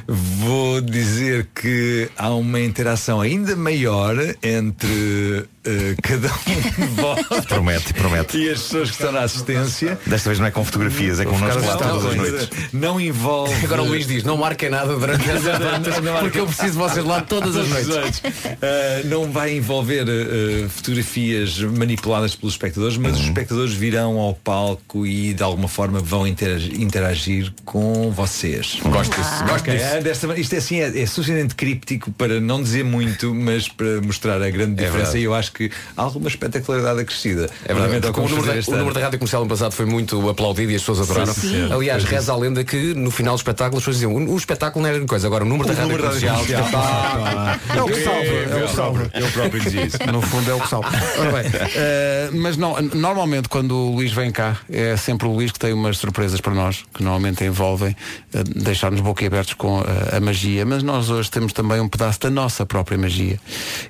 Vou 0.07 0.81
dizer 0.81 1.47
que 1.53 2.09
há 2.17 2.29
uma 2.29 2.59
interação 2.59 3.21
ainda 3.21 3.55
maior 3.55 4.15
entre 4.41 5.45
eh, 5.69 5.95
cada 6.01 6.27
um 6.27 6.85
de 6.85 6.85
vós 7.01 7.45
Promete, 7.45 7.93
promete. 7.93 8.37
e 8.37 8.49
as 8.49 8.61
pessoas 8.61 8.89
que 8.89 8.95
estão 8.95 9.11
na 9.11 9.21
assistência. 9.21 9.99
Desta 10.05 10.29
vez 10.29 10.39
não 10.39 10.47
é 10.47 10.51
com 10.51 10.63
fotografias, 10.65 11.19
é 11.19 11.25
connosco 11.25 11.59
lá 11.65 11.71
Não, 11.73 11.77
todas 11.77 12.05
as 12.05 12.15
não, 12.15 12.23
noites. 12.23 12.49
Não 12.73 13.01
envolve. 13.01 13.65
Agora 13.65 13.81
o 13.83 13.85
Luís 13.87 14.07
diz, 14.07 14.23
não 14.23 14.37
marquem 14.37 14.69
nada 14.69 14.95
durante 14.95 15.29
as 15.29 15.43
datas, 15.43 15.95
porque 16.19 16.39
eu 16.39 16.45
preciso 16.47 16.71
de 16.73 16.77
vocês 16.77 17.05
lá 17.05 17.21
todas 17.21 17.55
as 17.55 17.67
noites. 17.67 18.19
Uh, 18.19 19.07
não 19.07 19.31
vai 19.31 19.55
envolver 19.55 20.03
uh, 20.07 20.69
fotografias 20.69 21.59
manipuladas 21.59 22.35
pelos 22.35 22.53
espectadores, 22.53 22.97
mas 22.97 23.09
Uhum. 23.13 23.19
os 23.19 23.25
espectadores 23.27 23.73
virão 23.73 24.17
ao 24.19 24.33
palco 24.35 25.05
e 25.05 25.33
de 25.33 25.41
alguma 25.43 25.67
forma 25.67 25.99
vão 25.99 26.27
interagir, 26.27 26.79
interagir 26.79 27.51
com 27.65 28.11
vocês. 28.11 28.77
Gosto 28.83 29.15
disso, 29.15 29.43
gosto 29.45 29.59
Ok, 29.61 29.73
disso. 29.73 29.85
é 29.85 30.01
desta 30.01 30.39
isto 30.39 30.53
é 30.53 30.57
assim, 30.57 30.79
é, 30.79 31.01
é 31.01 31.05
suficientemente 31.05 31.55
críptico 31.55 32.11
para 32.11 32.39
não 32.39 32.61
dizer 32.61 32.83
muito, 32.85 33.33
mas 33.33 33.67
para 33.67 33.99
mostrar 34.01 34.41
a 34.41 34.49
grande 34.49 34.73
É 34.81 34.85
diferença 34.85 34.97
verdade. 35.13 35.17
e 35.19 35.23
eu 35.23 35.33
acho 35.33 35.51
que 35.51 35.58
há 35.97 36.01
alguma 36.03 36.27
espetacularidade 36.27 36.99
acrescida. 36.99 37.49
É 37.65 37.73
verdade, 37.73 38.07
o 38.07 38.13
que 38.13 38.19
número, 38.19 38.43
da, 38.43 38.51
o 38.53 38.71
número 38.71 38.81
ano. 38.85 38.93
da 38.93 38.99
rádio 39.01 39.19
comercial 39.19 39.43
no 39.43 39.49
passado 39.49 39.71
foi 39.71 39.85
muito 39.85 40.29
aplaudido 40.29 40.71
e 40.71 40.75
as 40.75 40.81
pessoas 40.81 41.01
adoraram. 41.09 41.33
Sim, 41.33 41.49
sim. 41.49 41.73
Aliás, 41.73 42.03
Foi 42.03 42.11
reza 42.13 42.33
a 42.33 42.37
lenda 42.37 42.63
que 42.63 42.93
no 42.93 43.11
final 43.11 43.35
do 43.35 43.37
espetáculo 43.37 43.77
as 43.77 43.83
pessoas 43.83 43.95
diziam 43.97 44.13
o, 44.13 44.33
o 44.33 44.37
espetáculo 44.37 44.83
não 44.83 44.89
era 44.93 45.05
coisa, 45.05 45.27
agora 45.27 45.43
o 45.43 45.47
número 45.47 45.67
da 45.69 45.73
rádio 45.73 45.97
número 45.97 46.03
da 46.03 46.09
comercial. 46.09 46.35
rádio 46.35 46.55
comercial. 46.55 47.59
É 47.75 47.81
o 47.81 47.85
que 47.85 48.03
salva, 48.03 48.19
é 48.19 48.63
o 48.63 48.67
que 48.67 48.75
salva. 48.75 49.11
Eu 49.13 49.31
próprio 49.31 49.61
dizia 49.61 49.85
isso. 49.85 49.97
No 50.11 50.21
fundo 50.21 50.49
é 50.49 50.53
o 50.53 50.59
que 50.59 50.67
salva. 50.67 50.89
Ora 51.17 51.31
bem, 51.31 51.51
eh, 51.75 52.29
mas 52.33 52.57
não, 52.57 52.79
normalmente 52.81 53.49
quando 53.49 53.71
o 53.75 53.95
Luís 53.95 54.11
vem 54.11 54.31
cá, 54.31 54.57
é 54.71 54.95
sempre 54.97 55.27
o 55.27 55.31
Luís 55.31 55.51
que 55.51 55.59
tem 55.59 55.73
umas 55.73 55.97
surpresas 55.97 56.39
para 56.41 56.53
nós, 56.53 56.83
que 56.93 57.03
normalmente 57.03 57.43
envolvem 57.43 57.95
eh, 58.33 58.43
deixar-nos 58.55 59.01
boquiabertos 59.01 59.53
com 59.53 59.81
eh, 59.81 60.17
a 60.17 60.19
magia, 60.19 60.65
mas 60.65 60.83
nós 60.83 61.09
hoje 61.09 61.29
temos 61.29 61.53
também 61.53 61.79
um 61.79 61.87
pedaço 61.87 62.19
da 62.21 62.29
nossa 62.29 62.65
própria 62.65 62.97
magia, 62.97 63.39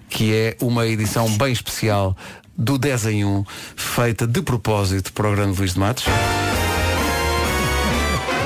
que 0.10 0.34
é 0.34 0.56
uma 0.62 0.86
edição 0.88 1.30
bem 1.38 1.49
especial 1.52 2.16
do 2.58 2.78
10 2.78 3.06
em 3.08 3.26
1, 3.26 3.46
feita 3.76 4.28
de 4.28 4.42
propósito 4.42 5.14
para 5.14 5.30
o 5.30 5.36
grande 5.36 5.58
Luís 5.58 5.74
de 5.74 5.80
Matos. 5.80 6.06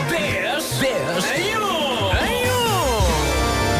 10, 0.09 0.63
10 0.79 1.37
em 1.37 1.57
1, 1.57 1.61
em 2.27 2.43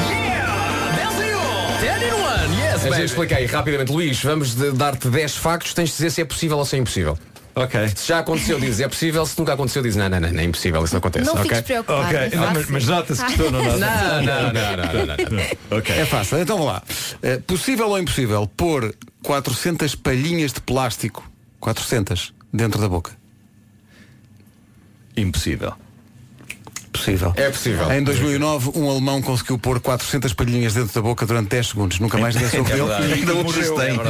1. 0.09 0.11
Yeah, 0.11 0.95
10 0.95 1.13
em 1.19 1.35
1, 1.35 1.81
10 1.81 2.01
in 2.01 2.05
1, 2.05 2.59
yes, 2.59 2.73
A 2.73 2.77
baby. 2.77 2.95
gente 2.95 3.05
explica 3.05 3.35
aí 3.37 3.45
rapidamente, 3.45 3.91
Luís, 3.91 4.23
vamos 4.23 4.55
dar-te 4.55 5.07
10 5.09 5.35
factos, 5.37 5.73
tens 5.73 5.89
de 5.89 5.95
dizer 5.95 6.09
se 6.11 6.21
é 6.21 6.25
possível 6.25 6.57
ou 6.57 6.65
se 6.65 6.75
é 6.75 6.79
impossível. 6.79 7.17
Ok. 7.55 7.87
Se 7.95 8.07
já 8.07 8.19
aconteceu, 8.19 8.59
dizes 8.59 8.79
é 8.79 8.87
possível, 8.87 9.25
se 9.25 9.37
nunca 9.37 9.53
aconteceu, 9.53 9.83
dizes 9.83 9.95
não, 9.95 10.09
não, 10.09 10.19
não, 10.19 10.31
não 10.31 10.39
é 10.39 10.43
impossível, 10.43 10.83
isso 10.83 10.93
não 10.93 10.99
acontece. 10.99 11.25
Não 11.25 11.33
ok? 11.33 11.43
fiques 11.43 11.61
preocupado. 11.61 12.07
Ok, 12.07 12.17
é 12.17 12.35
não, 12.35 12.53
mas, 12.53 12.69
mas 12.69 12.85
nota-se 12.85 13.25
que 13.25 13.31
estou, 13.31 13.51
não 13.51 13.63
Não, 13.63 13.77
não, 13.77 13.83
não, 13.83 14.53
não, 14.53 15.05
não, 15.05 15.15
não. 15.15 15.43
Ok. 15.77 15.95
É 15.95 16.05
fácil, 16.05 16.39
então 16.39 16.57
vamos 16.57 16.73
lá. 16.73 16.83
Eh, 17.21 17.37
possível 17.45 17.89
ou 17.89 17.99
impossível 17.99 18.47
pôr 18.47 18.95
400 19.21 19.95
palhinhas 19.95 20.51
de 20.51 20.61
plástico, 20.61 21.29
400, 21.59 22.33
dentro 22.51 22.81
da 22.81 22.89
boca? 22.89 23.11
Impossível. 25.15 25.73
Possível. 26.93 27.33
É 27.35 27.49
possível. 27.49 27.91
Em 27.91 28.01
2009, 28.03 28.71
um 28.75 28.89
alemão 28.89 29.21
conseguiu 29.21 29.57
pôr 29.57 29.79
400 29.81 30.33
palhinhas 30.33 30.73
dentro 30.73 30.93
da 30.93 31.01
boca 31.01 31.25
durante 31.25 31.49
10 31.49 31.67
segundos. 31.67 31.99
Nunca 31.99 32.17
mais 32.17 32.35
ninguém 32.35 32.49
soube 32.51 32.71
É 32.71 32.75
dele. 32.75 32.87
verdade. 32.87 33.13
Ainda 33.13 33.33
hoje 33.33 33.69
Morreu. 33.69 33.75
tem. 33.75 33.91
Nunca 33.93 34.05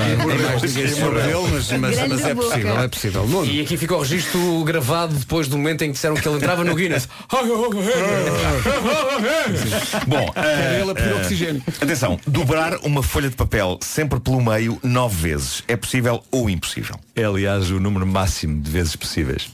mais 0.50 0.62
ninguém 0.62 0.88
soube 0.90 1.22
dele, 1.22 1.34
mas, 1.52 1.72
mas, 1.72 1.98
mas 2.08 2.26
é 2.26 2.36
possível, 2.36 2.80
é 2.80 2.88
possível. 2.88 3.28
Nuno. 3.28 3.46
E 3.52 3.62
aqui 3.62 3.78
fica 3.78 3.96
o 3.96 4.02
registro 4.02 4.64
gravado 4.64 5.16
depois 5.16 5.48
do 5.48 5.58
momento 5.58 5.84
em 5.84 5.88
que 5.88 5.94
disseram 5.94 6.16
que 6.16 6.28
ele 6.28 6.38
entrava 6.38 6.64
no 6.64 6.76
Guinness. 6.76 7.08
Bom, 10.08 10.34
ele 10.80 10.92
a 10.92 10.96
pedir 10.96 11.14
ah, 11.14 11.18
oxigênio. 11.18 11.64
Atenção, 11.82 12.20
dobrar 12.28 12.78
uma 12.84 13.02
folha 13.02 13.30
de 13.30 13.36
papel 13.36 13.80
sempre 13.82 14.20
pelo 14.20 14.44
meio 14.44 14.78
nove 14.84 15.30
vezes. 15.30 15.64
É 15.68 15.76
possível 15.76 16.24
ou 16.32 16.50
impossível? 16.50 16.96
É, 17.16 17.24
aliás, 17.24 17.72
o 17.72 17.80
número 17.80 18.06
máximo 18.06 18.62
de 18.62 18.70
vezes 18.70 18.96
possíveis. 18.96 19.50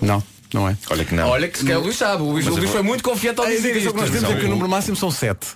Não, 0.00 0.22
não 0.52 0.68
é. 0.68 0.76
Olha 0.90 1.04
que 1.04 1.14
não. 1.14 1.28
Olha 1.28 1.48
que 1.48 1.58
se 1.58 1.64
calhar 1.64 1.80
o 1.80 1.84
Luís 1.84 1.96
sabe. 1.96 2.22
O 2.22 2.30
Luís, 2.30 2.46
o 2.46 2.50
Luís 2.54 2.70
foi 2.70 2.82
muito 2.82 3.02
confiante 3.04 3.40
ao 3.40 3.46
A 3.46 3.50
dizer 3.50 3.70
indicação 3.70 3.88
isto. 3.90 3.94
que 3.94 4.00
nós 4.00 4.10
temos 4.10 4.36
é 4.36 4.40
que 4.40 4.46
o 4.46 4.48
número 4.50 4.68
máximo 4.68 4.96
são 4.96 5.10
7. 5.10 5.46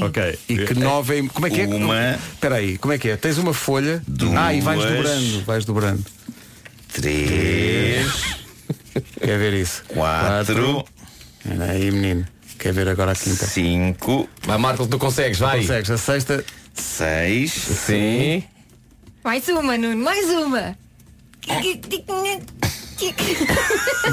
Ok. 0.00 0.38
E 0.48 0.58
que 0.58 0.74
9 0.74 1.18
é. 1.18 1.28
Como 1.28 1.46
é 1.46 1.50
que 1.50 1.60
é? 1.60 1.66
Uma. 1.66 2.10
Espera 2.32 2.56
aí, 2.56 2.76
como 2.78 2.92
é 2.92 2.98
que 2.98 3.08
é? 3.08 3.16
Tens 3.16 3.38
uma 3.38 3.54
folha. 3.54 4.02
Ah, 4.36 4.52
e 4.52 4.60
vais 4.60 4.80
Duas. 4.80 4.94
dobrando. 4.96 5.44
Vais 5.44 5.64
dobrando. 5.64 6.04
Três, 6.92 8.06
Quer 9.20 9.38
ver 9.38 9.54
isso? 9.54 9.82
quatro, 9.88 10.84
Espera 11.44 11.72
aí, 11.72 11.90
menino. 11.90 12.26
Quer 12.58 12.72
ver 12.72 12.88
agora 12.88 13.12
a 13.12 13.14
quinta? 13.14 13.46
cinco, 13.46 14.28
Vai, 14.46 14.56
Marco, 14.56 14.86
tu 14.86 14.98
consegues, 14.98 15.38
vai. 15.38 15.60
Consegues. 15.60 15.90
A 15.90 15.98
sexta. 15.98 16.44
seis, 16.72 17.52
Sim. 17.52 18.42
Mais 19.22 19.46
uma, 19.48 19.76
Nuno, 19.76 20.02
mais 20.02 20.26
uma. 20.30 20.76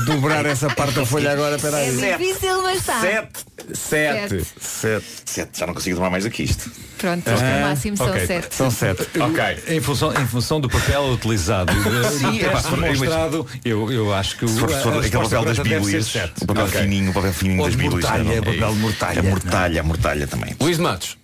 Dobrar 0.06 0.46
essa 0.46 0.70
parte 0.70 0.94
da 0.96 1.06
folha 1.06 1.32
agora. 1.32 1.56
Espera 1.56 1.80
É 1.80 2.18
difícil, 2.18 2.62
mas 2.62 2.80
está. 2.80 3.00
sete. 3.02 3.46
Sete. 3.74 4.46
Sete. 4.60 5.06
Sete. 5.26 5.60
Já 5.60 5.68
não 5.68 5.74
consigo 5.74 5.96
tomar 5.98 6.10
mais 6.10 6.24
do 6.24 6.30
que 6.32 6.44
isto. 6.44 6.70
Pronto, 6.98 7.24
Ah, 7.30 7.58
o 7.58 7.62
máximo 7.70 7.98
são 7.98 8.08
ok. 8.10 8.26
sete. 8.28 8.56
São 8.56 8.72
sete. 8.72 9.08
Ok. 9.20 9.76
Em 9.76 9.82
função, 9.82 10.14
em 10.14 10.28
função 10.28 10.60
do 10.62 10.70
papel 10.70 11.04
utilizado, 11.06 11.74
do, 11.74 11.82
Sim, 12.10 12.40
do 12.40 12.86
é 12.86 12.92
demonstrado, 12.92 13.48
eu, 13.64 13.92
eu 13.92 14.14
acho 14.14 14.38
que 14.38 14.46
o, 14.46 14.48
Se 14.48 14.60
for, 14.60 14.70
se 14.70 14.82
for 14.82 14.98
aquele 14.98 15.24
papel 15.24 15.46
das 15.46 15.60
bíblias, 15.60 16.16
o 16.42 16.46
papel 16.48 16.66
Ok. 16.66 16.82
fininho, 16.82 17.12
o 17.12 17.14
papel 17.14 17.34
fininho 17.34 17.64
das 17.64 17.76
bíblias. 17.76 17.94
mortalha, 17.94 18.34
é 18.34 18.42
papel 18.42 18.74
de 18.74 18.80
mortalha. 18.80 19.20
A 19.20 19.24
mortalha, 19.24 19.82
a 19.82 19.84
mortalha 19.84 20.28
também. 20.28 20.56
Luís 20.60 20.78
Matos. 20.78 21.18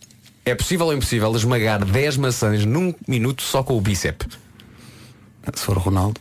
É 0.46 0.56
possível 0.56 0.88
ou 0.88 0.94
impossível 0.94 1.34
esmagar 1.36 1.84
10 1.86 2.18
maçãs 2.18 2.66
num 2.66 2.94
minuto 3.08 3.44
só 3.44 3.62
com 3.62 3.78
o 3.78 3.82
bíceps? 3.82 4.28
Se 5.54 5.64
for 5.64 5.78
o 5.78 5.80
Ronaldo. 5.80 6.20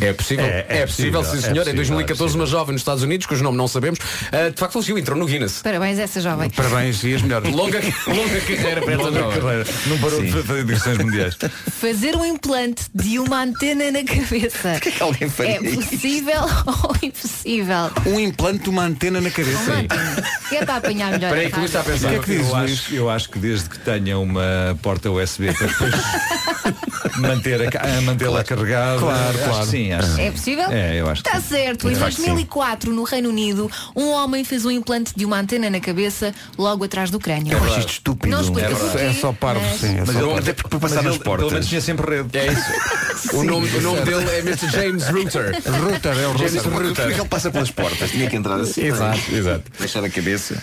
É 0.00 0.12
possível, 0.12 0.44
É, 0.44 0.66
é, 0.68 0.78
é 0.78 0.86
possível, 0.86 1.20
possível, 1.20 1.24
sim 1.24 1.46
é 1.46 1.50
senhor. 1.50 1.50
em 1.68 1.74
possível, 1.74 1.74
2014, 1.76 2.34
é 2.34 2.36
uma 2.38 2.46
jovem 2.46 2.72
nos 2.72 2.80
Estados 2.82 3.02
Unidos, 3.02 3.26
cujo 3.26 3.42
nome 3.44 3.56
não 3.58 3.68
sabemos, 3.68 3.98
ah, 4.32 4.48
de 4.48 4.58
facto 4.58 4.72
conseguiu, 4.74 4.98
entrou 4.98 5.16
no 5.18 5.26
Guinness. 5.26 5.60
Parabéns 5.62 5.98
a 5.98 6.02
essa 6.02 6.20
jovem. 6.20 6.50
Parabéns 6.50 7.02
e 7.04 7.14
as 7.14 7.22
melhores. 7.22 7.50
Longa, 7.52 7.80
longa 8.06 8.40
carreira 8.40 8.80
para 8.82 8.92
essa 8.94 9.02
Longa 9.02 9.18
jovem. 9.20 9.40
carreira. 9.40 9.64
Não 9.86 9.98
parou 9.98 10.22
de 10.22 10.32
fazer 10.32 10.58
digressões 10.64 10.98
mundiais. 10.98 11.36
Fazer 11.80 12.16
um 12.16 12.24
implante 12.24 12.84
de 12.94 13.18
uma 13.18 13.42
antena 13.42 13.90
na 13.90 14.02
cabeça. 14.04 14.74
O 14.76 14.80
que 14.80 14.88
é 14.88 14.92
que 14.92 15.02
alguém 15.02 15.28
faria 15.28 15.56
É 15.56 15.60
possível 15.74 16.40
ou 16.66 16.96
impossível? 17.02 17.90
Um 18.06 18.20
implante 18.20 18.64
de 18.64 18.70
uma 18.70 18.84
antena 18.84 19.20
na 19.20 19.30
cabeça. 19.30 19.58
Uma 19.70 19.80
antena. 19.80 20.28
Que 20.48 20.56
é 20.56 20.64
para 20.64 20.76
apanhar 20.76 21.10
melhor. 21.12 21.36
Espera 21.36 21.40
aí 21.40 21.46
a 21.46 21.50
que 21.50 21.64
está 21.64 21.80
a 21.80 21.84
pensar. 21.84 22.06
O 22.08 22.10
que 22.10 22.16
é 22.16 22.20
que 22.20 22.30
dizes, 22.30 22.48
eu, 22.50 22.56
acho, 22.56 22.94
eu 22.94 23.10
acho 23.10 23.30
que 23.30 23.38
desde 23.38 23.68
que 23.68 23.78
tenha 23.80 24.18
uma 24.18 24.78
porta 24.82 25.10
USB 25.10 25.52
para 25.52 25.66
depois 25.66 25.94
manter 27.18 27.60
a, 27.76 27.98
a 27.98 28.00
mantê-la 28.02 28.44
carregada. 28.44 28.98
Claro, 28.98 29.38
claro. 29.38 29.64
que 29.66 29.70
sim, 29.90 30.04
acho 30.06 30.14
sim. 30.16 30.22
É 30.22 30.30
possível? 30.30 30.64
É, 30.70 30.96
eu 31.00 31.08
acho 31.08 31.22
Está 31.22 31.40
sim. 31.40 31.48
certo. 31.48 31.88
Em 31.88 31.92
De 31.94 31.98
facto, 31.98 32.16
sim. 32.16 32.22
2004, 32.26 32.92
no 32.92 33.02
Reino 33.04 33.28
Unido, 33.28 33.70
um 33.94 34.08
homem 34.10 34.44
fez 34.44 34.64
um 34.64 34.70
implante 34.70 35.12
de 35.16 35.24
uma 35.24 35.38
antena 35.38 35.68
na 35.70 35.80
cabeça 35.80 36.34
logo 36.58 36.84
atrás 36.84 37.10
do 37.10 37.18
crânio. 37.18 37.52
Eu 37.52 37.64
acho 37.64 37.80
isto 37.80 37.92
estúpido. 37.92 38.34
Não 38.34 38.42
explica 38.42 38.68
É, 38.68 38.74
porquê, 38.74 38.98
é 38.98 39.12
só 39.12 39.32
parvo, 39.32 39.60
mas- 39.62 39.80
sim. 39.80 39.96
É 39.98 40.04
Mas 40.06 40.10
só 40.16 40.30
ele, 40.30 40.38
Até 40.38 40.54
mas 40.70 40.80
passar 40.80 40.94
nas 41.02 41.04
ele, 41.14 41.22
Pelo 41.22 41.24
portas. 41.24 41.52
menos 41.52 41.66
tinha 41.68 41.80
sempre 41.80 42.16
rede. 42.16 42.38
É 42.38 42.46
isso. 42.52 42.62
O 43.34 43.44
nome, 43.44 43.68
o 43.68 43.80
nome 43.82 44.00
dele 44.00 44.24
é 44.30 44.38
Mr. 44.38 44.70
James 44.70 45.06
Router. 45.08 45.52
Router, 45.82 46.18
é 46.18 46.26
o 46.26 46.38
James 46.38 46.54
router. 46.64 46.94
Como 46.94 47.10
é 47.10 47.12
que 47.14 47.20
ele 47.20 47.28
passa 47.28 47.50
pelas 47.50 47.70
portas? 47.70 48.10
Tinha 48.10 48.30
que 48.30 48.34
entrar 48.36 48.58
assim. 48.58 48.80
Exato, 48.82 49.20
exato. 49.30 49.64
Deixar 49.78 50.02
a 50.02 50.08
cabeça. 50.08 50.56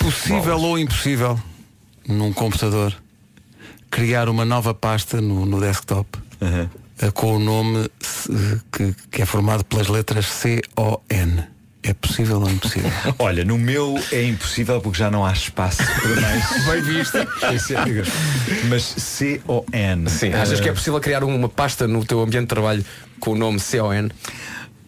Possível 0.00 0.58
ou 0.60 0.76
impossível 0.78 1.38
num 2.08 2.32
computador 2.32 2.92
criar 3.88 4.28
uma 4.28 4.44
nova 4.44 4.74
pasta 4.74 5.20
no, 5.20 5.46
no 5.46 5.60
desktop 5.60 6.08
eh, 6.40 6.66
com 7.14 7.36
o 7.36 7.38
nome 7.38 7.86
eh, 7.86 8.58
que, 8.70 8.94
que 9.10 9.22
é 9.22 9.26
formado 9.26 9.64
pelas 9.64 9.88
letras 9.88 10.26
C-O-N. 10.26 11.44
É 11.84 11.92
possível 11.94 12.40
ou 12.40 12.48
impossível? 12.48 12.90
Olha, 13.18 13.44
no 13.44 13.58
meu 13.58 13.98
é 14.12 14.24
impossível 14.24 14.80
porque 14.80 14.98
já 14.98 15.10
não 15.10 15.26
há 15.26 15.32
espaço 15.32 15.78
para 15.78 16.20
mais. 16.20 16.44
Bem 16.66 16.82
visto. 16.82 17.18
Mas 18.68 18.82
C-O-N. 18.84 20.08
Sim, 20.08 20.32
achas 20.32 20.60
que 20.60 20.68
é 20.68 20.72
possível 20.72 21.00
criar 21.00 21.24
uma 21.24 21.48
pasta 21.48 21.88
no 21.88 22.04
teu 22.04 22.20
ambiente 22.20 22.42
de 22.42 22.48
trabalho 22.48 22.84
com 23.18 23.32
o 23.32 23.34
nome 23.36 23.58
CON? 23.60 24.08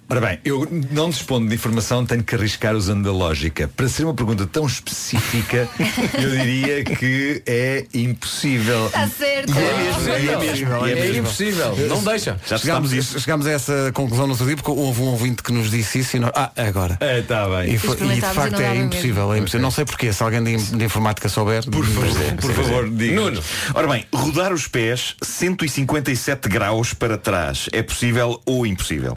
Ora 0.06 0.20
bem, 0.20 0.38
eu 0.44 0.68
não 0.90 1.08
dispondo 1.08 1.48
de 1.48 1.54
informação, 1.54 2.04
tenho 2.04 2.22
que 2.22 2.34
arriscar 2.34 2.74
usando 2.76 3.08
a 3.08 3.12
lógica. 3.12 3.68
Para 3.74 3.88
ser 3.88 4.04
uma 4.04 4.12
pergunta 4.14 4.46
tão 4.46 4.66
específica, 4.66 5.66
eu 6.22 6.30
diria 6.30 6.84
que 6.84 7.42
é 7.46 7.86
impossível. 7.94 8.86
Está 8.86 9.08
certo. 9.08 9.52
É 9.58 10.32
impossível, 10.32 10.84
É 10.86 11.16
impossível. 11.16 11.76
Não 11.88 12.04
deixa. 12.04 12.38
Já 12.46 12.58
Chegámos, 12.58 12.92
isso. 12.92 13.18
chegámos 13.18 13.46
a 13.46 13.50
essa 13.52 13.90
conclusão 13.94 14.26
no 14.26 14.32
outro 14.32 14.46
dia 14.46 14.56
porque 14.56 14.70
houve 14.70 15.00
um 15.00 15.06
ouvinte 15.06 15.42
que 15.42 15.50
nos 15.52 15.70
disse 15.70 16.00
isso 16.00 16.16
e 16.18 16.20
nós. 16.20 16.32
Ah, 16.34 16.52
agora. 16.56 16.98
É, 17.00 17.20
está 17.20 17.48
bem. 17.48 17.72
E, 17.74 17.78
foi- 17.78 17.96
e 17.96 18.08
de 18.08 18.18
e 18.18 18.20
facto 18.20 18.52
não 18.52 18.60
é 18.60 18.76
impossível, 18.76 19.32
é 19.32 19.38
impossível. 19.38 19.62
Não 19.62 19.70
sei 19.70 19.84
porquê, 19.86 20.12
se 20.12 20.22
alguém 20.22 20.44
de, 20.44 20.56
de 20.56 20.84
informática 20.84 21.28
souber. 21.30 21.64
Por 21.64 21.84
favor, 21.86 22.34
por 22.40 22.52
favor, 22.52 22.90
diga. 22.90 23.14
Nuno. 23.20 23.42
Ora 23.74 23.88
bem, 23.88 24.04
rodar 24.12 24.52
os 24.52 24.68
pés 24.68 25.16
157 25.22 26.46
graus 26.48 26.92
para 26.92 27.16
trás 27.16 27.68
é 27.72 27.82
possível 27.82 28.40
ou 28.44 28.66
impossível? 28.66 29.16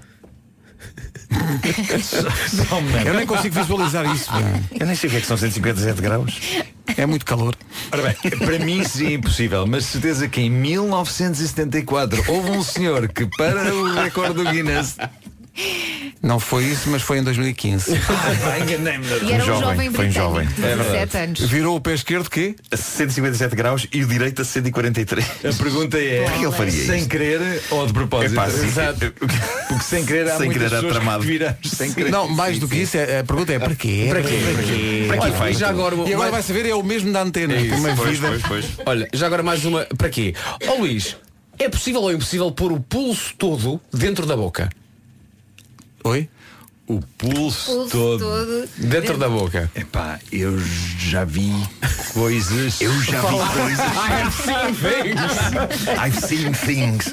Eu 3.05 3.13
nem 3.13 3.25
consigo 3.25 3.55
visualizar 3.55 4.05
isso. 4.13 4.29
Eu 4.79 4.85
nem 4.85 4.95
sei 4.95 5.07
o 5.07 5.11
que 5.11 5.17
é 5.17 5.21
que 5.21 5.27
são 5.27 5.37
157 5.37 6.01
graus. 6.01 6.39
É 6.95 7.05
muito 7.05 7.25
calor. 7.25 7.55
Ora 7.91 8.01
bem, 8.01 8.31
para 8.37 8.59
mim 8.59 8.83
seria 8.83 9.15
impossível, 9.15 9.67
mas 9.67 9.85
certeza 9.85 10.27
que 10.27 10.41
em 10.41 10.49
1974 10.49 12.23
houve 12.27 12.51
um 12.51 12.63
senhor 12.63 13.07
que 13.09 13.25
para 13.37 13.73
o 13.73 13.93
recorde 13.93 14.35
do 14.35 14.43
Guinness. 14.49 14.97
Não 16.21 16.39
foi 16.39 16.65
isso, 16.65 16.89
mas 16.89 17.01
foi 17.01 17.19
em 17.19 17.23
2015. 17.23 17.91
Ah, 18.47 18.59
Enganei-me. 18.59 19.05
E 19.23 19.31
era 19.33 19.43
um 19.43 19.45
jovem, 19.45 19.61
jovem 19.61 19.91
foi 19.91 20.07
um 20.07 20.11
jovem. 20.11 20.45
britânico, 20.45 20.77
de 20.77 20.83
17 20.91 21.17
anos. 21.17 21.39
Virou 21.49 21.75
o 21.75 21.81
pé 21.81 21.93
esquerdo 21.93 22.29
quê? 22.29 22.55
A 22.71 22.77
157 22.77 23.55
graus 23.55 23.87
e 23.93 24.03
o 24.03 24.07
direito 24.07 24.41
a 24.41 24.45
143. 24.45 25.25
A 25.25 25.63
pergunta 25.63 25.97
é, 25.99 26.23
Por 26.23 26.31
que 26.33 26.45
ele 26.45 26.51
faria 26.55 26.71
sem 26.85 26.97
isto? 26.99 27.09
querer 27.09 27.61
ou 27.69 27.85
de 27.87 27.93
propósito? 27.93 28.33
Epá, 28.33 28.49
sim. 28.49 28.65
Exato. 28.67 29.11
Porque 29.67 29.83
sem 29.83 30.05
querer 30.05 30.29
há 30.29 30.37
Sem 30.37 30.45
muitas 30.47 30.53
querer 30.53 30.65
era 30.65 30.75
pessoas 30.87 30.93
tramado. 30.93 31.25
que 31.61 31.69
sem 31.69 31.93
querer. 31.93 32.09
Não, 32.11 32.27
mais 32.27 32.59
do 32.59 32.67
que 32.67 32.77
isso, 32.77 32.97
é- 32.97 33.19
a 33.19 33.23
pergunta 33.23 33.53
é 33.53 33.59
para 33.59 33.75
quê? 33.75 34.07
Para 34.09 34.21
quê? 34.21 34.39
Para 34.53 34.63
quê? 34.63 35.07
Que 35.11 35.19
Olha, 35.19 35.29
efeito? 35.29 35.49
e 35.55 35.59
já 35.59 35.69
agora, 35.69 35.95
E 36.07 36.13
agora 36.13 36.31
vai 36.31 36.41
saber, 36.41 36.65
é 36.67 36.75
o 36.75 36.83
mesmo 36.83 37.11
da 37.11 37.21
antena. 37.21 37.53
É 37.55 37.61
isso, 37.61 37.75
uma 37.75 37.95
Pois, 37.95 38.09
vida. 38.19 38.27
pois, 38.27 38.41
pois. 38.43 38.65
Olha, 38.85 39.07
já 39.13 39.25
agora 39.25 39.43
mais 39.43 39.65
uma. 39.65 39.85
Para 39.97 40.09
quê? 40.09 40.33
Ó 40.67 40.75
Luís, 40.75 41.15
é 41.59 41.67
possível 41.69 42.01
ou 42.01 42.11
impossível 42.11 42.51
pôr 42.51 42.71
o 42.71 42.79
pulso 42.79 43.33
todo 43.37 43.79
dentro 43.93 44.25
da 44.25 44.35
boca? 44.35 44.69
Oi? 46.07 46.29
O 46.87 47.01
pulso, 47.17 47.65
Pulso 47.65 47.89
todo. 47.89 48.19
todo. 48.19 48.69
Dentro 48.77 49.17
da 49.17 49.27
boca. 49.27 49.69
Epá, 49.75 50.21
eu 50.31 50.57
já 50.97 51.25
vi 51.25 51.51
coisas. 52.13 52.79
Eu 52.79 52.93
já 53.01 53.19
vi 53.19 53.37
coisas. 53.59 53.85
I've 56.01 56.17
seen 56.25 56.53
things. 56.53 57.11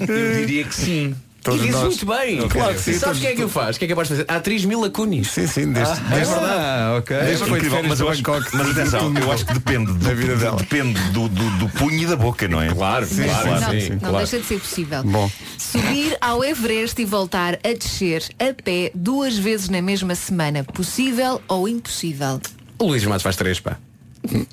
Eu 0.00 0.34
diria 0.40 0.64
que 0.64 0.74
sim. 0.74 1.14
E 1.54 1.58
diz 1.60 1.70
nós. 1.70 1.84
muito 1.84 2.06
bem. 2.06 2.38
Ok, 2.40 2.48
claro 2.60 2.74
que 2.74 2.80
sim. 2.80 2.98
Sabes 2.98 3.20
quem 3.20 3.30
é 3.30 3.34
que 3.34 3.44
o 3.44 3.48
faz? 3.48 3.78
Quem 3.78 3.86
é 3.86 3.88
que 3.88 3.94
vais 3.94 4.08
fazer? 4.08 4.24
A 4.28 4.36
atriz 4.36 4.64
Mila 4.64 4.90
Kunis. 4.90 5.30
Sim, 5.30 5.46
sim, 5.46 5.72
desde, 5.72 5.92
É 5.92 6.14
desde- 6.16 6.34
verdade. 6.34 6.98
ok. 6.98 7.16
Desde 7.18 7.36
foi 7.44 7.60
de 7.60 7.66
Incrível, 7.66 7.88
mas, 7.88 7.98
de 7.98 8.04
eu 8.04 8.08
acho, 8.10 8.22
Bangkok. 8.22 8.56
mas 8.56 8.70
atenção, 8.70 9.14
eu 9.16 9.32
acho 9.32 9.46
que 9.46 9.54
depende 9.54 9.86
do, 9.92 10.14
vida 10.14 10.36
dela. 10.36 10.56
depende 10.56 11.00
do, 11.12 11.28
do, 11.28 11.50
do 11.58 11.68
punho 11.70 12.02
e 12.02 12.06
da 12.06 12.16
boca, 12.16 12.46
não 12.48 12.60
é? 12.60 12.68
Claro, 12.68 13.06
claro, 13.06 13.60
não, 13.60 13.80
sim, 13.80 13.90
não 13.90 13.98
claro. 13.98 14.16
deixa 14.18 14.38
de 14.38 14.44
ser 14.46 14.60
possível. 14.60 15.02
Bom. 15.04 15.30
Subir 15.56 16.16
ao 16.20 16.44
Everest 16.44 17.00
e 17.00 17.04
voltar 17.04 17.54
a 17.64 17.72
descer 17.72 18.22
a 18.38 18.54
pé 18.62 18.90
duas 18.94 19.36
vezes 19.38 19.68
na 19.68 19.82
mesma 19.82 20.14
semana. 20.14 20.64
Possível 20.64 21.40
ou 21.48 21.68
impossível? 21.68 22.40
O 22.78 22.86
Luís 22.86 23.04
Matos 23.04 23.22
faz 23.22 23.36
três, 23.36 23.60
pá. 23.60 23.76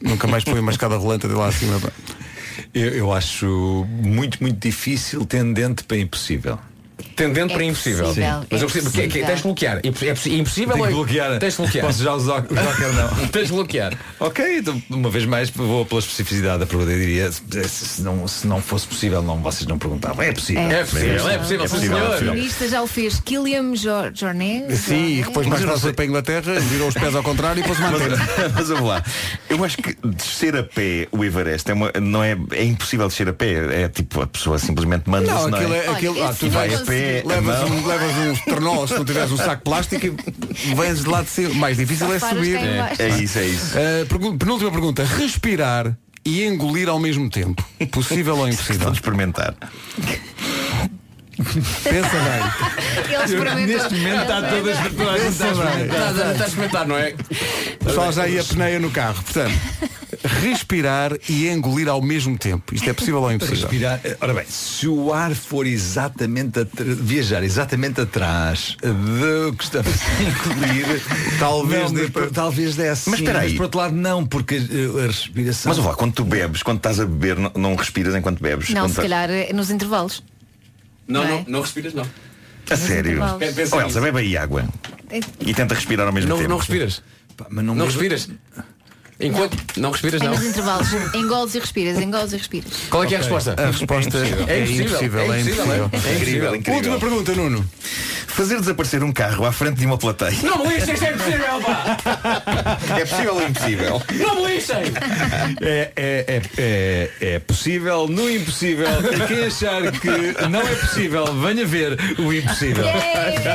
Nunca 0.02 0.28
mais 0.28 0.44
põe 0.44 0.60
uma 0.60 0.72
escada 0.72 0.96
rolante 0.98 1.28
de 1.28 1.34
lá 1.34 1.48
acima. 1.48 1.80
pá. 1.80 1.90
Eu, 2.74 2.90
eu 2.90 3.14
acho 3.14 3.86
muito, 4.02 4.38
muito 4.42 4.60
difícil, 4.60 5.26
tendente 5.26 5.84
para 5.84 5.98
impossível. 5.98 6.58
Tendente 7.16 7.52
É 7.54 7.56
para 7.56 7.64
impossível. 7.64 8.06
possível, 8.06 8.46
Mas 8.50 8.62
eu 8.62 8.68
é 8.68 8.72
percebo, 8.72 8.92
que, 8.92 8.98
que, 9.02 9.08
possível. 9.08 9.28
tens 9.28 9.38
de 9.38 9.44
bloquear. 9.44 9.78
É 9.78 9.88
é 9.88 10.38
impossível 10.38 10.74
Tenho 10.74 10.80
ou 10.80 10.88
que 10.88 10.92
é- 10.92 10.96
bloquear. 10.96 11.40
Tens 11.40 11.54
de 11.54 11.58
bloquear. 11.62 11.86
Posso 11.86 12.04
já 12.04 12.14
usar 12.14 12.34
o 12.40 12.42
Joker 12.42 12.94
não. 12.94 13.28
tens 13.28 13.48
de 13.48 13.54
bloquear. 13.54 13.94
Ok, 14.20 14.58
então, 14.58 14.82
uma 14.90 15.10
vez 15.10 15.26
mais 15.26 15.50
vou 15.50 15.86
pela 15.86 16.00
especificidade 16.00 16.60
da 16.60 16.66
pergunta 16.66 16.92
e 16.92 17.00
diria 17.00 17.32
se, 17.32 18.02
não, 18.02 18.28
se 18.28 18.48
não 18.48 18.62
fosse 18.62 18.88
possível, 18.88 19.22
não, 19.22 19.42
vocês 19.42 19.66
não 19.68 19.78
perguntavam. 19.78 20.24
É 20.24 20.32
possível. 20.32 20.62
É 20.64 20.84
possível, 20.84 21.30
é 21.30 21.38
possível, 21.38 21.68
senhor. 21.68 22.16
O 22.16 22.18
tenista 22.32 22.68
já 22.68 22.82
o 22.82 22.88
fez. 22.88 23.20
Killiam 23.20 23.76
Jor- 23.76 24.12
Jornet. 24.14 24.76
Sim, 24.76 25.20
e 25.20 25.24
depois 25.24 25.48
mais 25.48 25.64
foi 25.82 25.94
para 25.94 26.06
a 26.06 26.08
Inglaterra, 26.08 26.60
virou 26.60 26.88
os 26.88 26.94
pés 26.94 27.16
ao 27.16 27.24
contrário 27.24 27.62
e 27.62 27.68
pôs 27.68 27.78
uma 27.80 27.90
antena. 27.90 28.18
Mas, 28.38 28.54
mas 28.54 28.68
vamos 28.70 28.88
lá. 28.90 29.04
Eu 29.50 29.64
acho 29.64 29.78
que 29.78 29.96
descer 30.06 30.56
a 30.56 30.64
pé 30.64 31.08
o 31.12 31.24
Everest 31.24 31.70
é 31.70 31.74
uma, 31.74 31.92
não 32.02 32.24
é, 32.24 32.38
é 32.52 32.64
impossível 32.64 33.08
descer 33.08 33.28
a 33.30 33.34
pé. 33.34 33.84
É 33.84 33.90
tipo, 33.90 34.22
a 34.22 34.28
pessoa 34.28 34.58
simplesmente 34.60 35.10
manda-se. 35.10 35.34
Não, 35.34 35.50
Não, 35.50 35.58
aquilo 35.58 35.74
é? 35.74 35.86
é. 35.86 35.90
Aquilo, 35.90 36.24
ah, 36.24 36.34
tu 36.38 36.50
vai 36.50 36.70
vais 36.70 36.82
pé, 36.86 37.24
a 37.24 37.28
levas, 37.28 37.70
um, 37.70 37.88
levas 37.88 38.16
uns 38.16 38.42
ternós, 38.42 38.90
se 38.90 38.96
tu 38.96 39.06
tiveres 39.06 39.32
um 39.32 39.38
saco 39.38 39.64
plástico 39.64 40.06
e 40.06 40.76
vens 40.76 41.04
de 41.04 41.10
lá 41.10 41.22
de 41.22 41.30
cima. 41.30 41.54
Mais 41.56 41.78
difícil 41.78 42.14
é 42.14 42.20
subir. 42.20 42.60
baixo. 42.78 43.02
É 43.02 43.10
isso, 43.10 43.40
é 43.40 43.46
isso. 43.48 43.76
Uh, 43.78 44.38
penúltima 44.38 44.72
pergunta. 44.72 45.04
Respirar 45.04 45.98
e 46.26 46.44
engolir 46.44 46.90
ao 46.90 47.00
mesmo 47.00 47.30
tempo. 47.30 47.64
Possível 47.92 48.38
ou 48.38 48.48
impossível? 48.48 48.82
Vamos 48.82 48.98
experimentar. 48.98 49.56
Pensa 51.84 52.18
bem. 52.18 53.68
Neste 53.68 53.94
momento 53.96 54.22
está 54.22 54.42
todas 54.42 54.78
a 54.78 54.82
Pensa 54.84 55.54
bem. 55.54 55.86
Está 56.32 56.44
a 56.44 56.48
experimentar, 56.48 56.88
não 56.88 56.98
é? 56.98 57.14
Pessoal 57.84 58.12
já 58.12 58.28
ia 58.28 58.44
peneia 58.44 58.80
no 58.80 58.90
carro. 58.90 59.22
Portanto, 59.22 59.54
respirar 60.26 61.12
e 61.30 61.48
engolir 61.48 61.88
ao 61.88 62.02
mesmo 62.02 62.38
tempo. 62.38 62.74
Isto 62.76 62.90
é 62.90 62.94
possível 62.94 63.22
ou 63.22 63.32
impossível? 63.32 63.62
Respirar. 63.68 64.00
Ora 64.22 64.34
bem, 64.34 64.46
se 64.48 64.88
o 64.88 65.14
ar 65.14 65.34
for 65.36 65.66
exatamente 65.68 66.68
viajar 66.78 67.44
exatamente 67.44 68.02
atrás 68.02 68.76
do 68.82 69.54
que 69.54 69.64
estamos 69.64 69.92
a 69.92 70.24
engolir, 70.24 71.02
Talvez 71.40 71.92
não, 71.92 71.94
dê 72.02 72.10
para- 72.10 72.30
talvez 72.30 72.76
desse. 72.76 73.10
Mas 73.10 73.20
espera 73.20 73.40
aí. 73.40 73.50
Mas 73.50 73.58
por 73.58 73.64
outro 73.64 73.80
lado 73.80 73.96
não, 73.96 74.26
porque 74.26 74.56
eh, 74.56 75.04
a 75.04 75.08
respiração. 75.08 75.70
Mas 75.70 75.80
olha 75.80 75.90
lá, 75.90 75.96
quando 75.96 76.14
tu 76.14 76.24
bebes, 76.26 76.64
quando 76.64 76.78
estás 76.78 77.00
a 77.00 77.06
beber, 77.06 77.38
não, 77.38 77.52
não 77.56 77.76
respiras 77.76 78.16
enquanto 78.16 78.42
bebes. 78.42 78.70
Não, 78.70 78.88
se 78.90 78.96
tá- 78.96 79.02
calhar 79.02 79.30
eh, 79.30 79.52
nos 79.54 79.70
intervalos. 79.70 80.24
Não, 81.08 81.24
Não 81.24 81.30
é? 81.30 81.32
não, 81.38 81.46
não 81.48 81.62
respiras, 81.62 81.94
não. 81.94 82.06
A 82.70 82.76
sério. 82.76 83.20
pensar 83.56 83.78
Oh, 83.78 83.82
Elsa, 83.82 84.02
bebe 84.02 84.20
aí 84.20 84.36
água. 84.38 84.66
É- 85.12 85.20
E 85.40 85.54
tenta 85.54 85.76
respirar 85.76 86.08
ao 86.08 86.14
mesmo 86.14 86.30
Não, 86.30 86.38
tempo. 86.38 86.50
não 86.50 86.58
respiras. 86.58 87.04
Pá, 87.38 87.46
mas 87.50 87.64
não, 87.64 87.76
Não 87.76 87.86
respiras. 87.86 88.28
Enquanto. 89.20 89.58
Não 89.80 89.92
respiras, 89.92 90.22
É 90.22 90.26
não. 90.26 90.34
nos 90.34 90.44
intervalos. 90.46 90.88
Engoles 91.14 91.56
e 91.56 91.60
respiras, 91.60 92.00
engoles 92.02 92.34
e 92.34 92.38
respiras. 92.38 92.72
Qual 92.90 93.04
é 93.04 93.08
que 93.08 93.14
é 93.16 93.18
a 93.18 93.22
resposta? 93.22 93.56
A 93.58 93.66
resposta 93.68 94.18
É 94.18 94.22
é 94.22 94.64
impossível, 94.64 94.86
impossível. 94.86 95.20
É 95.20 95.24
é 95.38 95.40
impossível, 95.42 95.66
impossível. 95.66 95.90
é? 95.94 96.16
Incrível, 96.16 96.56
incrível. 96.56 96.76
Última 96.76 97.00
pergunta, 97.00 97.34
Nuno. 97.36 97.70
Fazer 98.36 98.60
desaparecer 98.60 99.02
um 99.02 99.14
carro 99.14 99.46
à 99.46 99.52
frente 99.52 99.78
de 99.78 99.86
uma 99.86 99.98
plateia. 99.98 100.36
Não 100.44 100.58
me 100.66 100.74
lixem, 100.76 100.94
isto 100.94 101.06
é 101.06 101.12
impossível, 101.14 101.62
pá! 101.62 102.78
É 103.00 103.06
possível 103.06 103.36
ou 103.36 103.44
impossível? 103.48 104.02
Não 104.20 104.36
me 104.36 104.54
lixem! 104.54 104.76
É, 105.62 105.92
é, 105.96 106.26
é, 106.28 106.42
é, 106.58 107.10
é 107.36 107.40
possível 107.40 108.08
no 108.10 108.30
impossível. 108.30 108.88
E 108.90 109.28
quem 109.28 109.46
achar 109.46 109.90
que 109.90 110.48
não 110.50 110.60
é 110.60 110.76
possível, 110.76 111.26
venha 111.34 111.66
ver 111.66 111.98
o 112.20 112.34
impossível. 112.34 112.84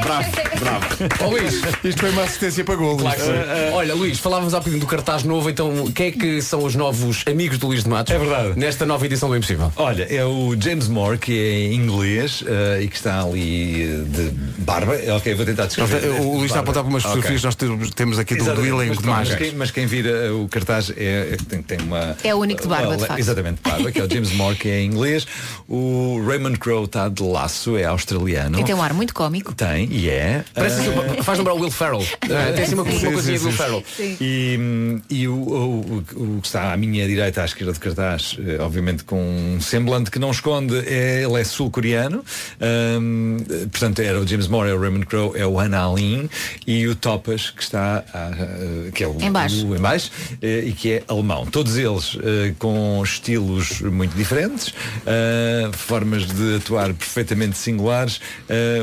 Bravo, 0.03 0.31
bravo. 0.59 0.87
Ó 1.24 1.28
Luís, 1.28 1.61
Isto 1.85 2.01
foi 2.01 2.11
uma 2.11 2.22
assistência 2.22 2.64
para 2.64 2.76
golo. 2.76 2.97
claro 2.99 3.16
que 3.18 3.22
sim. 3.26 3.33
Olha, 3.74 3.95
Luís, 3.95 4.18
falávamos 4.18 4.55
há 4.55 4.61
bocadinho 4.61 4.81
do 4.81 4.87
cartaz 4.87 5.24
novo, 5.24 5.51
então 5.51 5.93
quem 5.95 6.07
é 6.07 6.11
que 6.11 6.41
são 6.41 6.64
os 6.64 6.74
novos 6.74 7.22
amigos 7.26 7.59
do 7.59 7.66
Luís 7.66 7.85
de 7.85 7.91
Matos? 7.91 8.14
É 8.14 8.18
verdade. 8.18 8.59
Nesta 8.59 8.87
nova 8.87 9.05
edição 9.05 9.28
do 9.28 9.37
Impossível. 9.37 9.70
Olha, 9.76 10.05
é 10.05 10.24
o 10.24 10.57
James 10.59 10.89
Moore, 10.89 11.18
que 11.18 11.39
é 11.39 11.72
inglês 11.74 12.43
eh, 12.47 12.81
e 12.83 12.89
que 12.89 12.97
está 12.97 13.20
ali 13.22 13.83
eh, 13.83 14.05
de 14.09 14.31
barba. 14.73 14.95
É, 14.97 15.12
Ok, 15.12 15.35
vou 15.35 15.45
tentar 15.47 15.66
descrever. 15.66 16.09
O 16.21 16.35
Luís 16.37 16.45
está 16.47 16.59
a 16.59 16.62
apontar 16.62 16.83
para 16.83 16.91
umas 16.91 17.03
fotografias 17.03 17.41
que 17.41 17.47
nós 17.47 17.91
temos- 17.95 18.18
aqui 18.18 18.35
do, 18.37 18.45
do 18.55 18.64
elenco 18.64 18.89
mas, 18.89 18.97
de 18.97 19.03
pronto, 19.03 19.16
mas, 19.18 19.35
quem, 19.35 19.53
mas 19.55 19.71
quem 19.71 19.87
vira 19.87 20.35
o 20.35 20.49
cartaz 20.49 20.91
é, 20.97 21.31
é 21.33 21.37
que 21.37 21.45
tem, 21.45 21.62
tem 21.62 21.79
uma. 21.81 22.16
É 22.25 22.35
o 22.35 22.39
único 22.39 22.62
de 22.62 22.68
barba, 22.68 22.97
de 22.97 23.07
facto. 23.07 23.18
Exatamente, 23.21 23.61
barba, 23.62 23.91
que 23.93 24.01
é 24.01 24.05
o 24.05 24.09
James 24.12 24.33
Moore, 24.33 24.57
que 24.57 24.68
é 24.68 24.83
inglês. 24.83 25.27
O 25.68 26.23
Raymond 26.27 26.59
Crowe 26.59 26.85
está 26.85 27.09
de 27.09 27.23
laço, 27.23 27.77
é 27.77 27.85
australiano. 27.85 28.59
E 28.61 28.64
tem 28.64 28.75
um 28.75 28.83
ar 28.83 28.93
muito 28.95 29.14
cómico. 29.14 29.55
Tem, 29.55 29.89
e 29.91 30.09
é. 30.09 30.45
Parece 30.55 30.81
assim, 30.81 31.23
faz 31.23 31.39
lembrar 31.39 31.55
o 31.55 31.61
Will 31.61 31.71
Ferrell. 31.71 32.05
Ah, 32.23 32.53
Tem 32.55 32.64
assim 32.64 32.75
uma, 32.75 32.83
uma 32.83 32.93
Sim, 32.93 33.12
coisinha 33.12 33.39
sim, 33.39 33.45
do 33.45 33.51
Will 33.51 33.53
sim. 33.53 33.57
Ferrell. 33.59 33.85
E, 34.21 35.01
e 35.11 35.29
o, 35.29 35.35
o- 35.35 36.05
o- 36.14 36.37
o 36.37 36.41
que 36.41 36.47
está 36.47 36.73
à 36.73 36.77
minha 36.77 37.07
direita, 37.07 37.43
à 37.43 37.45
esquerda 37.45 37.73
de 37.73 37.81
cartaz, 37.81 38.37
eh, 38.39 38.59
obviamente 38.61 39.05
com 39.05 39.21
um 39.21 39.61
semblante 39.61 40.11
que 40.11 40.18
não 40.18 40.31
esconde, 40.31 40.77
é, 40.87 41.23
ele 41.23 41.41
é 41.41 41.45
sul-coreano. 41.45 42.25
Eh, 42.61 42.99
portanto, 43.71 44.01
era 44.01 44.21
o 44.21 44.27
James 44.27 44.49
Moore, 44.49 44.59
é 44.66 44.74
o 44.74 44.80
Raymond 44.80 45.06
Crowe, 45.06 45.38
é 45.38 45.46
o 45.46 45.58
Han 45.58 45.76
Alin 45.76 46.28
e 46.66 46.86
o 46.86 46.94
Topas, 46.94 47.50
que 47.50 47.62
está 47.62 48.04
ah, 48.12 48.30
ah, 48.32 48.90
que 48.92 49.04
é 49.04 49.06
o, 49.06 49.16
o 49.16 49.22
em 49.22 49.30
baixo, 49.30 50.11
eh, 50.42 50.64
e 50.66 50.72
que 50.72 50.92
é 50.92 51.04
alemão. 51.08 51.46
Todos 51.46 51.76
eles 51.76 52.16
eh, 52.22 52.54
com 52.58 53.02
estilos 53.02 53.80
muito 53.80 54.16
diferentes, 54.16 54.74
ah, 55.06 55.70
formas 55.72 56.26
de 56.26 56.56
atuar 56.56 56.92
perfeitamente 56.94 57.56
singulares. 57.56 58.20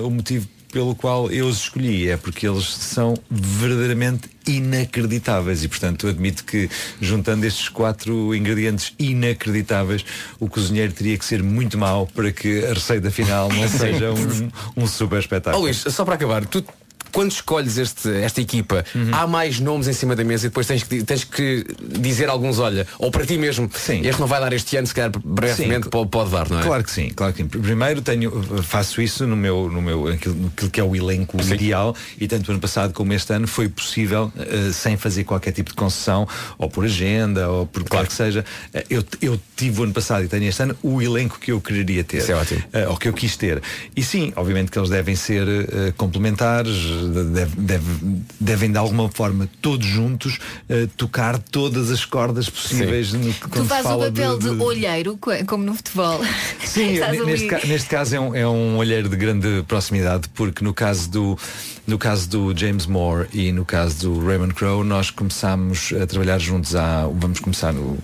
O 0.03 0.09
motivo 0.09 0.47
pelo 0.77 0.93
qual 0.93 1.31
eu 1.31 1.47
os 1.47 1.61
escolhi. 1.61 2.07
É 2.07 2.17
porque 2.17 2.47
eles 2.47 2.67
são 2.67 3.15
verdadeiramente 3.31 4.29
inacreditáveis. 4.45 5.63
E 5.63 5.67
portanto 5.67 6.07
admito 6.07 6.43
que 6.43 6.69
juntando 7.01 7.47
estes 7.47 7.67
quatro 7.67 8.35
ingredientes 8.35 8.93
inacreditáveis 8.99 10.05
o 10.39 10.47
cozinheiro 10.47 10.93
teria 10.93 11.17
que 11.17 11.25
ser 11.25 11.41
muito 11.41 11.79
mau 11.79 12.05
para 12.05 12.31
que 12.31 12.63
a 12.63 12.75
receita 12.75 13.09
final 13.09 13.49
não 13.49 13.65
seja 13.67 14.11
um, 14.11 14.83
um 14.83 14.87
super 14.87 15.17
espetáculo. 15.17 15.63
Luís, 15.63 15.77
só 15.77 16.05
para 16.05 16.13
acabar, 16.13 16.45
tu 16.45 16.63
quando 17.11 17.31
escolhes 17.31 17.77
este, 17.77 18.09
esta 18.21 18.41
equipa, 18.41 18.83
Uhum. 18.95 19.09
há 19.13 19.27
mais 19.27 19.59
nomes 19.59 19.87
em 19.87 19.93
cima 19.93 20.15
da 20.15 20.23
mesa 20.23 20.45
e 20.47 20.49
depois 20.49 20.65
tens 20.67 20.83
que, 20.83 21.03
tens 21.03 21.23
que 21.23 21.65
dizer 21.99 22.29
alguns, 22.29 22.59
olha, 22.59 22.85
ou 22.99 23.11
para 23.11 23.25
ti 23.25 23.37
mesmo, 23.37 23.69
Sim. 23.73 24.01
este 24.05 24.19
não 24.19 24.27
vai 24.27 24.39
dar 24.39 24.51
este 24.53 24.75
ano, 24.77 24.87
se 24.87 24.93
calhar 24.93 25.11
brevemente 25.23 25.85
Sim. 25.85 25.89
pode, 25.89 26.09
pode 26.09 26.31
dar, 26.31 26.49
não 26.49 26.59
é? 26.59 26.63
Claro 26.63 26.83
que 26.83 26.91
sim, 26.91 27.09
claro 27.15 27.33
que 27.33 27.41
sim. 27.43 27.47
Primeiro 27.47 28.01
tenho, 28.01 28.31
faço 28.63 29.01
isso 29.01 29.25
no 29.27 29.35
meu, 29.35 29.69
no 29.71 29.81
meu 29.81 30.07
aquilo, 30.07 30.35
naquilo 30.35 30.69
que 30.71 30.79
é 30.79 30.83
o 30.83 30.95
elenco 30.95 31.37
ideal 31.41 31.95
e 32.19 32.27
tanto 32.27 32.51
ano 32.51 32.59
passado 32.59 32.93
como 32.93 33.13
este 33.13 33.31
ano 33.33 33.47
foi 33.47 33.67
possível, 33.69 34.31
eh, 34.37 34.71
sem 34.73 34.97
fazer 34.97 35.23
qualquer 35.23 35.51
tipo 35.51 35.69
de 35.69 35.75
concessão, 35.75 36.27
ou 36.57 36.69
por 36.69 36.85
agenda, 36.85 37.49
ou 37.49 37.65
por 37.65 37.83
claro 37.83 38.07
que 38.07 38.13
seja. 38.13 38.43
Eh, 38.73 38.85
eu, 38.89 39.03
eu 39.21 39.39
tive 39.55 39.81
o 39.81 39.83
ano 39.83 39.93
passado 39.93 40.23
e 40.25 40.27
tenho 40.27 40.45
este 40.45 40.63
ano 40.63 40.75
o 40.81 41.01
elenco 41.01 41.39
que 41.39 41.51
eu 41.51 41.59
quereria 41.61 42.03
ter. 42.03 42.17
Isso 42.17 42.31
é 42.31 42.35
ótimo. 42.35 42.63
eh, 42.73 42.87
ou 42.87 42.97
que 42.97 43.07
eu 43.07 43.13
quis 43.13 43.35
ter. 43.35 43.61
E 43.95 44.03
sim, 44.03 44.31
obviamente 44.35 44.71
que 44.71 44.77
eles 44.79 44.89
devem 44.89 45.15
ser 45.15 45.47
eh, 45.47 45.93
complementares, 45.95 46.75
deve- 47.01 47.55
deve- 47.61 48.21
devem 48.39 48.71
de 48.71 48.77
alguma 48.77 49.09
forma, 49.09 49.49
todos 49.61 49.85
juntos, 49.85 50.39
eh, 50.69 50.87
tocar 50.97 51.37
todas 51.39 51.91
as 51.91 52.05
cordas 52.05 52.49
possíveis. 52.49 53.13
No, 53.13 53.33
Tu 53.33 53.49
quando 53.49 53.63
se 53.63 53.69
fazes 53.69 53.91
o 53.91 53.99
papel 53.99 54.37
de, 54.39 54.49
de- 54.55 54.61
olheiro, 54.63 55.17
co- 55.17 55.31
como 55.45 55.63
no 55.63 55.73
futebol. 55.73 56.19
Sim, 56.65 56.99
neste, 57.25 57.47
ca- 57.47 57.61
neste 57.65 57.89
caso 57.89 58.15
é 58.15 58.19
um, 58.19 58.35
é 58.35 58.47
um 58.47 58.77
olheiro 58.77 59.09
de 59.09 59.15
grande 59.15 59.63
proximidade, 59.67 60.27
porque 60.33 60.63
no 60.63 60.73
caso 60.73 61.09
do 61.09 61.37
no 61.85 61.97
caso 61.97 62.29
do 62.29 62.53
James 62.57 62.85
Moore 62.85 63.27
e 63.33 63.51
no 63.53 63.63
caso 63.63 63.99
do 64.09 64.25
Raymond 64.25 64.53
Crowe, 64.53 64.83
nós 64.85 65.09
começámos 65.09 65.93
a 66.01 66.05
trabalhar 66.05 66.37
juntos 66.37 66.75
há. 66.75 67.07
Vamos 67.13 67.39
começar 67.39 67.71
no. 67.71 67.97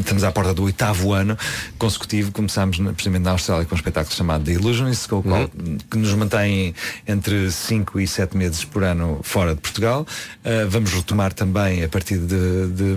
estamos 0.00 0.22
à 0.24 0.30
porta 0.32 0.52
do 0.52 0.64
oitavo 0.64 1.12
ano 1.12 1.36
consecutivo. 1.78 2.30
Começámos 2.32 2.76
precisamente 2.78 3.22
na 3.22 3.30
Austrália 3.30 3.64
com 3.64 3.74
um 3.74 3.78
espetáculo 3.78 4.14
chamado 4.14 4.44
The 4.44 4.52
Illusionist, 4.52 5.08
com 5.08 5.20
o 5.20 5.22
qual, 5.22 5.48
que 5.90 5.96
nos 5.96 6.12
mantém 6.14 6.74
entre 7.08 7.50
5 7.52 8.00
e 8.00 8.06
7 8.06 8.36
meses 8.36 8.64
por 8.64 8.82
ano 8.84 9.20
fora 9.22 9.54
de 9.54 9.60
Portugal. 9.60 10.06
Uh, 10.44 10.68
vamos 10.68 10.92
retomar 10.92 11.32
também 11.32 11.84
a 11.84 11.88
partir 11.88 12.18
de, 12.18 12.66
de, 12.68 12.94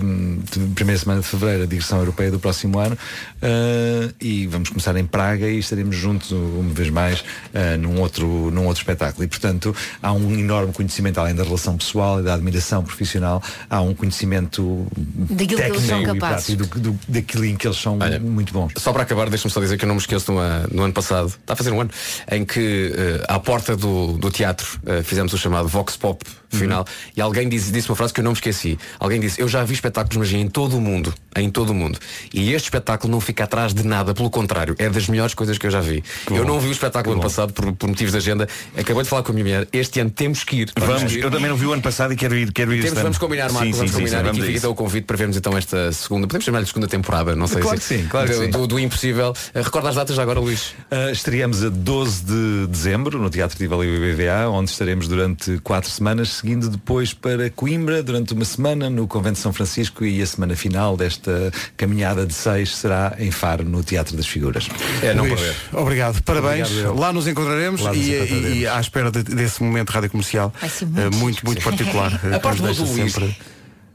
de 0.50 0.74
primeira 0.74 0.98
semana 0.98 1.20
de 1.20 1.26
fevereiro 1.26 1.62
a 1.64 1.66
digressão 1.66 1.98
europeia 1.98 2.30
do 2.30 2.38
próximo 2.38 2.78
ano 2.78 2.96
uh, 3.42 4.14
e 4.20 4.46
vamos 4.46 4.68
começar 4.68 4.96
em 4.96 5.04
Praga 5.06 5.46
e 5.48 5.58
estaremos 5.58 5.96
juntos 5.96 6.30
uma 6.32 6.72
vez 6.74 6.90
mais 6.90 7.20
uh, 7.20 7.76
num, 7.78 8.00
outro, 8.00 8.50
num 8.50 8.66
outro 8.66 8.80
espetáculo. 8.82 9.24
E 9.24 9.28
portanto 9.28 9.74
há 10.02 10.12
um 10.12 10.32
enorme 10.32 10.72
conhecimento, 10.72 11.18
além 11.18 11.34
da 11.34 11.44
relação 11.44 11.76
pessoal 11.76 12.20
e 12.20 12.22
da 12.22 12.34
admiração 12.34 12.82
profissional, 12.82 13.42
há 13.68 13.80
um 13.80 13.94
conhecimento 13.94 14.86
Daquilo 15.30 15.60
que 15.60 15.66
eles 15.68 15.82
são 15.82 15.98
técnico 15.98 16.16
e 16.16 16.20
capazes. 16.20 16.54
prático 16.54 16.78
do, 16.80 16.92
do, 16.92 16.98
daquilo 17.08 17.44
em 17.44 17.56
que 17.56 17.66
eles 17.66 17.76
são 17.78 17.98
muito 18.22 18.52
bons. 18.52 18.72
Só 18.78 18.92
para 18.92 19.02
acabar, 19.02 19.28
deixa-me 19.28 19.52
só 19.52 19.60
dizer 19.60 19.76
que 19.76 19.84
eu 19.84 19.88
não 19.88 19.94
me 19.94 20.00
esqueço 20.00 20.32
no, 20.32 20.38
ano- 20.38 20.68
no 20.72 20.82
ano 20.82 20.92
passado, 20.92 21.26
está 21.28 21.52
a 21.52 21.56
fazer 21.56 21.70
um 21.70 21.80
ano, 21.80 21.90
em 22.30 22.44
que 22.44 22.92
eh, 22.96 23.24
à 23.28 23.38
porta 23.38 23.76
do, 23.76 24.14
do 24.18 24.30
teatro 24.30 24.45
eh, 24.86 25.02
fizemos 25.02 25.32
o 25.32 25.38
chamado 25.38 25.68
Vox 25.68 25.96
Pop 25.96 26.22
final 26.50 26.84
e 27.16 27.20
alguém 27.20 27.48
disse, 27.48 27.70
disse 27.70 27.88
uma 27.88 27.96
frase 27.96 28.12
que 28.12 28.20
eu 28.20 28.24
não 28.24 28.32
me 28.32 28.36
esqueci. 28.36 28.78
Alguém 28.98 29.20
disse, 29.20 29.40
eu 29.40 29.48
já 29.48 29.64
vi 29.64 29.74
espetáculos 29.74 30.12
de 30.12 30.18
magia 30.18 30.38
em 30.38 30.48
todo 30.48 30.76
o 30.76 30.80
mundo, 30.80 31.12
em 31.36 31.50
todo 31.50 31.70
o 31.70 31.74
mundo. 31.74 31.98
E 32.32 32.52
este 32.52 32.66
espetáculo 32.66 33.10
não 33.10 33.20
fica 33.20 33.44
atrás 33.44 33.74
de 33.74 33.84
nada, 33.84 34.14
pelo 34.14 34.30
contrário, 34.30 34.74
é 34.78 34.88
das 34.88 35.08
melhores 35.08 35.34
coisas 35.34 35.58
que 35.58 35.66
eu 35.66 35.70
já 35.70 35.80
vi. 35.80 36.02
eu 36.30 36.38
bom. 36.38 36.44
não 36.44 36.60
vi 36.60 36.68
o 36.68 36.72
espetáculo 36.72 37.14
ano 37.14 37.22
passado 37.22 37.52
por, 37.52 37.72
por 37.72 37.88
motivos 37.88 38.12
de 38.12 38.18
agenda. 38.18 38.48
Acabei 38.76 39.02
de 39.02 39.08
falar 39.08 39.22
com 39.22 39.32
a 39.32 39.34
minha 39.34 39.44
mulher, 39.44 39.68
este 39.72 40.00
ano 40.00 40.10
temos 40.10 40.44
que 40.44 40.56
ir. 40.62 40.72
Vamos, 40.76 41.12
ir. 41.12 41.20
eu 41.20 41.30
também 41.30 41.48
não 41.48 41.56
vi 41.56 41.66
o 41.66 41.72
ano 41.72 41.82
passado 41.82 42.12
e 42.12 42.16
quero 42.16 42.36
ir, 42.36 42.52
quero 42.52 42.72
ir 42.72 42.82
Temos, 42.82 43.00
vamos 43.00 43.18
combinar, 43.18 43.52
Marco, 43.52 43.66
Sim, 43.66 43.72
vamos 43.72 43.90
sim, 43.90 43.96
sim, 43.96 44.02
combinar 44.02 44.22
sim, 44.22 44.28
aqui 44.28 44.38
vamos 44.38 44.42
a 44.42 44.46
fica 44.46 44.58
então 44.58 44.70
o 44.70 44.74
convite 44.74 45.04
para 45.04 45.16
vermos 45.16 45.36
então 45.36 45.56
esta 45.56 45.92
segunda, 45.92 46.26
podemos 46.26 46.44
chamar-lhe 46.44 46.66
segunda 46.66 46.86
temporada, 46.86 47.34
não 47.34 47.46
sei 47.46 47.62
Claro 47.62 47.80
se 47.80 47.94
que 47.94 48.02
sim, 48.02 48.08
claro 48.08 48.28
que 48.28 48.34
do, 48.34 48.44
sim. 48.44 48.50
Do, 48.50 48.66
do 48.66 48.78
impossível. 48.78 49.30
Uh, 49.54 49.62
recorda 49.62 49.88
as 49.88 49.94
datas 49.94 50.16
já 50.16 50.22
agora, 50.22 50.40
Luís. 50.40 50.74
Uh, 50.90 51.10
estreamos 51.12 51.64
a 51.64 51.68
12 51.68 52.24
de 52.24 52.66
dezembro 52.68 53.18
no 53.18 53.30
Teatro 53.30 53.56
Tivoli 53.56 53.86
BBVA, 53.86 54.48
onde 54.48 54.70
estaremos 54.70 55.08
durante 55.08 55.58
quatro 55.60 55.90
semanas, 55.90 56.42
seguindo 56.46 56.68
depois 56.70 57.12
para 57.12 57.50
Coimbra 57.50 58.04
durante 58.04 58.32
uma 58.32 58.44
semana 58.44 58.88
no 58.88 59.08
Convento 59.08 59.34
de 59.34 59.40
São 59.40 59.52
Francisco 59.52 60.04
e 60.04 60.22
a 60.22 60.26
semana 60.26 60.54
final 60.54 60.96
desta 60.96 61.52
caminhada 61.76 62.24
de 62.24 62.32
seis 62.32 62.76
será 62.76 63.16
em 63.18 63.32
Faro, 63.32 63.64
no 63.64 63.82
Teatro 63.82 64.16
das 64.16 64.28
Figuras. 64.28 64.68
É, 65.02 65.12
Luís, 65.12 65.40
Obrigado, 65.72 66.22
parabéns. 66.22 66.70
Obrigado. 66.70 67.00
Lá 67.00 67.12
nos 67.12 67.26
encontraremos, 67.26 67.80
Lá 67.80 67.92
nos 67.92 67.98
e, 68.06 68.14
encontraremos. 68.14 68.56
e 68.58 68.64
à 68.68 68.78
espera 68.80 69.10
de- 69.10 69.24
desse 69.24 69.60
momento 69.60 69.90
rádio 69.90 70.08
comercial 70.08 70.54
Vai 70.60 70.70
ser 70.70 70.84
eh, 70.84 70.88
muito 71.10 71.16
muito, 71.16 71.44
muito 71.44 71.62
particular. 71.64 72.12
eh, 72.30 72.36
A 72.36 72.38
parte 72.38 72.62
do 72.62 72.66
Luís 72.68 73.12
sempre- 73.12 73.36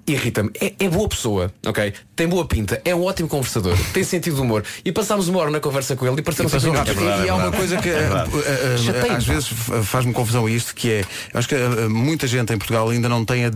irrita-me. 0.07 0.49
É, 0.59 0.73
é 0.79 0.89
boa 0.89 1.07
pessoa, 1.07 1.51
ok? 1.65 1.93
Tem 2.15 2.27
boa 2.27 2.45
pinta, 2.45 2.81
é 2.85 2.93
um 2.95 3.03
ótimo 3.03 3.27
conversador, 3.29 3.75
tem 3.93 4.03
sentido 4.03 4.35
de 4.35 4.41
humor. 4.41 4.63
E 4.85 4.91
passámos 4.91 5.27
uma 5.27 5.39
hora 5.39 5.49
na 5.51 5.59
conversa 5.59 5.95
com 5.95 6.05
ele 6.05 6.17
e 6.17 6.21
E 6.21 6.33
cinco 6.33 6.71
rápido. 6.75 7.01
minutos. 7.01 7.25
e 7.25 7.29
há 7.29 7.35
uma 7.35 7.51
coisa 7.51 7.77
que 7.77 7.89
eh, 7.89 8.77
Chateia-me, 8.85 9.15
às 9.17 9.25
vezes 9.25 9.49
faz-me 9.83 10.13
confusão 10.13 10.47
isto, 10.47 10.73
que 10.75 10.89
é, 10.91 10.99
eu 11.33 11.39
acho 11.39 11.47
que 11.47 11.55
eh, 11.55 11.87
muita 11.89 12.27
gente 12.27 12.53
em 12.53 12.57
Portugal 12.57 12.89
ainda 12.89 13.07
não 13.09 13.23
tem 13.25 13.45
a, 13.45 13.49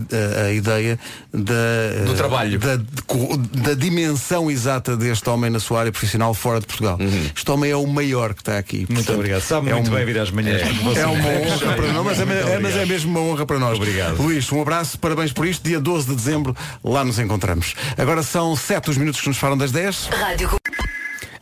a- 0.46 0.52
ideia 0.52 0.98
da, 1.32 2.04
Do 2.06 2.14
trabalho. 2.14 2.58
Da, 2.58 2.76
da 2.76 3.74
dimensão 3.74 4.50
exata 4.50 4.96
deste 4.96 5.28
homem 5.28 5.50
na 5.50 5.60
sua 5.60 5.80
área 5.80 5.92
profissional 5.92 6.32
fora 6.34 6.60
de 6.60 6.66
Portugal. 6.66 6.98
Este 7.34 7.50
homem 7.50 7.70
é 7.70 7.76
o 7.76 7.86
maior 7.86 8.34
que 8.34 8.40
está 8.42 8.58
aqui. 8.58 8.78
Muito 8.78 8.94
Portanto, 8.94 9.14
obrigado. 9.16 9.40
Sabe 9.42 9.70
é 9.70 9.74
muito 9.74 9.90
um- 9.90 9.94
bem 9.94 10.04
vir 10.04 10.18
às 10.18 10.30
manhãs. 10.30 10.62
você 10.82 11.00
É 11.00 11.06
uma 11.06 11.28
honra 11.28 11.74
para 11.74 11.92
nós, 11.92 12.04
mas 12.04 12.18
é, 12.20 12.54
é- 12.54 12.58
mas 12.58 12.76
é 12.76 12.86
mesmo 12.86 13.10
uma 13.10 13.20
honra 13.20 13.46
para 13.46 13.58
nós. 13.58 13.76
Obrigado. 13.76 14.16
Luís, 14.22 14.50
um 14.52 14.60
abraço, 14.62 14.98
parabéns 14.98 15.32
por 15.32 15.46
isto. 15.46 15.62
Dia 15.62 15.80
12 15.80 16.08
de 16.08 16.14
dezembro, 16.14 16.35
lá 16.82 17.04
nos 17.04 17.18
encontramos. 17.18 17.74
Agora 17.96 18.22
são 18.22 18.56
7 18.56 18.90
os 18.90 18.96
minutos 18.96 19.20
que 19.20 19.28
nos 19.28 19.38
falam 19.38 19.56
das 19.56 19.72
10. 19.72 20.06
Rádio 20.06 20.48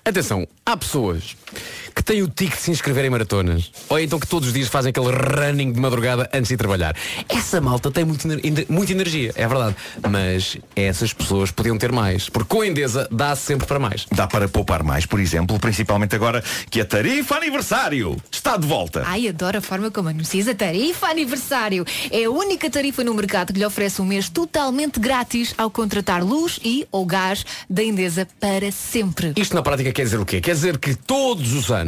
Atenção, 0.04 0.46
há 0.66 0.76
pessoas 0.76 1.34
que 1.94 2.02
têm 2.02 2.22
o 2.22 2.28
tique 2.28 2.56
de 2.56 2.62
se 2.62 2.70
inscrever 2.70 3.04
em 3.04 3.10
maratonas 3.10 3.70
ou 3.88 3.98
então 3.98 4.18
que 4.18 4.26
todos 4.26 4.48
os 4.48 4.54
dias 4.54 4.68
fazem 4.68 4.90
aquele 4.90 5.10
running 5.10 5.72
de 5.72 5.80
madrugada 5.80 6.28
antes 6.32 6.48
de 6.48 6.54
ir 6.54 6.56
trabalhar. 6.56 6.96
Essa 7.28 7.60
malta 7.60 7.90
tem 7.90 8.04
muito, 8.04 8.26
muita 8.68 8.92
energia, 8.92 9.32
é 9.34 9.46
verdade. 9.46 9.76
Mas 10.08 10.56
essas 10.74 11.12
pessoas 11.12 11.50
podiam 11.50 11.76
ter 11.78 11.92
mais. 11.92 12.28
Porque 12.28 12.48
com 12.48 12.62
a 12.62 12.66
Endesa 12.66 13.08
dá 13.10 13.34
sempre 13.36 13.66
para 13.66 13.78
mais. 13.78 14.06
Dá 14.12 14.26
para 14.26 14.48
poupar 14.48 14.82
mais, 14.82 15.06
por 15.06 15.20
exemplo, 15.20 15.58
principalmente 15.58 16.14
agora 16.14 16.42
que 16.70 16.80
a 16.80 16.84
tarifa 16.84 17.36
aniversário 17.36 18.16
está 18.30 18.56
de 18.56 18.66
volta. 18.66 19.02
Ai, 19.06 19.28
adoro 19.28 19.58
a 19.58 19.60
forma 19.60 19.90
como 19.90 20.08
anuncias 20.08 20.48
a 20.48 20.54
tarifa 20.54 21.06
aniversário. 21.06 21.84
É 22.10 22.24
a 22.24 22.30
única 22.30 22.70
tarifa 22.70 23.04
no 23.04 23.14
mercado 23.14 23.52
que 23.52 23.58
lhe 23.58 23.66
oferece 23.66 24.00
um 24.00 24.04
mês 24.04 24.28
totalmente 24.28 24.98
grátis 24.98 25.54
ao 25.56 25.70
contratar 25.70 26.24
luz 26.24 26.58
e 26.64 26.86
ou 26.90 27.04
gás 27.04 27.44
da 27.68 27.82
Endesa 27.82 28.26
para 28.40 28.70
sempre. 28.72 29.32
Isto 29.36 29.54
na 29.54 29.62
prática 29.62 29.92
quer 29.92 30.04
dizer 30.04 30.20
o 30.20 30.26
quê? 30.26 30.40
Quer 30.40 30.54
dizer 30.54 30.78
que 30.78 30.94
todos 30.94 31.52
os 31.52 31.70
anos, 31.70 31.83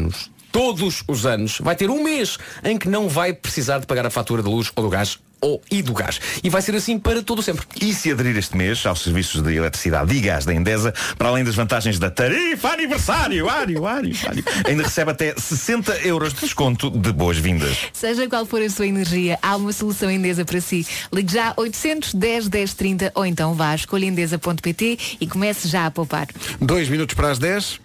todos 0.56 1.04
os 1.06 1.26
anos, 1.26 1.58
vai 1.60 1.76
ter 1.76 1.90
um 1.90 2.02
mês 2.02 2.38
em 2.64 2.78
que 2.78 2.88
não 2.88 3.10
vai 3.10 3.34
precisar 3.34 3.78
de 3.78 3.86
pagar 3.86 4.06
a 4.06 4.10
fatura 4.10 4.42
da 4.42 4.48
luz 4.48 4.72
ou 4.74 4.84
do 4.84 4.88
gás 4.88 5.18
ou 5.38 5.62
e 5.70 5.82
do 5.82 5.92
gás. 5.92 6.18
E 6.42 6.48
vai 6.48 6.62
ser 6.62 6.74
assim 6.74 6.98
para 6.98 7.22
todo 7.22 7.40
o 7.40 7.42
sempre. 7.42 7.66
E 7.80 7.92
se 7.92 8.10
aderir 8.10 8.36
este 8.36 8.56
mês 8.56 8.84
aos 8.86 9.02
serviços 9.02 9.42
de 9.42 9.54
eletricidade 9.54 10.14
e 10.14 10.20
gás 10.20 10.44
da 10.44 10.54
Endesa, 10.54 10.94
para 11.18 11.28
além 11.28 11.44
das 11.44 11.54
vantagens 11.54 11.98
da 11.98 12.10
tarifa 12.10 12.70
aniversário, 12.70 13.48
ário, 13.48 13.86
ário, 13.86 14.16
ário, 14.26 14.44
ainda 14.66 14.82
recebe 14.82 15.10
até 15.10 15.34
60 15.36 15.92
euros 16.06 16.32
de 16.32 16.40
desconto 16.40 16.90
de 16.90 17.12
boas-vindas. 17.12 17.76
Seja 17.92 18.26
qual 18.26 18.46
for 18.46 18.62
a 18.62 18.70
sua 18.70 18.86
energia, 18.86 19.38
há 19.42 19.56
uma 19.56 19.72
solução 19.72 20.10
Endesa 20.10 20.44
para 20.44 20.60
si. 20.60 20.86
Ligue 21.12 21.34
já 21.34 21.52
810 21.56 22.48
1030 22.48 23.12
ou 23.14 23.26
então 23.26 23.54
vá 23.54 23.72
a 23.72 23.74
escolhaendesa.pt 23.74 24.98
e 25.20 25.26
comece 25.26 25.68
já 25.68 25.86
a 25.86 25.90
poupar. 25.90 26.28
Dois 26.60 26.88
minutos 26.88 27.14
para 27.14 27.30
as 27.30 27.38
10. 27.38 27.80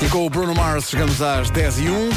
E 0.00 0.08
com 0.08 0.26
o 0.26 0.30
Bruno 0.30 0.54
Mars 0.54 0.90
chegamos 0.90 1.20
às 1.22 1.50
10 1.50 1.78
e 1.80 1.88
1. 1.88 2.10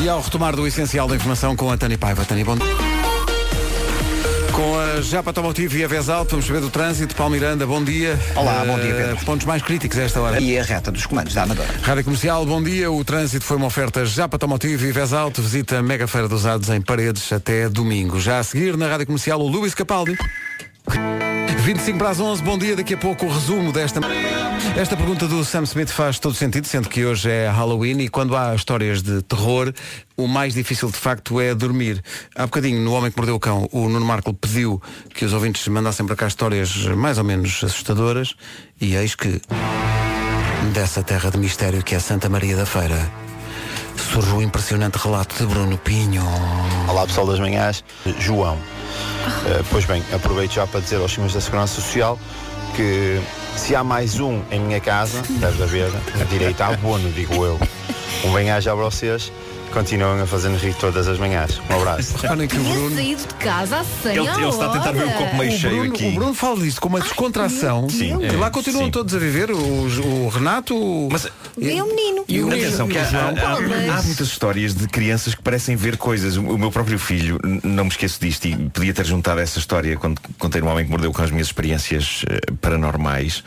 E 0.00 0.08
ao 0.08 0.20
retomar 0.20 0.54
do 0.54 0.66
essencial 0.66 1.08
da 1.08 1.16
informação 1.16 1.56
com 1.56 1.70
a 1.70 1.76
Tânia 1.76 1.96
Paiva. 1.96 2.24
Tânia, 2.24 2.44
bom 2.44 2.56
com 4.54 4.78
a 4.78 5.00
Japa 5.00 5.30
Automotivo 5.30 5.76
e 5.76 5.84
a 5.84 5.88
Vesalto, 5.88 6.30
vamos 6.32 6.46
saber 6.46 6.60
do 6.60 6.70
trânsito. 6.70 7.14
Paulo 7.16 7.32
Miranda, 7.32 7.66
bom 7.66 7.82
dia. 7.82 8.18
Olá, 8.36 8.64
bom 8.64 8.78
Eh, 8.78 8.82
dia, 8.82 8.94
Pedro. 8.94 9.24
Pontos 9.24 9.46
mais 9.46 9.62
críticos 9.62 9.98
a 9.98 10.02
esta 10.02 10.20
hora. 10.20 10.40
E 10.40 10.56
a 10.58 10.62
reta 10.62 10.92
dos 10.92 11.06
comandos 11.06 11.34
da 11.34 11.42
Amadora. 11.42 11.68
Rádio 11.82 12.04
Comercial, 12.04 12.46
bom 12.46 12.62
dia. 12.62 12.90
O 12.90 13.04
trânsito 13.04 13.44
foi 13.44 13.56
uma 13.56 13.66
oferta 13.66 14.06
Japa 14.06 14.36
Automotivo 14.36 14.84
e 14.86 14.92
Vesalto. 14.92 15.42
Visita 15.42 15.78
a 15.78 15.82
Mega 15.82 16.06
Feira 16.06 16.28
dos 16.28 16.40
Usados 16.42 16.68
em 16.68 16.80
Paredes 16.80 17.32
até 17.32 17.68
domingo. 17.68 18.20
Já 18.20 18.38
a 18.38 18.44
seguir, 18.44 18.76
na 18.76 18.88
Rádio 18.88 19.06
Comercial, 19.06 19.40
o 19.40 19.48
Luís 19.48 19.74
Capaldi. 19.74 20.16
25 20.86 21.98
para 21.98 22.10
as 22.10 22.20
11, 22.20 22.42
bom 22.42 22.58
dia. 22.58 22.76
Daqui 22.76 22.94
a 22.94 22.96
pouco 22.96 23.24
o 23.24 23.32
resumo 23.32 23.72
desta. 23.72 24.00
Esta 24.76 24.96
pergunta 24.96 25.26
do 25.26 25.42
Sam 25.44 25.62
Smith 25.62 25.88
faz 25.88 26.18
todo 26.18 26.34
sentido, 26.34 26.66
sendo 26.66 26.88
que 26.88 27.04
hoje 27.04 27.30
é 27.30 27.48
Halloween 27.48 28.00
e 28.00 28.08
quando 28.08 28.36
há 28.36 28.54
histórias 28.54 29.02
de 29.02 29.22
terror, 29.22 29.72
o 30.16 30.26
mais 30.26 30.52
difícil 30.52 30.90
de 30.90 30.96
facto 30.96 31.40
é 31.40 31.54
dormir. 31.54 32.02
Há 32.34 32.42
bocadinho, 32.42 32.80
no 32.80 32.92
Homem 32.92 33.10
que 33.10 33.16
Mordeu 33.16 33.36
o 33.36 33.40
Cão, 33.40 33.68
o 33.72 33.88
Nuno 33.88 34.04
Marco 34.04 34.34
pediu 34.34 34.82
que 35.14 35.24
os 35.24 35.32
ouvintes 35.32 35.66
mandassem 35.68 36.04
para 36.04 36.16
cá 36.16 36.26
histórias 36.26 36.74
mais 36.88 37.16
ou 37.18 37.24
menos 37.24 37.64
assustadoras 37.64 38.34
e 38.80 38.94
eis 38.94 39.14
que 39.14 39.40
dessa 40.74 41.02
terra 41.02 41.30
de 41.30 41.38
mistério 41.38 41.82
que 41.82 41.94
é 41.94 41.98
Santa 41.98 42.28
Maria 42.28 42.56
da 42.56 42.66
Feira 42.66 43.10
surge 43.96 44.30
o 44.32 44.42
impressionante 44.42 44.96
relato 44.96 45.36
de 45.36 45.46
Bruno 45.46 45.78
Pinho. 45.78 46.24
Olá 46.88 47.06
pessoal 47.06 47.26
das 47.26 47.38
manhãs, 47.38 47.82
João. 48.18 48.58
Eh, 49.46 49.62
pois 49.70 49.84
bem, 49.84 50.02
aproveito 50.12 50.52
já 50.52 50.66
para 50.66 50.80
dizer 50.80 50.96
aos 50.96 51.12
senhores 51.12 51.34
da 51.34 51.40
Segurança 51.40 51.74
Social 51.74 52.18
que 52.74 53.20
se 53.56 53.74
há 53.76 53.84
mais 53.84 54.18
um 54.18 54.42
em 54.50 54.60
minha 54.60 54.80
casa, 54.80 55.22
deve 55.38 55.62
haver 55.62 55.90
direito 56.28 56.60
a 56.60 56.68
abono, 56.68 57.10
digo 57.12 57.44
eu. 57.44 57.58
Um 58.24 58.32
bem-aja 58.32 58.72
a 58.72 58.74
vocês, 58.74 59.30
continuem 59.74 60.20
a 60.22 60.26
fazer-nos 60.26 60.62
rir 60.62 60.74
todas 60.74 61.08
as 61.08 61.18
manhãs. 61.18 61.60
Um 61.68 61.74
abraço. 61.76 62.16
Reparem 62.22 62.46
que 62.48 62.56
o 62.56 62.60
Tinha 62.62 62.74
Bruno. 62.74 62.94
saído 62.96 63.20
de 63.26 63.34
casa 63.34 63.84
100 64.02 64.12
Ele- 64.16 64.28
ele 64.28 64.48
está 64.48 64.66
a 64.66 64.68
tentar 64.70 64.92
ver 64.92 65.04
o 65.04 65.10
copo 65.12 65.36
meio 65.36 65.52
O 65.52 65.56
cheio 65.58 65.74
Bruno, 65.80 65.94
aqui. 65.94 66.04
o 66.06 66.12
Bruno 66.12 66.34
fala 66.34 66.60
disto 66.60 66.80
com 66.80 66.88
uma 66.88 67.00
descontração. 67.00 67.88
Sim, 67.90 68.18
E 68.22 68.36
lá 68.36 68.50
continuam 68.50 68.84
sim. 68.86 68.90
todos 68.92 69.14
a 69.14 69.18
viver. 69.18 69.50
O, 69.50 69.56
o 69.58 70.28
Renato. 70.28 70.74
o- 70.76 71.08
Mas 71.10 71.26
É 71.26 71.82
um 71.82 71.86
menino. 71.88 72.24
E 72.28 72.40
o 72.42 72.48
Atenção, 72.48 72.88
que 72.88 72.96
há, 72.96 73.02
há- 73.02 73.96
há- 73.98 74.02
muitas 74.02 74.28
histórias 74.28 74.74
de 74.74 74.88
crianças 74.88 75.34
que 75.34 75.42
parecem 75.42 75.76
ver 75.76 75.96
coisas. 75.96 76.36
O, 76.36 76.42
o 76.42 76.58
meu 76.58 76.70
próprio 76.70 76.98
filho, 76.98 77.38
n- 77.44 77.60
não 77.64 77.84
me 77.84 77.90
esqueço 77.90 78.18
disto, 78.20 78.46
e 78.46 78.56
podia 78.70 78.94
ter 78.94 79.04
juntado 79.04 79.40
essa 79.40 79.58
história 79.58 79.96
quando 79.96 80.20
contei 80.38 80.60
no 80.60 80.68
Homem 80.68 80.84
que 80.84 80.90
Mordeu 80.90 81.12
com 81.12 81.22
as 81.22 81.30
minhas 81.30 81.48
experiências 81.48 82.24
eh, 82.28 82.40
paranormais. 82.60 83.42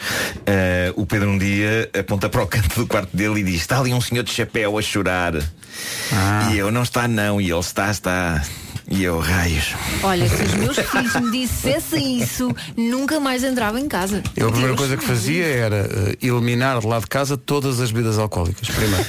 Eh, 0.45 0.91
o 0.95 1.06
Pedro 1.06 1.30
um 1.30 1.38
dia 1.38 1.90
aponta 1.98 2.30
para 2.30 2.44
o 2.44 2.48
canto 2.48 2.76
do 2.82 2.86
quarto 2.88 3.16
dele 3.16 3.40
e 3.40 3.44
diz: 3.44 3.62
Está 3.62 3.80
ali 3.80 3.94
um 3.94 4.02
senhor 4.02 4.24
de 4.24 4.32
chapéu 4.32 4.78
a 4.78 4.82
chorar. 4.82 5.34
E 6.52 6.57
eu, 6.57 6.72
não 6.72 6.84
está 6.84 7.07
não, 7.07 7.39
e 7.39 7.52
ele 7.52 7.60
está, 7.60 7.91
está. 7.91 8.41
E 8.89 9.03
eu, 9.03 9.19
raios. 9.19 9.76
Olha, 10.01 10.30
se 10.30 10.43
os 10.43 10.53
meus 10.53 10.77
filhos 10.77 11.15
me 11.15 11.31
dissessem 11.31 12.22
isso, 12.22 12.55
nunca 12.76 13.19
mais 13.19 13.43
entrava 13.43 13.80
em 13.80 13.88
casa. 13.88 14.23
Eu 14.35 14.47
a 14.47 14.51
primeira 14.51 14.76
Deus 14.76 14.88
coisa 14.88 14.97
que 14.97 15.03
fazia 15.05 15.45
era 15.45 15.76
eh, 15.91 16.18
eliminar 16.22 16.80
de 16.80 16.88
lá 16.88 16.97
de 16.99 17.07
casa 17.07 17.35
todas 17.35 17.81
as 17.81 17.91
bebidas 17.91 18.18
alcoólicas. 18.18 18.68
Primeiro. 18.69 19.05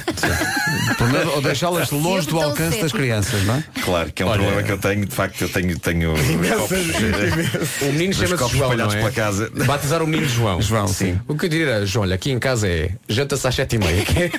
Menos, 1.11 1.33
ou 1.33 1.41
deixá-las 1.41 1.89
longe 1.91 2.27
do 2.27 2.41
alcance 2.41 2.81
das 2.81 2.91
crianças, 2.91 3.41
não 3.45 3.55
é? 3.55 3.63
Claro, 3.81 4.11
que 4.11 4.21
é 4.21 4.25
um 4.25 4.29
Olha, 4.29 4.41
problema 4.41 4.63
que 4.63 4.71
eu 4.71 4.77
tenho, 4.77 5.05
de 5.05 5.15
facto, 5.15 5.41
eu 5.41 5.49
tenho, 5.49 5.79
tenho 5.79 6.13
copos, 6.59 6.77
O 7.81 7.85
menino 7.93 8.13
chama-se 8.13 8.57
João, 8.57 8.75
não 8.75 8.91
é? 8.91 9.11
casa. 9.11 9.49
Batizar 9.65 10.03
o 10.03 10.07
menino 10.07 10.27
João. 10.27 10.61
João, 10.61 10.87
sim. 10.87 11.19
O 11.27 11.37
que 11.37 11.45
eu 11.45 11.49
diria 11.49 11.85
João, 11.85 12.03
olha, 12.03 12.15
aqui 12.15 12.31
em 12.31 12.39
casa 12.39 12.67
é 12.67 12.91
janta-se 13.07 13.47
às 13.47 13.55
sete 13.55 13.77
e 13.77 13.79
meia. 13.79 14.03
Quer, 14.03 14.31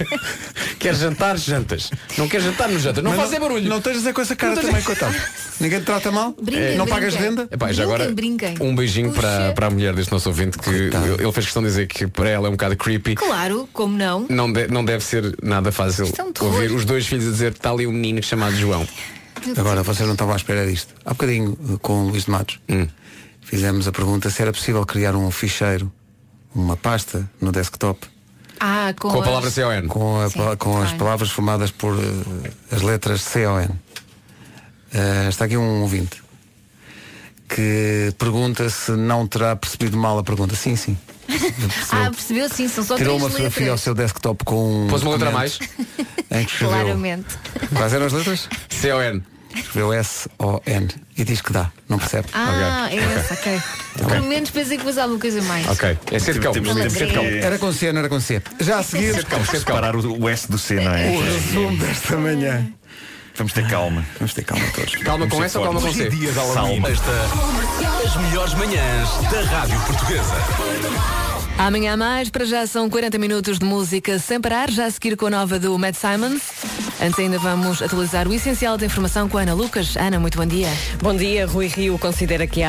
quer 0.79 0.95
jantar, 0.95 1.37
jantas. 1.39 1.91
Não 2.19 2.29
quer 2.29 2.41
jantar, 2.41 2.69
não 2.69 2.79
janta. 2.79 3.01
Não 3.01 3.13
Mas 3.13 3.21
fazem 3.21 3.41
barulho. 3.41 3.69
Não 3.69 3.79
estejas 3.79 4.07
a 4.07 4.13
com 4.13 4.21
essa 4.21 4.37
cara 4.37 4.55
Não 4.55 4.63
também, 4.63 4.83
coitado. 4.83 5.15
Ninguém 5.61 5.81
te 5.81 5.85
trata 5.87 6.11
mal? 6.11 6.35
Brinquem, 6.41 6.77
não 6.77 6.87
pagas 6.87 7.15
brinquem. 7.15 7.31
renda? 7.37 7.49
Epá, 7.51 7.71
já 7.73 7.83
agora, 7.83 8.11
brinquem. 8.11 8.57
um 8.61 8.75
beijinho 8.75 9.11
Puxa. 9.11 9.21
para, 9.21 9.53
para 9.53 9.67
a 9.67 9.71
mulher 9.71 9.95
deste 9.95 10.11
nosso 10.13 10.29
ouvinte 10.29 10.59
que 10.59 10.71
ele 10.71 11.33
fez 11.33 11.45
questão 11.47 11.63
de 11.63 11.69
dizer 11.69 11.87
que 11.87 12.07
para 12.07 12.29
ela 12.31 12.47
é 12.47 12.49
um 12.49 12.53
bocado 12.53 12.77
creepy. 12.77 13.15
Claro, 13.15 13.69
como 13.73 13.97
não? 13.97 14.27
Não, 14.29 14.51
de- 14.51 14.69
não 14.69 14.85
deve 14.85 15.05
ser 15.05 15.37
nada 15.43 15.71
fácil 15.71 16.07
é 16.07 16.43
ouvir 16.45 16.73
os 16.73 16.85
dois 16.85 17.07
filhos 17.07 17.27
a 17.29 17.31
dizer 17.31 17.53
está 17.53 17.71
ali 17.71 17.87
um 17.87 17.93
menino 17.93 18.23
chamado 18.23 18.57
João. 18.57 18.87
Agora 19.57 19.83
vocês 19.83 20.07
não 20.07 20.15
estavam 20.15 20.33
à 20.35 20.37
espera 20.37 20.67
disto. 20.67 20.95
Há 21.05 21.11
bocadinho, 21.11 21.57
eh, 21.75 21.77
com 21.83 22.05
o 22.05 22.09
Luís 22.09 22.25
de 22.25 22.31
Matos, 22.31 22.59
fizemos 23.43 23.87
a 23.89 23.93
pergunta 23.93 24.31
se 24.31 24.41
era 24.43 24.53
possível 24.53 24.85
criar 24.87 25.15
um 25.17 25.31
ficheiro, 25.31 25.91
uma 26.55 26.77
pasta 26.77 27.29
no 27.41 27.53
desktop 27.53 28.07
Ah, 28.63 28.93
com, 29.01 29.09
Com 29.09 29.17
a 29.17 29.21
as- 29.21 29.27
palavra 29.27 29.51
CON. 29.51 29.89
com, 29.89 30.21
a 30.21 30.31
pa- 30.31 30.57
com 30.57 30.77
as 30.77 30.83
claro. 30.91 30.99
palavras 30.99 31.31
formadas 31.31 31.71
por 31.71 31.95
eh, 31.99 32.51
as 32.71 32.83
letras 32.83 33.25
CON. 33.27 33.69
Eh, 34.93 35.29
está 35.29 35.45
aqui 35.45 35.57
um 35.57 35.83
ouvinte 35.83 36.23
que 37.49 38.13
pergunta 38.19 38.69
se 38.71 38.93
não 38.93 39.27
terá 39.27 39.57
percebido 39.57 39.97
mal 39.97 40.19
a 40.19 40.23
pergunta. 40.25 40.55
Sim, 40.55 40.77
sim. 40.77 40.97
Ah, 41.93 42.11
percebeu 42.11 42.49
sim, 42.49 42.69
são 42.69 42.83
só 42.85 42.97
Tirou 42.97 43.17
uma 43.17 43.29
fotografia 43.29 43.63
ao 43.67 43.71
letras. 43.75 43.81
seu 43.83 43.95
desktop 43.95 44.45
com 44.45 44.87
Pôs 44.89 45.03
uma 45.03 45.13
letra 45.13 45.31
mais? 45.31 45.59
Em 46.31 46.45
que 46.45 46.53
escreveu. 46.53 46.71
Claramente. 46.81 47.27
Quais 47.77 47.93
eram 47.93 48.07
as 48.07 48.13
letras? 48.13 48.49
CON. 48.81 49.21
Escreveu 49.55 49.93
S-O-N 49.93 50.89
e 51.17 51.25
diz 51.25 51.41
que 51.41 51.53
dá, 51.53 51.73
não 51.89 51.99
percebe. 51.99 52.29
Ah, 52.33 52.89
é 52.91 52.97
essa, 52.97 53.35
ok. 53.35 53.61
Pelo 54.09 54.25
menos 54.27 54.51
pensei 54.51 54.79
que 54.79 54.85
fosse 54.85 55.01
alguma 55.01 55.19
coisa 55.21 55.43
mais. 55.43 55.67
Ok. 55.69 55.99
É 56.13 56.19
ser 56.21 56.35
de 56.35 56.41
cão. 56.41 56.53
Temos- 56.53 56.73
temos 56.75 56.93
temos 56.95 57.13
que- 57.13 57.19
que- 57.19 57.39
Era 57.45 57.59
com 57.59 57.73
C, 57.73 57.93
não 57.93 57.99
era 58.01 58.09
com 58.09 58.21
C. 58.21 58.41
Já 58.61 58.79
a 58.79 58.83
seguir, 58.85 59.25
Temos 59.25 59.49
que 59.51 59.59
separar 59.59 59.97
o, 59.97 60.23
o 60.23 60.29
S 60.29 60.49
do 60.51 60.57
C, 60.59 60.77
não 60.77 60.93
é? 60.95 61.11
o 61.11 61.21
resumo 61.21 61.77
desta 61.79 62.17
manhã. 62.17 62.73
Vamos 63.41 63.55
ter 63.55 63.67
calma. 63.69 64.05
Vamos 64.19 64.35
ter 64.35 64.45
calma 64.45 64.67
todos. 64.75 64.97
Calma 64.97 65.25
com 65.25 65.37
Vamos 65.37 65.47
essa 65.47 65.53
ser 65.53 65.59
ou 65.61 65.65
calma 65.65 65.81
com 65.81 65.95
fortes. 65.95 66.13
C? 66.13 66.33
Salma. 66.53 66.91
Esta, 66.91 67.11
as 68.07 68.17
melhores 68.17 68.53
manhãs 68.53 69.09
da 69.31 69.41
Rádio 69.41 69.81
Portuguesa. 69.87 70.35
Amanhã 71.57 71.95
há 71.95 71.97
mais, 71.97 72.29
para 72.29 72.45
já 72.45 72.67
são 72.67 72.91
40 72.91 73.17
minutos 73.17 73.59
de 73.59 73.65
música 73.65 74.19
sem 74.19 74.39
parar, 74.39 74.71
já 74.71 74.85
a 74.85 74.91
seguir 74.91 75.17
com 75.17 75.25
a 75.27 75.31
nova 75.31 75.59
do 75.59 75.79
Matt 75.79 75.95
Simons. 75.95 76.43
Antes 77.03 77.19
ainda 77.19 77.39
vamos 77.39 77.81
atualizar 77.81 78.29
o 78.29 78.35
essencial 78.35 78.77
da 78.77 78.85
informação 78.85 79.27
com 79.27 79.39
a 79.39 79.41
Ana 79.41 79.55
Lucas. 79.55 79.97
Ana, 79.97 80.21
muito 80.21 80.37
bom 80.37 80.45
dia. 80.45 80.69
Bom 81.03 81.17
dia, 81.17 81.47
Rui 81.47 81.67
Rio 81.67 81.99
considera 81.99 82.47
que 82.47 82.63
há 82.63 82.69